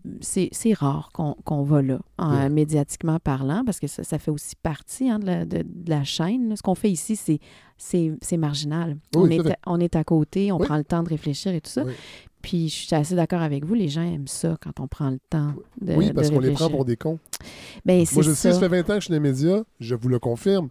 rare 0.74 1.10
qu'on, 1.14 1.64
va 1.64 1.82
là, 1.82 2.00
en- 2.18 2.50
médiatiquement 2.50 3.20
parlant, 3.20 3.64
parce 3.66 3.80
que 3.80 3.88
ça, 3.88 4.04
ça 4.04 4.20
fait 4.20 4.32
aussi 4.32 4.56
partie 4.62 5.10
hein, 5.10 5.20
de, 5.20 5.26
la, 5.26 5.46
de- 5.46 5.64
de 5.64 5.90
la 5.90 6.04
chaîne. 6.04 6.50
là. 6.50 6.56
Ce 6.58 6.62
qu'on 6.62 6.76
fait 6.76 6.92
ici, 6.92 7.16
c'est, 7.78 8.38
marginal. 8.38 8.98
On, 9.16 9.30
est, 9.30 9.40
on 9.66 9.80
est 9.80 9.96
à 9.96 10.04
côté, 10.04 10.52
on 10.52 10.58
prend 10.58 10.78
le 10.78 10.84
temps 10.84 11.04
de 11.04 11.10
réfléchir 11.10 11.54
et 11.54 11.62
tout 11.62 11.72
ça. 11.72 11.84
Puis 12.42 12.70
je 12.70 12.76
suis 12.86 12.96
assez 12.96 13.16
d'accord 13.16 13.42
avec 13.42 13.66
vous, 13.66 13.74
les 13.74 13.88
gens 13.90 14.04
aiment 14.04 14.28
ça 14.28 14.56
quand 14.62 14.80
on 14.80 14.88
prend 14.88 15.10
le 15.10 15.20
temps 15.30 15.54
de 15.82 15.94
oui, 15.96 16.14
parce 16.14 16.30
qu'on 16.30 16.40
les 16.40 16.52
prend 16.52 16.70
pour 16.70 16.86
des 16.86 16.96
cons. 16.96 17.20
Ben, 17.86 18.06
c'est 18.06 18.16
Moi, 18.16 18.24
je 18.24 18.30
le 18.30 18.36
sais, 18.36 18.52
ça. 18.54 18.60
ça 18.60 18.70
fait 18.70 18.82
20 18.82 18.90
ans 18.90 18.94
que 18.96 19.00
je 19.02 19.06
suis 19.06 19.10
dans 19.10 19.16
les 19.16 19.20
médias, 19.30 19.64
je 19.80 19.96
vous 19.96 20.08
le 20.10 20.20
confirme, 20.20 20.70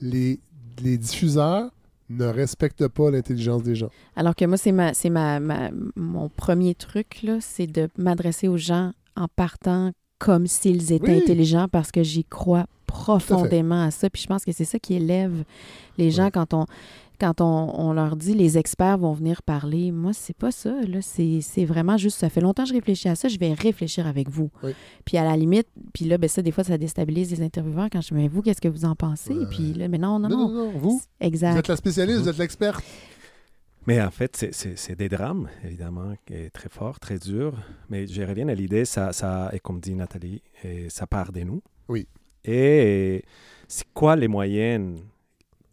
les, 0.00 0.40
les 0.82 0.98
diffuseurs 0.98 1.70
ne 2.10 2.26
respectent 2.26 2.88
pas 2.88 3.10
l'intelligence 3.10 3.62
des 3.62 3.74
gens. 3.74 3.88
Alors 4.16 4.34
que 4.34 4.44
moi, 4.44 4.56
c'est 4.58 4.72
ma, 4.72 4.92
c'est 4.92 5.08
ma, 5.10 5.40
ma- 5.40 5.70
mon 5.96 6.28
premier 6.28 6.74
truc, 6.74 7.22
là, 7.22 7.38
c'est 7.40 7.66
de 7.66 7.88
m'adresser 7.96 8.48
aux 8.48 8.58
gens 8.58 8.92
en 9.16 9.26
partant 9.28 9.92
comme 10.18 10.46
s'ils 10.46 10.92
étaient 10.92 11.12
Oui. 11.12 11.18
intelligents 11.22 11.68
parce 11.68 11.90
que 11.90 12.02
j'y 12.02 12.24
crois 12.24 12.66
profondément 12.86 13.82
à, 13.84 13.90
ça. 13.90 14.10
Puis 14.10 14.22
je 14.22 14.26
pense 14.26 14.44
que 14.44 14.52
c'est 14.52 14.64
ça 14.64 14.78
qui 14.78 14.94
élève 14.94 15.44
les 15.98 16.10
gens 16.10 16.30
quand 16.30 16.54
on 16.54 16.66
quand 17.20 17.40
on, 17.40 17.72
on 17.78 17.92
leur 17.92 18.16
dit 18.16 18.34
les 18.34 18.58
experts 18.58 18.98
vont 18.98 19.12
venir 19.12 19.42
parler. 19.42 19.92
Moi, 19.92 20.12
c'est 20.12 20.36
pas 20.36 20.50
ça. 20.50 20.74
Là. 20.86 20.98
C'est, 21.00 21.40
c'est 21.40 21.64
vraiment 21.64 21.96
juste 21.96 22.18
ça 22.18 22.28
fait 22.28 22.40
longtemps 22.40 22.64
que 22.64 22.70
je 22.70 22.74
réfléchis 22.74 23.08
à 23.08 23.14
ça, 23.14 23.28
je 23.28 23.38
vais 23.38 23.52
réfléchir 23.52 24.06
avec 24.06 24.28
vous. 24.28 24.50
Oui. 24.62 24.72
Puis 25.04 25.16
à 25.16 25.24
la 25.24 25.36
limite, 25.36 25.68
puis 25.92 26.04
là, 26.04 26.18
ben 26.18 26.28
ça, 26.28 26.42
des 26.42 26.50
fois, 26.50 26.64
ça 26.64 26.78
déstabilise 26.78 27.30
les 27.30 27.42
intervieweurs 27.42 27.88
quand 27.90 28.00
je 28.00 28.08
dis 28.08 28.14
Mais 28.14 28.28
vous, 28.28 28.42
qu'est-ce 28.42 28.60
que 28.60 28.68
vous 28.68 28.84
en 28.84 28.94
pensez? 28.94 29.34
Ouais. 29.34 29.46
Puis 29.50 29.72
là, 29.74 29.88
mais 29.88 29.98
non, 29.98 30.18
non, 30.18 30.28
Non, 30.28 30.36
non. 30.36 30.48
non, 30.48 30.64
non, 30.72 30.78
vous, 30.78 30.90
vous 30.90 31.02
Exact. 31.20 31.56
êtes 31.56 31.68
la 31.68 31.76
spécialiste, 31.76 32.20
vous 32.20 32.28
êtes 32.28 32.38
l'expert. 32.38 32.80
Mais 33.86 34.00
en 34.00 34.10
fait, 34.10 34.48
c'est- 34.52 34.96
des 34.96 35.10
drames, 35.10 35.48
évidemment, 35.62 36.14
qui 36.24 36.32
est 36.34 36.50
très 36.50 36.70
fort, 36.70 36.98
très 36.98 37.18
dur. 37.18 37.52
Mais 37.90 38.06
je 38.06 38.22
reviens 38.22 38.48
à 38.48 38.54
l'idée, 38.54 38.86
ça, 38.86 39.12
ça, 39.12 39.50
et 39.52 39.58
comme 39.60 39.78
dit 39.78 39.94
Nathalie, 39.94 40.40
et 40.62 40.88
ça 40.88 41.06
part 41.06 41.32
de 41.32 41.40
nous. 41.40 41.60
Oui. 41.88 42.06
Et 42.46 43.22
c'est 43.68 43.86
quoi 43.92 44.16
les 44.16 44.28
moyens 44.28 44.98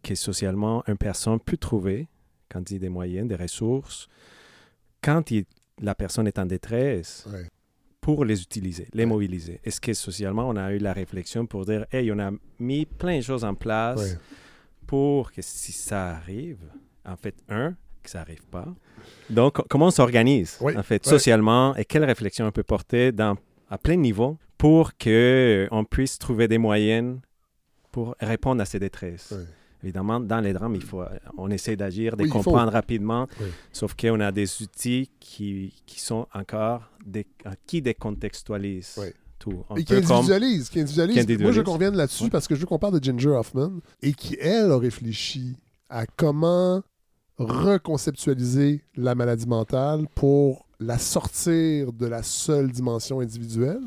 que 0.02 0.14
socialement 0.14 0.82
une 0.86 0.96
personne 0.96 1.38
peut 1.40 1.56
trouver, 1.56 2.08
quand 2.50 2.60
il 2.60 2.64
dit 2.74 2.78
des 2.78 2.88
moyens, 2.88 3.28
des 3.28 3.36
ressources, 3.36 4.08
quand 5.02 5.30
il- 5.30 5.44
la 5.80 5.94
personne 5.94 6.26
est 6.26 6.38
en 6.38 6.46
détresse, 6.46 7.26
Ouais. 7.32 7.48
pour 8.00 8.24
les 8.24 8.42
utiliser, 8.42 8.88
les 8.92 9.04
Ouais. 9.04 9.08
mobiliser. 9.08 9.60
Est-ce 9.64 9.80
que 9.80 9.94
socialement, 9.94 10.48
on 10.48 10.56
a 10.56 10.72
eu 10.72 10.78
la 10.78 10.92
réflexion 10.92 11.46
pour 11.46 11.64
dire, 11.64 11.86
hey, 11.92 12.10
on 12.12 12.18
a 12.18 12.30
mis 12.58 12.84
plein 12.84 13.16
de 13.18 13.22
choses 13.22 13.44
en 13.44 13.54
place 13.54 14.00
Ouais. 14.00 14.18
pour 14.86 15.32
que 15.32 15.40
si 15.42 15.72
ça 15.72 16.10
arrive, 16.10 16.58
en 17.04 17.16
fait, 17.16 17.34
un, 17.48 17.74
que 18.02 18.10
ça 18.10 18.18
n'arrive 18.18 18.44
pas. 18.46 18.66
Donc, 19.30 19.54
co- 19.54 19.64
comment 19.68 19.86
on 19.86 19.90
s'organise, 19.92 20.58
en 20.60 20.82
fait, 20.82 21.06
socialement, 21.06 21.74
et 21.76 21.84
quelle 21.84 22.04
réflexion 22.04 22.46
on 22.46 22.50
peut 22.52 22.64
porter 22.64 23.12
dans, 23.12 23.36
à 23.70 23.78
plein 23.78 23.96
niveau 23.96 24.36
pour 24.58 24.92
qu'on 24.96 25.84
puisse 25.88 26.18
trouver 26.18 26.48
des 26.48 26.58
moyens 26.58 27.18
pour 27.92 28.14
répondre 28.20 28.60
à 28.60 28.64
ces 28.64 28.78
détresses? 28.80 29.32
Évidemment, 29.82 30.20
dans 30.20 30.40
les 30.40 30.52
drames, 30.52 30.74
il 30.76 30.82
faut, 30.82 31.02
on 31.36 31.50
essaie 31.50 31.76
d'agir, 31.76 32.16
de 32.16 32.22
Oui, 32.22 32.28
il 32.28 32.32
faut. 32.32 32.38
comprendre 32.42 32.72
rapidement, 32.72 33.26
Oui. 33.40 33.46
sauf 33.72 33.94
qu'on 33.94 34.20
a 34.20 34.30
des 34.30 34.62
outils 34.62 35.10
qui, 35.18 35.74
qui 35.86 36.00
sont 36.00 36.26
encore, 36.34 36.82
des, 37.04 37.26
qui 37.66 37.82
décontextualisent 37.82 38.94
Oui. 38.98 39.06
tout. 39.40 39.64
Et 39.76 39.84
qui 39.84 39.94
comme- 39.94 39.96
individualise, 40.12 40.68
qui 40.70 40.80
individualise. 40.80 41.14
Qui 41.14 41.20
individualise. 41.20 41.42
Moi, 41.42 41.52
je 41.52 41.58
veux 41.58 41.64
qu'on 41.64 41.72
revienne 41.74 41.96
là-dessus 41.96 42.30
parce 42.30 42.46
que 42.46 42.54
je 42.54 42.60
veux 42.60 42.66
qu'on 42.66 42.78
parle 42.78 42.98
de 43.00 43.04
Ginger 43.04 43.30
Hoffman 43.30 43.80
et 44.02 44.12
qui, 44.12 44.36
elle, 44.40 44.70
a 44.70 44.78
réfléchi 44.78 45.56
à 45.88 46.06
comment 46.06 46.82
reconceptualiser 47.38 48.82
la 48.96 49.14
maladie 49.14 49.46
mentale 49.46 50.06
pour 50.14 50.66
la 50.82 50.98
sortir 50.98 51.92
de 51.92 52.06
la 52.06 52.22
seule 52.22 52.70
dimension 52.70 53.20
individuelle. 53.20 53.82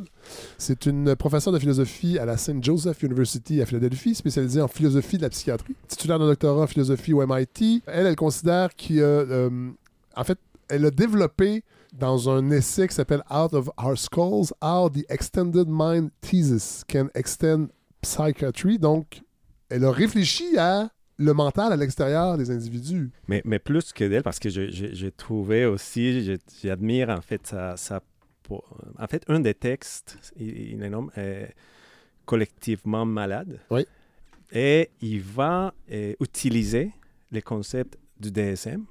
C'est 0.58 0.86
une 0.86 1.16
professeure 1.16 1.54
de 1.54 1.60
philosophie 1.60 2.18
à 2.18 2.26
la 2.26 2.38
St. 2.38 2.64
Joseph 2.64 3.04
University 3.04 3.62
à 3.62 3.66
Philadelphie, 3.66 4.16
spécialisée 4.16 4.62
en 4.62 4.68
philosophie 4.68 5.18
de 5.18 5.24
la 5.24 5.30
psychiatrie, 5.30 5.76
titulaire 5.88 6.20
d'un 6.20 6.28
doctorat 6.28 6.64
en 6.64 6.68
philosophie 6.68 7.14
au 7.14 7.26
MIT. 7.26 7.84
Elle, 7.86 8.08
elle 8.08 8.16
considère 8.16 8.74
qu'il 8.76 8.98
y 8.98 9.02
a, 9.02 9.06
euh, 9.06 9.70
en 10.16 10.24
fait, 10.24 10.40
elle 10.68 10.86
a 10.86 10.92
développé 10.92 11.64
dans 11.94 12.30
un 12.30 12.50
essai 12.52 12.88
qui 12.88 12.96
s'appelle 12.96 13.24
Out 13.32 13.54
of 13.54 13.70
Our 13.82 13.98
Skulls, 13.98 14.54
How 14.62 14.90
the 14.90 15.06
Extended 15.10 15.68
Mind 15.70 16.10
Thesis 16.22 16.84
Can 16.90 17.08
Extend 17.14 17.68
Psychiatry. 18.02 18.80
Donc, 18.80 19.22
elle 19.70 19.86
a 19.86 19.92
réfléchi 19.92 20.58
à 20.58 20.90
le 21.18 21.34
mental 21.34 21.72
à 21.72 21.76
l'extérieur 21.76 22.38
des 22.38 22.52
individus. 22.52 23.12
Mais, 23.28 23.42
mais 23.46 23.60
plus 23.60 23.94
que 23.94 24.04
d'elle, 24.04 24.24
parce 24.24 24.40
que 24.40 24.50
j'ai 24.50 25.12
trouvé 25.12 25.66
aussi, 25.66 26.38
j'admire 26.64 27.10
en 27.10 27.22
fait 27.22 27.48
sa, 27.48 28.02
En 28.50 29.08
fait, 29.08 29.24
un 29.28 29.40
des 29.40 29.54
textes, 29.54 30.18
il, 30.38 30.78
nomme 30.78 31.12
euh, 31.18 31.46
collectivement 32.26 33.06
malade. 33.06 33.60
Oui. 33.70 33.86
Et 34.52 34.90
il 35.02 35.22
va 35.22 35.74
euh, 35.92 36.14
utiliser 36.20 36.92
les 37.32 37.42
concepts 37.42 37.98
du 38.20 38.32
DSM 38.32 38.86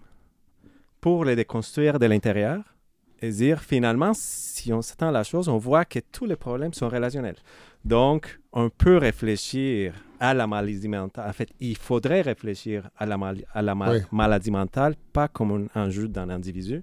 pour 1.00 1.24
les 1.24 1.36
déconstruire 1.36 1.98
de 1.98 2.06
l'intérieur 2.06 2.74
et 3.20 3.30
dire 3.30 3.60
finalement, 3.60 4.12
si 4.14 4.72
on 4.72 4.82
s'attend 4.82 5.08
à 5.08 5.12
la 5.12 5.22
chose, 5.22 5.48
on 5.48 5.58
voit 5.58 5.84
que 5.84 5.98
tous 5.98 6.26
les 6.26 6.36
problèmes 6.36 6.74
sont 6.74 6.88
relationnels. 6.88 7.36
Donc, 7.84 8.40
on 8.52 8.70
peut 8.70 8.96
réfléchir 8.96 9.94
à 10.28 10.34
la 10.34 10.46
maladie 10.46 10.88
mentale. 10.88 11.28
En 11.28 11.32
fait, 11.32 11.50
il 11.60 11.76
faudrait 11.76 12.22
réfléchir 12.22 12.88
à 12.96 13.04
la, 13.06 13.16
mal- 13.18 13.44
à 13.52 13.62
la 13.62 13.74
ma- 13.74 13.90
Oui. 13.92 13.98
maladie 14.12 14.50
mentale, 14.50 14.94
pas 15.12 15.28
comme 15.28 15.68
un 15.74 15.80
enjeu 15.86 16.08
d'un 16.08 16.28
individu, 16.30 16.82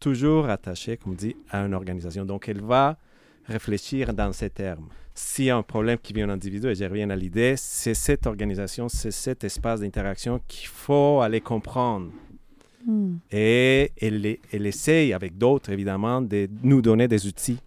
toujours 0.00 0.48
attaché, 0.48 0.96
comme 0.96 1.14
dit, 1.14 1.36
à 1.50 1.58
une 1.66 1.74
organisation. 1.74 2.24
Donc, 2.24 2.48
elle 2.48 2.60
va 2.62 2.96
réfléchir 3.46 4.12
dans 4.14 4.32
ces 4.32 4.50
termes. 4.50 4.88
S'il 5.14 5.44
y 5.46 5.50
a 5.50 5.56
un 5.56 5.62
problème 5.62 5.98
qui 6.02 6.12
vient 6.12 6.26
d'un 6.26 6.34
individu, 6.34 6.68
et 6.68 6.74
je 6.74 6.84
reviens 6.84 7.10
à 7.10 7.16
l'idée, 7.16 7.54
c'est 7.56 7.94
cette 7.94 8.26
organisation, 8.26 8.88
c'est 8.88 9.10
cet 9.10 9.44
espace 9.44 9.80
d'interaction 9.80 10.40
qu'il 10.48 10.68
faut 10.68 11.20
aller 11.20 11.40
comprendre. 11.40 12.10
Hmm. 12.86 13.16
Et 13.30 13.92
elle, 14.00 14.38
elle 14.52 14.66
essaye, 14.66 15.12
avec 15.12 15.36
d'autres 15.36 15.70
évidemment, 15.70 16.20
de 16.22 16.48
nous 16.62 16.80
donner 16.82 17.06
des 17.08 17.26
outils 17.26 17.58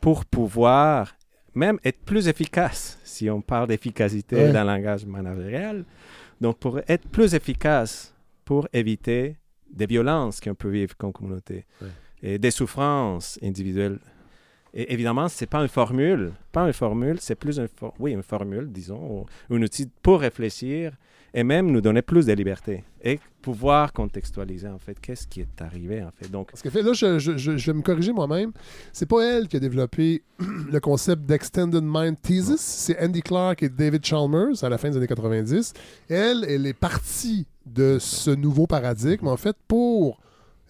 pour 0.00 0.24
pouvoir 0.24 1.14
même 1.60 1.78
être 1.84 2.00
plus 2.10 2.26
efficace, 2.28 2.98
si 3.04 3.28
on 3.30 3.40
parle 3.42 3.68
d'efficacité 3.68 4.36
Ouais. 4.36 4.52
dans 4.52 4.64
le 4.64 4.72
langage 4.74 5.04
managérial. 5.06 5.84
Donc, 6.40 6.58
pour 6.58 6.78
être 6.88 7.06
plus 7.08 7.34
efficace 7.34 8.14
pour 8.44 8.66
éviter 8.72 9.36
des 9.70 9.86
violences 9.86 10.40
qu'on 10.40 10.54
peut 10.54 10.70
vivre 10.70 10.96
comme 10.96 11.12
communauté 11.12 11.64
Ouais. 11.82 11.88
et 12.22 12.38
des 12.38 12.50
souffrances 12.50 13.38
individuelles. 13.42 13.98
Et 14.72 14.92
évidemment, 14.94 15.28
c'est 15.28 15.46
pas 15.54 15.60
une 15.62 15.68
formule, 15.68 16.32
pas 16.52 16.64
une 16.66 16.72
formule, 16.72 17.18
c'est 17.20 17.34
plus 17.34 17.58
une, 17.58 17.68
for- 17.68 17.94
oui, 17.98 18.12
une 18.12 18.22
formule, 18.22 18.66
disons, 18.72 19.26
ou 19.48 19.54
un 19.56 19.62
outil 19.62 19.88
pour 20.02 20.20
réfléchir 20.20 20.92
et 21.34 21.44
même 21.44 21.70
nous 21.70 21.80
donner 21.80 22.02
plus 22.02 22.26
de 22.26 22.32
liberté 22.32 22.84
et 23.02 23.18
pouvoir 23.40 23.92
contextualiser 23.92 24.68
en 24.68 24.78
fait 24.78 24.98
qu'est-ce 25.00 25.26
qui 25.26 25.40
est 25.40 25.62
arrivé 25.62 26.02
en 26.02 26.10
fait. 26.10 26.28
Donc, 26.30 26.50
Parce 26.50 26.60
que 26.62 26.68
fait, 26.70 26.82
là, 26.82 26.92
je, 26.92 27.18
je- 27.18 27.50
vais 27.52 27.72
me 27.72 27.82
corriger 27.82 28.12
moi-même. 28.12 28.52
C'est 28.92 29.06
pas 29.06 29.24
elle 29.24 29.48
qui 29.48 29.56
a 29.56 29.60
développé 29.60 30.22
le 30.38 30.78
concept 30.80 31.22
d'Extended 31.22 31.82
Mind 31.82 32.20
Thesis. 32.20 32.60
C'est 32.60 33.02
Andy 33.02 33.22
Clark 33.22 33.62
et 33.62 33.68
David 33.68 34.04
Chalmers 34.04 34.62
à 34.62 34.68
la 34.68 34.76
fin 34.76 34.90
des 34.90 34.96
années 34.96 35.06
90. 35.06 35.72
Elle, 36.08 36.44
elle 36.48 36.66
est 36.66 36.74
partie 36.74 37.46
de 37.64 37.98
ce 38.00 38.30
nouveau 38.30 38.66
paradigme, 38.66 39.28
en 39.28 39.36
fait, 39.36 39.56
pour 39.68 40.18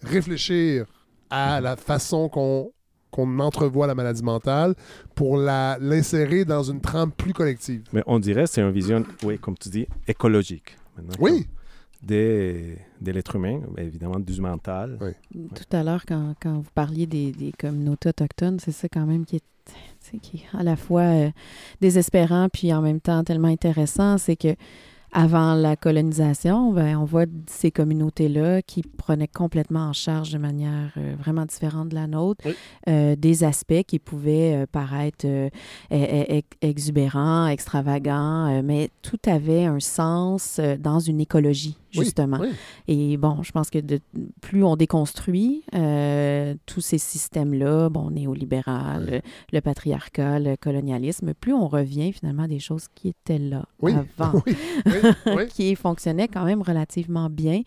réfléchir 0.03 0.85
à 1.29 1.61
la 1.61 1.75
façon 1.75 2.29
qu'on 2.29 2.71
qu'on 3.11 3.39
entrevoit 3.39 3.85
la 3.87 3.95
maladie 3.95 4.23
mentale 4.23 4.73
pour 5.15 5.37
la- 5.37 5.77
l'insérer 5.79 6.45
dans 6.45 6.63
une 6.63 6.81
trame 6.81 7.11
plus 7.11 7.33
collective. 7.33 7.83
mais 7.93 8.01
on 8.07 8.19
dirait 8.19 8.47
c'est 8.47 8.61
une 8.61 8.71
vision, 8.71 9.03
oui, 9.23 9.37
comme 9.37 9.57
tu 9.57 9.69
dis, 9.69 9.85
écologique. 10.07 10.77
maintenant, 10.95 11.15
Oui, 11.19 11.47
Des, 12.01 12.77
de 12.99 13.11
l'être 13.11 13.35
humain, 13.35 13.61
évidemment 13.77 14.19
du 14.19 14.41
mental. 14.41 14.97
Oui. 15.01 15.11
Tout 15.53 15.75
à 15.77 15.83
l'heure, 15.83 16.03
quand, 16.07 16.33
quand 16.41 16.55
vous 16.55 16.69
parliez 16.73 17.05
des, 17.05 17.31
des 17.31 17.51
communautés 17.51 18.09
autochtones, 18.09 18.59
c'est 18.59 18.71
ça 18.71 18.87
quand 18.89 19.05
même 19.05 19.23
qui 19.23 19.35
est, 19.35 20.19
qui 20.19 20.37
est 20.37 20.57
à 20.57 20.63
la 20.63 20.75
fois 20.75 21.01
euh, 21.03 21.29
désespérant 21.79 22.49
puis 22.51 22.73
en 22.73 22.81
même 22.81 22.99
temps 22.99 23.23
tellement 23.23 23.49
intéressant, 23.49 24.17
c'est 24.17 24.35
que 24.35 24.55
avant 25.11 25.55
la 25.55 25.75
colonisation, 25.75 26.71
ben, 26.71 26.97
on 26.97 27.03
voit 27.05 27.25
ces 27.47 27.69
communautés-là 27.69 28.61
qui 28.61 28.81
prenaient 28.81 29.27
complètement 29.27 29.81
en 29.87 29.93
charge 29.93 30.31
de 30.31 30.37
manière 30.37 30.91
euh, 30.97 31.15
vraiment 31.19 31.45
différente 31.45 31.89
de 31.89 31.95
la 31.95 32.07
nôtre 32.07 32.41
Oui. 32.45 32.53
euh, 32.87 33.15
des 33.17 33.43
aspects 33.43 33.83
qui 33.85 33.99
pouvaient 33.99 34.55
euh, 34.55 34.65
paraître 34.71 35.25
e- 35.25 35.49
e- 35.91 36.41
exubérants, 36.61 37.47
extravagants, 37.47 38.61
mais 38.63 38.89
tout 39.01 39.19
avait 39.27 39.65
un 39.65 39.79
sens 39.79 40.59
dans 40.79 40.99
une 40.99 41.19
écologie, 41.19 41.77
justement. 41.91 42.37
oui. 42.39 42.49
Et 42.87 43.17
bon, 43.17 43.43
je 43.43 43.51
pense 43.51 43.69
que 43.69 43.79
de, 43.79 43.99
plus 44.41 44.63
on 44.63 44.75
déconstruit 44.75 45.63
euh, 45.75 46.55
tous 46.65 46.81
ces 46.81 46.97
systèmes-là, 46.97 47.89
bon, 47.89 48.11
néolibéral, 48.11 49.03
Oui. 49.05 49.11
le, 49.11 49.21
le 49.53 49.61
patriarcat, 49.61 50.39
le 50.39 50.55
colonialisme, 50.55 51.33
plus 51.33 51.53
on 51.53 51.67
revient 51.67 52.11
finalement 52.13 52.43
à 52.43 52.47
des 52.47 52.59
choses 52.59 52.87
qui 52.95 53.09
étaient 53.09 53.39
là 53.39 53.65
avant, 53.83 54.41
oui, 54.45 54.55
oui, 54.85 54.93
oui. 55.27 55.47
qui 55.53 55.75
fonctionnaient 55.75 56.27
quand 56.27 56.45
même 56.45 56.61
relativement 56.61 57.29
bien. 57.29 57.61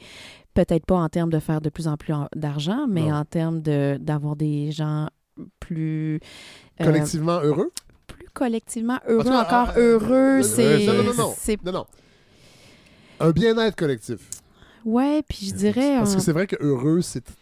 Peut-être 0.54 0.86
pas 0.86 0.96
en 0.96 1.08
termes 1.08 1.30
de 1.30 1.40
faire 1.40 1.60
de 1.60 1.68
plus 1.68 1.88
en 1.88 1.96
plus 1.96 2.12
en- 2.12 2.28
d'argent, 2.36 2.86
mais 2.88 3.08
Non. 3.08 3.14
en 3.16 3.24
termes 3.24 3.60
de- 3.60 3.98
d'avoir 4.00 4.36
des 4.36 4.70
gens 4.70 5.08
plus... 5.60 6.20
euh, 6.80 6.84
Collectivement 6.84 7.40
heureux? 7.40 7.70
plus 8.06 8.26
collectivement 8.34 8.98
heureux, 9.08 9.30
encore 9.32 9.70
euh, 9.76 9.98
heureux, 9.98 10.42
c'est... 10.42 10.86
non, 10.86 10.92
non, 11.02 11.34
Non, 11.64 11.72
non. 11.72 11.86
Un 13.20 13.30
bien-être 13.30 13.76
collectif. 13.76 14.18
Ouais, 14.84 15.22
puis 15.28 15.46
je 15.48 15.54
dirais... 15.54 15.96
Parce 15.98 16.12
un- 16.12 16.16
que 16.16 16.22
c'est 16.22 16.32
vrai 16.32 16.46
que 16.46 16.56
heureux, 16.60 17.00
c'est. 17.02 17.24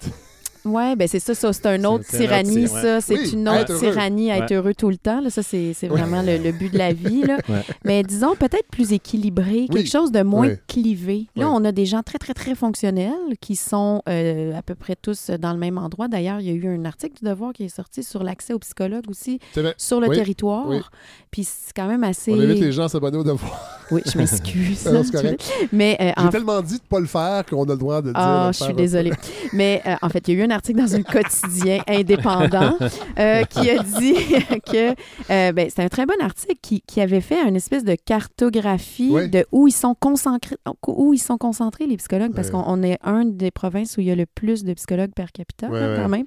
Oui, 0.65 0.95
ben 0.95 1.09
c'est 1.09 1.19
ça, 1.19 1.35
ça 1.35 1.53
c'est 1.53 1.75
une 1.75 1.85
autre 1.87 2.05
tyrannie, 2.07 2.67
tyr- 2.67 2.69
ça. 2.69 3.01
C'est 3.01 3.15
Oui, 3.19 3.31
une 3.33 3.49
autre 3.49 3.77
tyrannie 3.81 4.31
à 4.31 4.37
être 4.39 4.51
Ouais. 4.53 4.57
heureux 4.59 4.75
tout 4.75 4.91
le 4.91 4.97
temps. 4.97 5.21
Là. 5.21 5.29
Ça, 5.29 5.43
c'est 5.43 5.73
vraiment 5.89 6.23
le, 6.23 6.39
le 6.39 6.53
but 6.53 6.73
de 6.73 6.79
la 6.79 6.93
vie. 6.93 7.23
Là. 7.23 7.39
Ouais. 7.49 7.65
Mais 7.85 8.05
disons 8.05 8.37
peut-être 8.37 8.69
plus 8.71 8.93
équilibré, 8.93 9.67
quelque 9.67 9.75
Oui. 9.75 9.87
chose 9.89 10.13
de 10.13 10.23
moins 10.23 10.51
Oui. 10.51 10.55
clivé. 10.69 11.27
Là, 11.35 11.49
Oui. 11.49 11.53
on 11.57 11.65
a 11.65 11.73
des 11.73 11.85
gens 11.85 12.05
très, 12.05 12.19
très, 12.19 12.33
très 12.33 12.55
fonctionnels 12.55 13.11
qui 13.41 13.57
sont 13.57 14.03
euh, 14.09 14.57
à 14.57 14.63
peu 14.63 14.77
près 14.77 14.95
tous 14.95 15.31
dans 15.31 15.53
le 15.53 15.59
même 15.59 15.79
endroit. 15.79 16.07
D'ailleurs, 16.07 16.39
il 16.39 16.47
y 16.47 16.51
a 16.51 16.53
eu 16.53 16.69
un 16.69 16.85
article 16.85 17.15
du 17.21 17.29
Devoir 17.29 17.53
qui 17.53 17.65
est 17.65 17.69
sorti 17.69 18.05
sur 18.05 18.23
l'accès 18.23 18.53
aux 18.53 18.61
psychologues 18.61 19.11
aussi 19.11 19.41
sur 19.77 19.99
le 19.99 20.11
Oui. 20.11 20.17
territoire. 20.17 20.93
Oui. 21.33 21.45
Puis 21.45 21.45
c'est 21.45 21.73
quand 21.75 21.89
même 21.89 22.05
assez... 22.05 22.31
On 22.33 22.41
invite 22.41 22.61
les 22.61 22.73
gens 22.73 22.85
à 22.85 22.89
s'abonner 22.89 23.17
au 23.17 23.25
devoir. 23.25 23.81
Oui, 23.91 24.01
je 24.07 24.17
m'excuse. 24.17 24.89
Mais 25.73 25.97
euh, 26.01 26.13
J'ai 26.17 26.25
en 26.25 26.29
tellement 26.29 26.61
dit 26.63 26.77
de 26.77 26.83
pas 26.89 27.01
le 27.01 27.07
faire 27.07 27.45
qu'on 27.47 27.65
a 27.65 27.73
le 27.73 27.77
droit 27.79 28.01
de 28.01 28.09
dire. 28.09 28.17
Ah, 28.17 28.51
je 28.53 28.65
suis 28.65 28.75
désolée. 28.75 29.13
Mais 29.53 29.83
euh, 29.87 29.95
en 30.01 30.09
fait, 30.09 30.27
il 30.29 30.35
y 30.35 30.41
a 30.41 30.45
eu 30.45 30.47
un 30.47 30.51
article 30.51 30.81
dans 30.81 30.95
un 30.95 31.03
quotidien 31.03 31.83
indépendant 31.89 32.77
euh, 33.19 33.45
qui 33.45 33.71
a 33.71 33.83
dit 33.83 34.15
que 34.71 34.91
euh, 35.31 35.53
ben, 35.53 35.69
c'est 35.75 35.83
un 35.83 35.89
très 35.89 36.07
bon 36.07 36.15
article 36.21 36.57
qui, 36.63 36.83
qui 36.87 37.01
avait 37.01 37.21
fait 37.21 37.47
une 37.47 37.57
espèce 37.57 37.85
de 37.85 37.95
cartographie 37.95 39.13
de 39.29 39.45
où 39.53 39.69
ils 39.69 39.73
sont 39.73 39.95
concentrés, 39.99 40.57
où 40.87 41.13
ils 41.13 41.19
sont 41.19 41.39
concentrés 41.39 41.87
les 41.87 41.97
psychologues, 41.97 42.33
parce 42.35 42.49
Ouais. 42.49 42.53
qu'on 42.55 42.65
on 42.67 42.83
est 42.83 42.99
un 43.03 43.25
des 43.25 43.51
provinces 43.51 43.97
où 43.97 44.01
il 44.01 44.07
y 44.09 44.11
a 44.11 44.17
le 44.17 44.27
plus 44.27 44.65
de 44.65 44.75
psychologues 44.75 45.13
per 45.15 45.27
capita 45.33 45.69
ouais. 45.69 45.95
quand 45.97 46.09
même. 46.09 46.27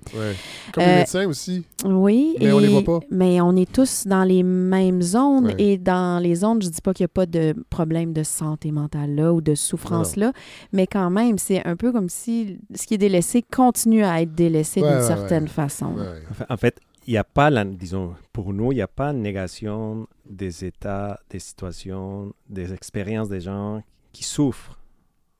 Comme 0.74 0.84
les 0.84 0.95
médecins 0.95 1.28
aussi. 1.28 1.64
Oui. 1.84 2.36
Mais 2.39 2.51
on 2.51 2.60
les 2.60 2.68
voit 2.68 2.84
pas. 2.84 2.99
Mais 3.12 3.41
on 3.41 3.56
est 3.56 3.72
tous 3.72 4.08
dans 4.08 4.24
les 4.24 4.43
mêmes 4.43 4.95
zones 5.02 5.48
Ouais. 5.48 5.56
et 5.58 5.78
dans 5.78 6.22
les 6.22 6.36
zones, 6.36 6.62
je 6.62 6.70
dis 6.70 6.82
pas 6.82 6.93
qu'il 6.93 7.04
n'y 7.04 7.06
a 7.06 7.10
pas 7.10 7.26
de 7.26 7.54
problème 7.70 8.14
de 8.14 8.24
santé 8.24 8.72
mentale 8.72 9.16
là 9.16 9.34
ou 9.34 9.41
de 9.41 9.56
souffrance 9.56 10.16
là, 10.16 10.32
mais 10.74 10.88
quand 10.88 11.10
même, 11.10 11.38
c'est 11.38 11.66
un 11.66 11.76
peu 11.76 11.91
comme 11.91 12.10
si 12.10 12.60
ce 12.74 12.86
qui 12.88 12.93
est 12.96 12.98
délaissé 13.00 13.41
continue 13.41 14.04
à 14.04 14.22
être 14.22 14.34
délaissé 14.36 14.82
Ouais, 14.82 14.88
d'une 14.89 14.98
ouais, 15.00 15.04
certaine 15.08 15.43
ouais. 15.43 15.50
façon. 15.50 15.96
Ouais. 15.96 16.22
En 16.50 16.58
fait- 16.58 16.80
il 17.08 17.12
n'y 17.12 17.18
a 17.20 17.24
pas, 17.24 17.52
la, 17.52 17.64
disons, 17.64 18.16
pour 18.34 18.52
nous, 18.52 18.72
il 18.72 18.76
n'y 18.76 18.82
a 18.82 18.88
pas 18.88 19.14
de 19.14 19.20
négation 19.20 20.08
des 20.28 20.66
états, 20.66 21.20
des 21.30 21.38
situations, 21.38 22.34
des 22.50 22.74
expériences 22.74 23.30
des 23.30 23.41
gens 23.41 23.84
qui 24.12 24.24
souffrent. 24.24 24.80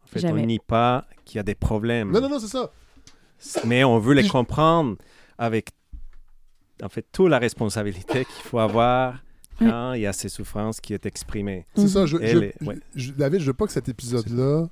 En 0.03 0.08
fait, 0.08 0.20
Jamais. 0.20 0.43
on 0.43 0.45
nie 0.45 0.60
pas 0.60 1.06
qu'il 1.26 1.38
y 1.38 1.39
a 1.39 1.43
des 1.43 1.56
problèmes. 1.56 2.12
Non, 2.12 2.22
non, 2.22 2.30
non, 2.30 2.38
c'est 2.39 2.45
ça. 2.56 2.70
Mais 3.66 3.84
on 3.84 3.97
veut 3.97 4.14
les 4.14 4.28
comprendre 4.28 4.97
avec, 5.39 5.70
en 6.84 6.89
fait, 6.89 7.06
toute 7.12 7.30
la 7.30 7.39
responsabilité 7.39 8.26
qu'il 8.26 8.43
faut 8.43 8.60
avoir. 8.60 9.16
Quand 9.60 9.93
il 9.93 10.01
y 10.01 10.06
a 10.08 10.14
ces 10.14 10.30
souffrances 10.30 10.80
qui 10.82 10.93
est 10.93 11.06
exprimées. 11.06 11.66
C'est 11.76 11.88
ça. 11.88 12.06
Je, 12.06 12.18
je- 12.18 12.24
est- 12.38 12.64
ouais. 12.64 12.78
je- 12.95 13.12
David, 13.12 13.39
je 13.41 13.45
veux 13.47 13.53
pas 13.53 13.66
que 13.66 13.72
cet 13.74 13.89
épisode-là 13.89 14.68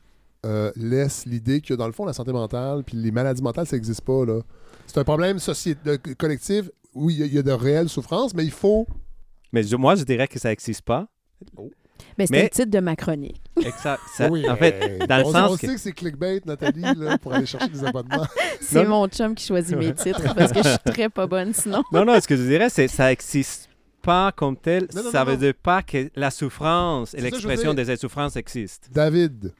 euh, 0.45 0.71
laisse 0.75 1.25
l'idée 1.25 1.61
que, 1.61 1.73
dans 1.73 1.87
le 1.87 1.93
fond, 1.93 2.05
la 2.05 2.13
santé 2.13 2.31
mentale 2.33 2.83
puis 2.83 2.97
les 2.97 3.11
maladies 3.11 3.41
mentales, 3.41 3.65
ça 3.67 3.75
n'existe 3.77 4.01
pas. 4.01 4.25
là. 4.25 4.41
C'est 4.87 4.97
un 4.99 5.03
problème 5.03 5.37
de- 5.37 6.13
collectif 6.15 6.69
où 6.93 7.09
il 7.09 7.17
y, 7.17 7.23
a- 7.23 7.25
il 7.25 7.33
y 7.33 7.37
a 7.37 7.43
de 7.43 7.51
réelles 7.51 7.89
souffrances, 7.89 8.33
mais 8.33 8.43
il 8.43 8.51
faut. 8.51 8.85
Mais 9.51 9.63
je- 9.63 9.75
moi, 9.75 9.95
je 9.95 10.03
dirais 10.03 10.27
que 10.27 10.37
ça 10.39 10.49
n'existe 10.49 10.81
pas. 10.81 11.07
Mais 12.17 12.27
c'est 12.27 12.43
le 12.43 12.49
titre 12.49 12.69
de 12.69 12.79
ma 12.79 12.95
chronique. 12.95 13.41
Exact. 13.57 13.99
Ça- 14.15 14.29
Oui, 14.29 14.47
en 14.49 14.55
fait, 14.55 14.99
dans 15.07 15.17
le 15.17 15.25
on, 15.25 15.31
sens 15.31 15.51
on 15.51 15.55
que- 15.55 15.67
sait 15.67 15.73
que 15.75 15.79
c'est 15.79 15.91
clickbait, 15.93 16.41
Nathalie, 16.45 16.81
là, 16.81 17.17
pour 17.17 17.33
aller 17.33 17.45
chercher 17.45 17.69
des 17.69 17.83
abonnements. 17.83 18.25
C'est 18.61 18.85
mon 18.85 19.07
chum 19.07 19.33
qui 19.35 19.45
choisit 19.45 19.77
mes 19.77 19.93
titres 19.93 20.33
parce 20.35 20.51
que 20.51 20.61
je 20.63 20.67
suis 20.69 20.77
très 20.93 21.09
pas 21.09 21.25
bonne 21.27 21.53
sinon. 21.53 21.83
Non, 21.91 22.03
non, 22.05 22.19
ce 22.19 22.27
que 22.27 22.35
je 22.35 22.43
dirais, 22.43 22.69
c'est 22.69 22.87
ça 22.87 23.07
n'existe 23.09 23.69
pas 24.03 24.31
comme 24.31 24.57
tel. 24.57 24.87
Non, 24.93 25.03
non, 25.03 25.11
ça 25.11 25.23
non, 25.23 25.31
veut 25.31 25.37
dire 25.37 25.53
pas 25.55 25.81
que 25.81 26.11
la 26.15 26.29
souffrance 26.29 27.13
et 27.15 27.21
l'expression 27.21 27.73
des 27.73 27.95
souffrances 27.95 28.35
existent. 28.35 28.87
David, 28.91 29.53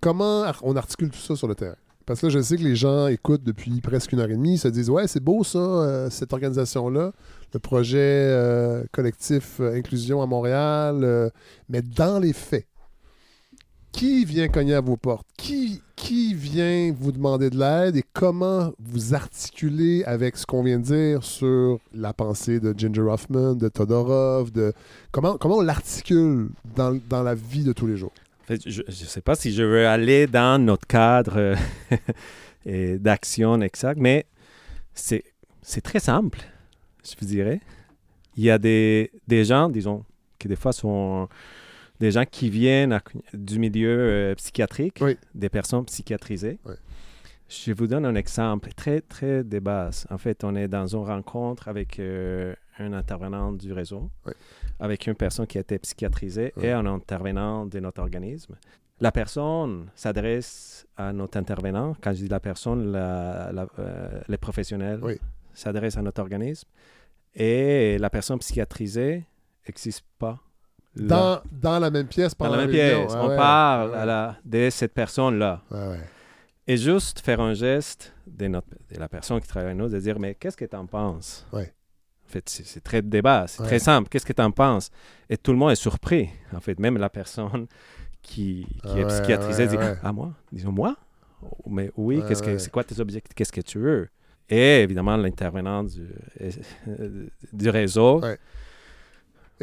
comment 0.00 0.44
on 0.62 0.76
articule 0.76 1.10
tout 1.10 1.18
ça 1.18 1.36
sur 1.36 1.48
le 1.48 1.54
terrain? 1.54 1.76
Parce 2.04 2.20
que 2.20 2.26
là, 2.26 2.30
je 2.30 2.40
sais 2.40 2.56
que 2.56 2.62
les 2.62 2.74
gens 2.74 3.06
écoutent 3.06 3.44
depuis 3.44 3.80
presque 3.80 4.12
une 4.12 4.18
heure 4.18 4.28
et 4.28 4.34
demie, 4.34 4.54
ils 4.54 4.58
se 4.58 4.68
disent 4.68 4.90
Ouais, 4.90 5.06
c'est 5.06 5.22
beau 5.22 5.44
ça, 5.44 5.58
euh, 5.58 6.10
cette 6.10 6.32
organisation-là, 6.32 7.12
le 7.54 7.60
projet 7.60 7.98
euh, 8.00 8.84
collectif 8.90 9.60
euh, 9.60 9.76
Inclusion 9.76 10.20
à 10.20 10.26
Montréal. 10.26 11.30
mais 11.68 11.80
dans 11.80 12.18
les 12.18 12.32
faits, 12.32 12.66
qui 13.92 14.24
vient 14.24 14.48
cogner 14.48 14.74
à 14.74 14.80
vos 14.80 14.96
portes? 14.96 15.26
Qui, 15.36 15.82
qui 15.96 16.34
vient 16.34 16.92
vous 16.98 17.12
demander 17.12 17.50
de 17.50 17.58
l'aide 17.58 17.96
et 17.96 18.04
comment 18.12 18.72
vous 18.78 19.14
articulez 19.14 20.02
avec 20.04 20.36
ce 20.36 20.46
qu'on 20.46 20.62
vient 20.62 20.78
de 20.78 20.84
dire 20.84 21.22
sur 21.22 21.78
la 21.94 22.12
pensée 22.12 22.58
de 22.58 22.74
Ginger 22.76 23.02
Hoffman, 23.02 23.54
de 23.54 23.68
Todorov, 23.68 24.50
de 24.50 24.72
comment, 25.12 25.36
comment 25.36 25.58
on 25.58 25.62
l'articule 25.62 26.48
dans, 26.74 26.98
dans 27.08 27.22
la 27.22 27.34
vie 27.34 27.64
de 27.64 27.72
tous 27.72 27.86
les 27.86 27.96
jours? 27.96 28.12
Je 28.48 28.82
ne 28.86 28.90
sais 28.90 29.20
pas 29.20 29.34
si 29.34 29.52
je 29.52 29.62
veux 29.62 29.86
aller 29.86 30.26
dans 30.26 30.60
notre 30.60 30.86
cadre 30.86 31.54
euh, 32.66 32.98
d'action 32.98 33.60
exact, 33.60 33.98
mais 34.00 34.26
c'est 34.94 35.22
c'est 35.62 35.80
très 35.80 36.00
simple, 36.00 36.40
je 37.04 37.14
vous 37.18 37.26
dirais. 37.26 37.60
Il 38.36 38.42
y 38.42 38.50
a 38.50 38.58
des, 38.58 39.12
des 39.28 39.44
gens, 39.44 39.68
disons, 39.68 40.04
qui 40.38 40.48
des 40.48 40.56
fois 40.56 40.72
sont 40.72 41.28
des 42.02 42.10
gens 42.10 42.24
qui 42.36 42.50
viennent 42.50 42.92
à- 42.92 43.02
du 43.32 43.58
milieu 43.58 43.96
euh, 43.98 44.34
psychiatrique, 44.34 44.98
Oui. 45.00 45.16
des 45.34 45.48
personnes 45.48 45.84
psychiatrisées. 45.84 46.58
Oui. 46.66 46.74
Je 47.48 47.72
vous 47.72 47.86
donne 47.86 48.04
un 48.06 48.14
exemple 48.14 48.70
très, 48.74 49.00
très 49.02 49.44
de 49.44 49.58
base. 49.60 50.06
En 50.10 50.18
fait, 50.18 50.42
on 50.42 50.54
est 50.56 50.68
dans 50.68 50.86
une 50.96 51.04
rencontre 51.04 51.68
avec 51.68 51.98
euh, 52.00 52.54
un 52.78 52.92
intervenant 52.92 53.52
du 53.52 53.72
réseau, 53.72 54.10
Oui. 54.26 54.32
avec 54.80 55.06
une 55.06 55.14
personne 55.14 55.46
qui 55.46 55.58
a 55.58 55.60
été 55.60 55.78
psychiatrisée 55.78 56.52
et 56.60 56.70
un 56.72 56.86
intervenant 56.86 57.66
de 57.66 57.78
notre 57.78 58.00
organisme. 58.00 58.54
La 59.00 59.12
personne 59.12 59.86
s'adresse 59.94 60.86
à 60.96 61.12
notre 61.12 61.36
intervenant. 61.38 61.94
Quand 62.02 62.12
je 62.14 62.22
dis 62.24 62.28
la 62.28 62.40
personne, 62.40 62.90
la- 62.92 63.50
la- 63.52 63.68
euh, 63.78 64.20
les 64.28 64.38
professionnels 64.38 65.00
s'adressent 65.54 65.98
à 65.98 66.02
notre 66.02 66.20
organisme. 66.20 66.68
Et 67.34 67.96
la 67.98 68.10
personne 68.10 68.38
psychiatrisée 68.38 69.24
n'existe 69.66 70.04
pas 70.18 70.38
Dans, 70.94 71.40
dans 71.50 71.78
la 71.78 71.90
même 71.90 72.06
pièce 72.06 72.32
dans 72.32 72.44
pendant 72.44 72.56
la 72.56 72.62
même 72.66 72.70
pièce. 72.70 73.12
Ouais, 73.12 73.18
on 73.20 73.28
ouais. 73.28 73.36
parle 73.36 73.90
Ouais, 73.92 73.96
à 73.96 74.04
la, 74.04 74.36
de 74.44 74.68
cette 74.70 74.92
personne-là. 74.92 75.62
ouais. 75.70 76.00
Et 76.66 76.76
juste 76.76 77.20
faire 77.20 77.40
un 77.40 77.54
geste 77.54 78.12
de, 78.26 78.46
notre, 78.46 78.68
de 78.92 78.98
la 79.00 79.08
personne 79.08 79.40
qui 79.40 79.48
travaille 79.48 79.70
avec 79.70 79.78
nous, 79.78 79.88
de 79.88 79.98
dire 79.98 80.18
Mais 80.20 80.34
qu'est-ce 80.34 80.56
que 80.56 80.64
tu 80.64 80.76
en 80.76 80.86
penses? 80.86 81.46
Ouais. 81.52 81.72
En 82.26 82.30
fait, 82.32 82.48
c'est 82.48 82.64
c'est 82.64 82.80
très 82.80 83.02
débat, 83.02 83.46
c'est 83.48 83.62
très 83.64 83.78
simple. 83.78 84.08
Qu'est-ce 84.08 84.24
que 84.24 84.32
tu 84.32 84.40
en 84.42 84.50
penses? 84.52 84.90
Et 85.28 85.36
tout 85.36 85.50
le 85.52 85.58
monde 85.58 85.72
est 85.72 85.74
surpris. 85.76 86.30
En 86.54 86.60
fait, 86.60 86.78
même 86.78 86.96
la 86.98 87.10
personne 87.10 87.66
qui, 88.22 88.66
qui 88.82 88.88
Ah 88.94 88.98
est 88.98 89.06
psychiatrisée 89.06 89.66
dit. 89.66 89.76
Ah, 90.02 90.12
moi? 90.12 90.32
Disons, 90.52 90.72
moi? 90.72 90.96
Mais 91.66 91.90
oui, 91.96 92.22
qu'est-ce 92.28 92.42
que 92.42 92.56
c'est 92.58 92.70
quoi 92.70 92.84
tes 92.84 93.00
objectifs? 93.00 93.34
Qu'est-ce 93.34 93.52
que 93.52 93.60
tu 93.60 93.78
veux? 93.78 94.08
Et 94.48 94.82
évidemment, 94.82 95.16
l'intervenant 95.16 95.82
du, 95.82 96.08
euh, 96.40 97.26
du 97.52 97.68
réseau. 97.70 98.20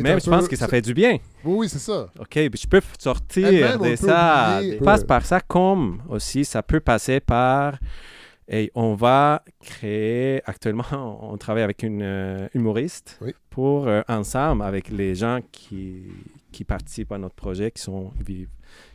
Même, 0.02 0.20
je 0.20 0.26
peu- 0.26 0.32
pense 0.32 0.48
que 0.48 0.56
ça 0.56 0.68
fait 0.68 0.82
du 0.82 0.94
bien. 0.94 1.14
Oui, 1.44 1.56
oui, 1.60 1.70
c'est 1.70 1.80
ça. 1.80 2.10
OK, 2.20 2.28
puis 2.30 2.50
je 2.62 2.68
peux 2.68 2.82
sortir 3.00 3.48
on 3.80 3.84
de 3.90 3.96
ça. 3.96 4.58
oublier- 4.60 4.78
passe 4.78 5.02
peut- 5.02 5.08
par 5.08 5.26
ça 5.26 5.40
comme 5.42 6.02
aussi, 6.10 6.46
ça 6.46 6.62
peut 6.64 6.80
passer 6.80 7.20
par... 7.20 7.78
Et 8.52 8.72
on 8.74 8.96
va 8.96 9.44
créer, 9.64 10.42
actuellement, 10.46 10.84
on 11.32 11.38
travaille 11.38 11.62
avec 11.64 11.84
une 11.84 12.02
euh, 12.02 12.48
humoriste 12.56 13.20
Oui. 13.22 13.34
pour, 13.52 13.88
euh, 13.88 14.02
ensemble, 14.08 14.64
avec 14.64 14.90
les 14.90 15.14
gens 15.14 15.40
qui, 15.52 16.02
qui 16.52 16.64
participent 16.64 17.12
à 17.12 17.18
notre 17.18 17.36
projet, 17.36 17.72
qui 17.72 17.82
sont 17.82 18.12
vivent- 18.20 18.50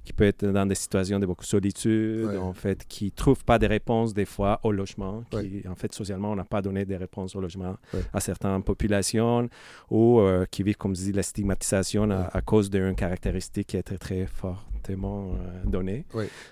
qui 0.05 0.13
peut 0.13 0.25
être 0.25 0.47
dans 0.47 0.67
des 0.67 0.75
situations 0.75 1.19
de 1.19 1.27
beaucoup 1.27 1.43
de 1.45 1.49
solitude, 1.49 2.25
Ouais. 2.27 2.37
en 2.37 2.53
fait, 2.53 2.85
qui 2.87 3.07
ne 3.07 3.11
trouvent 3.11 3.45
pas 3.45 3.59
de 3.59 3.67
réponses 3.67 4.15
des 4.15 4.25
fois 4.25 4.61
au 4.63 4.71
logement, 4.73 5.25
qui, 5.31 5.37
Ouais. 5.37 5.63
en 5.69 5.75
fait, 5.75 5.93
socialement, 5.93 6.31
on 6.33 6.37
n'a 6.37 6.45
pas 6.45 6.63
donné 6.63 6.85
des 6.85 6.97
réponses 6.97 7.35
au 7.37 7.41
logement 7.41 7.77
Ouais. 7.93 8.01
à 8.13 8.21
certaines 8.21 8.63
populations, 8.63 9.49
ou 9.91 10.21
euh, 10.21 10.47
qui 10.51 10.63
vivent, 10.63 10.77
comme 10.77 10.95
je 10.95 11.03
dis, 11.03 11.13
la 11.13 11.23
stigmatisation 11.23 12.11
à, 12.11 12.41
cause 12.43 12.71
d'une 12.71 12.95
caractéristique 12.95 13.67
qui 13.69 13.77
est 13.77 13.83
très, 13.83 13.99
très 13.99 14.27
fortement 14.27 15.33
euh, 15.35 15.63
donnée. 15.65 16.05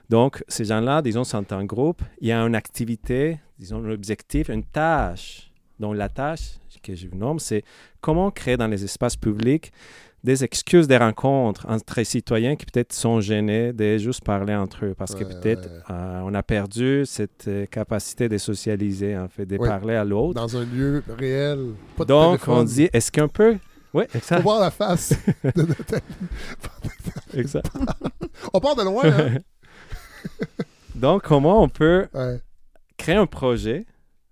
Donc, 0.09 0.43
ces 0.49 0.65
gens-là, 0.65 1.03
disons, 1.03 1.25
sont 1.25 1.53
en 1.53 1.65
groupe. 1.65 2.03
Il 2.21 2.29
y 2.29 2.33
a 2.33 2.41
une 2.41 2.55
activité, 2.55 3.39
disons, 3.59 3.85
un 3.85 3.91
objectif, 3.91 4.49
une 4.49 4.65
tâche. 4.65 5.51
Donc, 5.79 5.97
la 5.97 6.09
tâche 6.09 6.59
que 6.83 6.95
je 6.95 7.07
vous 7.09 7.17
nomme, 7.17 7.39
c'est 7.39 7.63
comment 8.01 8.31
créer 8.31 8.57
dans 8.57 8.67
les 8.67 8.83
espaces 8.83 9.17
publics 9.17 9.73
des 10.25 10.45
excuses 10.45 10.87
des 10.87 10.97
rencontres 10.97 11.67
entre 11.69 12.03
citoyens 12.05 12.55
qui 12.57 12.65
peut-être 12.67 12.93
sont 12.93 13.21
gênés 13.21 13.73
de 13.73 13.99
juste 13.99 14.23
parler 14.23 14.55
entre 14.55 14.85
eux 14.87 14.95
parce 14.97 15.15
que 15.17 15.25
peut-être 15.25 15.69
ouais. 15.69 15.81
euh, 15.91 16.21
on 16.25 16.33
a 16.35 16.43
perdu 16.45 17.03
cette 17.07 17.49
euh, 17.49 17.67
capacité 17.67 18.29
de 18.29 18.39
socialiser, 18.39 19.17
en 19.19 19.29
fait, 19.29 19.47
de 19.47 19.57
Ouais. 19.59 19.69
parler 19.69 19.95
à 19.97 20.05
l'autre. 20.05 20.35
Dans 20.35 20.57
un 20.57 20.65
lieu 20.65 21.03
réel. 21.19 21.71
Pas 21.97 22.05
de 22.05 22.09
Donc, 22.09 22.41
téléphone. 22.41 22.59
on 22.59 22.63
dit, 22.65 22.89
est-ce 22.93 23.11
qu'on 23.11 23.29
peut... 23.29 23.57
Oui, 23.95 24.05
Faut 24.09 24.19
exact. 24.19 24.41
voir 24.43 24.61
la 24.61 24.71
face 24.71 25.13
de 25.45 25.53
notre 25.63 26.01
exact. 27.35 27.67
On 28.55 28.61
part 28.61 28.75
de 28.77 28.83
loin, 28.85 29.03
hein? 29.05 29.39
Donc, 30.95 31.23
comment 31.23 31.63
on 31.63 31.69
peut 31.69 32.07
créer 32.97 33.17
un 33.17 33.27
projet 33.27 33.87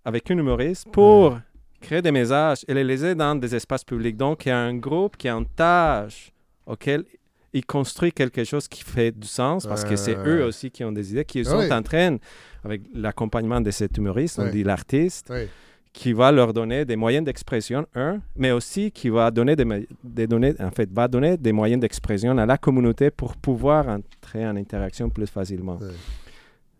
avec 0.04 0.30
une 0.30 0.38
humoriste 0.38 0.88
pour 0.92 1.38
créer 1.80 2.02
des 2.02 2.12
messages 2.12 2.64
et 2.68 2.74
les 2.74 2.84
laisser 2.84 3.14
dans 3.14 3.34
des 3.34 3.54
espaces 3.54 3.84
publics. 3.84 4.16
Donc, 4.16 4.46
il 4.46 4.50
y 4.50 4.52
a 4.52 4.58
un 4.58 4.76
groupe 4.76 5.16
qui 5.16 5.28
a 5.28 5.34
une 5.34 5.46
tâche 5.46 6.32
auquel 6.66 7.04
il 7.52 7.66
construit 7.66 8.12
quelque 8.12 8.44
chose 8.44 8.68
qui 8.68 8.84
fait 8.84 9.10
du 9.10 9.26
sens 9.26 9.66
parce 9.66 9.84
que 9.84 9.96
c'est 9.96 10.16
eux 10.16 10.44
aussi 10.44 10.70
qui 10.70 10.84
ont 10.84 10.92
des 10.92 11.10
idées, 11.12 11.24
qui 11.24 11.44
sont 11.44 11.58
oui. 11.58 11.72
en 11.72 11.82
train, 11.82 12.16
avec 12.64 12.82
l'accompagnement 12.94 13.60
de 13.60 13.70
cet 13.70 13.96
humoriste, 13.96 14.38
on 14.38 14.48
dit 14.48 14.62
l'artiste, 14.62 15.32
qui 15.92 16.12
va 16.12 16.30
leur 16.30 16.52
donner 16.52 16.84
des 16.84 16.94
moyens 16.94 17.24
d'expression, 17.24 17.84
un, 17.96 18.20
mais 18.36 18.52
aussi 18.52 18.92
qui 18.92 19.08
va 19.08 19.30
donner 19.32 19.56
des, 19.56 19.88
des 20.04 20.26
données, 20.28 20.54
en 20.60 20.70
fait, 20.70 20.88
va 20.92 21.08
donner 21.08 21.36
des 21.36 21.50
moyens 21.50 21.80
d'expression 21.80 22.38
à 22.38 22.46
la 22.46 22.58
communauté 22.58 23.10
pour 23.10 23.36
pouvoir 23.36 23.88
entrer 23.88 24.46
en 24.46 24.54
interaction 24.54 25.10
plus 25.10 25.26
facilement. 25.26 25.80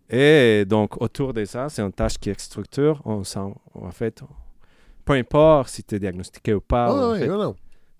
Et 0.08 0.64
donc, 0.64 1.00
autour 1.02 1.32
de 1.32 1.44
ça, 1.44 1.68
c'est 1.68 1.82
une 1.82 1.92
tâche 1.92 2.18
qui 2.18 2.30
est 2.30 2.40
structure. 2.40 3.00
On 3.04 3.24
sent, 3.24 3.52
en 3.74 3.90
fait, 3.90 4.22
peu 5.04 5.14
importe 5.14 5.68
si 5.70 5.82
tu 5.84 5.94
es 5.94 5.98
diagnostiqué 5.98 6.54
ou 6.54 6.60
pas, 6.60 6.92
en 6.92 7.12
ouais, 7.12 7.20
fait, 7.20 7.26
non, 7.26 7.38
non. 7.38 7.56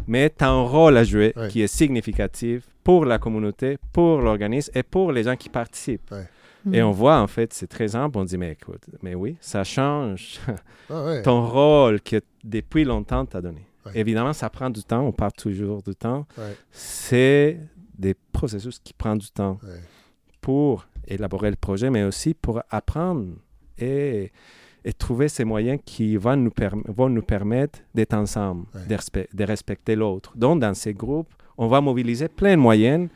mais 0.07 0.31
tu 0.31 0.45
as 0.45 0.49
un 0.51 0.63
rôle 0.63 0.97
à 0.97 1.05
jouer 1.05 1.35
qui 1.51 1.63
est 1.63 1.67
significatif 1.69 2.67
pour 2.85 3.05
la 3.05 3.19
communauté, 3.19 3.79
pour 3.93 4.21
l'organisme 4.21 4.73
et 4.75 4.83
pour 4.83 5.13
les 5.13 5.25
gens 5.25 5.37
qui 5.37 5.49
participent. 5.49 6.15
Mm. 6.65 6.75
Et 6.75 6.83
on 6.83 6.91
voit, 6.93 7.19
en 7.21 7.27
fait, 7.27 7.53
c'est 7.55 7.67
très 7.67 7.89
simple. 7.89 8.19
On 8.19 8.25
dit, 8.25 8.37
mais 8.37 8.53
écoute, 8.53 8.83
mais 9.03 9.15
oui, 9.15 9.37
ça 9.41 9.65
change 9.65 10.41
Ah, 10.91 11.05
ouais. 11.05 11.23
ton 11.23 11.47
rôle 11.47 12.01
que 12.01 12.21
depuis 12.45 12.85
longtemps 12.85 13.25
tu 13.25 13.37
as 13.37 13.41
donné. 13.41 13.67
Ouais. 13.87 13.93
Évidemment, 13.95 14.33
ça 14.35 14.51
prend 14.51 14.69
du 14.69 14.83
temps. 14.83 15.01
On 15.07 15.13
parle 15.13 15.33
toujours 15.33 15.83
du 15.83 15.95
temps. 15.95 16.27
Ouais. 16.37 16.55
C'est 16.71 17.59
des 17.99 18.15
processus 18.33 18.79
qui 18.79 18.93
prennent 18.93 19.19
du 19.19 19.31
temps 19.31 19.59
Ouais. 19.63 19.81
pour 20.43 20.87
élaborer 21.07 21.51
le 21.51 21.57
projet, 21.57 21.89
mais 21.91 22.03
aussi 22.05 22.35
pour 22.35 22.63
apprendre 22.71 23.27
et, 23.79 24.31
et 24.85 24.93
trouver 24.93 25.29
ces 25.29 25.45
moyens 25.45 25.81
qui 25.85 26.17
vont 26.17 26.37
nous, 26.37 26.51
perm- 26.51 26.83
vont 26.89 27.09
nous 27.09 27.23
permettre 27.23 27.79
d'être 27.95 28.15
ensemble, 28.15 28.67
Ouais. 28.75 28.87
de, 28.87 28.95
respe- 28.97 29.29
de 29.35 29.45
respecter 29.45 29.95
l'autre. 29.97 30.33
Donc, 30.37 30.61
dans 30.61 30.75
ces 30.75 30.95
groupes, 30.95 31.33
on 31.59 31.69
va 31.69 31.81
mobiliser 31.81 32.29
plein 32.29 32.53
de 32.57 32.61
moyens 32.61 33.09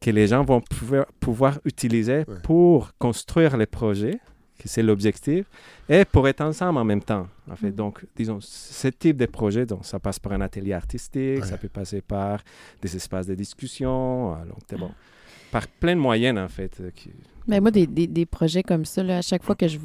que 0.00 0.10
les 0.10 0.26
gens 0.26 0.42
vont 0.44 0.60
pouvoir, 0.60 1.06
pouvoir 1.20 1.60
utiliser 1.64 2.24
Ouais. 2.26 2.40
pour 2.42 2.90
construire 2.98 3.56
les 3.56 3.66
projets, 3.66 4.18
que 4.58 4.68
c'est 4.68 4.82
l'objectif, 4.82 5.46
et 5.88 6.04
pour 6.04 6.28
être 6.28 6.42
ensemble 6.42 6.78
en 6.78 6.84
même 6.84 7.02
temps. 7.02 7.26
En 7.50 7.56
fait. 7.56 7.68
Mhm. 7.70 7.74
Donc, 7.76 8.04
disons, 8.16 8.38
ce 8.40 8.88
type 8.88 9.16
de 9.16 9.26
projet, 9.26 9.64
donc, 9.66 9.84
ça 9.86 9.98
passe 9.98 10.18
par 10.18 10.32
un 10.32 10.40
atelier 10.42 10.72
artistique, 10.74 11.40
Ouais. 11.40 11.46
ça 11.46 11.56
peut 11.58 11.68
passer 11.68 12.00
par 12.02 12.42
des 12.82 12.94
espaces 12.94 13.26
de 13.26 13.34
discussion, 13.34 14.32
donc, 14.46 14.58
c'est 14.68 14.78
bon. 14.78 14.90
Par 15.50 15.66
plein 15.66 15.96
de 15.96 16.00
moyens, 16.00 16.38
en 16.38 16.48
fait. 16.48 16.76
euh, 16.80 16.90
qui- 16.94 17.10
Mais 17.46 17.60
moi, 17.60 17.70
des, 17.70 17.86
des, 17.86 18.06
des 18.06 18.26
projets 18.26 18.62
comme 18.62 18.84
ça, 18.84 19.02
là, 19.02 19.18
à 19.18 19.22
chaque 19.22 19.42
fois 19.42 19.54
que 19.54 19.66
je 19.68 19.78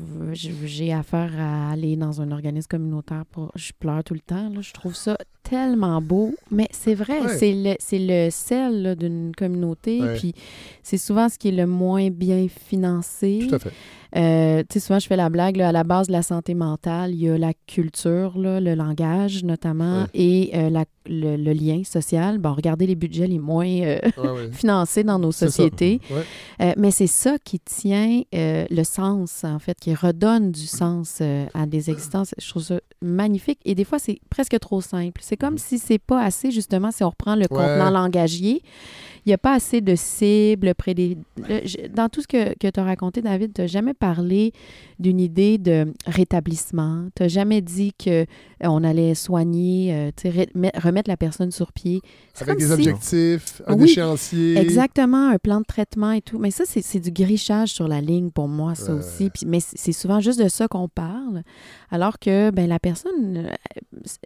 j'ai 0.65 0.93
affaire 0.93 1.31
à 1.39 1.71
aller 1.71 1.95
dans 1.95 2.21
un 2.21 2.31
organisme 2.31 2.67
communautaire, 2.69 3.23
pour, 3.31 3.51
je 3.55 3.71
pleure 3.79 4.03
tout 4.03 4.13
le 4.13 4.19
temps. 4.19 4.49
là. 4.49 4.61
je 4.61 4.73
trouve 4.73 4.95
ça 4.95 5.17
tellement 5.43 6.01
beau. 6.01 6.33
Mais 6.51 6.67
c'est 6.71 6.95
vrai, 6.95 7.21
Ouais. 7.21 7.37
c'est 7.37 7.53
le, 7.53 7.75
c'est 7.79 7.99
le 7.99 8.29
sel 8.31 8.81
là, 8.81 8.95
d'une 8.95 9.31
communauté. 9.35 10.01
Ouais. 10.01 10.15
Puis 10.15 10.33
c'est 10.83 10.97
souvent 10.97 11.29
ce 11.29 11.37
qui 11.37 11.47
est 11.49 11.51
le 11.51 11.65
moins 11.67 12.09
bien 12.09 12.47
financé. 12.49 13.45
Tout 13.47 13.55
à 13.55 13.59
fait. 13.59 13.71
Euh, 14.15 14.63
tu 14.69 14.73
sais, 14.73 14.79
souvent, 14.79 14.99
je 14.99 15.07
fais 15.07 15.15
la 15.17 15.29
blague, 15.29 15.57
là, 15.57 15.69
à 15.69 15.71
la 15.71 15.83
base 15.83 16.07
de 16.07 16.13
la 16.13 16.21
santé 16.21 16.53
mentale, 16.53 17.11
il 17.13 17.21
y 17.21 17.29
a 17.29 17.37
la 17.37 17.53
culture, 17.67 18.37
là, 18.37 18.59
le 18.61 18.73
langage 18.73 19.43
notamment, 19.43 20.03
Ouais. 20.03 20.07
et 20.13 20.51
euh, 20.55 20.69
la- 20.69 20.85
le, 21.07 21.35
le 21.37 21.53
lien 21.53 21.83
social. 21.83 22.37
Bon, 22.39 22.53
regardez 22.53 22.87
les 22.87 22.95
budgets 22.95 23.27
les 23.27 23.37
moins 23.39 23.67
euh, 23.67 23.99
Ouais, 24.17 24.29
ouais. 24.29 24.49
financés 24.51 25.03
dans 25.03 25.19
nos 25.19 25.31
sociétés. 25.31 25.99
Mais 26.77 26.91
c'est 26.91 27.07
ça 27.07 27.37
qui 27.43 27.59
tient 27.59 28.21
le 28.33 28.83
sens, 28.83 29.43
en 29.43 29.59
fait, 29.59 29.77
qui 29.79 29.93
redonne 29.93 30.51
du 30.51 30.65
sens 30.65 31.21
à 31.53 31.65
des 31.67 31.89
existences. 31.91 32.33
Je 32.41 32.49
trouve 32.49 32.63
ça 32.63 32.79
magnifique. 33.01 33.59
Et 33.65 33.75
des 33.75 33.83
fois, 33.83 33.99
c'est 33.99 34.19
presque 34.29 34.57
trop 34.59 34.81
simple. 34.81 35.21
C'est 35.23 35.37
comme 35.37 35.57
si 35.57 35.77
c'est 35.77 35.99
pas 35.99 36.23
assez, 36.23 36.51
justement, 36.51 36.89
si 36.91 37.03
on 37.03 37.09
reprend 37.09 37.35
le 37.35 37.47
contenant 37.47 37.89
langagier, 37.91 38.61
il 39.25 39.29
n'y 39.29 39.33
a 39.33 39.37
pas 39.39 39.53
assez 39.53 39.81
de 39.81 39.95
cibles 39.95 40.75
je- 41.65 41.87
dans 41.87 42.09
tout 42.09 42.21
ce 42.21 42.27
que, 42.27 42.53
que 42.57 42.67
tu 42.69 42.79
as 42.79 42.83
raconté, 42.83 43.21
David, 43.21 43.53
tu 43.53 43.61
n'as 43.61 43.67
jamais 43.67 43.93
parlé 43.93 44.51
d'une 44.99 45.19
idée 45.19 45.57
de 45.57 45.93
rétablissement. 46.07 47.07
Tu 47.15 47.23
n'as 47.23 47.29
jamais 47.29 47.61
dit 47.61 47.93
qu'on 47.93 48.83
allait 48.83 49.15
soigner, 49.15 49.93
euh, 49.93 50.11
tu 50.15 50.31
sais, 50.31 50.37
re- 50.45 50.49
met- 50.55 50.71
remettre 50.75 51.09
la 51.09 51.17
personne 51.17 51.51
sur 51.51 51.71
pied. 51.71 52.01
Avec 52.41 52.57
des 52.59 52.65
si- 52.67 52.71
objectifs, 52.71 53.61
un 53.67 53.75
Oui, 53.77 53.85
échéancier. 53.85 54.57
Exactement, 54.57 55.29
un 55.29 55.37
plan 55.37 55.59
de 55.59 55.65
traitement 55.65 56.11
et 56.11 56.21
tout. 56.21 56.39
Mais 56.39 56.51
ça, 56.51 56.63
c'est 56.65 56.99
du 56.99 57.11
grichage 57.11 57.69
sur 57.69 57.87
la 57.87 58.01
ligne 58.01 58.29
pour 58.31 58.47
moi, 58.47 58.75
ça 58.75 58.93
aussi. 58.93 59.29
Puis- 59.29 59.45
mais 59.45 59.59
c'est 59.61 59.91
souvent 59.93 60.19
juste 60.19 60.41
de 60.41 60.47
ça 60.49 60.67
qu'on 60.67 60.87
parle. 60.89 61.43
Alors 61.91 62.19
que 62.19 62.49
ben, 62.51 62.67
la 62.67 62.79
personne, 62.79 63.37
euh, 63.37 63.49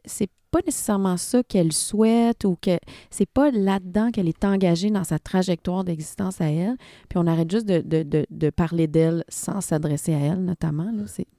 c'est 0.06 0.30
pas 0.52 0.60
nécessairement 0.66 1.16
ça 1.18 1.44
qu'elle 1.44 1.72
souhaite 1.72 2.44
ou 2.44 2.58
que 2.60 2.80
c'est 3.12 3.30
pas 3.30 3.52
là-dedans 3.52 4.10
qu'elle 4.10 4.28
est 4.28 4.44
engagée 4.44 4.90
dans 4.90 5.04
sa 5.04 5.20
trajectoire 5.20 5.84
d'existence 5.84 6.42
à 6.42 6.46
elle. 6.50 6.76
Puis 7.08 7.20
on 7.20 7.28
arrête 7.28 7.52
juste 7.52 7.68
de, 7.68 7.82
de- 7.86 8.02
de- 8.02 8.26
de 8.32 8.50
parler 8.50 8.88
d'elle 8.88 9.24
sans 9.30 9.62
s'adresser 9.62 10.16
à 10.16 10.18
elle, 10.18 10.44
notamment. 10.62 10.92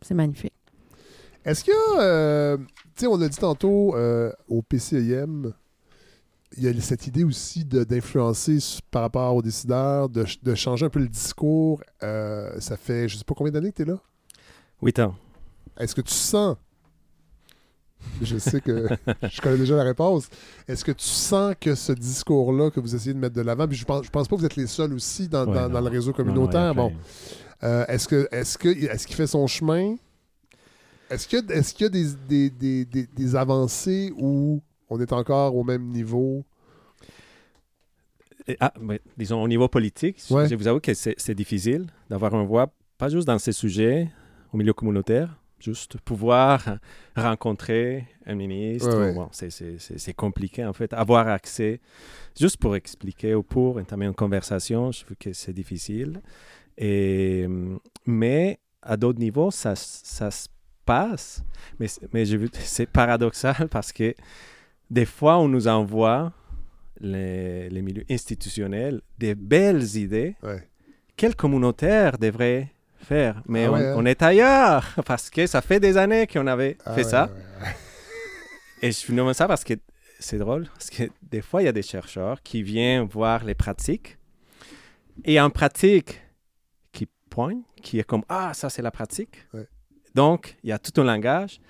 C'est 0.03 0.15
magnifique. 0.15 0.53
Est-ce 1.45 1.65
qu'il 1.65 1.73
y 1.73 1.99
a, 1.99 2.01
euh, 2.03 2.57
tu 2.59 2.65
sais, 2.97 3.07
on 3.07 3.21
a 3.21 3.29
dit 3.29 3.37
tantôt 3.39 3.95
euh, 3.97 4.31
au 4.49 4.61
PCIM, 4.63 5.53
il 6.57 6.65
y 6.65 6.69
a 6.69 6.81
cette 6.81 7.07
idée 7.07 7.25
aussi 7.25 7.65
de- 7.65 7.85
d'influencer 7.85 8.59
par 8.91 9.03
rapport 9.03 9.35
aux 9.35 9.41
décideurs, 9.43 10.09
de, 10.09 10.25
ch- 10.25 10.43
de 10.43 10.55
changer 10.55 10.85
un 10.87 10.91
peu 10.91 10.99
le 11.01 11.09
discours. 11.09 11.81
Euh, 12.03 12.59
ça 12.61 12.77
fait, 12.77 13.09
je 13.09 13.17
sais 13.17 13.25
pas 13.25 13.35
combien 13.35 13.53
d'années 13.53 13.71
que 13.73 13.77
tu 13.77 13.83
es 13.83 13.87
là? 13.87 13.99
Huit 14.83 14.99
ans. 14.99 15.15
Est-ce 15.79 15.95
que 15.95 16.01
tu 16.03 16.13
sens, 16.13 16.57
je 18.21 18.37
sais 18.37 18.61
que 18.61 18.89
je 19.31 19.41
connais 19.41 19.57
déjà 19.59 19.77
la 19.77 19.85
réponse, 19.85 20.29
est-ce 20.69 20.85
que 20.85 20.93
tu 20.93 21.07
sens 21.07 21.55
que 21.59 21.75
ce 21.75 21.93
discours-là 21.93 22.71
que 22.71 22.81
vous 22.81 22.95
essayez 22.95 23.15
de 23.15 23.19
mettre 23.19 23.37
de 23.37 23.41
l'avant, 23.43 23.67
puis 23.67 23.77
je 23.79 23.85
pense, 23.87 24.05
je 24.05 24.11
pense 24.11 24.29
pas 24.29 24.37
que 24.37 24.41
vous 24.41 24.47
êtes 24.47 24.57
les 24.57 24.67
seuls 24.67 24.93
aussi 24.93 25.29
dans, 25.29 25.47
Ouais, 25.47 25.55
dans- 25.55 25.69
dans 25.71 25.81
non. 25.81 25.89
le 25.89 25.91
réseau 25.91 26.11
Non, 26.11 26.19
non, 26.19 26.25
communautaire. 26.25 26.75
bon, 26.75 26.91
plein. 26.91 26.99
Euh, 27.62 27.85
est-ce 27.89 28.09
que 28.09 28.28
est-ce 28.32 28.57
que 28.59 28.69
est-ce 28.69 29.07
qu'il 29.07 29.16
fait 29.16 29.27
son 29.27 29.47
chemin? 29.47 29.97
Est-ce 31.11 31.27
qu'il 31.28 31.39
y 31.39 31.85
a 31.85 31.89
des, 31.89 32.05
des, 32.51 32.85
des, 32.85 33.07
des, 33.07 33.37
avancées 33.37 34.12
où 34.16 34.62
on 34.89 35.01
est 35.01 35.12
encore 35.12 35.57
au 35.57 35.65
même 35.65 35.89
niveau? 35.91 36.45
Ah, 38.59 38.73
mais 38.81 39.01
disons, 39.16 39.43
au 39.43 39.49
niveau 39.49 39.69
politique, 39.69 40.23
je- 40.28 40.35
Ouais. 40.35 40.49
je 40.49 40.55
vous 40.55 40.66
avoue 40.66 40.81
que 40.81 40.95
c'est 40.95 41.15
c'est 41.19 41.35
difficile 41.35 41.87
d'avoir 42.09 42.35
une 42.35 42.47
voix, 42.47 42.73
pas 42.99 43.09
juste 43.09 43.27
dans 43.27 43.39
ces 43.39 43.53
sujets, 43.53 44.09
au 44.53 44.57
milieu 44.57 44.73
communautaire, 44.73 45.37
juste 45.61 45.99
pouvoir 45.99 46.78
rencontrer 47.15 48.07
un 48.27 48.35
ministre. 48.35 48.89
Ouais, 48.89 49.07
ouais. 49.07 49.12
Bon, 49.12 49.28
c'est- 49.32 49.51
c'est 49.51 49.78
c'est- 49.78 49.99
c'est 49.99 50.15
compliqué, 50.15 50.65
en 50.65 50.73
fait. 50.73 50.93
Avoir 50.95 51.28
accès, 51.28 51.81
juste 52.39 52.57
pour 52.57 52.74
expliquer 52.77 53.35
ou 53.35 53.43
pour 53.43 53.77
entamer 53.77 54.07
une 54.07 54.15
conversation, 54.15 54.91
je 54.91 55.05
trouve 55.05 55.16
que 55.16 55.32
c'est 55.32 55.53
difficile. 55.53 56.20
Et, 56.82 57.47
mais 58.07 58.59
à 58.82 58.97
d'autres 58.97 59.19
niveaux, 59.20 59.51
ça, 59.51 59.77
ça 59.77 60.31
se 60.31 60.48
passe. 60.86 61.44
Mais, 61.78 61.86
c'est- 61.89 62.09
mais 62.15 62.24
c'est 62.55 62.86
paradoxal 62.86 63.69
parce 63.70 63.93
que 63.93 64.15
des 64.90 65.05
fois, 65.05 65.39
on 65.39 65.47
nous 65.48 65.69
envoie 65.69 66.32
les, 67.01 67.69
les 67.69 67.82
milieux 67.82 68.05
institutionnels 68.11 69.01
des 69.19 69.35
belles 69.35 69.97
idées 69.97 70.35
Ouais. 70.43 70.66
quel 71.16 71.36
communautaire 71.36 72.16
devrait 72.19 72.69
faire. 72.98 73.43
Mais 73.47 73.66
Ah 73.66 73.70
on, 73.73 73.74
ouais, 73.74 73.93
on 73.97 74.05
est 74.07 74.23
ailleurs 74.23 74.94
parce 75.07 75.28
que 75.31 75.47
ça 75.47 75.61
fait 75.61 75.81
des 75.81 75.97
années 75.98 76.27
qu'on 76.27 76.47
avait 76.47 76.77
Ah 76.86 76.94
fait 76.94 77.05
ouais, 77.05 77.11
ça. 77.11 77.31
Et 78.82 78.90
je 78.93 79.12
nomme 79.12 79.32
ça 79.35 79.47
parce 79.47 79.65
que 79.65 79.74
c'est 80.19 80.39
drôle, 80.39 80.66
parce 80.74 80.89
que 80.90 81.05
des 81.23 81.43
fois, 81.43 81.62
il 81.62 81.66
y 81.66 81.69
a 81.69 81.73
des 81.73 81.82
chercheurs 81.82 82.43
qui 82.43 82.62
viennent 82.62 83.05
voir 83.07 83.44
les 83.44 83.55
pratiques. 83.55 84.16
Et 85.24 85.39
en 85.40 85.51
pratique, 85.51 86.20
qui 87.31 87.35
pointe, 87.35 87.59
qui 87.82 87.98
est 87.98 88.05
comme 88.05 88.23
Ah, 88.28 88.52
ça, 88.55 88.69
c'est 88.70 88.82
la 88.82 88.90
pratique. 88.90 89.47
Ouais. 89.55 89.66
Donc, 90.15 90.57
il 90.65 90.70
y 90.70 90.73
a 90.73 90.78
tout 90.78 91.01
un 91.01 91.05
langage 91.05 91.61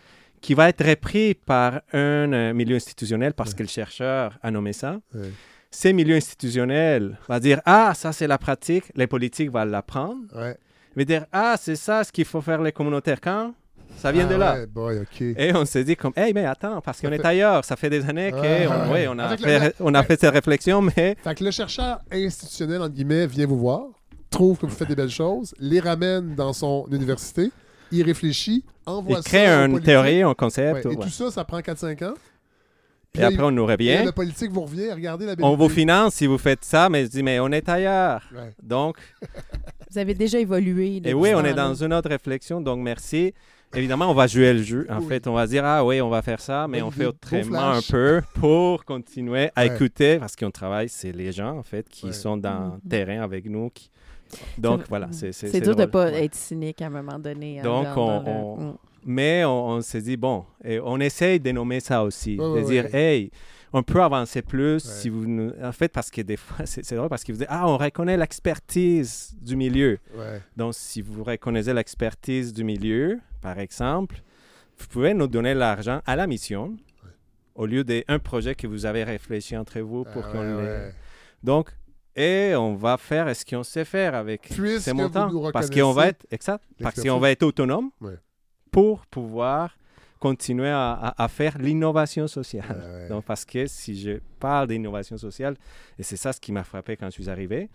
qui 0.41 0.55
va 0.55 0.69
être 0.71 0.83
repris 0.85 1.35
par 1.35 1.83
un 1.93 2.33
euh, 2.33 2.55
milieu 2.55 2.77
institutionnel 2.77 3.35
parce 3.35 3.51
Ouais. 3.51 3.57
que 3.59 3.63
le 3.65 3.69
chercheur 3.69 4.39
a 4.43 4.51
nommé 4.51 4.73
ça. 4.73 4.99
Ouais. 5.15 5.31
Ces 5.71 5.93
milieux 5.93 6.17
institutionnels 6.17 7.19
vont 7.29 7.39
dire 7.39 7.61
Ah, 7.67 7.93
ça, 7.95 8.13
c'est 8.13 8.27
la 8.27 8.39
pratique. 8.39 8.85
Les 8.95 9.07
politiques 9.07 9.51
vont 9.51 9.65
l'apprendre. 9.65 10.23
Ils 10.35 10.99
vont 10.99 11.05
dire 11.05 11.27
Ah, 11.33 11.57
c'est 11.61 11.77
ça 11.77 12.03
ce 12.05 12.11
qu'il 12.11 12.25
faut 12.25 12.41
faire 12.41 12.63
les 12.63 12.73
communautaires. 12.73 13.21
Quand? 13.21 13.53
Ça 13.99 14.11
vient 14.13 14.27
Ah 14.27 14.33
de 14.33 14.37
là. 14.37 14.55
ouais, 14.55 14.67
boy, 14.67 14.99
OK. 15.01 15.21
Et 15.21 15.53
on 15.55 15.65
s'est 15.67 15.85
dit 15.85 15.95
comme, 15.97 16.13
hey, 16.17 16.33
mais 16.33 16.47
attends, 16.47 16.81
parce 16.81 17.01
qu'on 17.03 17.13
est 17.13 17.25
ailleurs. 17.25 17.65
Ça 17.65 17.77
fait 17.77 17.91
des 17.91 18.09
années 18.09 18.31
qu'on 18.31 18.39
on, 18.39 18.43
ouais. 18.43 18.91
ouais, 18.93 19.09
on 19.09 19.19
a, 19.19 19.37
fait, 19.37 19.59
la- 19.59 19.73
on 19.81 19.93
a 19.95 20.03
fait 20.05 20.19
cette 20.19 20.33
réflexion, 20.33 20.81
mais 20.81 21.17
Fait 21.23 21.35
que 21.35 21.45
le 21.45 21.51
chercheur 21.51 22.01
institutionnel, 22.11 22.81
entre 22.81 22.95
guillemets, 22.95 23.27
vient 23.27 23.47
vous 23.47 23.59
voir, 23.59 23.83
trouve 24.31 24.59
que 24.59 24.67
vous 24.67 24.73
faites 24.75 24.89
des 24.89 24.97
belles 24.97 25.11
choses, 25.11 25.55
les 25.59 25.81
ramène 25.81 26.35
dans 26.35 26.53
son 26.53 26.87
université, 26.91 27.51
il 27.93 28.03
réfléchit, 28.05 28.65
envoie 28.87 29.19
il 29.19 29.23
ça 29.23 29.29
crée 29.29 29.47
une 29.49 29.81
théorie, 29.81 30.23
un 30.23 30.29
Ouais, 30.29 30.35
concept. 30.35 30.87
et 30.87 30.89
ouais. 30.89 30.97
tout 30.97 31.09
ça, 31.09 31.31
ça 31.31 31.45
prend 31.45 31.59
4-5 31.61 32.03
ans. 32.05 32.15
Puis 33.13 33.21
Et 33.21 33.23
là, 33.23 33.29
après, 33.33 33.43
on 33.43 33.51
nous 33.51 33.67
revient. 33.67 34.03
le 34.05 34.13
politique 34.13 34.53
vous 34.53 34.61
revient, 34.61 34.93
regardez 34.93 35.27
la 35.27 35.35
On 35.43 35.57
vous 35.57 35.69
finance 35.69 36.15
si 36.15 36.27
vous 36.29 36.39
faites 36.39 36.65
ça, 36.65 36.89
mais 36.89 37.03
je 37.07 37.11
dis, 37.11 37.23
mais 37.25 37.41
on 37.41 37.49
est 37.51 37.69
ailleurs. 37.69 38.23
Ouais. 38.33 38.53
Donc, 38.63 38.99
Vous 39.91 39.99
avez 39.99 40.15
déjà 40.15 40.39
évolué. 40.39 41.03
et 41.05 41.13
oui, 41.13 41.33
on 41.35 41.45
est 41.45 41.55
dans 41.55 41.75
une 41.75 41.93
autre 41.93 42.09
réflexion, 42.09 42.61
donc 42.61 42.79
merci. 42.79 43.35
Évidemment, 43.75 44.09
on 44.11 44.15
va 44.15 44.29
jouer 44.29 44.53
le 44.53 44.63
jeu. 44.63 44.87
En 44.91 44.99
Oui. 45.01 45.07
fait, 45.09 45.27
on 45.27 45.33
va 45.33 45.47
dire, 45.49 45.65
ah 45.65 45.85
oui, 45.85 46.01
on 46.01 46.09
va 46.09 46.23
faire 46.23 46.41
ça, 46.41 46.67
mais 46.69 46.79
Bonne 46.79 46.89
on 46.89 46.91
fait 46.93 47.07
autrement 47.07 47.71
un 47.73 47.81
peu 47.83 48.21
pour 48.35 48.85
continuer 48.85 49.51
à 49.57 49.63
Ouais. 49.67 49.75
écouter, 49.75 50.19
parce 50.21 50.37
qu'on 50.37 50.51
travaille, 50.53 50.89
c'est 50.89 51.11
les 51.13 51.33
gens, 51.33 51.57
en 51.59 51.63
fait, 51.65 51.89
qui 51.89 52.07
Ouais. 52.07 52.13
sont 52.13 52.37
dans 52.37 52.59
le 52.61 52.67
Mhm. 52.75 52.81
terrain 52.89 53.23
avec 53.23 53.45
nous. 53.47 53.71
qui- 53.71 53.91
Donc, 54.59 54.83
voilà, 54.89 55.09
c'est 55.13 55.33
c'est- 55.33 55.49
C'est 55.49 55.61
dur 55.61 55.75
de 55.77 55.85
drôle. 55.85 55.91
pas 55.91 56.05
Ouais. 56.11 56.25
être 56.25 56.35
cynique 56.35 56.81
à 56.83 56.87
un 56.87 56.91
moment 56.91 57.19
donné. 57.19 57.61
hein, 57.61 57.63
Donc, 57.63 57.85
dans- 57.87 57.97
on- 57.97 58.23
dans 58.23 58.23
le- 58.23 58.31
on- 58.31 58.57
Mm. 58.73 58.77
Mais 59.07 59.45
on, 59.47 59.67
on 59.69 59.81
s'est 59.81 60.03
dit, 60.03 60.17
bon, 60.19 60.45
et 60.63 60.79
on 60.79 60.99
essaye 61.01 61.41
de 61.41 61.51
nommer 61.53 61.81
ça 61.81 62.05
aussi. 62.05 62.37
De 62.37 62.63
dire, 62.67 62.95
hey, 62.95 63.31
on 63.73 63.83
peut 63.83 64.03
avancer 64.03 64.43
plus 64.43 64.75
Ouais. 64.75 64.79
si 64.81 65.09
vous 65.09 65.27
nous... 65.27 65.53
En 65.63 65.73
fait, 65.73 65.89
parce 65.89 66.11
que 66.11 66.21
des 66.21 66.37
fois, 66.37 66.59
c'est 66.67 66.95
drôle 66.95 67.09
parce 67.09 67.25
qu'ils 67.25 67.35
vous 67.35 67.39
disent, 67.39 67.49
ah, 67.51 67.67
on 67.67 67.79
reconnaît 67.79 68.19
l'expertise 68.19 69.35
du 69.41 69.57
milieu. 69.57 69.99
Ouais. 70.15 70.43
Donc, 70.57 70.75
si 70.75 71.01
vous 71.01 71.25
reconnaissez 71.25 71.73
l'expertise 71.73 72.53
du 72.53 72.63
milieu, 72.63 73.19
par 73.41 73.59
exemple, 73.59 74.17
vous 74.79 74.87
pouvez 74.89 75.15
nous 75.15 75.27
donner 75.29 75.55
l'argent 75.55 76.03
à 76.07 76.15
la 76.17 76.27
mission 76.27 76.77
au 77.55 77.65
lieu 77.65 77.85
d'un 77.85 78.19
projet 78.19 78.55
que 78.55 78.67
vous 78.67 78.85
avez 78.87 79.05
réfléchi 79.05 79.57
entre 79.57 79.81
vous 79.81 80.05
pour 80.05 80.25
Ah, 80.27 80.31
qu'on 80.33 80.41
ouais, 80.41 80.47
le... 80.47 80.57
ouais. 80.69 80.95
Donc, 81.43 81.71
et 82.17 82.55
on 82.57 82.75
va 82.75 82.97
faire 82.97 83.35
ce 83.35 83.45
qu'on 83.45 83.63
sait 83.63 83.85
faire 83.85 84.15
avec 84.15 84.43
Puisque 84.43 84.81
ces 84.81 84.93
montants. 84.93 85.31
Parce 85.53 85.71
qu'on 85.71 85.93
va 85.93 86.09
être, 86.09 86.27
exact, 86.31 86.65
parce 86.83 87.01
qu'on 87.03 87.19
va 87.19 87.31
être 87.31 87.43
autonome 87.43 87.91
Ouais. 88.01 88.17
pour 88.71 89.07
pouvoir 89.07 89.77
continuer 90.19 90.69
à, 90.69 90.93
à- 90.93 91.25
à 91.25 91.29
faire 91.29 91.57
l'innovation 91.59 92.27
sociale. 92.27 92.67
Ouais, 92.85 93.03
ouais. 93.05 93.09
Donc, 93.09 93.25
parce 93.25 93.45
que 93.47 93.67
si 93.67 93.99
je 93.99 94.19
parle 94.39 94.69
d'innovation 94.69 95.17
sociale, 95.17 95.57
et 95.99 96.03
c'est 96.03 96.17
ça 96.19 96.33
ce 96.35 96.41
qui 96.41 96.53
m'a 96.53 96.63
frappé 96.63 96.97
quand 96.97 97.07
je 97.07 97.13
suis 97.13 97.31
arrivé 97.31 97.71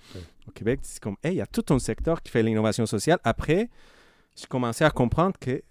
au 0.47 0.51
Québec, 0.51 0.79
c'est 0.83 1.01
comme, 1.01 1.15
hey, 1.23 1.33
il 1.33 1.37
y 1.37 1.41
a 1.41 1.47
tout 1.47 1.65
un 1.73 1.79
secteur 1.79 2.21
qui 2.21 2.31
fait 2.31 2.43
l'innovation 2.43 2.85
sociale. 2.85 3.17
Après, 3.23 3.69
j'ai 4.35 4.45
commencé 4.47 4.83
à 4.83 4.91
comprendre 4.91 5.33
que 5.39 5.61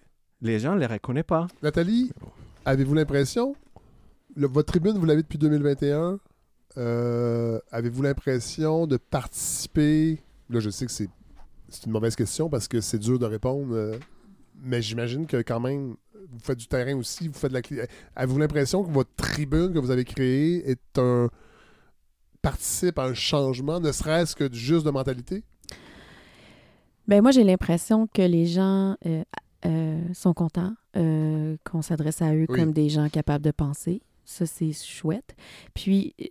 les 0.43 0.59
gens 0.59 0.75
ne 0.75 0.81
les 0.81 0.87
reconnaissent 0.87 1.23
pas. 1.23 1.47
Nathalie, 1.63 2.11
avez-vous 2.65 2.95
l'impression, 2.95 3.55
votre 4.37 4.67
tribune, 4.73 4.99
vous 4.99 5.07
l'avez 5.07 5.23
depuis 5.23 5.39
2021, 5.39 6.19
euh, 6.77 7.24
avez-vous 7.75 8.03
l'impression 8.03 8.87
de 8.87 8.97
participer, 8.97 10.23
là 10.49 10.61
je 10.61 10.71
sais 10.71 10.87
que 10.87 10.93
c'est 10.93 11.11
c'est 11.69 11.87
une 11.87 11.93
mauvaise 11.93 12.15
question 12.15 12.49
parce 12.49 12.69
que 12.69 12.81
c'est 12.81 12.99
dur 13.01 13.19
de 13.19 13.27
répondre, 13.27 13.75
euh, 13.75 13.99
mais 14.63 14.81
j'imagine 14.81 15.27
que 15.27 15.39
quand 15.39 15.59
même, 15.59 15.97
vous 16.31 16.39
faites 16.41 16.59
du 16.59 16.69
terrain 16.69 16.97
aussi, 16.97 17.27
vous 17.27 17.35
faites 17.35 17.53
de 17.53 17.57
la 17.57 17.87
Avez-vous 18.15 18.39
l'impression 18.39 18.85
que 18.85 18.91
votre 18.93 19.13
tribune 19.17 19.73
que 19.73 19.81
vous 19.81 19.91
avez 19.91 20.05
créée 20.05 20.71
est 20.71 20.99
un 20.99 21.29
participe 22.43 22.99
à 23.01 23.07
un 23.07 23.15
changement, 23.15 23.81
ne 23.81 23.91
serait-ce 23.91 24.37
que 24.37 24.53
juste 24.53 24.87
de 24.87 24.91
mentalité? 24.91 25.43
Ben 27.09 27.23
moi, 27.23 27.33
j'ai 27.33 27.43
l'impression 27.43 28.07
que 28.07 28.23
les 28.23 28.47
gens 28.47 28.97
euh, 29.05 29.25
euh, 29.67 30.01
sont 30.13 30.33
contents 30.33 30.75
qu'on 30.93 31.83
s'adresse 31.83 32.23
à 32.23 32.35
eux 32.35 32.47
Oui. 32.49 32.61
comme 32.61 32.73
des 32.73 32.89
gens 32.89 33.09
capables 33.09 33.45
de 33.45 33.51
penser. 33.51 34.01
Ça, 34.25 34.47
c'est 34.47 34.73
chouette. 34.73 35.35
Puis, 35.75 36.15
euh, 36.21 36.25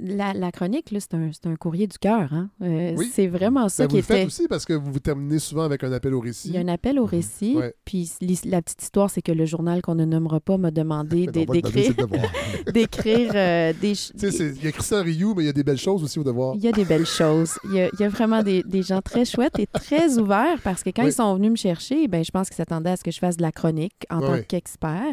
la, 0.00 0.32
la 0.32 0.52
chronique, 0.52 0.86
c'est 0.92 1.14
un, 1.14 1.30
un 1.44 1.56
courrier 1.56 1.86
du 1.86 1.98
cœur. 1.98 2.32
Hein? 2.32 2.50
Euh, 2.62 2.94
Oui. 2.96 3.10
C'est 3.12 3.26
vraiment 3.26 3.68
ça 3.68 3.84
Ben, 3.84 3.88
vous 3.88 3.96
qui 3.96 3.96
le 3.96 4.02
faites 4.02 4.16
était. 4.18 4.26
aussi 4.26 4.48
parce 4.48 4.64
que 4.64 4.72
vous 4.74 4.92
vous 4.92 4.98
terminez 5.00 5.38
souvent 5.38 5.62
avec 5.64 5.82
un 5.84 5.92
appel 5.92 6.14
au 6.14 6.20
récit. 6.20 6.48
Il 6.48 6.54
y 6.54 6.58
a 6.58 6.60
un 6.60 6.68
appel 6.68 6.98
au 6.98 7.04
récit. 7.04 7.56
Ouais. 7.56 7.74
Puis, 7.84 8.10
la 8.44 8.62
petite 8.62 8.82
histoire, 8.82 9.10
c'est 9.10 9.22
que 9.22 9.32
le 9.32 9.44
journal 9.44 9.82
qu'on 9.82 9.94
ne 9.94 10.04
nommera 10.04 10.40
pas 10.40 10.56
m'a 10.56 10.70
demandé 10.70 11.26
donner 11.26 11.46
d'écrire 11.46 11.94
d'écrire 12.72 13.32
euh, 13.34 13.72
des, 13.80 13.92
il 13.92 14.64
y 14.64 14.66
a 14.68 14.72
Christian 14.72 15.02
Rioux, 15.02 15.34
mais 15.36 15.42
il 15.44 15.46
y 15.46 15.50
a 15.50 15.52
des 15.52 15.62
belles 15.64 15.78
choses 15.78 16.02
aussi 16.02 16.18
au 16.18 16.24
devoir. 16.24 16.54
Il 16.56 16.62
y 16.62 16.68
a 16.68 16.72
des 16.72 16.84
belles 16.84 17.06
choses. 17.06 17.58
Il 17.64 17.74
y 17.74 17.80
a, 17.80 17.88
il 17.92 18.00
y 18.00 18.04
a 18.04 18.08
vraiment 18.08 18.42
des, 18.42 18.62
des 18.62 18.82
gens 18.82 19.00
très 19.00 19.24
chouettes 19.24 19.58
et 19.58 19.66
très 19.66 20.18
ouverts 20.18 20.60
parce 20.62 20.82
que 20.82 20.90
quand 20.90 21.02
Oui. 21.02 21.08
ils 21.10 21.14
sont 21.14 21.34
venus 21.34 21.50
me 21.50 21.56
chercher, 21.56 22.08
ben, 22.08 22.24
je 22.24 22.30
pense 22.30 22.48
qu'ils 22.48 22.56
s'attendaient 22.56 22.90
à 22.90 22.96
ce 22.96 23.04
que 23.04 23.10
je 23.10 23.18
fasse 23.18 23.36
de 23.36 23.42
la 23.42 23.52
chronique 23.52 24.06
en 24.10 24.20
tant 24.20 24.40
qu'expert. 24.46 25.12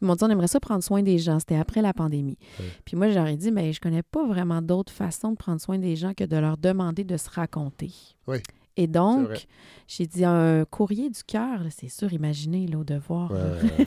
Ils 0.00 0.06
m'ont 0.06 0.14
dit, 0.14 0.24
on 0.24 0.28
aimerait 0.30 0.48
ça 0.48 0.60
prendre 0.60 0.82
soin 0.82 1.02
des 1.02 1.18
gens. 1.18 1.38
C'était 1.38 1.56
après 1.70 1.82
la 1.82 1.92
pandémie. 1.94 2.36
Ouais. 2.58 2.66
Puis 2.84 2.96
moi, 2.96 3.10
j'aurais 3.10 3.36
dit, 3.36 3.52
mais 3.52 3.72
je 3.72 3.80
connais 3.80 4.02
pas 4.02 4.26
vraiment 4.26 4.60
d'autres 4.60 4.92
façons 4.92 5.30
de 5.30 5.36
prendre 5.36 5.60
soin 5.60 5.78
des 5.78 5.94
gens 5.94 6.14
que 6.14 6.24
de 6.24 6.36
leur 6.36 6.56
demander 6.56 7.04
de 7.04 7.16
se 7.16 7.30
raconter. 7.30 7.92
Oui. 8.26 8.38
Et 8.76 8.86
donc, 8.86 9.46
j'ai 9.86 10.06
dit 10.06 10.24
un 10.24 10.64
courrier 10.64 11.10
du 11.10 11.22
cœur, 11.22 11.60
c'est 11.70 11.88
sûr, 11.88 12.12
imaginez, 12.12 12.66
là, 12.66 12.78
au 12.78 12.84
devoir. 12.84 13.30
Ouais. 13.60 13.84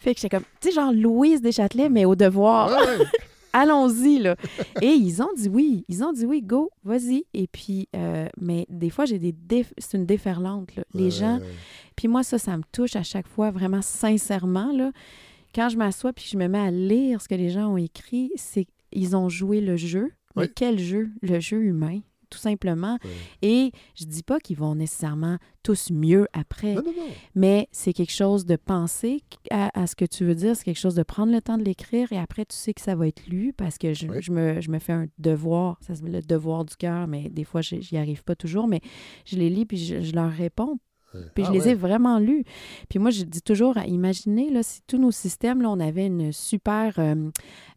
Fait 0.00 0.14
que 0.14 0.20
j'étais 0.20 0.36
comme, 0.36 0.44
tu 0.60 0.68
sais, 0.70 0.74
genre 0.74 0.92
Louise 0.92 1.40
Deschâtelet, 1.40 1.88
mais 1.88 2.04
au 2.04 2.16
devoir 2.16 2.70
Ouais, 2.70 3.04
allons-y, 3.52 4.18
là. 4.18 4.34
Et 4.82 4.88
ils 4.88 5.22
ont 5.22 5.28
dit 5.36 5.48
oui. 5.48 5.84
Ils 5.88 6.02
ont 6.02 6.12
dit 6.12 6.26
oui, 6.26 6.42
go, 6.42 6.70
vas-y. 6.84 7.24
Et 7.34 7.46
puis, 7.46 7.88
euh, 7.94 8.26
mais 8.40 8.66
des 8.68 8.90
fois, 8.90 9.04
j'ai 9.04 9.18
des... 9.20 9.32
déf- 9.32 9.72
C'est 9.78 9.96
une 9.96 10.06
déferlante, 10.06 10.74
là. 10.76 10.82
Les 10.94 11.04
Ouais, 11.04 11.10
gens... 11.10 11.38
Puis 11.94 12.08
moi, 12.08 12.22
ça, 12.24 12.38
ça 12.38 12.56
me 12.56 12.62
touche 12.72 12.96
à 12.96 13.02
chaque 13.04 13.28
fois, 13.28 13.50
vraiment 13.52 13.80
sincèrement, 13.82 14.72
là. 14.72 14.90
Quand 15.56 15.68
je 15.70 15.76
m'assois 15.78 16.12
puis 16.12 16.28
je 16.30 16.36
me 16.36 16.46
mets 16.48 16.58
à 16.58 16.70
lire 16.70 17.20
ce 17.22 17.28
que 17.28 17.34
les 17.34 17.48
gens 17.50 17.72
ont 17.72 17.76
écrit, 17.78 18.30
c'est 18.36 18.66
ils 18.92 19.16
ont 19.16 19.28
joué 19.30 19.60
le 19.60 19.76
jeu. 19.76 20.12
Mais 20.36 20.48
quel 20.48 20.78
jeu? 20.78 21.08
Le 21.22 21.40
jeu 21.40 21.62
humain, 21.62 22.00
tout 22.28 22.38
simplement. 22.38 22.98
Et 23.40 23.72
je 23.94 24.04
dis 24.04 24.22
pas 24.22 24.38
qu'ils 24.38 24.58
vont 24.58 24.74
nécessairement 24.74 25.38
tous 25.62 25.90
mieux 25.90 26.26
après. 26.34 26.74
Non, 26.74 26.82
non, 26.84 26.92
non. 26.94 27.08
Mais 27.34 27.68
c'est 27.72 27.94
quelque 27.94 28.12
chose 28.12 28.44
de 28.44 28.56
penser 28.56 29.22
à, 29.50 29.70
à 29.80 29.86
ce 29.86 29.96
que 29.96 30.04
tu 30.04 30.26
veux 30.26 30.34
dire, 30.34 30.54
c'est 30.54 30.64
quelque 30.64 30.78
chose 30.78 30.94
de 30.94 31.02
prendre 31.02 31.32
le 31.32 31.40
temps 31.40 31.56
de 31.56 31.64
l'écrire 31.64 32.12
et 32.12 32.18
après 32.18 32.44
tu 32.44 32.54
sais 32.54 32.74
que 32.74 32.82
ça 32.82 32.94
va 32.94 33.08
être 33.08 33.26
lu 33.26 33.54
parce 33.56 33.78
que 33.78 33.94
je, 33.94 34.06
Oui. 34.08 34.18
je 34.20 34.30
me, 34.30 34.60
je 34.60 34.70
me 34.70 34.78
fais 34.78 34.92
un 34.92 35.06
devoir, 35.18 35.78
ça 35.80 35.94
le 36.04 36.20
devoir 36.20 36.66
du 36.66 36.76
cœur, 36.76 37.06
mais 37.08 37.30
des 37.30 37.44
fois 37.44 37.62
je- 37.62 37.80
j'y 37.80 37.96
arrive 37.96 38.22
pas 38.22 38.36
toujours, 38.36 38.68
mais 38.68 38.80
je 39.24 39.36
les 39.36 39.48
lis 39.48 39.64
puis 39.64 39.78
je, 39.78 40.02
je 40.02 40.12
leur 40.12 40.30
réponds. 40.30 40.78
Ouais. 41.16 41.26
Puis 41.34 41.44
Ah, 41.44 41.48
je 41.48 41.52
les 41.58 41.64
ouais. 41.64 41.70
ai 41.70 41.74
vraiment 41.74 42.18
lus. 42.18 42.44
Puis 42.88 42.98
moi, 42.98 43.10
je 43.10 43.24
dis 43.24 43.42
toujours, 43.42 43.76
à 43.78 43.86
imaginer, 43.86 44.50
là, 44.50 44.62
si 44.62 44.80
tous 44.86 44.98
nos 44.98 45.10
systèmes, 45.10 45.62
là, 45.62 45.70
on 45.70 45.80
avait 45.80 46.06
une 46.06 46.32
super 46.32 46.94
euh, 46.98 47.14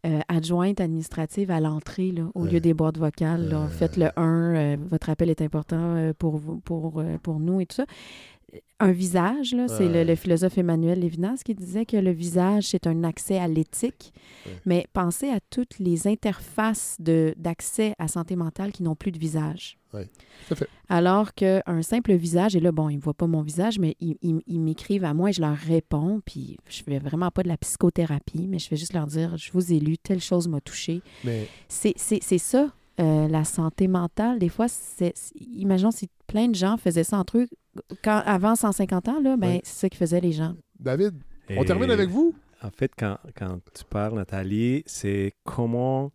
euh, 0.06 0.20
adjointe 0.28 0.80
administrative 0.80 1.50
à 1.50 1.60
l'entrée, 1.60 2.10
là, 2.12 2.24
au 2.34 2.44
lieu 2.46 2.60
des 2.60 2.74
boîtes 2.74 2.98
vocales. 2.98 3.48
là. 3.48 3.62
Euh. 3.64 3.68
Faites 3.68 3.96
le 3.96 4.10
1, 4.16 4.54
euh, 4.54 4.76
votre 4.90 5.10
appel 5.10 5.30
est 5.30 5.42
important 5.42 5.96
euh, 5.96 6.12
pour, 6.18 6.36
vous- 6.36 6.58
pour, 6.60 7.00
euh, 7.00 7.18
pour 7.22 7.38
nous 7.40 7.60
et 7.60 7.66
tout 7.66 7.76
ça 7.76 7.84
un 8.80 8.92
visage. 8.92 9.52
là. 9.54 9.68
C'est 9.68 9.88
le, 9.88 10.04
le 10.04 10.14
philosophe 10.14 10.56
Emmanuel 10.58 11.00
Lévinas 11.00 11.42
qui 11.44 11.54
disait 11.54 11.84
que 11.86 11.96
le 11.96 12.10
visage, 12.10 12.64
c'est 12.68 12.86
un 12.86 13.04
accès 13.04 13.38
à 13.38 13.46
l'éthique. 13.46 14.12
Ouais. 14.46 14.52
Mais 14.66 14.86
pensez 14.92 15.28
à 15.30 15.38
toutes 15.50 15.78
les 15.78 16.06
interfaces 16.08 16.96
de- 16.98 17.34
d'accès 17.36 17.94
à 17.98 18.08
santé 18.08 18.36
mentale 18.36 18.72
qui 18.72 18.82
n'ont 18.82 18.94
plus 18.96 19.12
de 19.12 19.18
visage. 19.18 19.78
Ouais, 19.92 20.06
tout 20.46 20.54
à 20.54 20.56
fait. 20.56 20.68
Alors 20.88 21.34
qu'un 21.34 21.82
simple 21.82 22.14
visage, 22.14 22.54
et 22.56 22.60
là, 22.60 22.70
bon, 22.72 22.88
ils 22.88 22.96
ne 22.96 23.00
voient 23.00 23.12
pas 23.14 23.26
mon 23.26 23.42
visage, 23.42 23.78
mais 23.78 23.96
ils, 24.00 24.16
ils- 24.22 24.40
ils 24.46 24.60
m'écrivent 24.60 25.04
à 25.04 25.14
moi 25.14 25.30
et 25.30 25.32
je 25.32 25.40
leur 25.40 25.56
réponds. 25.56 26.20
Puis 26.24 26.56
je 26.68 26.82
fais 26.82 26.98
vraiment 26.98 27.30
pas 27.30 27.42
de 27.42 27.48
la 27.48 27.56
psychothérapie, 27.56 28.46
mais 28.48 28.58
je 28.58 28.70
vais 28.70 28.76
juste 28.76 28.92
leur 28.94 29.06
dire 29.06 29.36
je 29.36 29.50
vous 29.52 29.72
ai 29.72 29.80
lu, 29.80 29.98
telle 29.98 30.20
chose 30.20 30.48
m'a 30.48 30.60
touché. 30.60 31.02
Mais 31.24 31.46
C'est 31.68 31.92
c'est- 31.96 32.22
c'est 32.22 32.38
ça, 32.38 32.70
euh, 33.00 33.26
la 33.28 33.44
santé 33.44 33.88
mentale. 33.88 34.38
Des 34.38 34.48
fois, 34.48 34.68
c'est, 34.68 35.12
c'est- 35.16 35.34
imaginons 35.40 35.90
si 35.90 36.08
plein 36.26 36.48
de 36.48 36.54
gens 36.54 36.76
faisaient 36.76 37.04
ça 37.04 37.18
entre 37.18 37.38
eux. 37.38 37.48
Quand, 38.02 38.22
avant 38.24 38.54
150 38.56 39.08
ans, 39.08 39.20
là, 39.20 39.36
ben, 39.36 39.48
Ouais. 39.48 39.60
c'est 39.64 39.80
ça 39.80 39.88
que 39.88 39.96
faisaient 39.96 40.20
les 40.20 40.32
gens. 40.32 40.54
David, 40.78 41.14
on 41.56 41.64
termine 41.64 41.90
avec 41.90 42.08
vous? 42.08 42.34
En 42.62 42.70
fait, 42.70 42.92
quand, 42.98 43.18
quand 43.36 43.58
tu 43.74 43.84
parles, 43.84 44.14
Nathalie, 44.14 44.82
c'est 44.86 45.32
comment 45.44 46.12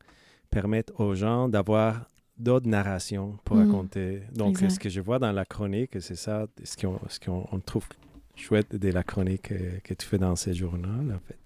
permettre 0.49 0.99
aux 0.99 1.15
gens 1.15 1.49
d'avoir 1.49 2.05
d'autres 2.37 2.67
narrations 2.67 3.37
pour 3.43 3.55
Mhm. 3.57 3.65
raconter. 3.65 4.21
Donc, 4.33 4.57
ce 4.59 4.77
que 4.79 4.89
je 4.89 5.01
vois 5.01 5.19
dans 5.19 5.31
la 5.31 5.45
chronique, 5.45 5.91
c'est 6.01 6.15
ça, 6.15 6.47
ce 6.63 6.75
qu'on 6.77 7.47
on 7.51 7.59
trouve 7.59 7.87
chouette 8.35 8.75
de 8.75 8.89
la 8.89 9.03
chronique 9.03 9.51
euh, 9.51 9.79
que 9.83 9.93
tu 9.93 10.05
fais 10.05 10.17
dans 10.17 10.35
ces 10.35 10.53
journaux, 10.53 11.13
en 11.13 11.19
fait. 11.27 11.39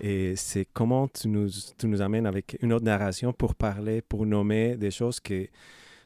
Et 0.00 0.34
c'est 0.36 0.66
comment 0.72 1.06
tu 1.08 1.28
nous, 1.28 1.48
tu 1.78 1.86
nous 1.86 2.00
amènes 2.00 2.26
avec 2.26 2.56
une 2.62 2.72
autre 2.72 2.84
narration 2.84 3.32
pour 3.32 3.54
parler, 3.54 4.00
pour 4.00 4.24
nommer 4.26 4.76
des 4.76 4.90
choses 4.90 5.20
que, 5.20 5.46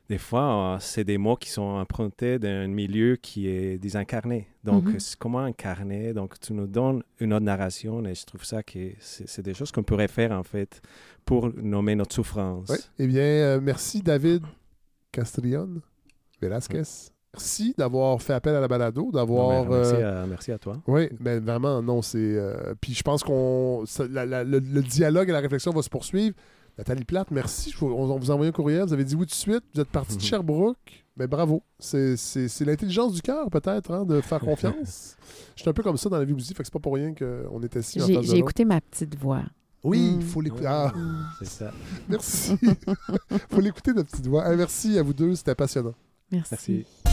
des 0.08 0.18
fois, 0.18 0.74
euh, 0.74 0.76
c'est 0.80 1.04
des 1.04 1.18
mots 1.18 1.36
qui 1.36 1.50
sont 1.50 1.62
empruntés 1.62 2.38
d'un 2.38 2.66
milieu 2.66 3.16
qui 3.16 3.46
est 3.48 3.78
désincarné. 3.78 4.48
Donc, 4.64 4.84
Mhm. 4.84 4.98
c'est 5.00 5.18
comment 5.18 5.40
incarner? 5.40 6.12
Donc, 6.14 6.40
tu 6.40 6.52
nous 6.54 6.66
donnes 6.66 7.02
une 7.20 7.32
autre 7.34 7.44
narration 7.44 8.04
et 8.06 8.14
je 8.14 8.24
trouve 8.24 8.44
ça 8.44 8.62
que 8.62 8.78
c'est 9.00 9.42
des 9.42 9.54
choses 9.54 9.70
qu'on 9.70 9.82
pourrait 9.82 10.08
faire, 10.08 10.32
en 10.32 10.42
fait, 10.42 10.80
pour 11.24 11.50
nommer 11.56 11.94
notre 11.94 12.14
souffrance. 12.14 12.68
Oui. 12.70 12.76
Eh 12.98 13.06
bien, 13.06 13.22
euh, 13.22 13.60
merci 13.62 14.00
David 14.02 14.42
Castrillon 15.12 15.80
Velasquez. 16.40 16.82
Merci 17.34 17.74
d'avoir 17.76 18.20
fait 18.22 18.32
appel 18.32 18.54
à 18.54 18.60
la 18.60 18.68
balado, 18.68 19.10
d'avoir... 19.12 19.66
merci, 19.68 19.94
euh, 19.94 20.24
à, 20.24 20.26
merci 20.26 20.50
à 20.50 20.58
toi. 20.58 20.80
Oui, 20.86 21.08
mais 21.20 21.38
vraiment, 21.38 21.82
non, 21.82 22.00
c'est... 22.00 22.16
euh, 22.18 22.74
puis 22.80 22.94
je 22.94 23.02
pense 23.02 23.22
qu'on... 23.22 23.84
le, 23.98 24.44
le 24.58 24.82
dialogue 24.82 25.28
et 25.28 25.32
la 25.32 25.40
réflexion 25.40 25.70
va 25.72 25.82
se 25.82 25.90
poursuivre. 25.90 26.34
Nathalie 26.78 27.04
Plate, 27.04 27.30
merci. 27.32 27.70
Je 27.72 27.76
vous- 27.78 27.88
on, 27.88 28.10
on 28.10 28.18
vous 28.18 28.30
a 28.30 28.34
envoyé 28.34 28.48
un 28.50 28.52
courriel. 28.52 28.84
Vous 28.86 28.92
avez 28.92 29.04
dit 29.04 29.14
oui 29.16 29.22
tout 29.26 29.30
de 29.30 29.34
suite. 29.34 29.64
Vous 29.74 29.80
êtes 29.80 29.88
parti 29.88 30.16
de 30.16 30.22
Mhm. 30.22 30.26
Sherbrooke. 30.28 31.04
Mais 31.16 31.26
bravo. 31.26 31.62
C'est 31.80 32.14
l'intelligence 32.60 33.12
du 33.12 33.20
cœur, 33.22 33.50
peut-être, 33.50 33.90
hein, 33.92 34.04
de 34.04 34.20
faire 34.20 34.38
confiance. 34.38 35.16
Je 35.56 35.62
suis 35.62 35.68
un 35.68 35.72
peu 35.72 35.82
comme 35.82 35.96
ça 35.96 36.08
dans 36.08 36.18
la 36.18 36.24
vie 36.24 36.32
aussi, 36.32 36.54
fait 36.54 36.62
que 36.62 36.66
c'est 36.68 36.72
pas 36.72 36.78
pour 36.78 36.94
rien 36.94 37.12
qu'on 37.12 37.60
est 37.62 37.76
assis 37.76 38.00
J'ai 38.22 38.36
écouté 38.38 38.64
ma 38.64 38.80
petite 38.80 39.16
voix. 39.18 39.42
Oui, 39.82 39.98
il 40.12 40.18
Mm. 40.18 40.22
faut 40.22 40.40
l'écouter. 40.40 40.66
Ah, 40.66 40.92
C'est 41.40 41.48
ça. 41.48 41.72
merci. 42.08 42.56
faut 43.50 43.60
l'écouter, 43.60 43.92
notre 43.92 44.10
petite 44.10 44.26
voix. 44.28 44.44
Ah, 44.44 44.54
merci 44.54 44.96
à 44.98 45.02
vous 45.02 45.12
deux, 45.14 45.34
c'était 45.34 45.54
passionnant. 45.56 45.94
Merci. 46.30 46.48
Merci. 46.52 47.07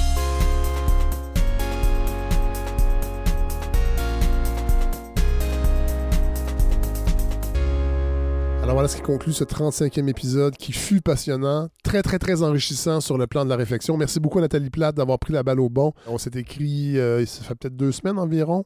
Voilà 8.76 8.90
ce 8.90 8.98
qui 8.98 9.04
conclut 9.04 9.32
ce 9.32 9.46
35e 9.46 10.10
épisode 10.10 10.58
qui 10.58 10.74
fut 10.74 11.00
passionnant, 11.00 11.70
très 11.82 12.02
très 12.02 12.20
très 12.20 12.44
enrichissant 12.44 13.00
sur 13.00 13.18
le 13.18 13.26
plan 13.26 13.46
de 13.46 13.50
la 13.50 13.56
réflexion. 13.56 13.96
Merci 13.96 14.20
beaucoup 14.20 14.42
Nathalie 14.42 14.70
Plate 14.70 14.96
d'avoir 14.96 15.18
pris 15.18 15.32
la 15.32 15.44
balle 15.44 15.62
au 15.62 15.70
bon. 15.70 15.94
On 16.08 16.18
s'est 16.18 16.32
écrit, 16.36 17.00
euh, 17.00 17.26
ça 17.26 17.46
fait 17.46 17.56
peut-être 17.56 17.78
deux 17.78 17.94
semaines 17.94 18.20
environ. 18.20 18.66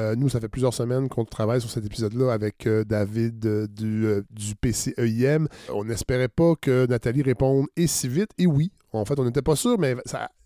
Euh, 0.00 0.16
nous, 0.16 0.28
ça 0.28 0.40
fait 0.40 0.48
plusieurs 0.48 0.74
semaines 0.74 1.08
qu'on 1.08 1.24
travaille 1.24 1.60
sur 1.60 1.70
cet 1.70 1.86
épisode-là 1.86 2.32
avec 2.32 2.66
euh, 2.66 2.82
David 2.82 3.68
du, 3.72 4.24
PCEIM. 4.60 5.46
On 5.72 5.84
n'espérait 5.84 6.26
pas 6.26 6.54
que 6.60 6.88
Nathalie 6.88 7.22
réponde 7.22 7.66
et 7.76 7.86
si 7.86 8.08
vite. 8.08 8.30
Et 8.38 8.48
oui, 8.48 8.72
en 8.92 9.04
fait, 9.04 9.20
on 9.20 9.24
n'était 9.24 9.40
pas 9.40 9.54
sûr, 9.54 9.78
mais 9.78 9.94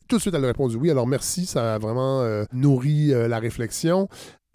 tout 0.06 0.16
de 0.16 0.20
suite, 0.20 0.34
elle 0.34 0.44
a 0.44 0.48
répondu 0.48 0.76
oui. 0.76 0.90
Alors 0.90 1.06
merci, 1.06 1.46
ça 1.46 1.76
a 1.76 1.78
vraiment 1.78 2.28
nourri 2.52 3.06
la 3.06 3.38
réflexion. 3.38 4.06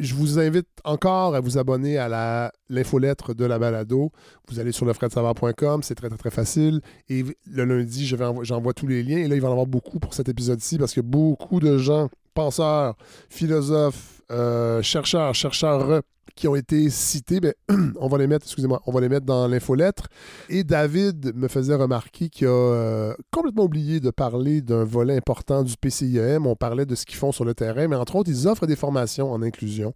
Je 0.04 0.16
vous 0.16 0.38
invite 0.38 0.68
encore 0.84 1.34
à 1.34 1.40
vous 1.40 1.58
abonner 1.58 1.98
à 1.98 2.52
l'infolettre 2.70 3.34
de 3.34 3.46
la 3.46 3.58
balado. 3.58 4.12
Vous 4.50 4.60
allez 4.60 4.74
sur 4.74 4.86
lefredsavard.com, 4.86 5.82
c'est 5.82 5.96
très, 5.96 6.10
très, 6.10 6.18
très 6.18 6.30
facile. 6.30 6.82
Et 7.08 7.24
le 7.50 7.64
lundi, 7.64 8.06
j'envoie 8.06 8.74
tous 8.74 8.86
les 8.86 9.02
liens. 9.02 9.20
Et 9.20 9.30
là, 9.30 9.36
il 9.36 9.42
va 9.42 9.48
en 9.48 9.52
avoir 9.52 9.66
beaucoup 9.66 10.00
pour 10.00 10.14
cet 10.14 10.28
épisode-ci 10.28 10.78
parce 10.78 10.94
que 10.94 11.00
beaucoup 11.00 11.62
de 11.62 11.78
gens, 11.78 12.10
penseurs, 12.34 12.98
philosophes, 13.30 14.22
euh, 14.30 14.82
chercheurs, 14.82 15.34
chercheurs 15.36 16.02
qui 16.36 16.48
ont 16.48 16.56
été 16.56 16.90
cités, 16.90 17.40
ben, 17.40 17.54
on 18.00 18.08
va 18.08 18.18
les 18.18 18.28
mettre, 18.28 18.46
excusez-moi, 18.46 18.82
on 18.86 18.92
va 18.92 19.02
les 19.02 19.10
mettre 19.10 19.26
dans 19.26 19.48
l'infolettre. 19.48 20.08
Et 20.50 20.64
David 20.64 21.36
me 21.36 21.48
faisait 21.48 21.76
remarquer 21.76 22.30
qu'il 22.30 22.48
a 22.48 22.50
euh, 22.50 23.14
complètement 23.32 23.64
oublié 23.64 24.00
de 24.00 24.10
parler 24.10 24.62
d'un 24.62 24.84
volet 24.84 25.16
important 25.16 25.64
du 25.64 25.76
PCIEM. 25.78 26.48
On 26.48 26.56
parlait 26.56 26.86
de 26.86 26.96
ce 26.96 27.06
qu'ils 27.06 27.18
font 27.18 27.32
sur 27.32 27.46
le 27.46 27.54
terrain, 27.54 27.88
mais 27.88 27.96
entre 27.96 28.16
autres, 28.16 28.30
ils 28.30 28.48
offrent 28.48 28.68
des 28.68 28.76
formations 28.76 29.32
en 29.32 29.42
inclusion 29.42 29.94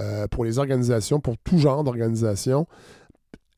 euh, 0.00 0.26
pour 0.28 0.44
les 0.44 0.58
organisations, 0.58 1.20
pour 1.20 1.36
tout 1.38 1.58
genre 1.58 1.84
d'organisations. 1.84 2.66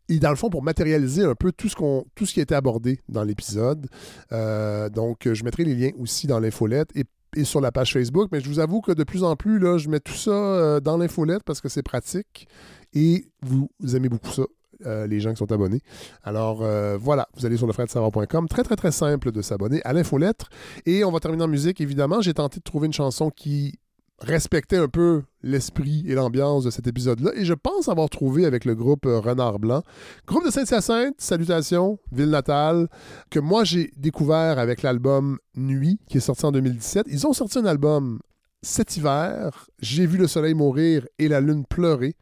Et 0.08 0.18
dans 0.18 0.30
le 0.30 0.36
fond, 0.36 0.50
pour 0.50 0.62
matérialiser 0.62 1.24
un 1.24 1.36
peu 1.36 1.52
tout 1.52 1.68
ce, 1.68 1.76
tout 2.14 2.26
ce 2.26 2.34
qui 2.34 2.40
a 2.40 2.42
été 2.42 2.54
abordé 2.54 3.00
dans 3.08 3.22
l'épisode. 3.22 3.86
Euh, 4.32 4.88
donc, 4.88 5.28
je 5.32 5.44
mettrai 5.44 5.64
les 5.64 5.74
liens 5.74 5.92
aussi 5.98 6.26
dans 6.26 6.40
l'infolette 6.40 6.90
et, 6.96 7.04
et 7.36 7.44
sur 7.44 7.60
la 7.60 7.72
page 7.72 7.92
Facebook. 7.92 8.28
Mais 8.32 8.40
je 8.40 8.48
vous 8.48 8.58
avoue 8.58 8.80
que 8.80 8.92
de 8.92 9.04
plus 9.04 9.24
en 9.24 9.36
plus, 9.36 9.58
là, 9.58 9.78
je 9.78 9.88
mets 9.88 10.00
tout 10.00 10.12
ça 10.12 10.30
euh, 10.30 10.80
dans 10.80 10.96
l'infolette 10.96 11.42
parce 11.44 11.60
que 11.60 11.68
c'est 11.68 11.82
pratique 11.82 12.46
et 12.94 13.24
vous, 13.42 13.68
aimez 13.94 14.08
beaucoup 14.08 14.30
ça. 14.30 14.42
euh, 14.86 15.06
les 15.06 15.20
gens 15.20 15.30
qui 15.30 15.38
sont 15.38 15.50
abonnés. 15.52 15.80
Alors 16.22 16.62
euh, 16.62 16.96
voilà, 16.96 17.28
vous 17.36 17.46
allez 17.46 17.56
sur 17.56 17.66
lefredsavard.com. 17.66 18.48
Très, 18.48 18.62
très, 18.62 18.76
très 18.76 18.92
simple 18.92 19.32
de 19.32 19.42
s'abonner 19.42 19.80
à 19.84 19.92
l'infolettre. 19.92 20.48
Et 20.86 21.04
on 21.04 21.10
va 21.10 21.20
terminer 21.20 21.44
en 21.44 21.48
musique, 21.48 21.80
évidemment. 21.80 22.20
J'ai 22.20 22.34
tenté 22.34 22.58
de 22.58 22.64
trouver 22.64 22.86
une 22.86 22.92
chanson 22.92 23.30
qui 23.30 23.79
respectait 24.20 24.76
un 24.76 24.88
peu 24.88 25.22
l'esprit 25.42 26.04
et 26.06 26.14
l'ambiance 26.14 26.64
de 26.64 26.70
cet 26.70 26.86
épisode-là. 26.86 27.32
Et 27.34 27.44
je 27.44 27.54
pense 27.54 27.88
avoir 27.88 28.10
trouvé 28.10 28.44
avec 28.44 28.64
le 28.64 28.74
groupe 28.74 29.06
euh, 29.06 29.18
Renard 29.18 29.58
Blanc. 29.58 29.82
Groupe 30.26 30.44
de 30.44 30.50
Saint-Hyacinthe, 30.50 31.14
salutations, 31.18 31.98
ville 32.12 32.30
natale, 32.30 32.88
que 33.30 33.40
moi 33.40 33.64
j'ai 33.64 33.90
découvert 33.96 34.58
avec 34.58 34.82
l'album 34.82 35.38
Nuit, 35.56 35.98
qui 36.08 36.18
est 36.18 36.20
sorti 36.20 36.44
en 36.44 36.52
2017. 36.52 37.06
Ils 37.08 37.26
ont 37.26 37.32
sorti 37.32 37.58
un 37.58 37.64
album 37.66 38.20
cet 38.62 38.98
hiver, 38.98 39.68
J'ai 39.78 40.04
vu 40.04 40.18
le 40.18 40.26
soleil 40.26 40.52
mourir 40.52 41.06
et 41.18 41.28
la 41.28 41.40
lune 41.40 41.64
pleurer. 41.64 42.14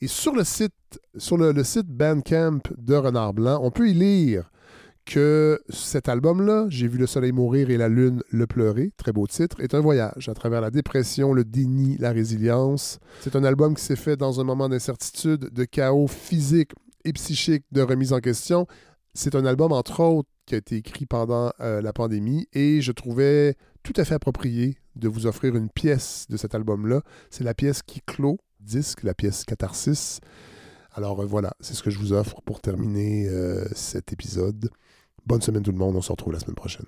Et 0.00 0.08
sur 0.08 0.34
le 0.34 0.42
site, 0.42 0.74
sur 1.16 1.36
le, 1.36 1.52
le 1.52 1.62
site 1.62 1.86
Bandcamp 1.86 2.62
de 2.76 2.94
Renard 2.96 3.32
Blanc, 3.32 3.60
on 3.62 3.70
peut 3.70 3.88
y 3.88 3.94
lire 3.94 4.50
que 5.04 5.60
cet 5.68 6.08
album-là, 6.08 6.66
J'ai 6.68 6.88
vu 6.88 6.98
le 6.98 7.06
soleil 7.06 7.32
mourir 7.32 7.70
et 7.70 7.76
la 7.76 7.88
lune 7.88 8.22
le 8.30 8.46
pleurer, 8.46 8.92
très 8.96 9.12
beau 9.12 9.26
titre, 9.26 9.60
est 9.60 9.74
un 9.74 9.80
voyage 9.80 10.28
à 10.28 10.34
travers 10.34 10.60
la 10.60 10.70
dépression, 10.70 11.32
le 11.32 11.44
déni, 11.44 11.96
la 11.98 12.12
résilience. 12.12 12.98
C'est 13.20 13.36
un 13.36 13.44
album 13.44 13.74
qui 13.74 13.82
s'est 13.82 13.96
fait 13.96 14.16
dans 14.16 14.40
un 14.40 14.44
moment 14.44 14.68
d'incertitude, 14.68 15.50
de 15.52 15.64
chaos 15.64 16.06
physique 16.06 16.72
et 17.04 17.12
psychique, 17.12 17.64
de 17.72 17.82
remise 17.82 18.12
en 18.12 18.20
question. 18.20 18.66
C'est 19.12 19.34
un 19.34 19.44
album, 19.44 19.72
entre 19.72 20.00
autres, 20.00 20.28
qui 20.46 20.54
a 20.54 20.58
été 20.58 20.76
écrit 20.76 21.06
pendant 21.06 21.52
euh, 21.60 21.80
la 21.80 21.92
pandémie 21.92 22.48
et 22.52 22.80
je 22.80 22.92
trouvais 22.92 23.56
tout 23.82 23.94
à 23.96 24.04
fait 24.04 24.14
approprié 24.14 24.76
de 24.96 25.08
vous 25.08 25.26
offrir 25.26 25.56
une 25.56 25.70
pièce 25.70 26.26
de 26.28 26.36
cet 26.36 26.54
album-là. 26.54 27.02
C'est 27.30 27.44
la 27.44 27.54
pièce 27.54 27.82
qui 27.82 28.00
clôt 28.00 28.38
disque, 28.60 29.02
la 29.02 29.14
pièce 29.14 29.44
Catharsis. 29.44 30.20
Alors 30.94 31.20
euh, 31.20 31.26
voilà, 31.26 31.52
c'est 31.60 31.74
ce 31.74 31.82
que 31.82 31.90
je 31.90 31.98
vous 31.98 32.12
offre 32.12 32.40
pour 32.42 32.60
terminer 32.60 33.28
euh, 33.28 33.66
cet 33.74 34.12
épisode. 34.12 34.70
Bonne 35.26 35.42
semaine 35.42 35.62
tout 35.62 35.72
le 35.72 35.78
monde, 35.78 35.96
on 35.96 36.02
se 36.02 36.12
retrouve 36.12 36.32
la 36.32 36.38
semaine 36.38 36.54
prochaine. 36.54 36.86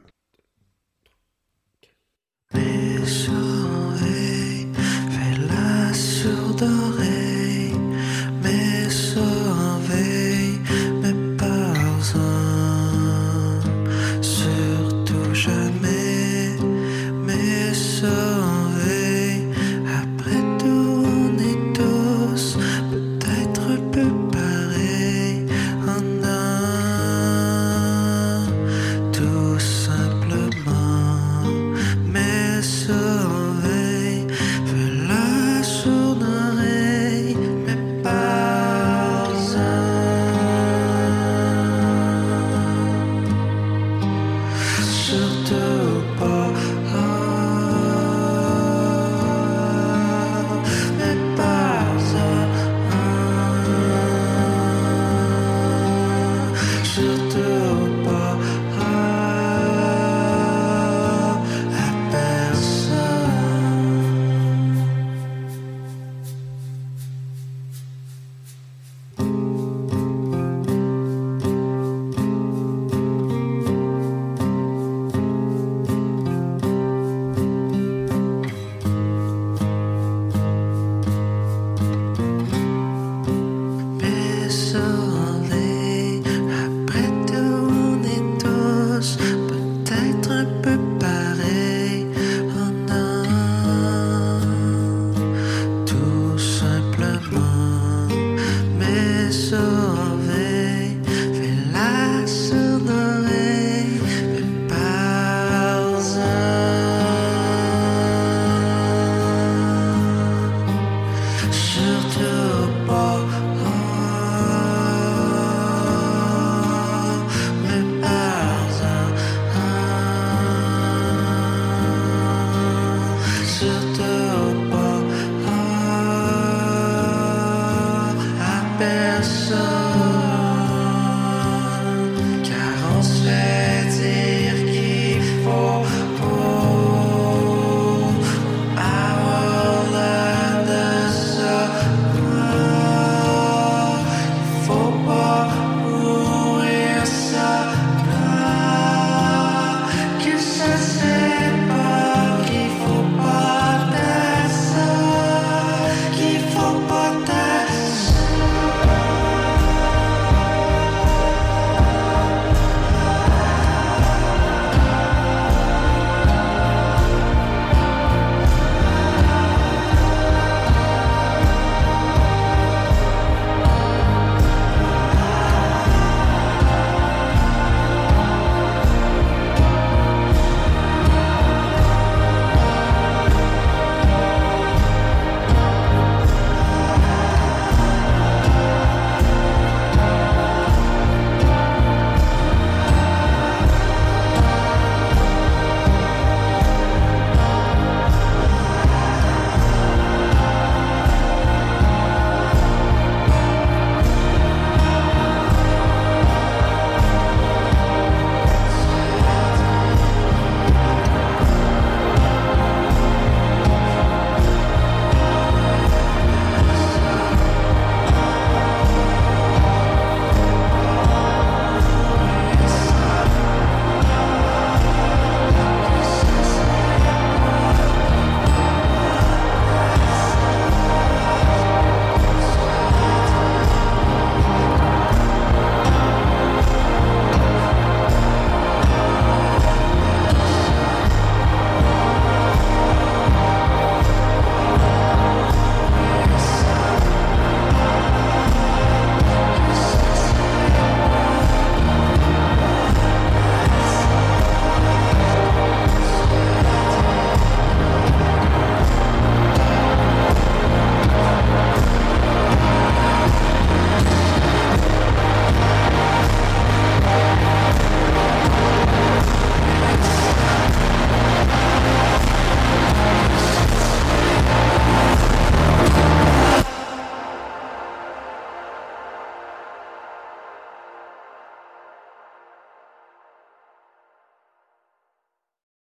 Ça. 129.56 129.85